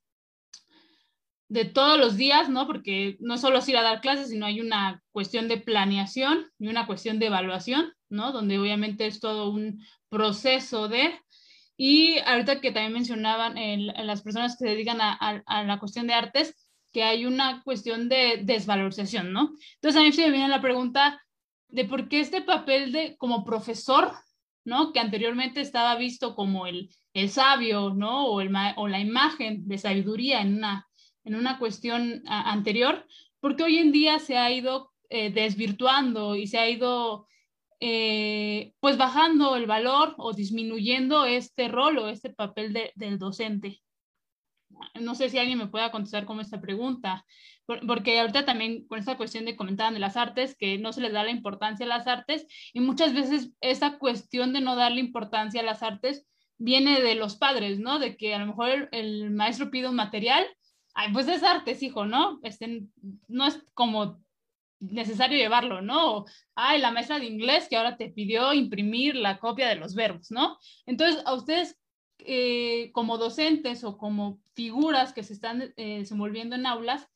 de 1.52 1.66
todos 1.66 1.98
los 1.98 2.16
días, 2.16 2.48
¿no? 2.48 2.66
Porque 2.66 3.18
no 3.20 3.36
solo 3.36 3.58
es 3.58 3.68
ir 3.68 3.76
a 3.76 3.82
dar 3.82 4.00
clases, 4.00 4.30
sino 4.30 4.46
hay 4.46 4.62
una 4.62 5.02
cuestión 5.12 5.48
de 5.48 5.58
planeación 5.58 6.50
y 6.58 6.68
una 6.68 6.86
cuestión 6.86 7.18
de 7.18 7.26
evaluación, 7.26 7.92
¿no? 8.08 8.32
Donde 8.32 8.58
obviamente 8.58 9.06
es 9.06 9.20
todo 9.20 9.50
un 9.50 9.84
proceso 10.08 10.88
de... 10.88 11.12
Y 11.76 12.18
ahorita 12.20 12.62
que 12.62 12.72
también 12.72 12.94
mencionaban 12.94 13.58
en, 13.58 13.94
en 13.94 14.06
las 14.06 14.22
personas 14.22 14.56
que 14.56 14.64
se 14.64 14.70
dedican 14.70 15.02
a, 15.02 15.12
a, 15.12 15.42
a, 15.44 15.62
la 15.64 15.78
cuestión 15.78 16.06
de 16.06 16.14
artes, 16.14 16.54
que 16.90 17.02
hay 17.02 17.26
una 17.26 17.62
cuestión 17.64 18.08
de 18.08 18.40
desvalorización, 18.42 19.34
¿no? 19.34 19.52
Entonces 19.74 20.00
a 20.00 20.04
mí 20.04 20.12
se 20.12 20.22
me 20.22 20.30
viene 20.30 20.48
la 20.48 20.62
pregunta 20.62 21.22
de 21.68 21.84
por 21.84 22.08
qué 22.08 22.20
este 22.20 22.40
papel 22.40 22.92
de 22.92 23.14
como 23.18 23.44
profesor, 23.44 24.12
¿no? 24.64 24.90
Que 24.94 25.00
anteriormente 25.00 25.60
estaba 25.60 25.96
visto 25.96 26.34
como 26.34 26.66
el, 26.66 26.88
el 27.12 27.28
sabio, 27.28 27.90
¿no? 27.90 28.24
O, 28.24 28.40
el, 28.40 28.50
o 28.76 28.88
la 28.88 29.00
imagen 29.00 29.68
de 29.68 29.76
sabiduría 29.76 30.40
en 30.40 30.56
una 30.56 30.88
en 31.24 31.34
una 31.34 31.58
cuestión 31.58 32.22
anterior, 32.26 33.06
porque 33.40 33.62
hoy 33.62 33.78
en 33.78 33.92
día 33.92 34.18
se 34.18 34.36
ha 34.36 34.50
ido 34.50 34.92
eh, 35.10 35.30
desvirtuando 35.30 36.36
y 36.36 36.46
se 36.46 36.58
ha 36.58 36.70
ido 36.70 37.26
eh, 37.80 38.74
pues 38.80 38.96
bajando 38.96 39.56
el 39.56 39.66
valor 39.66 40.14
o 40.16 40.32
disminuyendo 40.32 41.26
este 41.26 41.68
rol 41.68 41.98
o 41.98 42.08
este 42.08 42.30
papel 42.30 42.72
de, 42.72 42.92
del 42.94 43.18
docente. 43.18 43.82
No 45.00 45.14
sé 45.14 45.28
si 45.28 45.38
alguien 45.38 45.58
me 45.58 45.66
pueda 45.66 45.90
contestar 45.90 46.24
con 46.24 46.40
esta 46.40 46.60
pregunta, 46.60 47.24
porque 47.66 48.20
ahorita 48.20 48.44
también 48.44 48.86
con 48.86 48.98
esta 48.98 49.16
cuestión 49.16 49.44
de 49.44 49.56
comentaban 49.56 49.94
de 49.94 50.00
las 50.00 50.16
artes, 50.16 50.56
que 50.56 50.78
no 50.78 50.92
se 50.92 51.00
les 51.00 51.12
da 51.12 51.24
la 51.24 51.30
importancia 51.30 51.84
a 51.84 51.88
las 51.88 52.06
artes, 52.06 52.46
y 52.72 52.80
muchas 52.80 53.14
veces 53.14 53.52
esa 53.60 53.98
cuestión 53.98 54.52
de 54.52 54.60
no 54.60 54.76
darle 54.76 55.00
importancia 55.00 55.60
a 55.60 55.64
las 55.64 55.82
artes 55.82 56.26
viene 56.58 57.00
de 57.00 57.14
los 57.16 57.36
padres, 57.36 57.80
¿no? 57.80 57.98
De 57.98 58.16
que 58.16 58.34
a 58.34 58.38
lo 58.38 58.46
mejor 58.46 58.68
el, 58.70 58.88
el 58.92 59.30
maestro 59.30 59.70
pide 59.70 59.88
un 59.88 59.96
material 59.96 60.46
ay, 60.94 61.12
pues 61.12 61.28
es 61.28 61.42
artes, 61.42 61.82
hijo, 61.82 62.04
¿no? 62.04 62.40
Este, 62.42 62.84
no 63.28 63.46
es 63.46 63.62
como 63.74 64.22
necesario 64.80 65.38
llevarlo, 65.38 65.80
¿no? 65.80 66.24
Ay, 66.54 66.80
la 66.80 66.90
maestra 66.90 67.18
de 67.18 67.26
inglés 67.26 67.68
que 67.68 67.76
ahora 67.76 67.96
te 67.96 68.10
pidió 68.10 68.52
imprimir 68.52 69.14
la 69.14 69.38
copia 69.38 69.68
de 69.68 69.76
los 69.76 69.94
verbos, 69.94 70.30
¿no? 70.30 70.58
Entonces, 70.86 71.22
a 71.24 71.34
ustedes 71.34 71.78
eh, 72.18 72.90
como 72.92 73.18
docentes 73.18 73.84
o 73.84 73.96
como 73.96 74.40
figuras 74.54 75.12
que 75.12 75.22
se 75.22 75.32
están 75.32 75.72
eh, 75.76 75.98
desenvolviendo 75.98 76.56
en 76.56 76.66
aulas 76.66 77.08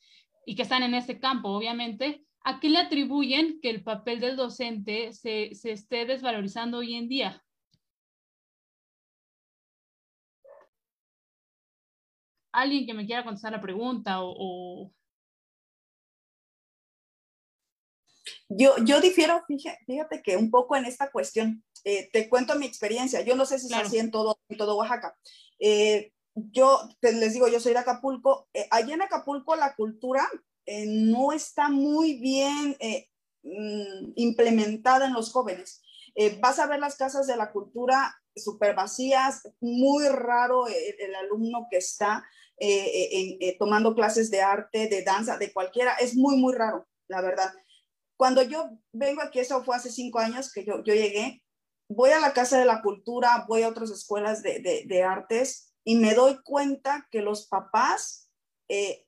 y 0.46 0.54
que 0.54 0.62
están 0.62 0.82
en 0.82 0.94
este 0.94 1.18
campo, 1.18 1.48
obviamente, 1.48 2.24
¿a 2.44 2.60
qué 2.60 2.70
le 2.70 2.78
atribuyen 2.78 3.60
que 3.60 3.70
el 3.70 3.82
papel 3.82 4.20
del 4.20 4.36
docente 4.36 5.12
se, 5.12 5.54
se 5.54 5.72
esté 5.72 6.06
desvalorizando 6.06 6.78
hoy 6.78 6.94
en 6.94 7.08
día? 7.08 7.42
Alguien 12.56 12.86
que 12.86 12.94
me 12.94 13.06
quiera 13.06 13.24
contestar 13.24 13.52
la 13.52 13.60
pregunta 13.60 14.22
o... 14.22 14.34
o... 14.38 14.92
Yo, 18.48 18.76
yo 18.84 19.00
difiero, 19.00 19.42
fíjate, 19.46 19.78
fíjate, 19.86 20.22
que 20.22 20.36
un 20.36 20.50
poco 20.50 20.76
en 20.76 20.84
esta 20.84 21.10
cuestión, 21.10 21.64
eh, 21.84 22.08
te 22.12 22.28
cuento 22.28 22.56
mi 22.56 22.66
experiencia, 22.66 23.20
yo 23.22 23.36
no 23.36 23.44
sé 23.44 23.58
si 23.58 23.68
claro. 23.68 23.82
es 23.82 23.88
así 23.88 23.98
en 23.98 24.10
todo, 24.10 24.38
en 24.48 24.56
todo 24.56 24.76
Oaxaca. 24.76 25.16
Eh, 25.58 26.12
yo 26.34 26.88
te, 27.00 27.12
les 27.12 27.32
digo, 27.32 27.48
yo 27.48 27.60
soy 27.60 27.72
de 27.72 27.80
Acapulco, 27.80 28.48
eh, 28.52 28.68
allí 28.70 28.92
en 28.92 29.02
Acapulco 29.02 29.56
la 29.56 29.74
cultura 29.74 30.28
eh, 30.64 30.86
no 30.86 31.32
está 31.32 31.68
muy 31.68 32.14
bien 32.14 32.76
mm, 33.42 34.12
implementada 34.16 35.06
en 35.06 35.12
los 35.12 35.32
jóvenes. 35.32 35.82
vas 36.40 36.58
a 36.58 36.66
ver 36.66 36.80
las 36.80 36.96
casas 36.96 37.26
de 37.26 37.36
la 37.36 37.52
cultura 37.52 38.14
súper 38.36 38.74
vacías, 38.74 39.48
muy 39.60 40.08
raro 40.08 40.66
el, 40.66 41.14
alumno 41.14 41.66
que 41.70 41.78
está 41.78 42.24
eh, 42.58 43.36
eh, 43.40 43.56
tomando 43.58 43.94
clases 43.94 44.30
de 44.30 44.40
arte, 44.40 44.88
de 44.88 45.02
danza, 45.02 45.36
de 45.38 45.52
cualquiera, 45.52 45.94
es 45.94 46.14
muy, 46.16 46.36
muy 46.36 46.54
raro, 46.54 46.86
la 47.08 47.20
verdad. 47.20 47.52
Cuando 48.16 48.42
yo 48.42 48.70
vengo 48.92 49.22
aquí, 49.22 49.40
eso 49.40 49.62
fue 49.62 49.76
hace 49.76 49.90
cinco 49.90 50.18
años 50.18 50.52
que 50.52 50.64
yo, 50.64 50.82
yo 50.82 50.94
llegué, 50.94 51.42
voy 51.88 52.10
a 52.10 52.20
la 52.20 52.32
Casa 52.32 52.58
de 52.58 52.64
la 52.64 52.82
Cultura, 52.82 53.44
voy 53.48 53.62
a 53.62 53.68
otras 53.68 53.90
escuelas 53.90 54.42
de, 54.42 54.84
de, 54.86 55.02
artes 55.02 55.74
y 55.84 55.96
me 55.96 56.14
doy 56.14 56.40
cuenta 56.42 57.06
que 57.10 57.20
los 57.20 57.46
papás 57.46 58.30
eh, 58.68 59.06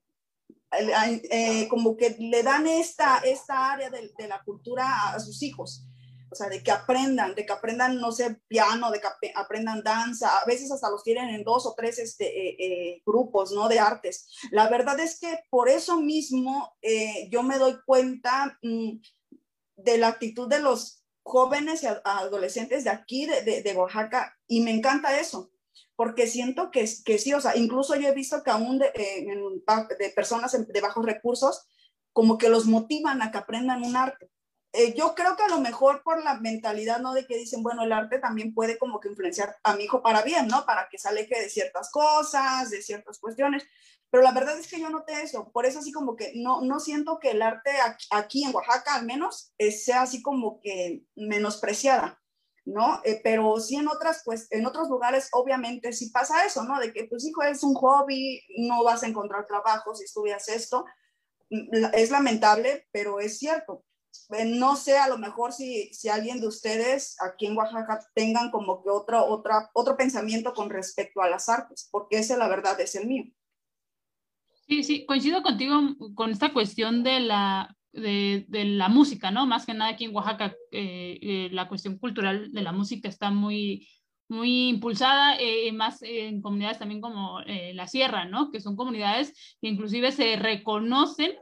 eh, 1.31 1.67
como 1.69 1.97
que 1.97 2.11
le 2.19 2.43
dan 2.43 2.67
esta, 2.67 3.19
esta 3.19 3.73
área 3.73 3.89
de, 3.91 4.13
la 4.29 4.43
cultura 4.45 5.13
a, 5.13 5.21
sus 5.21 5.43
hijos. 5.43 5.88
O 6.31 6.35
sea, 6.35 6.49
de 6.49 6.63
que 6.63 6.71
aprendan, 6.71 7.35
de 7.35 7.47
que 7.47 7.53
aprendan, 7.53 7.99
no 8.01 8.13
sé, 8.13 8.41
piano, 8.49 8.91
de 8.91 9.01
que 9.01 9.33
aprendan 9.35 9.83
danza. 9.83 10.39
A 10.39 10.45
veces 10.45 10.71
hasta 10.71 10.91
los 10.91 11.03
tienen 11.03 11.31
en 11.31 11.45
dos 11.45 11.67
o 11.67 11.75
tres 11.77 11.99
este, 11.99 12.27
eh, 12.27 13.03
grupos, 13.05 13.53
¿no? 13.53 13.69
De 13.69 13.79
artes. 13.79 14.29
La 14.51 14.69
verdad 14.69 14.99
es 15.01 15.19
que 15.19 15.41
por 15.51 15.69
eso 15.69 16.01
mismo 16.01 16.77
yo 17.31 17.43
me 17.43 17.59
doy 17.59 17.79
cuenta 17.87 18.59
mm, 18.63 19.01
de 19.77 19.99
la 19.99 20.09
actitud 20.09 20.49
de 20.49 20.61
los 20.61 21.05
jóvenes 21.23 21.83
y 21.83 21.87
adolescentes 22.05 22.85
de 22.85 22.91
aquí, 22.91 23.27
de, 23.27 23.63
de, 23.63 23.73
Oaxaca, 23.75 24.37
y 24.47 24.63
me 24.63 24.71
encanta 24.71 25.19
eso 25.21 25.51
porque 25.99 26.29
siento 26.29 26.71
que, 26.71 26.89
que 27.05 27.19
sí, 27.19 27.35
o 27.35 27.41
sea, 27.41 27.57
incluso 27.57 27.97
yo 27.97 28.07
he 28.07 28.15
visto 28.15 28.45
que 28.45 28.53
aún 28.53 28.79
de, 28.79 28.87
eh, 28.95 29.27
de 29.99 30.11
personas 30.11 30.53
de 30.53 30.81
bajos 30.81 31.05
recursos, 31.05 31.67
como 32.13 32.39
que 32.39 32.49
los 32.49 32.67
motivan 32.67 33.21
a 33.21 33.33
que 33.33 33.39
aprendan 33.39 33.83
un 33.83 33.97
arte. 33.97 34.31
Eh, 34.73 34.95
yo 34.95 35.15
creo 35.15 35.35
que 35.37 35.45
a 35.45 35.49
lo 35.49 35.61
mejor 35.61 36.03
por 36.03 36.23
la 36.23 36.39
mentalidad, 36.41 37.01
¿no? 37.01 37.15
De 37.15 37.27
que 37.27 37.39
dicen, 37.39 37.63
bueno, 37.63 37.85
el 37.85 37.93
arte 37.93 38.19
también 38.19 38.53
puede 38.55 38.79
como 38.79 39.01
que 39.01 39.09
influenciar 39.09 39.57
a 39.63 39.75
mi 39.75 39.85
hijo 39.85 40.03
para 40.03 40.23
bien, 40.23 40.47
¿no? 40.47 40.67
Para 40.67 40.89
que 40.91 40.99
se 40.99 41.09
aleje 41.09 41.41
de 41.41 41.49
ciertas 41.49 41.91
cosas, 41.91 42.71
de 42.71 42.83
ciertas 42.83 43.19
cuestiones. 43.19 43.65
Pero 44.11 44.23
la 44.23 44.33
verdad 44.33 44.59
es 44.59 44.69
que 44.69 44.81
yo 44.81 44.91
noté 44.91 45.23
eso. 45.23 45.51
Por 45.53 45.67
eso 45.67 45.79
así 45.79 45.93
como 45.93 46.17
que 46.17 46.33
no, 46.35 46.61
no 46.63 46.81
siento 46.81 47.19
que 47.19 47.31
el 47.33 47.43
arte 47.43 47.71
aquí 48.11 48.45
en 48.45 48.55
Oaxaca 48.55 48.95
al 48.95 49.07
menos 49.07 49.53
eh, 49.59 49.73
sea 49.73 50.03
así 50.03 50.23
como 50.23 50.61
que 50.61 51.03
menospreciada. 51.17 52.21
¿no? 52.65 53.01
Eh, 53.05 53.21
pero 53.25 53.59
sí 53.61 53.77
en 53.77 53.89
otras, 53.89 54.21
pues, 54.27 54.47
en 54.51 54.67
otros 54.67 54.91
lugares 54.91 55.31
obviamente 55.33 55.93
sí 55.95 56.11
pasa 56.11 56.45
eso, 56.45 56.65
¿no? 56.65 56.79
De 56.79 56.93
que 56.93 57.05
pues 57.05 57.25
hijo 57.25 57.43
es 57.43 57.63
un 57.63 57.75
hobby, 57.75 58.43
no 58.59 58.85
vas 58.85 59.03
a 59.03 59.07
encontrar 59.07 59.47
trabajo 59.47 59.95
si 59.95 60.05
estudias 60.05 60.49
esto. 60.49 60.85
Mm, 61.51 61.87
es 61.95 62.11
lamentable, 62.11 62.87
pero 62.93 63.21
es 63.21 63.39
cierto. 63.39 63.85
Eh, 64.31 64.45
no 64.45 64.77
sé, 64.77 64.99
a 64.99 65.09
lo 65.09 65.19
mejor 65.19 65.53
si, 65.53 65.93
si 65.93 66.09
alguien 66.09 66.41
de 66.41 66.47
ustedes 66.47 67.17
aquí 67.21 67.47
en 67.47 67.57
Oaxaca 67.57 68.01
tengan 68.15 68.51
como 68.51 68.83
que 68.83 68.91
otro, 68.91 69.25
otra, 69.25 69.71
otro 69.75 69.97
pensamiento 69.97 70.53
con 70.53 70.71
respecto 70.71 71.23
a 71.23 71.29
las 71.29 71.49
artes, 71.49 71.89
porque 71.91 72.19
ese 72.19 72.37
la 72.37 72.49
verdad 72.49 72.81
es 72.81 72.95
el 72.95 73.07
mío. 73.07 73.25
Sí, 74.67 74.83
sí, 74.83 75.07
coincido 75.07 75.43
contigo 75.43 75.81
con 76.15 76.31
esta 76.31 76.53
cuestión 76.53 77.03
de 77.03 77.21
la 77.21 77.75
de, 77.93 78.65
la 78.65 78.89
música, 78.89 79.31
¿no? 79.31 79.47
Más 79.47 79.67
que 79.67 79.75
nada 79.75 79.93
aquí 79.93 80.05
en 80.05 80.15
Oaxaca, 80.15 80.55
eh, 80.73 81.19
eh, 81.21 81.49
la 81.53 81.69
cuestión 81.69 81.99
cultural 81.99 82.53
de 82.53 82.63
la 82.63 82.73
música 82.73 83.09
está 83.09 83.31
muy, 83.31 83.89
muy 84.29 84.69
impulsada, 84.69 85.37
eh, 85.39 85.73
más 85.73 86.03
en 86.03 86.43
comunidades 86.43 86.79
también 86.79 87.01
como 87.01 87.41
la 87.41 87.87
Sierra, 87.87 88.25
¿no? 88.25 88.51
Que 88.51 88.61
son 88.61 88.77
comunidades 88.77 89.57
que 89.61 89.69
inclusive 89.69 90.13
se 90.13 90.37
reconocen 90.37 91.33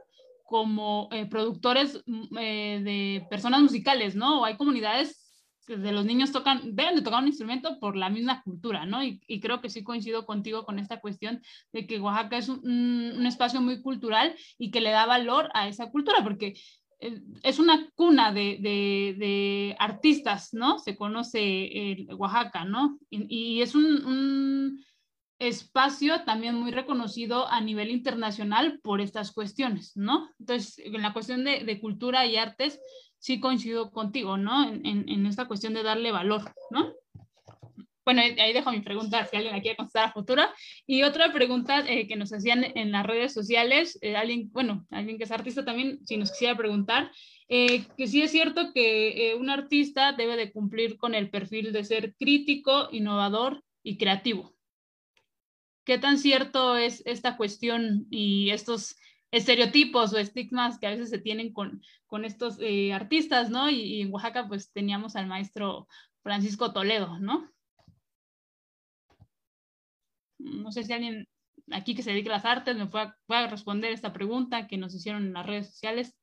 como 0.47 1.09
productores 1.29 2.01
mm, 2.05 2.33
de 2.33 3.27
personas 3.29 3.61
musicales, 3.61 4.15
¿no? 4.15 4.41
O 4.41 4.45
hay 4.45 4.57
comunidades 4.57 5.27
de 5.67 5.91
los 5.91 6.05
niños 6.05 6.31
tocan, 6.31 6.75
deben 6.75 6.95
de 6.95 7.01
tocar 7.01 7.21
un 7.21 7.27
instrumento 7.27 7.77
por 7.79 7.97
la 7.97 8.09
misma 8.09 8.41
cultura, 8.43 8.85
¿no? 8.85 9.03
Y, 9.03 9.19
creo 9.41 9.61
que 9.61 9.69
sí 9.69 9.83
coincido 9.83 10.25
contigo 10.25 10.63
con 10.63 10.79
esta 10.79 11.01
cuestión 11.01 11.41
de 11.73 11.85
que 11.85 11.99
Oaxaca 11.99 12.37
es 12.37 12.47
un, 12.49 13.25
espacio 13.25 13.61
muy 13.61 13.81
cultural 13.81 14.35
y 14.57 14.71
que 14.71 14.81
le 14.81 14.91
da 14.91 15.05
valor 15.05 15.49
a 15.53 15.67
esa 15.67 15.91
cultura, 15.91 16.23
porque 16.23 16.53
eh, 17.01 17.21
es 17.43 17.59
una 17.59 17.89
cuna 17.95 18.31
de, 18.31 19.75
artistas, 19.77 20.53
¿no? 20.53 20.79
Se 20.79 20.95
conoce 20.95 22.07
Oaxaca, 22.17 22.63
¿no? 22.63 22.97
Y, 23.09 23.61
es 23.61 23.75
un, 23.75 24.81
espacio 25.39 26.23
también 26.23 26.55
muy 26.55 26.71
reconocido 26.71 27.47
a 27.47 27.61
nivel 27.61 27.91
internacional 27.91 28.79
por 28.81 29.01
estas 29.01 29.31
cuestiones, 29.31 29.95
¿no? 29.95 30.29
Entonces, 30.39 30.79
en 30.79 31.01
la 31.01 31.13
cuestión 31.13 31.43
de 31.43 31.79
cultura 31.79 32.25
y 32.25 32.37
artes, 32.37 32.79
sí 33.19 33.39
coincido 33.39 33.91
contigo, 33.91 34.37
¿no? 34.37 34.69
En, 34.69 35.25
esta 35.25 35.45
cuestión 35.45 35.73
de 35.73 35.83
darle 35.83 36.11
valor, 36.11 36.53
¿no? 36.71 36.93
Bueno, 38.05 38.21
ahí 38.21 38.53
dejo 38.53 38.71
mi 38.71 38.79
pregunta, 38.79 39.25
si 39.25 39.35
alguien 39.35 39.53
la 39.53 39.61
quiere 39.61 39.75
contestar 39.75 40.05
a 40.05 40.13
futuro. 40.13 40.43
Y 40.85 41.03
otra 41.03 41.33
pregunta 41.33 41.79
eh, 41.79 42.07
que 42.07 42.15
nos 42.15 42.31
hacían 42.31 42.63
en 42.63 42.93
las 42.93 43.05
redes 43.05 43.33
sociales, 43.33 43.99
eh, 44.01 44.15
alguien, 44.15 44.49
bueno, 44.53 44.87
alguien 44.91 45.17
que 45.17 45.25
es 45.25 45.31
artista 45.31 45.65
también, 45.65 45.99
si 46.05 46.15
nos 46.15 46.31
quisiera 46.31 46.55
preguntar, 46.55 47.11
eh, 47.49 47.83
que 47.97 48.07
sí 48.07 48.21
es 48.21 48.31
cierto 48.31 48.71
que 48.73 49.35
un 49.37 49.49
artista 49.49 50.13
debe 50.13 50.37
de 50.37 50.53
cumplir 50.53 50.95
con 50.95 51.15
el 51.15 51.29
perfil 51.29 51.73
de 51.73 51.83
ser 51.83 52.15
crítico, 52.15 52.87
innovador 52.93 53.61
y 53.83 53.97
creativo. 53.97 54.56
¿Qué 55.87 55.97
tan 55.97 56.17
cierto 56.17 56.75
es 56.75 57.01
esta 57.05 57.37
cuestión 57.37 58.07
y 58.09 58.49
estos 58.49 58.97
estereotipos 59.31 60.11
o 60.11 60.17
estigmas 60.17 60.79
que 60.79 60.87
a 60.87 60.89
veces 60.89 61.09
se 61.09 61.17
tienen 61.17 61.53
con, 61.53 61.81
con 62.07 62.25
estos 62.25 62.57
eh, 62.59 62.91
artistas, 62.91 63.49
¿no? 63.49 63.69
Y, 63.69 64.01
en 64.01 64.11
Oaxaca 64.13 64.49
pues 64.49 64.73
teníamos 64.73 65.15
al 65.15 65.27
maestro 65.27 65.87
Francisco 66.23 66.73
Toledo, 66.73 67.19
¿no? 67.19 67.49
No 70.39 70.73
sé 70.73 70.83
si 70.83 70.91
alguien 70.91 71.25
aquí 71.71 71.95
que 71.95 72.03
se 72.03 72.11
dedica 72.11 72.31
a 72.31 72.35
las 72.35 72.45
artes 72.45 72.75
me 72.75 72.87
pueda, 72.87 73.17
pueda 73.25 73.47
responder 73.47 73.93
esta 73.93 74.11
pregunta 74.11 74.67
que 74.67 74.75
nos 74.75 74.93
hicieron 74.93 75.27
en 75.27 75.33
las 75.35 75.45
redes 75.45 75.69
sociales. 75.69 76.17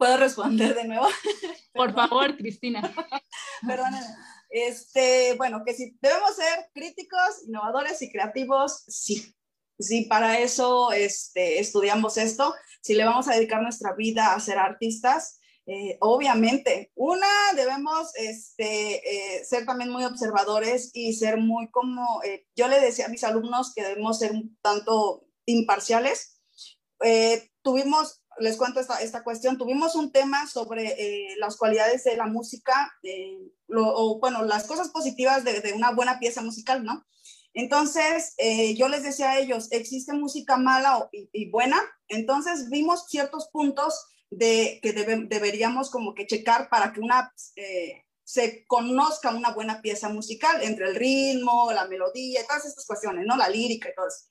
¿Puedo 0.00 0.16
responder 0.16 0.74
de 0.74 0.84
nuevo? 0.84 1.06
Por 1.74 1.92
favor, 1.92 2.34
Cristina. 2.34 2.80
Perdónenme. 3.66 4.06
Este, 4.48 5.34
bueno, 5.36 5.62
que 5.62 5.74
si 5.74 5.94
debemos 6.00 6.36
ser 6.36 6.70
críticos, 6.72 7.44
innovadores 7.46 8.00
y 8.00 8.10
creativos, 8.10 8.82
sí. 8.88 9.36
Sí, 9.78 10.06
para 10.06 10.38
eso 10.38 10.90
este, 10.92 11.60
estudiamos 11.60 12.16
esto. 12.16 12.54
Si 12.80 12.94
le 12.94 13.04
vamos 13.04 13.28
a 13.28 13.34
dedicar 13.34 13.60
nuestra 13.60 13.92
vida 13.94 14.32
a 14.32 14.40
ser 14.40 14.56
artistas, 14.56 15.38
eh, 15.66 15.98
obviamente, 16.00 16.90
una, 16.94 17.28
debemos 17.54 18.10
este, 18.14 19.36
eh, 19.36 19.44
ser 19.44 19.66
también 19.66 19.90
muy 19.90 20.04
observadores 20.04 20.92
y 20.94 21.12
ser 21.12 21.36
muy 21.36 21.70
como, 21.70 22.22
eh, 22.24 22.46
yo 22.56 22.68
le 22.68 22.80
decía 22.80 23.04
a 23.04 23.10
mis 23.10 23.22
alumnos 23.22 23.74
que 23.74 23.84
debemos 23.84 24.18
ser 24.18 24.32
un 24.32 24.56
tanto 24.62 25.26
imparciales. 25.44 26.40
tuvimos 27.62 28.20
les 28.40 28.56
cuento 28.56 28.80
esta, 28.80 29.22
cuestión. 29.22 29.58
Tuvimos 29.58 29.94
un 29.94 30.10
tema 30.12 30.46
sobre 30.46 30.86
eh, 30.88 31.36
las 31.38 31.56
cualidades 31.56 32.04
de 32.04 32.16
la 32.16 32.26
música, 32.26 32.92
eh, 33.02 33.38
o 33.68 34.18
bueno, 34.18 34.44
las 34.44 34.66
cosas 34.66 34.88
positivas 34.88 35.44
de, 35.44 35.72
una 35.74 35.92
buena 35.92 36.18
pieza 36.18 36.42
musical, 36.42 36.84
¿no? 36.84 37.06
Entonces, 37.52 38.34
eh, 38.38 38.74
yo 38.76 38.88
les 38.88 39.02
decía 39.02 39.30
a 39.30 39.38
ellos, 39.38 39.68
existe 39.72 40.12
música 40.12 40.56
mala 40.56 41.08
y, 41.12 41.50
buena, 41.50 41.80
entonces 42.08 42.70
vimos 42.70 43.06
ciertos 43.08 43.48
puntos 43.52 44.06
de, 44.30 44.78
que 44.82 44.92
deberíamos 44.92 45.90
como 45.90 46.14
que 46.14 46.26
checar 46.26 46.68
para 46.68 46.92
que 46.92 47.00
una 47.00 47.32
se 48.30 48.64
conozca 48.68 49.34
una 49.34 49.50
buena 49.50 49.82
pieza 49.82 50.08
musical 50.08 50.62
entre 50.62 50.86
el 50.86 50.94
ritmo, 50.94 51.72
la 51.72 51.88
melodía 51.88 52.46
todas 52.46 52.64
estas 52.64 52.86
cuestiones, 52.86 53.26
¿no? 53.26 53.36
La 53.36 53.48
lírica 53.48 53.88
y 53.88 53.94
todo 53.94 54.06
eso. 54.06 54.29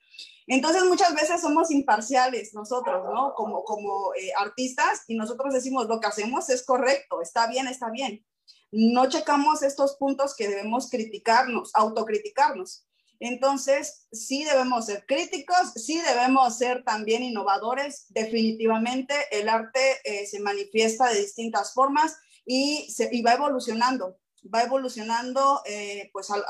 Entonces 0.49 0.83
muchas 0.83 1.13
veces 1.13 1.41
somos 1.41 1.69
imparciales 1.69 2.55
nosotros, 2.55 3.05
¿no? 3.13 3.35
Como, 3.35 3.63
como 3.63 4.15
eh, 4.15 4.31
artistas 4.35 5.03
y 5.07 5.15
nosotros 5.15 5.53
decimos 5.53 5.87
lo 5.87 5.99
que 5.99 6.07
hacemos 6.07 6.49
es 6.49 6.63
correcto, 6.63 7.21
está 7.21 7.47
bien, 7.47 7.67
está 7.67 7.91
bien. 7.91 8.25
No 8.71 9.07
checamos 9.07 9.61
estos 9.61 9.95
puntos 9.97 10.35
que 10.35 10.47
debemos 10.47 10.89
criticarnos, 10.89 11.69
autocriticarnos. 11.75 12.87
Entonces, 13.19 14.07
sí 14.11 14.43
debemos 14.43 14.87
ser 14.87 15.05
críticos, 15.05 15.73
sí 15.75 16.01
debemos 16.01 16.57
ser 16.57 16.83
también 16.83 17.21
innovadores. 17.21 18.07
Definitivamente 18.09 19.13
el 19.31 19.49
arte 19.49 19.97
eh, 20.03 20.25
se 20.25 20.39
manifiesta 20.39 21.09
de 21.09 21.19
distintas 21.19 21.75
formas 21.75 22.17
y, 22.43 22.89
se, 22.91 23.07
y 23.11 23.21
va 23.21 23.33
evolucionando, 23.33 24.17
va 24.51 24.63
evolucionando 24.63 25.61
eh, 25.65 26.09
pues 26.11 26.31
al, 26.31 26.43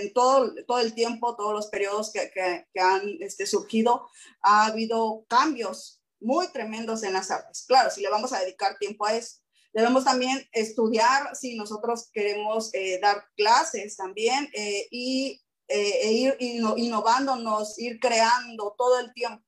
en 0.00 0.12
todo, 0.12 0.54
todo 0.66 0.78
el 0.78 0.94
tiempo, 0.94 1.36
todos 1.36 1.52
los 1.52 1.66
periodos 1.68 2.12
que, 2.12 2.30
que, 2.32 2.80
han 2.80 3.16
este, 3.20 3.46
surgido, 3.46 4.08
ha 4.42 4.66
habido 4.66 5.24
cambios 5.28 6.02
muy 6.20 6.48
tremendos 6.48 7.02
en 7.02 7.12
las 7.12 7.30
artes. 7.30 7.64
Claro, 7.66 7.90
si 7.90 8.00
le 8.00 8.10
vamos 8.10 8.32
a 8.32 8.40
dedicar 8.40 8.78
tiempo 8.78 9.06
a 9.06 9.14
eso. 9.14 9.38
Debemos 9.72 10.04
también 10.04 10.46
estudiar 10.52 11.34
si 11.34 11.56
nosotros 11.56 12.10
queremos 12.12 12.72
eh, 12.74 12.98
dar 13.00 13.24
clases 13.36 13.96
también 13.96 14.48
eh, 14.52 14.86
y 14.90 15.42
eh, 15.68 15.98
e 16.02 16.12
ir 16.12 16.36
innovándonos, 16.38 17.78
ir 17.78 17.98
creando 17.98 18.74
todo 18.76 19.00
el 19.00 19.12
tiempo. 19.14 19.42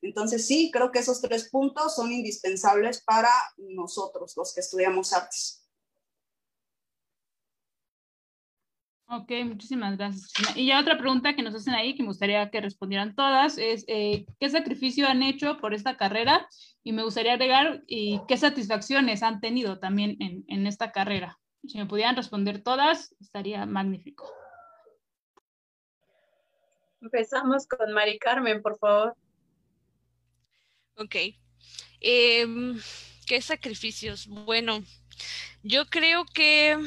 Entonces 0.00 0.46
sí, 0.46 0.70
creo 0.72 0.92
que 0.92 1.00
esos 1.00 1.20
tres 1.20 1.50
puntos 1.50 1.94
son 1.94 2.12
indispensables 2.12 3.02
para 3.02 3.30
nosotros, 3.58 4.34
los 4.36 4.54
que 4.54 4.60
estudiamos 4.60 5.12
artes. 5.12 5.65
Ok, 9.08 9.30
muchísimas 9.44 9.96
gracias. 9.96 10.32
Y 10.56 10.66
ya 10.66 10.80
otra 10.80 10.98
pregunta 10.98 11.36
que 11.36 11.42
nos 11.42 11.54
hacen 11.54 11.74
ahí, 11.74 11.94
que 11.94 12.02
me 12.02 12.08
gustaría 12.08 12.50
que 12.50 12.60
respondieran 12.60 13.14
todas, 13.14 13.56
es 13.56 13.84
eh, 13.86 14.26
¿qué 14.40 14.50
sacrificio 14.50 15.06
han 15.06 15.22
hecho 15.22 15.58
por 15.58 15.74
esta 15.74 15.96
carrera? 15.96 16.48
Y 16.82 16.92
me 16.92 17.04
gustaría 17.04 17.34
agregar, 17.34 17.84
¿y 17.86 18.20
qué 18.26 18.36
satisfacciones 18.36 19.22
han 19.22 19.40
tenido 19.40 19.78
también 19.78 20.16
en, 20.18 20.44
en 20.48 20.66
esta 20.66 20.90
carrera? 20.90 21.38
Si 21.66 21.78
me 21.78 21.86
pudieran 21.86 22.16
responder 22.16 22.62
todas, 22.62 23.14
estaría 23.20 23.64
magnífico. 23.64 24.28
Empezamos 27.00 27.68
con 27.68 27.92
Mari 27.92 28.18
Carmen, 28.18 28.62
por 28.62 28.76
favor. 28.78 29.16
Ok. 30.96 31.14
Em, 32.00 32.80
¿Qué 33.26 33.40
sacrificios? 33.40 34.26
Bueno, 34.26 34.82
yo 35.62 35.86
creo 35.86 36.24
que 36.24 36.78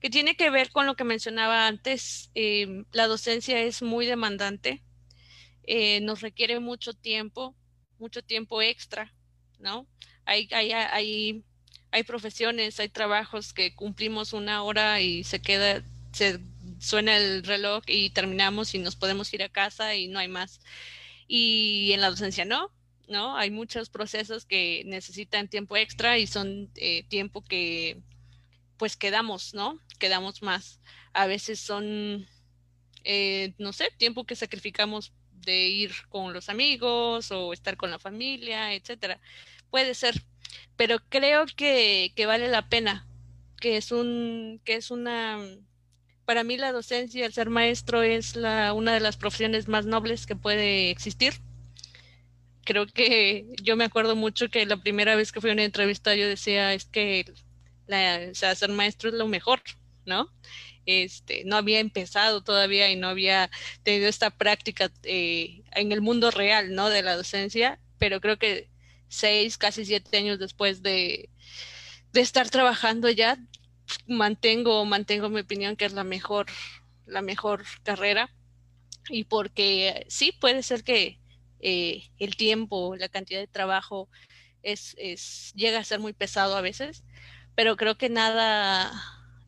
que 0.00 0.10
tiene 0.10 0.36
que 0.36 0.50
ver 0.50 0.70
con 0.70 0.86
lo 0.86 0.96
que 0.96 1.04
mencionaba 1.04 1.66
antes. 1.66 2.30
Em, 2.34 2.84
la 2.92 3.06
docencia 3.06 3.60
es 3.62 3.82
muy 3.82 4.06
demandante, 4.06 4.82
eh, 5.64 6.00
nos 6.00 6.20
requiere 6.20 6.60
mucho 6.60 6.94
tiempo, 6.94 7.54
mucho 7.98 8.22
tiempo 8.22 8.62
extra, 8.62 9.12
¿no? 9.58 9.86
Hay, 10.24 10.48
hay, 10.52 10.72
hay, 10.72 11.44
hay 11.90 12.02
profesiones, 12.04 12.80
hay 12.80 12.88
trabajos 12.88 13.52
que 13.52 13.74
cumplimos 13.74 14.32
una 14.32 14.62
hora 14.62 15.00
y 15.00 15.24
se 15.24 15.40
queda, 15.40 15.82
se 16.12 16.40
suena 16.78 17.16
el 17.16 17.42
reloj 17.44 17.82
y 17.86 18.10
terminamos 18.10 18.74
y 18.74 18.78
nos 18.78 18.96
podemos 18.96 19.32
ir 19.34 19.42
a 19.42 19.48
casa 19.48 19.94
y 19.94 20.08
no 20.08 20.18
hay 20.18 20.28
más. 20.28 20.60
Y 21.26 21.92
en 21.92 22.00
la 22.00 22.10
docencia 22.10 22.44
no, 22.44 22.70
¿no? 23.08 23.36
Hay 23.36 23.50
muchos 23.50 23.90
procesos 23.90 24.44
que 24.44 24.82
necesitan 24.86 25.48
tiempo 25.48 25.76
extra 25.76 26.18
y 26.18 26.26
son 26.26 26.70
eh, 26.76 27.04
tiempo 27.08 27.42
que 27.42 28.02
pues 28.78 28.96
quedamos, 28.96 29.54
¿no? 29.54 29.80
Quedamos 29.98 30.42
más. 30.42 30.80
A 31.12 31.26
veces 31.26 31.60
son, 31.60 32.26
eh, 33.04 33.54
no 33.58 33.72
sé, 33.72 33.90
tiempo 33.98 34.24
que 34.24 34.36
sacrificamos 34.36 35.12
de 35.32 35.68
ir 35.68 35.92
con 36.08 36.32
los 36.32 36.48
amigos 36.48 37.30
o 37.30 37.52
estar 37.52 37.76
con 37.76 37.90
la 37.90 37.98
familia, 37.98 38.74
etcétera. 38.74 39.20
Puede 39.70 39.94
ser, 39.94 40.22
pero 40.76 40.98
creo 41.08 41.46
que, 41.46 42.12
que 42.16 42.26
vale 42.26 42.48
la 42.48 42.68
pena, 42.68 43.06
que 43.60 43.76
es 43.76 43.92
un, 43.92 44.60
que 44.64 44.76
es 44.76 44.90
una, 44.90 45.38
para 46.24 46.44
mí 46.44 46.56
la 46.56 46.72
docencia, 46.72 47.26
el 47.26 47.32
ser 47.32 47.50
maestro 47.50 48.02
es 48.02 48.36
la, 48.36 48.72
una 48.74 48.92
de 48.94 49.00
las 49.00 49.16
profesiones 49.16 49.68
más 49.68 49.86
nobles 49.86 50.26
que 50.26 50.36
puede 50.36 50.90
existir. 50.90 51.34
Creo 52.64 52.86
que 52.86 53.46
yo 53.62 53.76
me 53.76 53.84
acuerdo 53.84 54.14
mucho 54.14 54.50
que 54.50 54.66
la 54.66 54.76
primera 54.76 55.16
vez 55.16 55.32
que 55.32 55.40
fui 55.40 55.50
a 55.50 55.54
una 55.54 55.64
entrevista 55.64 56.14
yo 56.14 56.28
decía 56.28 56.74
es 56.74 56.84
que 56.84 57.32
o 57.88 58.34
sea, 58.34 58.54
ser 58.54 58.70
maestro 58.70 59.10
es 59.10 59.14
lo 59.14 59.26
mejor, 59.26 59.62
¿no? 60.06 60.30
Este, 60.86 61.44
no 61.44 61.56
había 61.56 61.80
empezado 61.80 62.42
todavía 62.42 62.90
y 62.90 62.96
no 62.96 63.08
había 63.08 63.50
tenido 63.82 64.08
esta 64.08 64.30
práctica 64.30 64.90
eh, 65.02 65.62
en 65.72 65.92
el 65.92 66.00
mundo 66.00 66.30
real, 66.30 66.74
¿no? 66.74 66.88
De 66.88 67.02
la 67.02 67.16
docencia, 67.16 67.78
pero 67.98 68.20
creo 68.20 68.38
que 68.38 68.70
seis, 69.08 69.58
casi 69.58 69.84
siete 69.84 70.16
años 70.16 70.38
después 70.38 70.82
de, 70.82 71.30
de 72.12 72.20
estar 72.20 72.48
trabajando 72.50 73.10
ya, 73.10 73.38
mantengo, 74.06 74.84
mantengo 74.84 75.28
mi 75.28 75.40
opinión 75.40 75.76
que 75.76 75.84
es 75.84 75.92
la 75.92 76.04
mejor, 76.04 76.46
la 77.06 77.22
mejor 77.22 77.64
carrera 77.82 78.30
y 79.08 79.24
porque 79.24 80.06
sí 80.08 80.32
puede 80.32 80.62
ser 80.62 80.84
que 80.84 81.20
eh, 81.60 82.10
el 82.18 82.36
tiempo, 82.36 82.96
la 82.96 83.08
cantidad 83.08 83.40
de 83.40 83.46
trabajo 83.46 84.08
es, 84.62 84.94
llega 85.54 85.78
a 85.78 85.84
ser 85.84 86.00
muy 86.00 86.12
pesado 86.12 86.56
a 86.56 86.60
veces, 86.60 87.04
pero 87.58 87.76
creo 87.76 87.98
que 87.98 88.08
nada, 88.08 88.92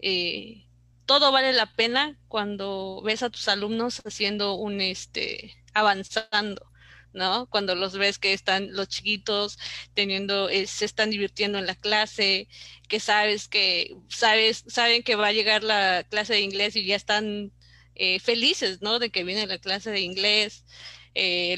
eh, 0.01 0.67
todo 1.07 1.31
vale 1.31 1.53
la 1.53 1.67
pena 1.67 2.19
cuando 2.27 3.01
ves 3.05 3.23
a 3.23 3.31
tus 3.31 3.47
alumnos 3.47 4.03
haciendo 4.05 4.55
un, 4.55 4.81
este, 4.81 5.55
avanzando. 5.75 6.67
¿no? 7.13 7.47
Cuando 7.51 7.77
los 7.77 7.97
ves 7.97 8.19
que 8.19 8.33
están 8.33 8.75
los 8.75 8.89
chiquitos 8.89 9.61
teniendo, 9.95 10.49
eh, 10.49 10.67
se 10.67 10.87
están 10.87 11.11
divirtiendo 11.11 11.59
en 11.59 11.67
la 11.67 11.77
clase, 11.77 12.49
que 12.89 12.99
sabes 12.99 13.47
que, 13.47 13.97
sabes, 14.09 14.65
saben 14.67 15.05
que 15.05 15.15
va 15.15 15.29
a 15.29 15.33
llegar 15.33 15.63
la 15.63 16.05
clase 16.11 16.33
de 16.33 16.41
inglés 16.41 16.75
y 16.75 16.85
ya 16.87 16.97
están 16.97 17.53
eh, 17.95 18.19
felices, 18.19 18.83
¿no? 18.83 18.99
De 18.99 19.11
que 19.11 19.23
viene 19.23 19.47
la 19.47 19.59
clase 19.59 19.93
de 19.93 20.01
inglés. 20.01 20.65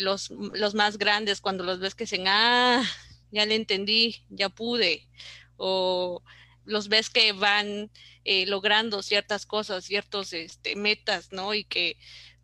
los, 0.01 0.29
los 0.31 0.75
más 0.75 0.99
grandes, 0.99 1.41
cuando 1.41 1.65
los 1.65 1.81
ves 1.81 1.95
que 1.95 2.05
dicen, 2.05 2.25
ah, 2.29 2.85
ya 3.31 3.47
le 3.47 3.55
entendí, 3.55 4.27
ya 4.29 4.51
pude. 4.51 5.09
O 5.57 6.23
los 6.65 6.89
ves 6.89 7.11
que 7.11 7.33
van 7.33 7.91
eh, 8.25 8.47
logrando 8.47 9.03
ciertas 9.03 9.47
cosas, 9.47 9.85
ciertos 9.85 10.33
este, 10.33 10.77
metas, 10.77 11.33
¿no? 11.33 11.55
Y 11.55 11.65
que 11.65 11.97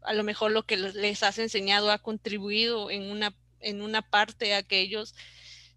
a 0.02 0.12
lo 0.12 0.24
mejor 0.24 0.50
lo 0.52 0.64
que 0.64 0.76
les 0.76 1.22
has 1.22 1.38
enseñado 1.38 1.90
ha 1.90 1.98
contribuido 1.98 2.90
en 2.90 3.10
una, 3.10 3.34
en 3.60 3.82
una 3.82 4.02
parte 4.02 4.54
a 4.54 4.62
que 4.62 4.80
ellos 4.80 5.14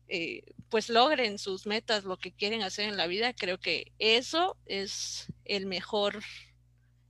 eh, 0.07 0.43
pues 0.69 0.89
logren 0.89 1.37
sus 1.37 1.65
metas, 1.65 2.03
lo 2.03 2.17
que 2.17 2.31
quieren 2.31 2.63
hacer 2.63 2.89
en 2.89 2.97
la 2.97 3.07
vida. 3.07 3.33
Creo 3.33 3.59
que 3.59 3.91
eso 3.99 4.57
es 4.65 5.31
el 5.45 5.65
mejor, 5.65 6.21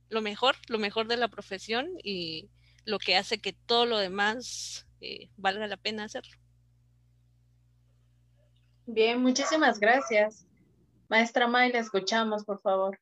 lo 0.08 0.20
mejor, 0.20 0.56
lo 0.68 0.78
mejor 0.78 1.06
de 1.06 1.16
la 1.16 1.28
profesión 1.28 1.88
y 2.02 2.50
lo 2.84 2.98
que 2.98 3.16
hace 3.16 3.40
que 3.40 3.52
todo 3.52 3.86
lo 3.86 3.98
demás 3.98 4.86
eh, 5.00 5.30
valga 5.36 5.66
la 5.66 5.76
pena 5.76 6.04
hacerlo. 6.04 6.36
Bien, 8.86 9.20
muchísimas 9.20 9.78
gracias. 9.78 10.46
Maestra 11.12 11.46
May, 11.46 11.70
la 11.70 11.80
escuchamos, 11.80 12.42
por 12.42 12.58
favor. 12.62 12.98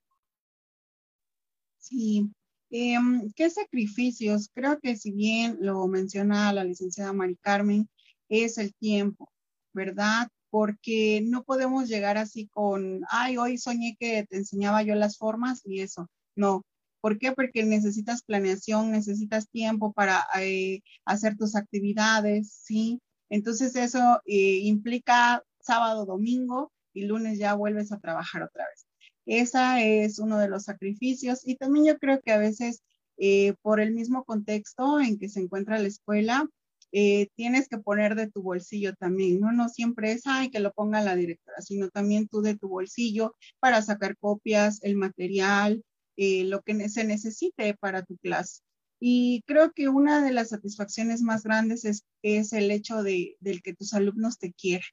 Sí, 1.79 2.29
em, 2.71 3.31
¿qué 3.37 3.49
sacrificios? 3.49 4.51
Creo 4.53 4.81
que 4.81 4.97
si 4.97 5.13
bien 5.13 5.59
lo 5.61 5.87
menciona 5.87 6.53
la 6.53 6.65
licenciada 6.65 7.13
Mari 7.13 7.37
Carmen, 7.37 7.89
es 8.29 8.59
el 8.59 8.75
tiempo, 8.75 9.31
¿verdad? 9.73 10.27
Porque 10.51 11.23
no 11.25 11.45
podemos 11.45 11.89
llegar 11.89 12.19
así 12.19 12.49
con, 12.49 13.03
ay, 13.11 13.37
hoy 13.37 13.59
soñé 13.59 13.97
que 13.97 14.27
te 14.29 14.39
enseñaba 14.39 14.83
yo 14.83 14.97
las 14.97 15.17
formas 15.17 15.63
y 15.65 15.81
eso. 15.81 16.09
No. 16.35 16.63
¿Por 17.01 17.17
qué? 17.17 17.31
Porque 17.31 17.63
necesitas 17.63 18.23
planeación, 18.23 18.91
necesitas 18.91 19.49
tiempo 19.51 19.93
para 19.93 20.27
eh, 20.41 20.81
hacer 21.05 21.37
tus 21.37 21.55
actividades, 21.55 22.51
¿sí? 22.65 23.01
Entonces 23.29 23.77
eso 23.77 24.21
eh, 24.27 24.59
implica 24.65 25.45
sábado, 25.61 26.07
domingo, 26.07 26.73
y 26.93 27.05
lunes 27.05 27.39
ya 27.39 27.55
vuelves 27.55 27.93
a 27.93 28.01
trabajar 28.01 28.43
otra 28.43 28.67
vez. 28.69 28.87
Esa 29.27 29.83
es 29.83 30.19
uno 30.19 30.39
de 30.39 30.49
los 30.49 30.65
sacrificios 30.65 31.47
y 31.47 31.57
también 31.57 31.87
yo 31.87 31.99
creo 31.99 32.21
que 32.21 32.33
a 32.33 32.39
veces 32.39 32.83
eh, 33.19 33.55
por 33.63 33.81
el 33.81 33.93
mismo 33.93 34.25
contexto 34.25 35.01
en 35.01 35.19
que 35.19 35.29
se 35.29 35.41
encuentra 35.41 35.79
la 35.79 35.89
escuela, 35.89 36.49
eh, 36.93 37.29
tienes 37.37 37.69
que 37.69 37.79
poner 37.79 38.15
de 38.17 38.31
tu 38.31 38.43
bolsillo 38.43 38.95
también, 38.95 39.41
¿no? 39.41 39.53
No 39.53 39.69
siempre 39.69 40.13
es, 40.13 40.23
ay, 40.25 40.51
que 40.51 40.59
lo 40.59 40.73
ponga 40.73 41.03
la 41.03 41.15
directora, 41.15 41.61
sino 41.61 41.89
también 41.91 42.29
tú 42.29 42.43
de 42.43 42.57
tu 42.57 42.69
bolsillo 42.69 43.37
para 43.61 43.83
sacar 43.83 44.17
copias, 44.17 44.83
el 44.83 44.97
material, 44.97 45.85
eh, 46.17 46.45
lo 46.45 46.63
que 46.63 46.89
se 46.89 47.05
necesite 47.05 47.75
para 47.75 48.03
tu 48.05 48.17
clase. 48.17 48.63
Y 48.99 49.43
creo 49.47 49.73
que 49.73 49.89
una 49.89 50.25
de 50.25 50.33
las 50.33 50.49
satisfacciones 50.51 51.23
más 51.23 51.43
grandes 51.45 51.85
es, 51.85 52.05
es 52.23 52.53
el 52.53 52.71
hecho 52.71 53.03
de, 53.03 53.37
del 53.41 53.63
que 53.63 53.75
tus 53.75 53.95
alumnos 53.95 54.39
te 54.39 54.53
quieran. 54.53 54.89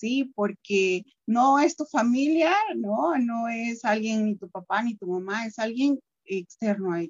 ¿Sí? 0.00 0.32
Porque 0.34 1.04
no 1.26 1.58
es 1.60 1.76
tu 1.76 1.84
familia, 1.84 2.52
¿no? 2.76 3.16
No 3.18 3.48
es 3.48 3.84
alguien, 3.84 4.24
ni 4.24 4.36
tu 4.36 4.48
papá, 4.50 4.82
ni 4.82 4.96
tu 4.96 5.06
mamá, 5.06 5.46
es 5.46 5.58
alguien 5.58 6.00
externo 6.24 6.92
a 6.94 7.04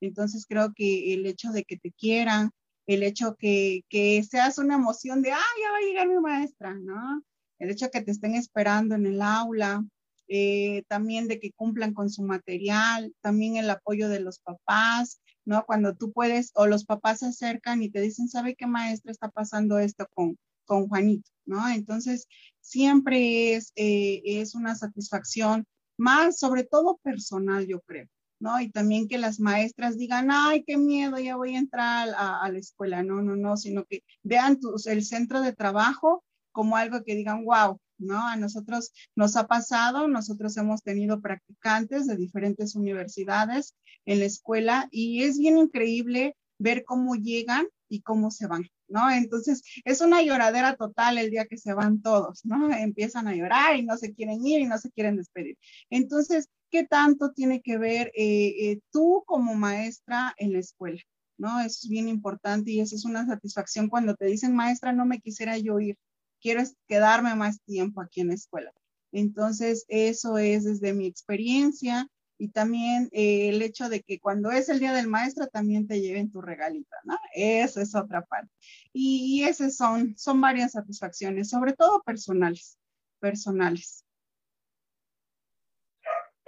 Entonces 0.00 0.46
creo 0.46 0.72
que 0.74 1.14
el 1.14 1.26
hecho 1.26 1.50
de 1.52 1.64
que 1.64 1.76
te 1.78 1.92
quieran, 1.92 2.50
el 2.86 3.02
hecho 3.02 3.36
que, 3.36 3.82
que 3.88 4.22
seas 4.24 4.58
una 4.58 4.74
emoción 4.74 5.22
de, 5.22 5.32
ah, 5.32 5.52
ya 5.62 5.70
va 5.72 5.78
a 5.78 5.80
llegar 5.80 6.08
mi 6.08 6.20
maestra, 6.20 6.74
¿no? 6.74 7.22
El 7.58 7.70
hecho 7.70 7.86
de 7.86 7.90
que 7.92 8.02
te 8.02 8.10
estén 8.10 8.34
esperando 8.34 8.94
en 8.94 9.06
el 9.06 9.22
aula, 9.22 9.82
eh, 10.28 10.82
también 10.88 11.28
de 11.28 11.40
que 11.40 11.52
cumplan 11.52 11.94
con 11.94 12.10
su 12.10 12.22
material, 12.22 13.14
también 13.22 13.56
el 13.56 13.70
apoyo 13.70 14.08
de 14.08 14.20
los 14.20 14.38
papás, 14.40 15.20
¿no? 15.46 15.64
Cuando 15.66 15.94
tú 15.94 16.12
puedes, 16.12 16.50
o 16.54 16.66
los 16.66 16.84
papás 16.84 17.20
se 17.20 17.26
acercan 17.26 17.82
y 17.82 17.90
te 17.90 18.00
dicen, 18.00 18.28
¿sabe 18.28 18.54
qué 18.54 18.66
maestra 18.66 19.12
está 19.12 19.30
pasando 19.30 19.78
esto 19.78 20.06
con, 20.14 20.36
con 20.66 20.88
Juanito, 20.88 21.30
¿no? 21.46 21.68
Entonces, 21.68 22.26
siempre 22.60 23.54
es, 23.54 23.72
eh, 23.76 24.22
es 24.24 24.54
una 24.54 24.74
satisfacción 24.74 25.66
más, 25.96 26.38
sobre 26.38 26.64
todo 26.64 26.98
personal, 27.02 27.66
yo 27.66 27.80
creo, 27.80 28.06
¿no? 28.40 28.60
Y 28.60 28.70
también 28.70 29.08
que 29.08 29.18
las 29.18 29.38
maestras 29.40 29.96
digan, 29.96 30.30
ay, 30.30 30.64
qué 30.64 30.76
miedo, 30.76 31.18
ya 31.18 31.36
voy 31.36 31.54
a 31.54 31.58
entrar 31.58 32.08
a, 32.16 32.50
la 32.50 32.58
escuela, 32.58 33.02
no, 33.02 33.22
no, 33.22 33.36
no, 33.36 33.56
sino 33.56 33.84
que 33.84 34.02
vean 34.22 34.58
el 34.86 35.04
centro 35.04 35.40
de 35.40 35.52
trabajo 35.52 36.24
como 36.52 36.76
algo 36.76 37.02
que 37.04 37.14
digan, 37.14 37.44
wow, 37.44 37.78
¿no? 37.98 38.26
A 38.26 38.36
nosotros 38.36 38.92
nos 39.14 39.36
ha 39.36 39.46
pasado, 39.46 40.08
nosotros 40.08 40.56
hemos 40.56 40.82
tenido 40.82 41.20
practicantes 41.20 42.06
de 42.06 42.16
diferentes 42.16 42.74
universidades 42.74 43.74
en 44.04 44.20
la 44.20 44.26
escuela 44.26 44.88
y 44.90 45.22
es 45.22 45.38
bien 45.38 45.58
increíble 45.58 46.36
ver 46.58 46.84
cómo 46.84 47.14
llegan 47.14 47.66
y 47.88 48.02
cómo 48.02 48.30
se 48.30 48.46
van, 48.46 48.68
¿no? 48.94 49.10
Entonces, 49.10 49.62
es 49.84 50.00
una 50.00 50.22
lloradera 50.22 50.76
total 50.76 51.18
el 51.18 51.30
día 51.30 51.46
que 51.46 51.58
se 51.58 51.74
van 51.74 52.00
todos, 52.00 52.44
¿no? 52.44 52.72
Empiezan 52.72 53.26
a 53.26 53.34
llorar 53.34 53.76
y 53.76 53.84
no 53.84 53.96
se 53.96 54.14
quieren 54.14 54.46
ir 54.46 54.60
y 54.60 54.66
no 54.66 54.78
se 54.78 54.90
quieren 54.92 55.16
despedir. 55.16 55.58
Entonces, 55.90 56.48
¿qué 56.70 56.84
tanto 56.84 57.32
tiene 57.32 57.60
que 57.60 57.76
ver 57.76 58.12
eh, 58.14 58.70
eh, 58.70 58.80
tú 58.92 59.24
como 59.26 59.54
maestra 59.54 60.32
en 60.38 60.52
la 60.52 60.60
escuela? 60.60 61.02
¿No? 61.36 61.60
es 61.60 61.88
bien 61.88 62.08
importante 62.08 62.70
y 62.70 62.80
esa 62.80 62.94
es 62.94 63.04
una 63.04 63.26
satisfacción 63.26 63.88
cuando 63.88 64.14
te 64.14 64.26
dicen, 64.26 64.54
maestra, 64.54 64.92
no 64.92 65.04
me 65.04 65.18
quisiera 65.20 65.58
yo 65.58 65.80
ir, 65.80 65.96
quiero 66.40 66.62
quedarme 66.86 67.34
más 67.34 67.60
tiempo 67.62 68.00
aquí 68.00 68.20
en 68.20 68.28
la 68.28 68.34
escuela. 68.34 68.72
Entonces, 69.10 69.84
eso 69.88 70.38
es 70.38 70.62
desde 70.62 70.94
mi 70.94 71.06
experiencia 71.06 72.08
y 72.38 72.48
también 72.48 73.08
eh, 73.12 73.48
el 73.48 73.62
hecho 73.62 73.88
de 73.88 74.02
que 74.02 74.18
cuando 74.18 74.50
es 74.50 74.68
el 74.68 74.80
día 74.80 74.92
del 74.92 75.08
maestro 75.08 75.46
también 75.46 75.86
te 75.86 76.00
lleven 76.00 76.30
tu 76.30 76.40
regalita, 76.40 76.96
¿no? 77.04 77.18
Esa 77.34 77.82
es 77.82 77.94
otra 77.94 78.22
parte. 78.22 78.50
Y, 78.92 79.40
y 79.40 79.44
esas 79.44 79.76
son, 79.76 80.16
son 80.16 80.40
varias 80.40 80.72
satisfacciones, 80.72 81.48
sobre 81.50 81.72
todo 81.72 82.02
personales, 82.02 82.78
personales. 83.20 84.04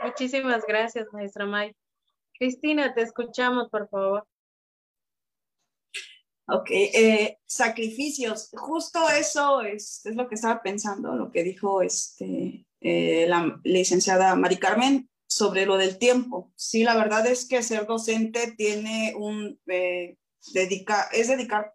Muchísimas 0.03 0.65
gracias, 0.67 1.07
maestra 1.13 1.47
May. 1.47 1.75
Cristina, 2.39 2.93
te 2.95 3.03
escuchamos, 3.03 3.71
por 3.71 3.89
favor. 3.89 4.27
Ok, 6.49 6.69
eh, 6.71 7.39
sacrificios. 7.45 8.51
Justo 8.53 9.01
eso 9.11 9.63
es, 9.63 10.05
es, 10.07 10.15
lo 10.15 10.29
que 10.29 10.37
estaba 10.37 10.63
pensando, 10.63 11.17
lo 11.17 11.33
que 11.33 11.43
dijo 11.43 11.83
este, 11.83 12.67
eh, 12.81 13.27
la 13.29 13.59
licenciada 13.65 14.37
Mari 14.37 14.59
Carmen 14.59 15.09
sobre 15.37 15.67
lo 15.67 15.77
del 15.77 15.99
tiempo. 15.99 16.51
Sí, 16.57 16.83
la 16.83 16.97
verdad 16.97 17.27
es 17.27 17.47
que 17.47 17.63
ser 17.63 17.87
docente 17.87 18.55
tiene 18.57 19.15
un, 19.17 19.61
eh, 19.67 20.17
es 21.13 21.29
dedicar 21.29 21.75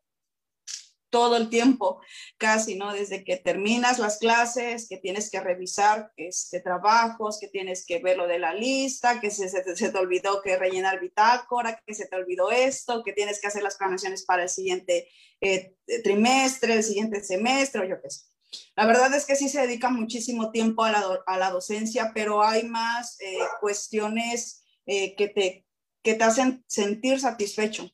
todo 1.12 1.38
el 1.38 1.50
tiempo, 1.50 2.02
casi, 2.38 2.76
¿no? 2.76 2.92
Desde 2.92 3.24
que 3.24 3.38
terminas 3.38 4.00
las 4.00 4.18
clases, 4.18 4.88
que 4.90 4.98
tienes 4.98 5.30
que 5.30 5.42
revisar 5.42 6.12
este, 6.16 6.62
trabajos, 6.62 7.38
que 7.40 7.50
tienes 7.50 7.86
que 7.86 8.00
ver 8.00 8.18
lo 8.18 8.28
de 8.28 8.40
la 8.40 8.56
lista, 8.56 9.20
que 9.20 9.30
se, 9.30 9.48
se, 9.50 9.62
te 9.62 9.98
olvidó 9.98 10.42
que 10.42 10.58
rellenar 10.58 11.00
bitácora, 11.00 11.80
que 11.86 11.94
se 11.94 12.08
te 12.08 12.16
olvidó 12.16 12.50
esto, 12.50 13.04
que 13.04 13.14
tienes 13.14 13.40
que 13.40 13.48
hacer 13.48 13.62
las 13.62 13.76
planeaciones 13.76 14.26
para 14.26 14.44
el 14.44 14.50
siguiente 14.50 15.08
eh, 15.42 15.76
trimestre, 16.04 16.76
el 16.76 16.84
siguiente 16.84 17.24
semestre, 17.24 17.82
o 17.82 17.86
yo 17.86 18.02
qué 18.02 18.10
sé. 18.10 18.31
La 18.76 18.86
verdad 18.86 19.14
es 19.14 19.26
que 19.26 19.36
sí 19.36 19.50
se 19.50 19.62
dedica 19.62 19.90
muchísimo 19.90 20.52
tiempo 20.52 20.84
a 20.84 20.92
la, 20.92 21.04
a 21.26 21.38
la 21.38 21.52
docencia, 21.52 22.12
pero 22.14 22.44
hay 22.44 22.64
más 22.64 23.20
eh, 23.22 23.38
cuestiones 23.60 24.64
eh, 24.86 25.16
que, 25.16 25.28
te, 25.28 25.66
que 26.04 26.16
te 26.16 26.24
hacen 26.24 26.64
sentir 26.68 27.20
satisfecho. 27.20 27.90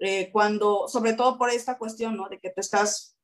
Eh, 0.00 0.30
cuando, 0.32 0.86
sobre 0.86 1.14
todo 1.14 1.36
por 1.38 1.50
esta 1.50 1.76
cuestión, 1.76 2.16
¿no? 2.16 2.28
De 2.28 2.38
que 2.38 2.50
te 2.50 2.60
estás 2.60 3.16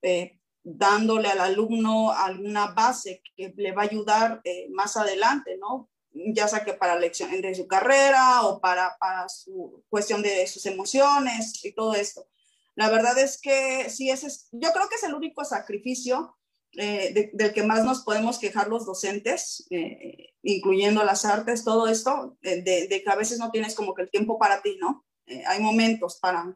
dándole 0.62 1.28
al 1.28 1.40
alumno 1.40 2.10
alguna 2.10 2.72
base 2.72 3.22
que 3.36 3.54
le 3.56 3.72
va 3.72 3.82
a 3.82 3.86
ayudar 3.86 4.42
más 4.70 4.96
adelante, 4.96 5.56
¿no? 5.56 5.88
Ya 6.12 6.48
sea 6.48 6.64
que 6.64 6.74
para 6.74 6.94
la 6.94 6.98
elección 6.98 7.30
de 7.40 7.54
su 7.54 7.66
carrera 7.66 8.42
o 8.42 8.60
para, 8.60 8.96
para 8.98 9.28
su 9.28 9.84
cuestión 9.88 10.20
de 10.22 10.46
sus 10.46 10.66
emociones 10.66 11.64
y 11.64 11.72
todo 11.72 11.94
esto. 11.94 12.26
La 12.74 12.90
verdad 12.90 13.16
es 13.18 13.40
que 13.40 13.88
sí, 13.88 14.10
ese 14.10 14.26
es, 14.26 14.48
yo 14.52 14.72
creo 14.72 14.88
que 14.88 14.96
es 14.96 15.04
el 15.04 15.14
único 15.14 15.44
sacrificio 15.44 16.36
eh, 16.76 17.30
del 17.32 17.52
que 17.52 17.62
más 17.62 17.84
nos 17.84 18.02
podemos 18.02 18.38
quejar 18.38 18.68
los 18.68 18.86
docentes, 18.86 19.66
eh, 19.70 20.34
incluyendo 20.42 21.04
las 21.04 21.24
artes, 21.24 21.64
todo 21.64 21.86
esto, 21.88 22.36
de, 22.42 22.62
de, 22.62 23.02
que 23.02 23.10
a 23.10 23.16
veces 23.16 23.38
no 23.38 23.50
tienes 23.50 23.74
como 23.74 23.94
que 23.94 24.02
el 24.02 24.10
tiempo 24.10 24.38
para 24.38 24.62
ti, 24.62 24.76
¿no? 24.80 25.04
Eh, 25.26 25.42
hay 25.46 25.60
momentos 25.60 26.18
para, 26.20 26.54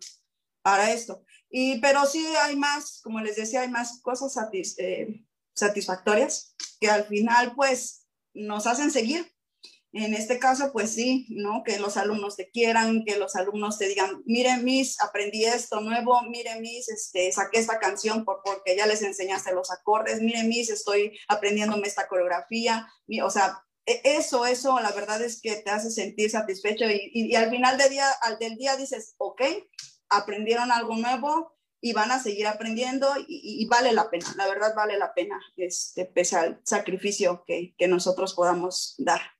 para 0.62 0.92
esto. 0.92 1.24
Y, 1.50 1.80
pero 1.80 2.04
sí 2.06 2.26
hay 2.42 2.56
más, 2.56 3.00
como 3.02 3.20
les 3.20 3.36
decía, 3.36 3.62
hay 3.62 3.70
más 3.70 4.00
cosas 4.02 4.34
satis, 4.34 4.76
satisfactorias 5.54 6.54
que 6.80 6.88
al 6.88 7.04
final 7.04 7.54
pues 7.54 8.06
nos 8.34 8.66
hacen 8.66 8.90
seguir 8.90 9.32
en 9.92 10.14
este 10.14 10.38
caso, 10.38 10.70
pues 10.72 10.90
sí, 10.90 11.26
¿no? 11.30 11.62
Que 11.64 11.78
los 11.78 11.96
alumnos 11.96 12.36
te 12.36 12.50
quieran, 12.50 13.04
que 13.04 13.16
los 13.16 13.36
alumnos 13.36 13.78
te 13.78 13.88
digan, 13.88 14.22
miren, 14.26 14.62
Miss, 14.62 15.00
aprendí 15.00 15.44
esto 15.44 15.80
nuevo, 15.80 16.20
miren, 16.28 16.60
Miss, 16.60 16.88
este, 16.90 17.32
saqué 17.32 17.58
esta 17.58 17.78
canción 17.78 18.24
por, 18.24 18.42
porque 18.44 18.76
ya 18.76 18.86
les 18.86 19.02
enseñaste 19.02 19.54
los 19.54 19.70
acordes, 19.70 20.20
miren, 20.20 20.48
Miss, 20.48 20.68
estoy 20.68 21.18
aprendiéndome 21.28 21.88
esta 21.88 22.06
coreografía, 22.06 22.86
o 23.22 23.30
sea, 23.30 23.64
e, 23.86 24.02
eso, 24.04 24.44
eso, 24.44 24.78
la 24.80 24.92
verdad 24.92 25.22
es 25.22 25.40
que 25.40 25.56
te 25.56 25.70
hace 25.70 25.90
sentir 25.90 26.30
satisfecho 26.30 26.84
y, 26.84 27.10
y, 27.12 27.34
al 27.34 27.48
final 27.48 27.78
del 27.78 27.88
día, 27.90 28.10
al 28.20 28.38
del 28.38 28.56
día 28.56 28.76
dices, 28.76 29.14
ok, 29.16 29.42
aprendieron 30.10 30.70
algo 30.70 30.96
nuevo 30.96 31.56
y 31.80 31.94
van 31.94 32.10
a 32.10 32.22
seguir 32.22 32.46
aprendiendo 32.46 33.08
y, 33.26 33.62
y 33.62 33.66
vale 33.66 33.92
la 33.92 34.10
pena, 34.10 34.26
la 34.36 34.46
verdad 34.48 34.74
vale 34.76 34.98
la 34.98 35.14
pena, 35.14 35.40
este, 35.56 36.04
pese 36.04 36.36
al 36.36 36.60
sacrificio 36.64 37.44
que, 37.46 37.74
que 37.78 37.88
nosotros 37.88 38.34
podamos 38.34 38.94
dar. 38.98 39.37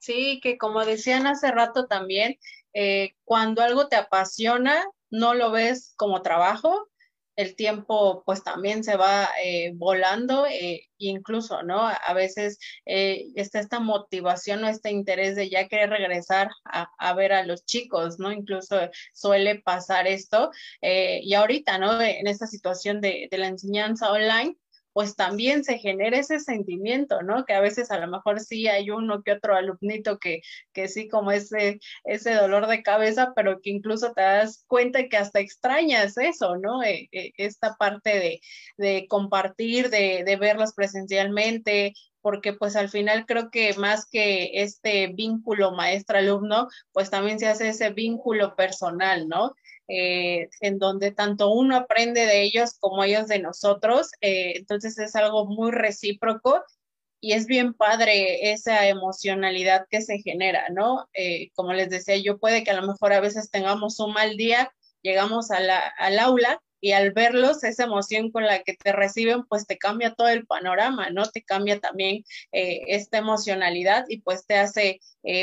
Sí, 0.00 0.40
que 0.42 0.56
como 0.58 0.84
decían 0.84 1.26
hace 1.26 1.50
rato 1.52 1.86
también, 1.86 2.38
eh, 2.72 3.14
cuando 3.24 3.62
algo 3.62 3.88
te 3.88 3.96
apasiona, 3.96 4.82
no 5.10 5.34
lo 5.34 5.50
ves 5.50 5.92
como 5.96 6.22
trabajo, 6.22 6.88
el 7.36 7.54
tiempo 7.54 8.22
pues 8.24 8.42
también 8.42 8.82
se 8.82 8.96
va 8.96 9.28
eh, 9.44 9.72
volando, 9.74 10.46
eh, 10.46 10.88
incluso, 10.98 11.62
¿no? 11.62 11.86
A 11.86 12.14
veces 12.14 12.58
está 12.84 13.60
esta 13.60 13.80
motivación 13.80 14.64
o 14.64 14.68
este 14.68 14.90
interés 14.90 15.36
de 15.36 15.50
ya 15.50 15.68
querer 15.68 15.90
regresar 15.90 16.50
a, 16.64 17.14
ver 17.14 17.32
a 17.32 17.44
los 17.44 17.64
chicos, 17.66 18.18
¿no? 18.18 18.32
Incluso 18.32 18.76
suele 19.12 19.60
pasar 19.60 20.06
esto. 20.06 20.50
y 20.82 21.34
ahorita, 21.34 21.78
¿no? 21.78 22.00
En 22.00 22.26
esta 22.26 22.46
situación 22.46 23.00
de, 23.00 23.28
de 23.30 23.38
la 23.38 23.48
enseñanza 23.48 24.12
online, 24.12 24.56
pues 24.92 25.16
también 25.16 25.64
se 25.64 25.78
genera 25.78 26.18
ese 26.18 26.40
sentimiento, 26.40 27.22
¿no? 27.22 27.44
Que 27.44 27.54
a 27.54 27.60
veces 27.60 27.90
a 27.90 27.98
lo 27.98 28.08
mejor 28.08 28.40
sí 28.40 28.68
hay 28.68 28.90
uno 28.90 29.22
que 29.22 29.32
otro 29.32 29.54
alumnito 29.54 30.18
que, 30.18 30.40
que 30.72 30.88
sí 30.88 31.08
como 31.08 31.32
ese, 31.32 31.80
ese 32.04 32.34
dolor 32.34 32.66
de 32.66 32.82
cabeza, 32.82 33.32
pero 33.34 33.60
que 33.60 33.70
incluso 33.70 34.12
te 34.12 34.22
das 34.22 34.64
cuenta 34.66 35.08
que 35.08 35.16
hasta 35.16 35.40
extrañas 35.40 36.16
eso, 36.18 36.56
¿no? 36.56 36.82
Eh, 36.82 37.08
eh, 37.12 37.32
esta 37.36 37.76
parte 37.76 38.40
de, 38.78 39.06
compartir, 39.08 39.90
de, 39.90 40.24
de 40.24 40.36
verlos 40.36 40.74
presencialmente, 40.74 41.94
porque 42.20 42.52
pues 42.52 42.76
al 42.76 42.88
final 42.88 43.26
creo 43.26 43.50
que 43.50 43.74
más 43.74 44.06
que 44.08 44.50
este 44.62 45.08
vínculo 45.08 45.72
maestro-alumno, 45.72 46.68
pues 46.92 47.10
también 47.10 47.38
se 47.38 47.46
hace 47.48 47.68
ese 47.68 47.90
vínculo 47.90 48.54
personal, 48.56 49.28
¿no? 49.28 49.54
Eh, 49.92 50.48
en 50.60 50.78
donde 50.78 51.10
tanto 51.10 51.50
uno 51.50 51.74
aprende 51.74 52.24
de 52.24 52.42
ellos 52.42 52.74
como 52.78 53.02
ellos 53.02 53.26
de 53.26 53.40
nosotros. 53.40 54.12
Eh, 54.20 54.52
entonces 54.54 54.96
es 54.98 55.16
algo 55.16 55.46
muy 55.46 55.72
recíproco 55.72 56.62
y 57.20 57.32
es 57.32 57.46
bien 57.46 57.74
padre 57.74 58.52
esa 58.52 58.86
emocionalidad 58.86 59.86
que 59.90 60.00
se 60.00 60.18
genera, 60.20 60.68
¿no? 60.70 61.08
Eh, 61.12 61.50
como 61.54 61.72
les 61.72 61.90
decía, 61.90 62.16
yo 62.18 62.38
puede 62.38 62.62
que 62.62 62.70
a 62.70 62.80
lo 62.80 62.86
mejor 62.86 63.12
a 63.12 63.20
veces 63.20 63.50
tengamos 63.50 63.98
un 63.98 64.12
mal 64.12 64.36
día, 64.36 64.72
llegamos 65.02 65.50
al 65.50 66.18
aula 66.20 66.62
y 66.80 66.92
al 66.92 67.10
verlos, 67.10 67.64
esa 67.64 67.84
emoción 67.84 68.30
con 68.30 68.46
la 68.46 68.62
que 68.62 68.74
te 68.74 68.92
reciben, 68.92 69.44
pues 69.46 69.66
te 69.66 69.76
cambia 69.76 70.14
todo 70.14 70.28
el 70.28 70.46
panorama, 70.46 71.10
¿no? 71.10 71.26
Te 71.26 71.42
cambia 71.42 71.80
también 71.80 72.22
esta 72.52 73.18
emocionalidad 73.18 74.04
y 74.08 74.20
pues 74.20 74.46
te 74.46 74.56
hace 74.56 75.00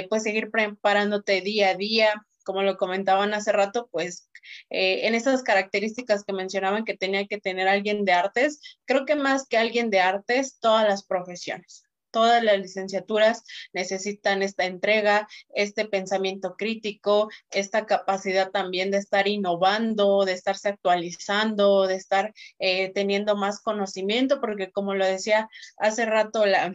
pues 0.09 0.23
seguir 0.23 0.49
preparándote 0.51 1.41
día 1.41 1.69
a 1.71 1.75
día, 1.75 2.25
como 2.47 2.63
lo 2.63 2.77
comentaban 2.77 3.33
hace 3.33 3.51
rato, 3.51 3.89
pues 3.91 4.26
eh, 4.69 5.07
en 5.07 5.15
esas 5.15 5.43
características 5.43 6.23
que 6.23 6.33
mencionaban 6.33 6.85
que 6.85 6.97
tenía 6.97 7.27
que 7.27 7.39
tener 7.39 7.67
alguien 7.67 8.05
de 8.05 8.13
artes, 8.13 8.59
creo 8.85 9.05
que 9.05 9.15
más 9.15 9.47
que 9.47 9.57
alguien 9.57 9.89
de 9.89 9.99
artes, 9.99 10.59
todas 10.59 10.87
las 10.87 11.03
profesiones. 11.03 11.83
Todas 12.09 12.41
las 12.43 12.57
licenciaturas 12.57 13.43
necesitan 13.73 14.41
esta 14.41 14.65
entrega, 14.65 15.27
este 15.53 15.85
pensamiento 15.85 16.55
crítico, 16.57 17.29
esta 17.51 17.85
capacidad 17.85 18.49
también 18.49 18.91
de 18.91 18.97
estar 18.97 19.27
innovando, 19.27 20.23
de 20.25 20.33
estarse 20.33 20.69
actualizando, 20.69 21.85
de 21.85 21.95
estar 21.95 22.33
eh, 22.59 22.91
teniendo 22.93 23.35
más 23.35 23.59
conocimiento, 23.59 24.39
porque 24.39 24.71
como 24.71 24.95
lo 24.95 25.05
decía 25.05 25.49
hace 25.77 26.05
rato 26.05 26.45
la, 26.45 26.73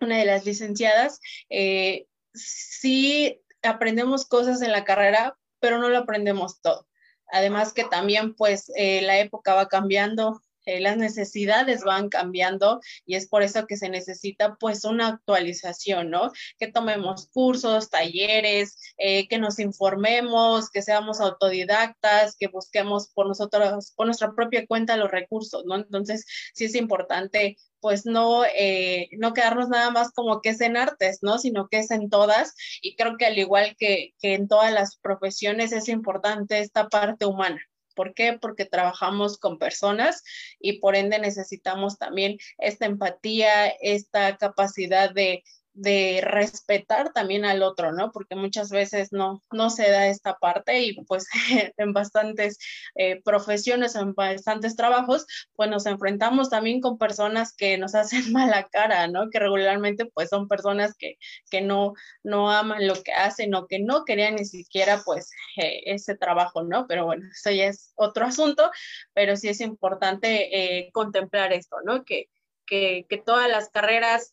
una 0.00 0.18
de 0.18 0.24
las 0.24 0.44
licenciadas, 0.44 1.20
eh, 1.50 2.06
sí 2.34 3.40
aprendemos 3.62 4.26
cosas 4.26 4.62
en 4.62 4.72
la 4.72 4.84
carrera, 4.84 5.36
pero 5.60 5.78
no 5.78 5.88
lo 5.88 5.98
aprendemos 5.98 6.60
todo. 6.60 6.86
Además 7.28 7.72
que 7.72 7.84
también 7.84 8.34
pues 8.34 8.70
eh, 8.76 9.02
la 9.02 9.18
época 9.18 9.54
va 9.54 9.68
cambiando, 9.68 10.40
eh, 10.66 10.80
las 10.80 10.96
necesidades 10.96 11.84
van 11.84 12.08
cambiando 12.08 12.80
y 13.06 13.14
es 13.14 13.28
por 13.28 13.42
eso 13.42 13.66
que 13.66 13.76
se 13.76 13.88
necesita 13.88 14.56
pues 14.56 14.84
una 14.84 15.08
actualización, 15.08 16.10
¿no? 16.10 16.32
Que 16.58 16.66
tomemos 16.70 17.28
cursos, 17.32 17.88
talleres, 17.88 18.76
eh, 18.98 19.28
que 19.28 19.38
nos 19.38 19.58
informemos, 19.58 20.70
que 20.70 20.82
seamos 20.82 21.20
autodidactas, 21.20 22.36
que 22.36 22.48
busquemos 22.48 23.08
por 23.14 23.28
nosotros, 23.28 23.92
por 23.96 24.06
nuestra 24.06 24.32
propia 24.34 24.66
cuenta 24.66 24.96
los 24.96 25.10
recursos, 25.10 25.64
¿no? 25.64 25.76
Entonces, 25.76 26.26
sí 26.54 26.66
es 26.66 26.74
importante 26.74 27.56
pues 27.80 28.04
no, 28.04 28.44
eh, 28.44 29.08
no 29.12 29.32
quedarnos 29.32 29.68
nada 29.68 29.90
más 29.90 30.10
como 30.12 30.40
que 30.40 30.48
es 30.48 30.60
en 30.60 30.76
artes, 30.76 31.18
¿no? 31.22 31.38
Sino 31.38 31.68
que 31.68 31.78
es 31.78 31.90
en 31.92 32.10
todas. 32.10 32.54
Y 32.82 32.96
creo 32.96 33.16
que 33.16 33.26
al 33.26 33.38
igual 33.38 33.76
que, 33.78 34.14
que 34.18 34.34
en 34.34 34.48
todas 34.48 34.72
las 34.72 34.96
profesiones 34.96 35.70
es 35.70 35.88
importante 35.88 36.58
esta 36.58 36.88
parte 36.88 37.26
humana. 37.26 37.60
¿Por 37.96 38.14
qué? 38.14 38.38
Porque 38.40 38.64
trabajamos 38.64 39.38
con 39.38 39.58
personas 39.58 40.22
y 40.60 40.78
por 40.78 40.94
ende 40.94 41.18
necesitamos 41.18 41.98
también 41.98 42.38
esta 42.58 42.86
empatía, 42.86 43.66
esta 43.80 44.36
capacidad 44.36 45.12
de, 45.12 45.42
de 45.76 46.22
respetar 46.22 47.12
también 47.12 47.44
al 47.44 47.62
otro, 47.62 47.92
¿no? 47.92 48.10
Porque 48.10 48.34
muchas 48.34 48.70
veces 48.70 49.12
no, 49.12 49.42
no 49.52 49.68
se 49.68 49.90
da 49.90 50.06
esta 50.08 50.38
parte 50.38 50.80
y 50.80 51.04
pues 51.04 51.26
en 51.76 51.92
bastantes 51.92 52.58
eh, 52.94 53.20
profesiones, 53.22 53.94
en 53.94 54.14
bastantes 54.14 54.74
trabajos, 54.74 55.26
pues 55.54 55.68
nos 55.68 55.84
enfrentamos 55.84 56.48
también 56.48 56.80
con 56.80 56.96
personas 56.96 57.54
que 57.54 57.76
nos 57.76 57.94
hacen 57.94 58.32
mala 58.32 58.68
cara, 58.72 59.06
¿no? 59.08 59.28
Que 59.28 59.38
regularmente 59.38 60.06
pues 60.06 60.30
son 60.30 60.48
personas 60.48 60.94
que, 60.98 61.18
que 61.50 61.60
no, 61.60 61.92
no 62.22 62.50
aman 62.50 62.86
lo 62.86 62.94
que 63.02 63.12
hacen 63.12 63.54
o 63.54 63.66
que 63.66 63.78
no 63.78 64.04
querían 64.06 64.36
ni 64.36 64.46
siquiera 64.46 65.02
pues 65.04 65.30
eh, 65.58 65.82
ese 65.84 66.16
trabajo, 66.16 66.62
¿no? 66.62 66.86
Pero 66.86 67.04
bueno, 67.04 67.26
eso 67.30 67.50
ya 67.50 67.66
es 67.66 67.92
otro 67.96 68.24
asunto, 68.24 68.70
pero 69.12 69.36
sí 69.36 69.48
es 69.50 69.60
importante 69.60 70.86
eh, 70.86 70.90
contemplar 70.92 71.52
esto, 71.52 71.76
¿no? 71.84 72.02
Que, 72.04 72.30
que, 72.64 73.04
que 73.10 73.18
todas 73.18 73.50
las 73.50 73.68
carreras 73.68 74.32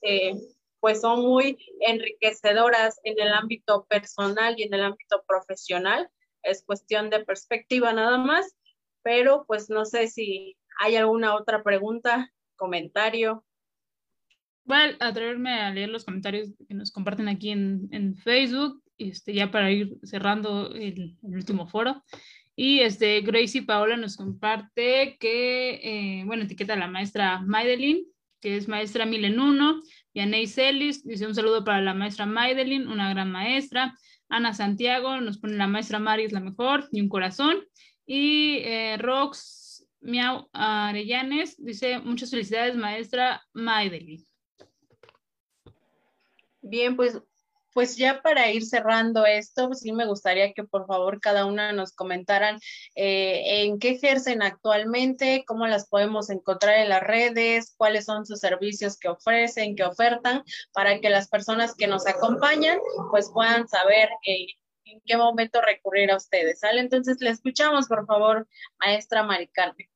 pues 0.83 0.99
son 0.99 1.21
muy 1.21 1.57
enriquecedoras 1.79 2.99
en 3.05 3.15
el 3.17 3.31
ámbito 3.31 3.85
personal 3.85 4.55
y 4.57 4.63
en 4.63 4.73
el 4.73 4.83
ámbito 4.83 5.23
profesional. 5.25 6.09
Es 6.41 6.61
cuestión 6.61 7.09
de 7.09 7.23
perspectiva 7.23 7.93
nada 7.93 8.17
más, 8.17 8.57
pero 9.01 9.45
pues 9.47 9.69
no 9.69 9.85
sé 9.85 10.09
si 10.09 10.57
hay 10.81 10.97
alguna 10.97 11.35
otra 11.35 11.63
pregunta, 11.63 12.29
comentario. 12.57 13.45
Voy 14.65 14.77
a 14.99 15.07
atreverme 15.07 15.53
a 15.61 15.71
leer 15.71 15.87
los 15.87 16.03
comentarios 16.03 16.49
que 16.67 16.73
nos 16.73 16.91
comparten 16.91 17.29
aquí 17.29 17.51
en, 17.51 17.87
en 17.91 18.17
Facebook, 18.17 18.83
este, 18.97 19.33
ya 19.33 19.51
para 19.51 19.71
ir 19.71 19.97
cerrando 20.03 20.69
el, 20.75 21.15
último 21.21 21.65
foro. 21.65 22.03
Y 22.57 22.81
este, 22.81 23.21
Gracie 23.21 23.63
Paola 23.63 23.95
nos 23.95 24.17
comparte 24.17 25.15
que, 25.17 25.75
eh, 25.81 26.23
bueno, 26.25 26.43
etiqueta 26.43 26.73
a 26.73 26.77
la 26.77 26.89
maestra 26.89 27.39
Maidelin, 27.39 28.05
que 28.41 28.57
es 28.57 28.67
maestra 28.67 29.05
Milen 29.05 29.39
1, 29.39 29.81
Yanei 30.13 30.47
Celis 30.47 31.03
dice 31.03 31.25
un 31.25 31.35
saludo 31.35 31.63
para 31.63 31.81
la 31.81 31.93
maestra 31.93 32.25
Maidelin, 32.25 32.87
una 32.87 33.09
gran 33.09 33.31
maestra. 33.31 33.97
Ana 34.29 34.53
Santiago 34.53 35.19
nos 35.21 35.37
pone 35.37 35.55
la 35.55 35.67
maestra 35.67 35.99
Mari 35.99 36.25
es 36.25 36.31
la 36.31 36.39
mejor 36.39 36.87
y 36.91 37.01
un 37.01 37.09
corazón. 37.09 37.57
Y 38.05 38.59
eh, 38.59 38.97
Rox 38.97 39.87
Miau 40.01 40.49
Arellanes 40.53 41.55
dice 41.63 41.99
muchas 41.99 42.29
felicidades 42.29 42.75
maestra 42.75 43.43
Maidelin. 43.53 44.25
Bien, 46.61 46.95
pues 46.95 47.21
pues 47.73 47.97
ya 47.97 48.21
para 48.21 48.49
ir 48.51 48.65
cerrando 48.65 49.25
esto, 49.25 49.73
sí 49.73 49.91
me 49.91 50.05
gustaría 50.05 50.53
que 50.53 50.63
por 50.63 50.85
favor 50.85 51.19
cada 51.19 51.45
una 51.45 51.73
nos 51.73 51.93
comentaran 51.93 52.59
eh, 52.95 53.63
en 53.63 53.79
qué 53.79 53.89
ejercen 53.91 54.41
actualmente, 54.41 55.43
cómo 55.47 55.67
las 55.67 55.87
podemos 55.87 56.29
encontrar 56.29 56.79
en 56.79 56.89
las 56.89 57.01
redes, 57.01 57.73
cuáles 57.77 58.05
son 58.05 58.25
sus 58.25 58.39
servicios 58.39 58.97
que 58.97 59.09
ofrecen, 59.09 59.75
que 59.75 59.83
ofertan, 59.83 60.43
para 60.73 60.99
que 60.99 61.09
las 61.09 61.27
personas 61.27 61.75
que 61.75 61.87
nos 61.87 62.07
acompañan 62.07 62.79
pues 63.11 63.29
puedan 63.33 63.67
saber 63.67 64.09
eh, 64.25 64.47
en 64.85 65.01
qué 65.05 65.17
momento 65.17 65.61
recurrir 65.61 66.11
a 66.11 66.17
ustedes. 66.17 66.59
Entonces 66.63 67.17
le 67.19 67.29
escuchamos, 67.29 67.87
por 67.87 68.05
favor, 68.05 68.47
maestra 68.79 69.23
Maricarmen. 69.23 69.89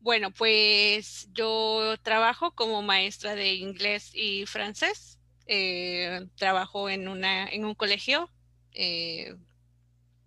Bueno, 0.00 0.30
pues 0.30 1.28
yo 1.32 1.96
trabajo 2.02 2.52
como 2.54 2.82
maestra 2.82 3.34
de 3.34 3.54
inglés 3.54 4.10
y 4.14 4.46
francés 4.46 5.17
eh, 5.48 6.26
trabajo 6.36 6.88
en, 6.90 7.08
una, 7.08 7.48
en 7.48 7.64
un 7.64 7.74
colegio 7.74 8.30
eh, 8.72 9.34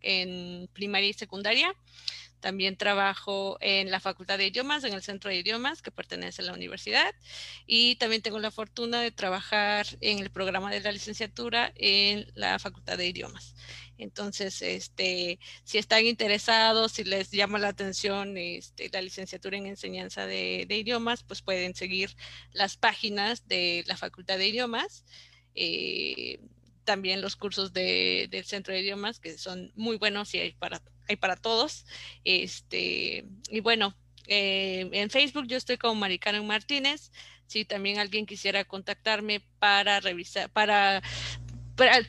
en 0.02 0.68
primaria 0.74 1.10
y 1.10 1.14
secundaria. 1.14 1.74
También 2.42 2.76
trabajo 2.76 3.58
en 3.62 3.92
la 3.92 4.00
Facultad 4.00 4.38
de 4.38 4.48
Idiomas, 4.48 4.84
en 4.84 4.94
el 4.94 5.04
Centro 5.04 5.30
de 5.30 5.38
Idiomas, 5.38 5.82
que 5.82 5.92
pertenece 5.92 6.42
a 6.42 6.46
la 6.46 6.54
universidad. 6.54 7.14
Y 7.66 7.96
también 7.96 8.22
tengo 8.22 8.40
la 8.40 8.52
fortuna 8.52 9.00
de 9.00 9.12
trabajar 9.12 9.88
en 10.02 10.20
el 10.20 10.32
programa 10.32 10.72
de 10.72 10.82
la 10.82 10.92
licenciatura 10.92 11.72
en 11.76 12.30
la 12.36 12.60
Facultad 12.60 12.98
de 12.98 13.08
Idiomas. 13.08 13.56
Entonces, 13.98 14.64
este, 14.64 15.40
si 15.64 15.78
están 15.78 16.06
interesados, 16.06 16.94
si 16.94 17.04
les 17.04 17.30
llama 17.30 17.60
la 17.60 17.68
atención 17.68 18.36
este, 18.36 18.90
la 18.92 19.02
licenciatura 19.02 19.58
en 19.58 19.68
enseñanza 19.68 20.26
de, 20.26 20.66
idiomas, 20.70 21.24
pues 21.24 21.44
pueden 21.44 21.76
seguir 21.76 22.16
las 22.52 22.78
páginas 22.78 23.48
de 23.48 23.84
la 23.86 23.98
Facultad 23.98 24.40
de 24.40 24.48
Idiomas. 24.48 25.06
Eh, 25.54 26.40
también 26.84 27.22
los 27.22 27.36
cursos 27.36 27.74
del 27.74 28.44
Centro 28.46 28.74
de 28.74 28.82
Idiomas, 28.82 29.20
que 29.20 29.38
son 29.38 29.72
muy 29.76 29.98
buenos 29.98 30.34
y 30.34 30.40
hay 30.40 30.54
para, 30.54 30.82
hay 31.12 31.18
para 31.18 31.36
todos. 31.36 31.86
Este, 32.24 33.26
y 33.50 33.60
bueno, 33.62 33.96
eh, 34.28 34.90
en 34.92 35.10
Facebook 35.10 35.48
yo 35.48 35.58
estoy 35.58 35.78
como 35.78 35.96
Maricano 35.96 36.44
Martínez. 36.44 37.12
Si 37.48 37.66
también 37.66 38.00
alguien 38.00 38.26
quisiera 38.26 38.64
contactarme 38.64 39.42
para 39.60 40.00
revisar, 40.00 40.50
para 40.50 41.02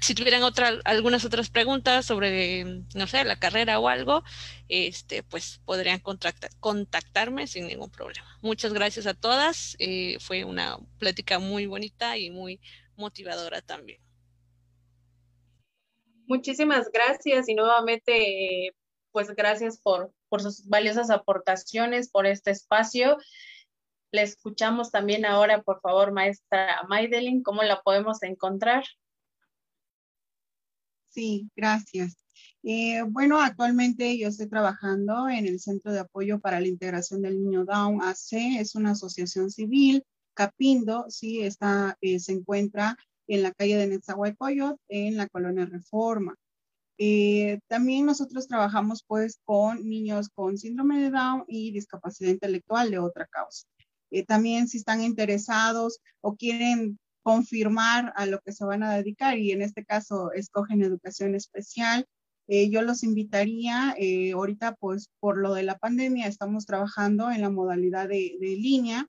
si 0.01 0.15
tuvieran 0.15 0.43
otra, 0.43 0.81
algunas 0.85 1.25
otras 1.25 1.51
preguntas 1.51 2.07
sobre, 2.07 2.65
no 2.95 3.07
sé, 3.07 3.25
la 3.25 3.39
carrera 3.39 3.79
o 3.79 3.89
algo, 3.89 4.23
este, 4.69 5.23
pues 5.23 5.61
podrían 5.65 6.01
contactarme 6.01 7.47
sin 7.47 7.67
ningún 7.67 7.91
problema. 7.91 8.39
Muchas 8.43 8.73
gracias 8.73 9.07
a 9.07 9.15
todas. 9.15 9.77
Eh, 9.79 10.19
fue 10.21 10.45
una 10.45 10.79
plática 10.99 11.39
muy 11.39 11.67
bonita 11.67 12.19
y 12.19 12.31
muy 12.31 12.61
motivadora 12.97 13.63
también. 13.63 14.01
Muchísimas 16.27 16.91
gracias 16.91 17.49
y 17.49 17.55
nuevamente, 17.55 18.75
pues 19.13 19.29
gracias 19.35 19.79
por, 19.79 20.13
sus 20.39 20.67
valiosas 20.67 21.11
aportaciones, 21.11 22.11
por 22.11 22.27
este 22.27 22.51
espacio. 22.51 23.19
Le 24.11 24.23
escuchamos 24.23 24.91
también 24.91 25.25
ahora, 25.25 25.63
por 25.63 25.81
favor, 25.81 26.13
maestra 26.13 26.83
Maidelin, 26.89 27.43
¿cómo 27.43 27.63
la 27.63 27.81
podemos 27.83 28.23
encontrar? 28.23 28.85
Sí, 31.09 31.51
gracias. 31.55 32.17
Eh, 32.63 33.03
bueno, 33.09 33.41
actualmente 33.41 34.17
yo 34.19 34.29
estoy 34.29 34.49
trabajando 34.49 35.29
en 35.29 35.47
el 35.47 35.61
Centro 35.61 35.93
de 35.93 36.01
Apoyo 36.01 36.41
para 36.41 36.61
la 36.61 36.69
Integración 36.69 37.21
del 37.21 37.43
Niño 37.43 37.65
Down 37.65 38.01
AC, 38.03 38.59
es 38.59 38.75
una 38.75 38.93
asociación 38.93 39.51
civil. 39.51 40.05
Capindo, 40.35 41.07
sí, 41.09 41.43
está, 41.43 41.99
eh, 42.01 42.19
se 42.19 42.33
encuentra 42.33 42.97
en 43.27 43.43
la 43.43 43.53
calle 43.53 43.77
de 43.77 43.89
Netzahuaycoyot, 43.89 44.79
en 44.89 45.17
la 45.17 45.29
colonia 45.29 45.67
Reforma. 45.67 46.35
Eh, 46.99 47.61
también 47.69 48.07
nosotros 48.07 48.47
trabajamos 48.47 49.05
pues 49.07 49.41
con 49.45 49.89
niños 49.89 50.29
con 50.35 50.59
síndrome 50.59 51.01
de 51.01 51.11
Down 51.11 51.45
y 51.49 51.73
discapacidad 51.73 52.31
intelectual 52.31 52.91
de 52.91 52.99
otra 52.99 53.27
causa. 53.27 53.67
también 54.27 54.69
si 54.69 54.77
están 54.77 55.03
interesados 55.03 56.01
o 56.21 56.37
quieren 56.37 56.99
confirmar 57.23 58.13
a 58.17 58.27
lo 58.27 58.41
que 58.41 58.53
se 58.53 58.65
van 58.65 58.83
a 58.83 58.95
dedicar 58.95 59.39
y 59.39 59.53
en 59.53 59.63
este 59.63 59.85
caso 59.85 60.33
escogen 60.33 60.83
educación 60.83 61.35
especial. 61.35 62.07
Eh, 62.49 62.71
yo 62.71 62.83
los 62.83 63.05
invitaría, 63.05 63.95
eh, 63.99 64.33
ahorita 64.33 64.75
pues 64.75 65.09
por 65.21 65.39
lo 65.39 65.55
de 65.55 65.63
la 65.63 65.79
pandemia 65.79 66.27
estamos 66.27 66.67
trabajando 66.67 67.31
en 67.31 67.41
la 67.41 67.51
modalidad 67.51 68.09
de, 68.09 68.37
de 68.41 68.57
línea, 68.57 69.07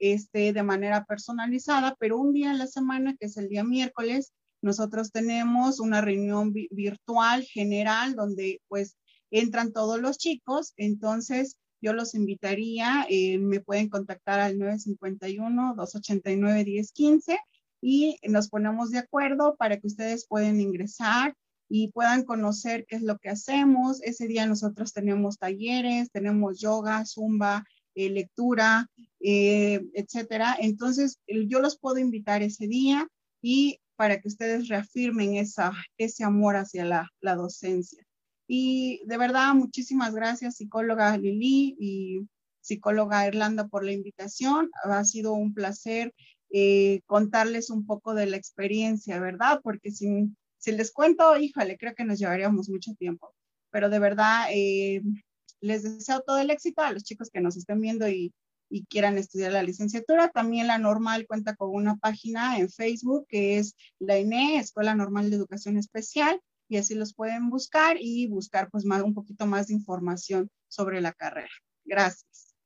este, 0.00 0.52
de 0.52 0.62
manera 0.62 1.04
personalizada, 1.04 1.94
pero 1.98 2.18
un 2.18 2.32
día 2.32 2.50
a 2.50 2.54
la 2.54 2.66
semana, 2.66 3.16
que 3.18 3.26
es 3.26 3.36
el 3.36 3.48
día 3.48 3.62
miércoles, 3.64 4.32
nosotros 4.64 5.12
tenemos 5.12 5.78
una 5.78 6.00
reunión 6.00 6.52
virtual 6.52 7.44
general 7.44 8.14
donde 8.14 8.62
pues 8.66 8.96
entran 9.30 9.72
todos 9.72 10.00
los 10.00 10.16
chicos, 10.16 10.72
entonces 10.76 11.58
yo 11.82 11.92
los 11.92 12.14
invitaría, 12.14 13.04
eh, 13.10 13.36
me 13.38 13.60
pueden 13.60 13.90
contactar 13.90 14.40
al 14.40 14.56
951-289-1015 14.56 17.38
y 17.82 18.16
nos 18.26 18.48
ponemos 18.48 18.90
de 18.90 18.98
acuerdo 18.98 19.54
para 19.56 19.78
que 19.78 19.86
ustedes 19.86 20.26
puedan 20.26 20.62
ingresar 20.62 21.36
y 21.68 21.88
puedan 21.88 22.24
conocer 22.24 22.86
qué 22.86 22.96
es 22.96 23.02
lo 23.02 23.18
que 23.18 23.28
hacemos. 23.28 24.00
Ese 24.02 24.26
día 24.26 24.46
nosotros 24.46 24.94
tenemos 24.94 25.36
talleres, 25.36 26.10
tenemos 26.10 26.58
yoga, 26.58 27.04
zumba, 27.04 27.66
eh, 27.94 28.08
lectura, 28.08 28.90
eh, 29.20 29.82
etcétera. 29.92 30.56
Entonces, 30.58 31.18
yo 31.26 31.60
los 31.60 31.78
puedo 31.78 31.98
invitar 31.98 32.42
ese 32.42 32.66
día 32.66 33.06
y 33.42 33.78
para 33.96 34.20
que 34.20 34.28
ustedes 34.28 34.68
reafirmen 34.68 35.36
esa, 35.36 35.72
ese 35.98 36.24
amor 36.24 36.56
hacia 36.56 36.84
la, 36.84 37.10
la 37.20 37.34
docencia. 37.36 38.04
Y 38.46 39.02
de 39.06 39.16
verdad, 39.16 39.54
muchísimas 39.54 40.14
gracias, 40.14 40.56
psicóloga 40.56 41.16
Lili, 41.16 41.76
y 41.78 42.28
psicóloga 42.60 43.26
Irlanda, 43.26 43.68
por 43.68 43.84
la 43.84 43.92
invitación. 43.92 44.70
Ha 44.84 45.04
sido 45.04 45.32
un 45.32 45.54
placer 45.54 46.12
eh, 46.50 47.00
contarles 47.06 47.70
un 47.70 47.86
poco 47.86 48.14
de 48.14 48.26
la 48.26 48.36
experiencia, 48.36 49.18
¿verdad? 49.20 49.60
Porque 49.62 49.90
si, 49.90 50.30
si 50.58 50.72
les 50.72 50.92
cuento, 50.92 51.36
híjole, 51.36 51.76
creo 51.78 51.94
que 51.94 52.04
nos 52.04 52.18
llevaríamos 52.18 52.68
mucho 52.68 52.92
tiempo. 52.94 53.34
Pero 53.70 53.90
de 53.90 53.98
verdad, 53.98 54.46
eh, 54.52 55.02
les 55.60 55.82
deseo 55.82 56.20
todo 56.20 56.38
el 56.38 56.50
éxito 56.50 56.82
a 56.82 56.92
los 56.92 57.04
chicos 57.04 57.30
que 57.30 57.40
nos 57.40 57.56
estén 57.56 57.80
viendo 57.80 58.08
y, 58.08 58.32
y 58.74 58.84
quieran 58.86 59.18
estudiar 59.18 59.52
la 59.52 59.62
licenciatura. 59.62 60.30
También 60.30 60.66
la 60.66 60.78
normal 60.78 61.26
cuenta 61.28 61.54
con 61.54 61.70
una 61.70 61.96
página 61.96 62.58
en 62.58 62.68
Facebook 62.68 63.24
que 63.28 63.58
es 63.58 63.76
la 64.00 64.18
INE, 64.18 64.58
Escuela 64.58 64.96
Normal 64.96 65.30
de 65.30 65.36
Educación 65.36 65.76
Especial, 65.76 66.40
y 66.68 66.78
así 66.78 66.96
los 66.96 67.14
pueden 67.14 67.50
buscar 67.50 67.98
y 68.00 68.26
buscar 68.26 68.68
pues 68.70 68.84
más, 68.84 69.02
un 69.02 69.14
poquito 69.14 69.46
más 69.46 69.68
de 69.68 69.74
información 69.74 70.50
sobre 70.66 71.00
la 71.00 71.12
carrera. 71.12 71.52
Gracias. 71.84 72.56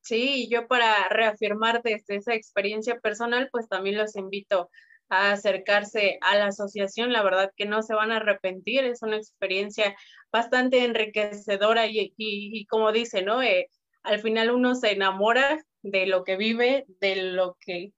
Sí, 0.00 0.48
yo 0.48 0.68
para 0.68 1.08
reafirmar 1.08 1.82
desde 1.82 2.16
esa 2.16 2.34
experiencia 2.34 3.00
personal, 3.00 3.48
pues 3.50 3.68
también 3.68 3.98
los 3.98 4.14
invito 4.14 4.70
a 5.08 5.32
acercarse 5.32 6.18
a 6.20 6.36
la 6.36 6.46
asociación. 6.46 7.12
La 7.12 7.24
verdad 7.24 7.52
que 7.56 7.66
no 7.66 7.82
se 7.82 7.94
van 7.94 8.12
a 8.12 8.18
arrepentir, 8.18 8.84
es 8.84 9.02
una 9.02 9.16
experiencia 9.16 9.96
bastante 10.30 10.84
enriquecedora 10.84 11.88
y, 11.88 12.14
y, 12.16 12.66
como 12.66 12.92
dice, 12.92 13.22
¿no? 13.22 13.42
Eh, 13.42 13.68
al 14.02 14.20
final 14.20 14.50
uno 14.50 14.74
se 14.74 14.92
enamora 14.92 15.64
de 15.82 16.06
lo 16.06 16.24
que 16.24 16.36
vive, 16.36 16.84
de 17.00 17.16
lo 17.16 17.56
que 17.60 17.92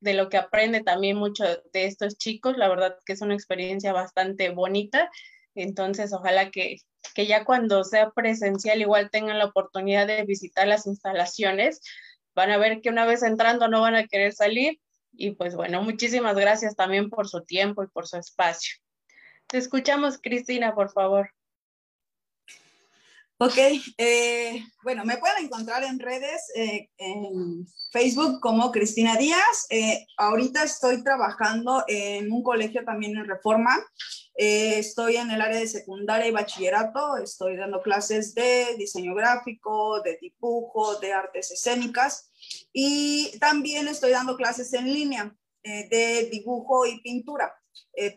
de 0.00 0.14
lo 0.14 0.28
que 0.28 0.36
aprende 0.36 0.82
también 0.82 1.16
mucho 1.16 1.44
de 1.72 1.86
estos 1.86 2.16
chicos. 2.18 2.56
La 2.56 2.68
verdad 2.68 2.98
que 3.04 3.14
es 3.14 3.22
una 3.22 3.34
experiencia 3.34 3.92
bastante 3.92 4.50
bonita. 4.50 5.10
Entonces, 5.54 6.12
ojalá 6.12 6.50
que, 6.50 6.76
que 7.14 7.26
ya 7.26 7.44
cuando 7.44 7.82
sea 7.82 8.10
presencial 8.10 8.80
igual 8.80 9.10
tengan 9.10 9.38
la 9.38 9.46
oportunidad 9.46 10.06
de 10.06 10.22
visitar 10.24 10.68
las 10.68 10.86
instalaciones. 10.86 11.80
Van 12.34 12.50
a 12.50 12.58
ver 12.58 12.82
que 12.82 12.90
una 12.90 13.06
vez 13.06 13.22
entrando 13.22 13.68
no 13.68 13.80
van 13.80 13.96
a 13.96 14.06
querer 14.06 14.32
salir. 14.32 14.78
Y 15.12 15.30
pues 15.32 15.56
bueno, 15.56 15.82
muchísimas 15.82 16.36
gracias 16.36 16.76
también 16.76 17.08
por 17.08 17.26
su 17.26 17.42
tiempo 17.44 17.82
y 17.82 17.88
por 17.88 18.06
su 18.06 18.18
espacio. 18.18 18.76
Te 19.46 19.58
escuchamos, 19.58 20.18
Cristina, 20.18 20.74
por 20.74 20.90
favor. 20.90 21.35
Ok, 23.38 23.58
eh, 23.98 24.64
bueno, 24.82 25.04
me 25.04 25.18
pueden 25.18 25.44
encontrar 25.44 25.84
en 25.84 25.98
redes, 25.98 26.40
eh, 26.54 26.88
en 26.96 27.66
Facebook 27.92 28.40
como 28.40 28.72
Cristina 28.72 29.14
Díaz. 29.16 29.66
Eh, 29.68 30.06
ahorita 30.16 30.62
estoy 30.64 31.04
trabajando 31.04 31.84
en 31.86 32.32
un 32.32 32.42
colegio 32.42 32.82
también 32.84 33.14
en 33.14 33.26
Reforma. 33.26 33.78
estoy 34.38 35.16
en 35.16 35.30
el 35.30 35.40
área 35.42 35.60
de 35.60 35.66
secundaria 35.66 36.28
y 36.28 36.30
bachillerato. 36.30 37.18
Estoy 37.18 37.56
dando 37.56 37.82
clases 37.82 38.34
de 38.34 38.74
diseño 38.78 39.14
gráfico, 39.14 40.00
de 40.02 40.16
dibujo, 40.18 40.98
de 40.98 41.12
artes 41.12 41.50
escénicas. 41.50 42.30
Y 42.72 43.38
también 43.38 43.86
estoy 43.86 44.12
dando 44.12 44.36
clases 44.36 44.72
en 44.72 44.92
línea 44.92 45.36
de 45.62 46.28
dibujo 46.32 46.86
y 46.86 47.02
pintura 47.02 47.54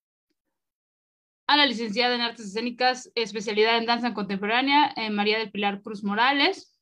a 1.47 1.57
la 1.57 1.65
licenciada 1.65 2.13
en 2.13 2.21
Artes 2.21 2.47
Escénicas, 2.47 3.11
especialidad 3.15 3.77
en 3.77 3.85
danza 3.85 4.13
contemporánea, 4.13 4.93
María 5.11 5.39
del 5.39 5.51
Pilar 5.51 5.81
Cruz 5.81 6.03
Morales, 6.03 6.77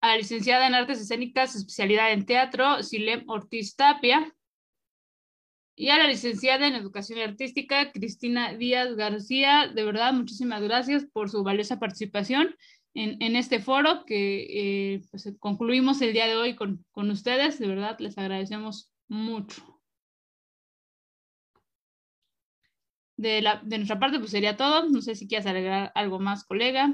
a 0.00 0.08
la 0.08 0.16
licenciada 0.16 0.66
en 0.66 0.74
Artes 0.74 1.00
Escénicas, 1.00 1.54
especialidad 1.54 2.12
en 2.12 2.26
teatro, 2.26 2.82
Silem 2.82 3.22
Ortiz 3.28 3.76
Tapia, 3.76 4.34
y 5.76 5.88
a 5.88 5.98
la 5.98 6.08
licenciada 6.08 6.66
en 6.66 6.74
Educación 6.74 7.20
Artística, 7.20 7.92
Cristina 7.92 8.54
Díaz 8.54 8.94
García. 8.94 9.70
De 9.72 9.84
verdad, 9.84 10.12
muchísimas 10.12 10.60
gracias 10.60 11.06
por 11.12 11.30
su 11.30 11.42
valiosa 11.42 11.78
participación 11.78 12.54
en, 12.94 13.36
este 13.36 13.58
foro 13.58 14.04
que 14.04 14.94
eh, 14.94 15.02
pues, 15.10 15.32
concluimos 15.38 16.02
el 16.02 16.12
día 16.12 16.26
de 16.26 16.36
hoy 16.36 16.56
con, 16.56 16.84
con 16.90 17.10
ustedes. 17.10 17.58
De 17.58 17.68
verdad, 17.68 17.98
les 18.00 18.18
agradecemos 18.18 18.92
mucho. 19.08 19.71
De, 23.22 23.40
la, 23.40 23.60
de 23.62 23.78
nuestra 23.78 23.98
parte, 23.98 24.18
pues 24.18 24.32
sería 24.32 24.56
todo. 24.56 24.88
No 24.88 25.00
sé 25.00 25.14
si 25.14 25.28
quieres 25.28 25.46
agregar 25.46 25.92
algo 25.94 26.18
más, 26.18 26.44
colega. 26.44 26.92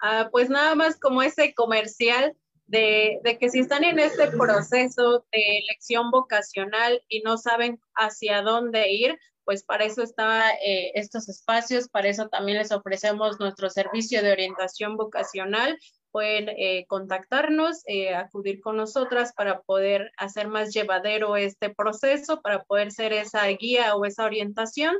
Ah, 0.00 0.28
pues 0.32 0.48
nada 0.48 0.74
más 0.74 0.98
como 0.98 1.22
ese 1.22 1.54
comercial 1.54 2.34
de, 2.66 3.20
de, 3.22 3.38
que 3.38 3.48
si 3.50 3.60
están 3.60 3.84
en 3.84 3.98
este 3.98 4.28
proceso 4.28 5.26
de 5.30 5.58
elección 5.58 6.10
vocacional 6.10 7.02
y 7.08 7.20
no 7.20 7.38
saben 7.38 7.80
hacia 7.94 8.42
dónde 8.42 8.90
ir, 8.90 9.18
pues 9.44 9.62
para 9.62 9.84
eso 9.84 10.02
están 10.02 10.42
eh, 10.64 10.90
estos 10.94 11.28
espacios, 11.28 11.88
para 11.88 12.08
eso 12.08 12.28
también 12.28 12.58
les 12.58 12.72
ofrecemos 12.72 13.38
nuestro 13.38 13.70
servicio 13.70 14.22
de 14.22 14.32
orientación 14.32 14.96
vocacional. 14.96 15.78
Pueden 16.16 16.48
eh, 16.48 16.86
contactarnos, 16.88 17.82
eh, 17.84 18.14
acudir 18.14 18.62
con 18.62 18.78
nosotras 18.78 19.34
para 19.36 19.60
poder 19.60 20.12
hacer 20.16 20.48
más 20.48 20.72
llevadero 20.72 21.36
este 21.36 21.74
proceso, 21.74 22.40
para 22.40 22.64
poder 22.64 22.90
ser 22.90 23.12
esa 23.12 23.46
guía 23.48 23.94
o 23.94 24.06
esa 24.06 24.24
orientación. 24.24 24.96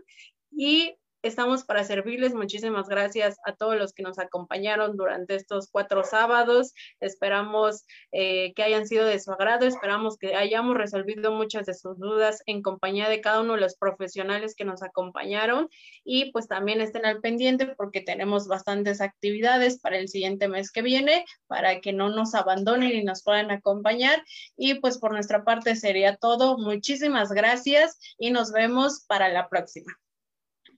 Y 0.50 0.94
Estamos 1.26 1.64
para 1.64 1.82
servirles. 1.82 2.34
Muchísimas 2.34 2.88
gracias 2.88 3.36
a 3.44 3.52
todos 3.56 3.76
los 3.76 3.92
que 3.92 4.04
nos 4.04 4.20
acompañaron 4.20 4.96
durante 4.96 5.34
estos 5.34 5.68
cuatro 5.68 6.04
sábados. 6.04 6.72
Esperamos 7.00 7.84
eh, 8.12 8.54
que 8.54 8.62
hayan 8.62 8.86
sido 8.86 9.04
de 9.06 9.18
su 9.18 9.32
agrado. 9.32 9.66
Esperamos 9.66 10.18
que 10.18 10.36
hayamos 10.36 10.76
resolvido 10.76 11.32
muchas 11.32 11.66
de 11.66 11.74
sus 11.74 11.98
dudas 11.98 12.44
en 12.46 12.62
compañía 12.62 13.08
de 13.08 13.20
cada 13.20 13.40
uno 13.40 13.54
de 13.54 13.60
los 13.60 13.74
profesionales 13.76 14.54
que 14.54 14.64
nos 14.64 14.84
acompañaron. 14.84 15.68
Y 16.04 16.30
pues 16.30 16.46
también 16.46 16.80
estén 16.80 17.04
al 17.04 17.20
pendiente 17.20 17.66
porque 17.66 18.02
tenemos 18.02 18.46
bastantes 18.46 19.00
actividades 19.00 19.80
para 19.80 19.98
el 19.98 20.08
siguiente 20.08 20.46
mes 20.46 20.70
que 20.70 20.82
viene 20.82 21.24
para 21.48 21.80
que 21.80 21.92
no 21.92 22.08
nos 22.08 22.36
abandonen 22.36 22.92
y 22.92 23.02
nos 23.02 23.24
puedan 23.24 23.50
acompañar. 23.50 24.22
Y 24.56 24.74
pues 24.74 24.98
por 24.98 25.10
nuestra 25.10 25.42
parte 25.42 25.74
sería 25.74 26.14
todo. 26.14 26.56
Muchísimas 26.56 27.32
gracias 27.32 27.98
y 28.16 28.30
nos 28.30 28.52
vemos 28.52 29.04
para 29.08 29.28
la 29.28 29.48
próxima. 29.48 29.92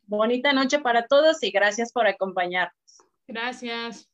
Bonita 0.09 0.55
noche 0.55 0.79
para 0.79 1.07
todos 1.07 1.43
y 1.43 1.51
gracias 1.51 1.93
por 1.93 2.07
acompañarnos. 2.07 2.99
Gracias. 3.27 4.08